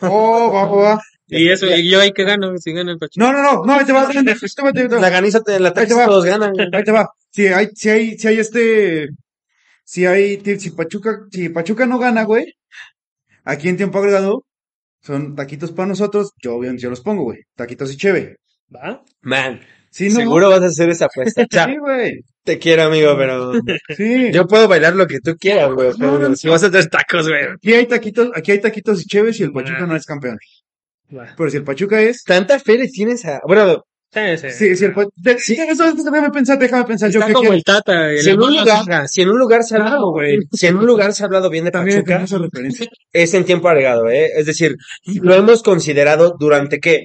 Oh, 0.01 0.51
va, 0.53 0.67
va, 0.67 0.77
va. 0.95 1.01
Y 1.29 1.49
eso, 1.49 1.67
y 1.67 1.89
yo 1.91 2.01
ahí 2.01 2.13
que 2.13 2.25
gano, 2.25 2.57
si 2.59 2.73
gana 2.73 2.93
el 2.93 2.99
Pachuca. 2.99 3.25
No, 3.25 3.33
no, 3.33 3.43
no, 3.43 3.65
no, 3.65 3.73
ahí 3.75 3.85
te 3.87 3.93
va. 3.93 4.09
ahí 4.09 4.25
te 4.25 4.33
va, 4.33 4.69
ahí 4.69 4.73
te 4.73 4.89
va. 4.89 5.01
La 5.01 5.11
ganiza, 5.11 5.41
la 5.47 5.55
Ahí 5.55 5.63
te 5.63 5.71
taquiza 5.73 5.97
va. 5.97 6.07
todos 6.07 6.25
ganan. 6.25 6.53
Ahí 6.73 6.85
te 6.85 6.93
va. 6.93 7.09
Si 7.31 7.47
hay, 7.47 7.69
si 7.75 7.89
hay, 7.89 8.19
si 8.19 8.29
hay 8.29 8.39
este, 8.39 9.09
si 9.85 10.07
hay, 10.07 10.41
si 10.59 10.71
Pachuca, 10.71 11.21
si 11.31 11.49
Pachuca 11.49 11.87
no 11.87 11.99
gana, 11.99 12.25
güey, 12.25 12.55
aquí 13.45 13.69
en 13.69 13.77
tiempo 13.77 13.99
agregado, 13.99 14.45
son 15.01 15.35
taquitos 15.35 15.73
para 15.73 15.89
nosotros, 15.89 16.33
yo 16.43 16.57
obviamente 16.57 16.83
yo 16.83 16.91
los 16.91 17.01
pongo, 17.01 17.25
güey. 17.25 17.41
Taquitos 17.57 17.93
y 17.93 17.97
cheve. 17.97 18.37
¿Va? 18.75 19.03
Man, 19.23 19.61
Sí, 19.93 20.09
no. 20.09 20.17
seguro 20.17 20.49
vas 20.51 20.63
a 20.63 20.67
hacer 20.67 20.89
esa 20.91 21.07
apuesta. 21.07 21.47
Sí, 21.73 21.77
güey. 21.79 22.21
te 22.45 22.59
quiero, 22.59 22.83
amigo, 22.85 23.15
pero 23.17 23.53
Sí. 23.97 24.33
yo 24.33 24.47
puedo 24.49 24.67
bailar 24.67 24.97
lo 24.97 25.07
que 25.07 25.21
tú 25.21 25.37
quieras, 25.39 25.71
güey. 25.73 25.91
No, 25.99 26.17
pero 26.19 26.29
no, 26.31 26.35
si 26.37 26.49
vas 26.49 26.65
a 26.65 26.67
hacer 26.69 26.87
tacos, 26.87 27.29
güey. 27.29 27.45
Aquí 27.55 27.75
hay 27.75 27.87
taquitos, 27.87 28.31
aquí 28.35 28.53
hay 28.53 28.61
taquitos 28.61 29.01
y 29.03 29.05
cheves 29.05 29.39
y 29.41 29.45
el 29.45 29.53
Pachuca 29.53 29.79
Ah. 29.83 29.87
no 29.87 29.95
es 29.97 30.05
campeón. 30.07 30.39
Va. 31.17 31.35
Pero 31.37 31.51
si 31.51 31.57
el 31.59 31.65
Pachuca 31.65 32.01
es, 32.01 32.25
Tanta 32.25 32.59
fe 32.59 32.79
le 32.79 32.89
tienes 32.89 33.25
a... 33.27 33.41
Bueno, 33.47 33.85
Sí, 34.15 34.21
sí. 34.37 34.51
sí, 34.51 34.77
si 34.77 34.85
el 34.85 34.93
Pa- 34.93 35.07
de- 35.17 35.39
sí, 35.39 35.55
eso, 35.55 35.85
eso, 35.87 35.95
déjame 36.05 36.31
pensar, 36.31 36.59
déjame 36.59 36.85
pensar, 36.85 37.11
yo 37.11 37.19
Está 37.21 37.29
qué 37.29 37.33
como 37.33 37.43
quiero. 37.49 37.55
el 37.57 37.65
Tata. 37.65 38.11
el 38.11 38.19
si 38.19 38.29
en 38.31 38.41
un 38.43 38.57
lugar, 38.59 39.09
si 39.09 39.23
en 39.23 39.29
un 39.31 39.39
lugar 39.39 39.63
se 39.65 39.75
ha 39.75 39.79
Claro, 39.79 39.91
hablado, 39.93 40.11
güey. 40.13 40.39
si 40.53 40.67
en 40.67 40.77
un 40.77 40.85
lugar 40.87 41.15
se 41.15 41.23
ha 41.23 41.27
hablado 41.27 41.49
bien 41.49 41.65
de 41.65 41.71
También 41.71 42.03
Pachuca, 42.05 42.27
es 43.13 43.33
en 43.33 43.45
tiempo 43.47 43.69
agregado, 43.71 44.11
¿eh? 44.11 44.29
Es 44.37 44.45
decir, 44.45 44.77
lo 45.07 45.35
hemos 45.35 45.63
considerado 45.63 46.35
durante 46.39 46.79
qué? 46.79 47.05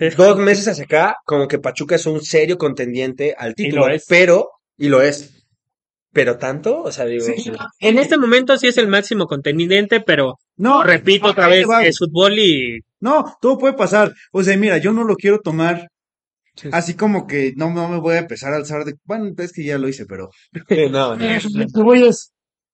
Dos 0.16 0.38
meses 0.38 0.68
hacia 0.68 0.84
acá, 0.84 1.16
como 1.24 1.46
que 1.48 1.58
Pachuca 1.58 1.94
es 1.96 2.06
un 2.06 2.20
serio 2.22 2.58
contendiente 2.58 3.34
al 3.36 3.54
título, 3.54 3.86
lo 3.88 3.94
es. 3.94 4.06
pero, 4.08 4.48
y 4.76 4.88
lo 4.88 5.02
es. 5.02 5.36
Pero 6.12 6.38
tanto, 6.38 6.82
o 6.82 6.90
sea, 6.90 7.04
digo, 7.04 7.24
En 7.78 7.98
este 7.98 8.18
momento 8.18 8.56
sí 8.56 8.66
es 8.66 8.78
el 8.78 8.88
máximo 8.88 9.26
contendiente, 9.26 10.00
pero 10.00 10.38
No, 10.56 10.82
repito 10.82 11.28
otra 11.28 11.46
vez, 11.46 11.68
va, 11.68 11.84
es 11.84 11.98
fútbol 11.98 12.36
y 12.38 12.80
No, 12.98 13.36
todo 13.40 13.58
puede 13.58 13.74
pasar. 13.74 14.12
O 14.32 14.42
sea, 14.42 14.56
mira, 14.56 14.78
yo 14.78 14.92
no 14.92 15.04
lo 15.04 15.14
quiero 15.14 15.38
tomar 15.38 15.86
así 16.72 16.94
como 16.94 17.26
que 17.26 17.52
no, 17.56 17.72
no 17.72 17.88
me 17.88 17.98
voy 18.00 18.16
a 18.16 18.20
empezar 18.20 18.52
a 18.52 18.56
alzar 18.56 18.84
de... 18.84 18.94
Bueno, 19.04 19.32
es 19.38 19.52
que 19.52 19.64
ya 19.64 19.78
lo 19.78 19.88
hice, 19.88 20.04
pero... 20.06 20.30
no, 20.90 21.16
no. 21.16 21.84
Voy 21.84 22.08
a- 22.08 22.12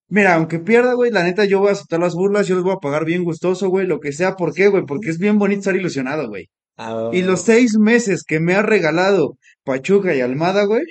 Mira, 0.09 0.35
aunque 0.35 0.61
pierda, 0.61 0.95
güey, 0.95 1.11
la 1.11 1.25
neta 1.25 1.45
yo 1.45 1.59
voy 1.59 1.71
a 1.71 1.73
aceptar 1.73 1.99
las 2.01 2.15
burlas, 2.15 2.47
yo 2.47 2.55
les 2.55 2.63
voy 2.65 2.73
a 2.73 2.81
pagar 2.81 3.05
bien 3.05 3.25
gustoso, 3.25 3.69
güey, 3.69 3.87
lo 3.87 3.99
que 3.99 4.13
sea. 4.13 4.37
¿Por 4.37 4.55
qué, 4.55 4.69
güey? 4.69 4.85
Porque 4.87 5.11
es 5.11 5.19
bien 5.19 5.37
bonito 5.39 5.59
estar 5.61 5.75
ilusionado, 5.77 6.29
güey. 6.29 6.49
Ah, 6.77 7.11
Y 7.13 7.23
los 7.23 7.43
seis 7.43 7.77
meses 7.79 8.23
que 8.27 8.39
me 8.41 8.55
ha 8.55 8.63
regalado 8.63 9.37
Pachuca 9.65 10.15
y 10.15 10.21
Almada, 10.21 10.65
güey, 10.65 10.83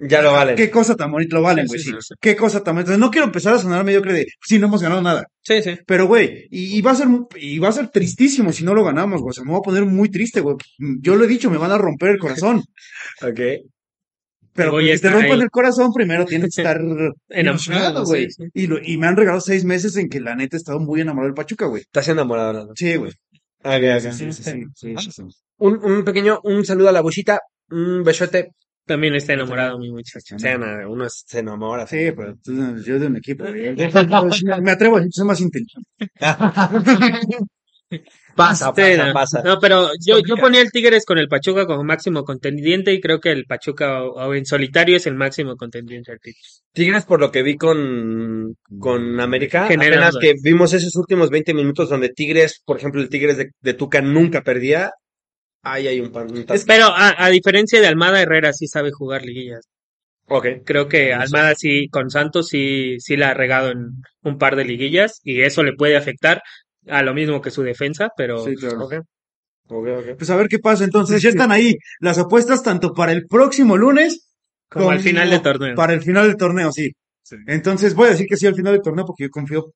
ya 0.00 0.22
lo 0.22 0.32
valen. 0.32 0.54
qué 0.56 0.70
cosa 0.70 0.94
tan 0.94 1.10
bonita 1.10 1.36
lo 1.36 1.42
valen, 1.42 1.66
güey, 1.66 1.80
sí. 1.80 1.92
Qué 2.20 2.36
cosa 2.36 2.62
tan 2.62 2.76
bonita. 2.76 2.96
No 2.96 3.10
quiero 3.10 3.26
empezar 3.26 3.54
a 3.54 3.58
sonar 3.58 3.84
mediocre 3.84 4.12
de, 4.12 4.26
sí, 4.44 4.58
no 4.58 4.66
hemos 4.68 4.82
ganado 4.82 5.02
nada. 5.02 5.26
sí, 5.42 5.60
sí. 5.62 5.76
Pero, 5.86 6.06
güey, 6.06 6.46
y, 6.50 6.76
y 6.78 6.82
va 6.82 6.92
a 6.92 6.94
ser, 6.94 7.08
y 7.36 7.58
va 7.58 7.68
a 7.68 7.72
ser 7.72 7.88
tristísimo 7.88 8.52
si 8.52 8.64
no 8.64 8.74
lo 8.74 8.84
ganamos, 8.84 9.20
güey. 9.20 9.30
O 9.30 9.32
sea, 9.32 9.44
me 9.44 9.50
voy 9.50 9.58
a 9.58 9.62
poner 9.62 9.84
muy 9.86 10.08
triste, 10.08 10.40
güey. 10.40 10.56
Yo 11.00 11.16
lo 11.16 11.24
he 11.24 11.28
dicho, 11.28 11.50
me 11.50 11.56
van 11.58 11.72
a 11.72 11.78
romper 11.78 12.10
el 12.10 12.18
corazón. 12.18 12.62
Ok. 13.22 13.40
Pero 14.54 14.72
que 14.78 14.98
te 14.98 15.08
rompan 15.10 15.32
ahí. 15.32 15.40
el 15.40 15.50
corazón, 15.50 15.92
primero 15.92 16.24
tienes 16.24 16.52
que 16.54 16.62
estar 16.62 16.80
sí, 18.04 18.10
güey. 18.10 18.30
sí. 18.30 18.44
Y, 18.54 18.66
lo- 18.66 18.82
y 18.82 18.96
me 18.96 19.06
han 19.06 19.16
regalado 19.16 19.40
seis 19.40 19.64
meses 19.64 19.96
en 19.96 20.08
que 20.08 20.20
la 20.20 20.34
neta 20.34 20.56
he 20.56 20.58
estado 20.58 20.80
muy 20.80 21.00
enamorado 21.00 21.28
del 21.28 21.34
Pachuca, 21.34 21.66
güey. 21.66 21.82
Estás 21.82 22.08
enamorado, 22.08 22.66
¿no? 22.66 22.72
Sí, 22.74 22.96
güey. 22.96 23.12
Sí, 24.12 24.32
sí, 24.32 24.42
sí, 24.74 24.94
sí. 25.10 25.22
Un, 25.58 25.84
un 25.84 26.04
pequeño, 26.04 26.40
un 26.44 26.64
saludo 26.64 26.88
a 26.88 26.92
la 26.92 27.00
buchita, 27.00 27.40
un 27.70 28.02
besote. 28.04 28.52
También 28.86 29.14
está 29.16 29.34
enamorado 29.34 29.78
mi 29.78 29.90
muchacho. 29.90 30.36
O 30.36 30.38
sea, 30.38 30.56
nada, 30.56 30.88
uno 30.88 31.06
se 31.10 31.40
enamora. 31.40 31.86
Sí, 31.86 32.10
pero 32.16 32.36
tú- 32.42 32.76
yo 32.82 32.98
de 32.98 33.06
un 33.06 33.16
equipo. 33.16 33.44
Me 34.62 34.70
atrevo 34.70 34.96
a 34.96 35.00
decir, 35.00 35.12
soy 35.12 35.26
más 35.26 35.40
inteligente. 35.40 35.88
Pasa, 38.34 38.72
pasa, 38.72 39.06
no. 39.06 39.12
pasa. 39.12 39.42
No, 39.42 39.58
pero 39.58 39.90
yo, 40.04 40.18
yo 40.20 40.36
ponía 40.36 40.60
el 40.60 40.70
Tigres 40.70 41.04
con 41.04 41.18
el 41.18 41.26
Pachuca 41.28 41.66
como 41.66 41.82
máximo 41.82 42.22
contendiente 42.22 42.92
y 42.92 43.00
creo 43.00 43.18
que 43.18 43.32
el 43.32 43.44
Pachuca 43.46 44.02
o- 44.04 44.34
en 44.34 44.46
solitario 44.46 44.96
es 44.96 45.06
el 45.06 45.14
máximo 45.14 45.56
contendiente 45.56 46.12
al 46.12 46.20
título. 46.20 46.42
Tigres, 46.72 47.04
por 47.04 47.18
lo 47.18 47.32
que 47.32 47.42
vi 47.42 47.56
con, 47.56 48.54
con 48.78 49.18
América, 49.20 49.66
apenas 49.66 50.16
que 50.20 50.34
vimos 50.42 50.72
esos 50.72 50.94
últimos 50.96 51.30
20 51.30 51.52
minutos 51.54 51.88
donde 51.88 52.10
Tigres, 52.10 52.62
por 52.64 52.76
ejemplo, 52.76 53.00
el 53.00 53.08
Tigres 53.08 53.36
de, 53.38 53.48
de 53.60 53.74
Tuca 53.74 54.00
nunca 54.00 54.42
perdía, 54.42 54.92
ahí 55.62 55.88
hay 55.88 56.00
un, 56.00 56.14
un 56.16 56.46
Pero 56.66 56.86
a, 56.86 57.24
a 57.24 57.28
diferencia 57.30 57.80
de 57.80 57.86
Almada, 57.88 58.22
Herrera 58.22 58.52
sí 58.52 58.66
sabe 58.68 58.90
jugar 58.92 59.24
liguillas. 59.24 59.68
Ok. 60.26 60.46
Creo 60.64 60.88
que 60.88 61.14
Almada 61.14 61.54
sí, 61.54 61.88
con 61.88 62.10
Santos 62.10 62.48
sí, 62.48 62.96
sí 63.00 63.16
la 63.16 63.30
ha 63.30 63.34
regado 63.34 63.70
en 63.70 63.86
un 64.22 64.38
par 64.38 64.56
de 64.56 64.64
liguillas 64.64 65.20
y 65.24 65.40
eso 65.42 65.62
le 65.62 65.72
puede 65.72 65.96
afectar 65.96 66.42
a 66.88 67.02
lo 67.02 67.14
mismo 67.14 67.40
que 67.40 67.50
su 67.50 67.62
defensa, 67.62 68.10
pero 68.16 68.44
Sí, 68.44 68.54
claro. 68.54 68.84
Ok. 68.84 68.94
Ok, 69.70 69.86
ok. 69.98 70.16
Pues 70.16 70.30
a 70.30 70.36
ver 70.36 70.48
qué 70.48 70.58
pasa. 70.58 70.84
Entonces, 70.84 71.20
ya 71.22 71.28
están 71.28 71.52
ahí 71.52 71.74
las 72.00 72.18
apuestas 72.18 72.62
tanto 72.62 72.94
para 72.94 73.12
el 73.12 73.26
próximo 73.26 73.76
lunes 73.76 74.28
como 74.68 74.90
al 74.90 75.00
final 75.00 75.30
del 75.30 75.42
torneo. 75.42 75.74
Para 75.74 75.94
el 75.94 76.02
final 76.02 76.26
del 76.26 76.36
torneo, 76.36 76.72
sí. 76.72 76.92
Entonces, 77.46 77.94
voy 77.94 78.08
a 78.08 78.10
decir 78.10 78.26
que 78.26 78.36
sí 78.36 78.46
al 78.46 78.54
final 78.54 78.72
del 78.72 78.82
torneo 78.82 79.04
porque 79.04 79.24
yo 79.24 79.30
confío 79.30 79.72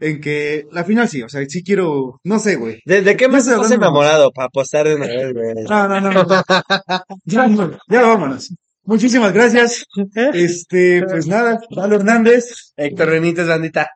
en 0.00 0.20
que 0.20 0.66
la 0.72 0.84
final 0.84 1.08
sí. 1.08 1.22
O 1.22 1.28
sea, 1.28 1.44
sí 1.46 1.62
quiero, 1.62 2.20
no 2.24 2.38
sé, 2.38 2.56
güey. 2.56 2.80
¿De, 2.84 3.02
de 3.02 3.16
qué 3.16 3.28
más 3.28 3.42
estás 3.42 3.56
hablando. 3.56 3.74
enamorado 3.74 4.30
para 4.32 4.46
apostar 4.46 4.88
de 4.88 4.94
una 4.94 5.06
vez, 5.06 5.32
güey? 5.32 5.54
No, 5.68 5.88
no, 5.88 6.00
no. 6.00 6.10
no. 6.12 6.24
ya, 7.24 7.48
ya 7.88 8.02
vámonos. 8.02 8.50
Muchísimas 8.84 9.32
gracias. 9.34 9.84
Este, 10.32 11.02
pues 11.04 11.26
nada, 11.26 11.60
Pablo 11.74 11.96
Hernández. 11.96 12.72
Héctor 12.76 13.10
Benítez, 13.10 13.46
bandita. 13.46 13.90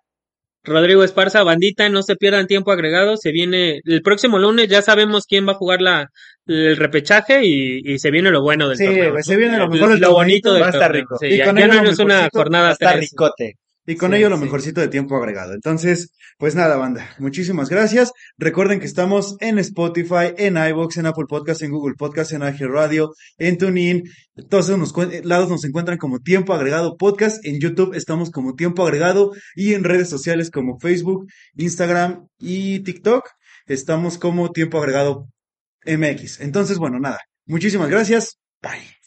Rodrigo 0.64 1.02
Esparza, 1.04 1.42
bandita, 1.42 1.88
no 1.88 2.02
se 2.02 2.16
pierdan 2.16 2.46
tiempo 2.46 2.70
agregado, 2.72 3.16
se 3.16 3.32
viene 3.32 3.80
el 3.84 4.02
próximo 4.02 4.38
lunes, 4.38 4.68
ya 4.68 4.82
sabemos 4.82 5.26
quién 5.26 5.46
va 5.46 5.52
a 5.52 5.56
jugar 5.56 5.80
la, 5.82 6.08
el 6.46 6.76
repechaje 6.76 7.44
y, 7.44 7.80
y 7.84 7.98
se 7.98 8.10
viene 8.10 8.30
lo 8.30 8.42
bueno 8.42 8.68
del 8.68 8.78
Sí, 8.78 8.84
torneo. 8.84 9.10
güey, 9.12 9.22
se 9.24 9.36
viene 9.36 9.58
lo 9.58 9.66
Lo, 9.66 9.70
mejor 9.70 9.90
del 9.90 10.00
lo 10.00 10.08
torneo, 10.08 10.14
bonito 10.14 10.52
del 10.54 10.62
va 10.62 10.66
a 10.66 10.70
estar 10.70 10.92
rico. 10.92 11.16
sí, 11.18 11.26
Y 11.26 11.36
ya, 11.38 11.44
con 11.46 11.56
ya 11.56 11.66
no 11.68 11.82
lo 11.82 11.90
es 11.90 11.98
una 11.98 12.28
jornada 12.32 12.72
Está 12.72 12.92
ricote. 12.94 13.56
Y 13.86 13.96
con 13.96 14.12
Sí, 14.12 14.18
ello 14.18 14.28
lo 14.28 14.36
sí. 14.36 14.44
mejorcito 14.44 14.80
de 14.80 14.88
tiempo 14.88 15.16
agregado. 15.16 15.54
Entonces, 15.54 16.12
pues 16.38 16.54
nada, 16.54 16.76
banda. 16.76 17.08
Muchísimas 17.18 17.68
gracias. 17.68 18.12
Recuerden 18.38 18.78
que 18.78 18.86
estamos 18.86 19.36
en 19.40 19.58
Spotify, 19.58 20.34
en 20.36 20.56
iVoox, 20.56 20.98
en 20.98 21.06
Apple 21.06 21.24
Podcast, 21.28 21.62
en 21.62 21.72
Google 21.72 21.94
Podcast, 21.98 22.32
en 22.32 22.42
AG 22.42 22.60
Radio, 22.68 23.12
en 23.38 23.58
TuneIn. 23.58 24.04
Todos 24.48 24.68
esos 24.68 24.92
cuen- 24.94 25.24
lados 25.24 25.48
nos 25.48 25.64
encuentran 25.64 25.98
como 25.98 26.20
Tiempo 26.20 26.54
Agregado 26.54 26.96
Podcast. 26.96 27.44
En 27.44 27.58
YouTube 27.60 27.94
estamos 27.94 28.30
como 28.30 28.54
Tiempo 28.54 28.84
Agregado 28.84 29.32
y 29.56 29.74
en 29.74 29.82
redes 29.84 30.08
sociales 30.08 30.50
como 30.50 30.78
Facebook, 30.78 31.26
Instagram 31.56 32.28
y 32.38 32.80
TikTok 32.80 33.28
estamos 33.66 34.16
como 34.18 34.50
Tiempo 34.52 34.78
Agregado 34.78 35.28
MX. 35.84 36.40
Entonces, 36.40 36.78
bueno, 36.78 36.98
nada. 37.00 37.18
Muchísimas 37.46 37.90
gracias. 37.90 38.38
Bye. 38.62 39.01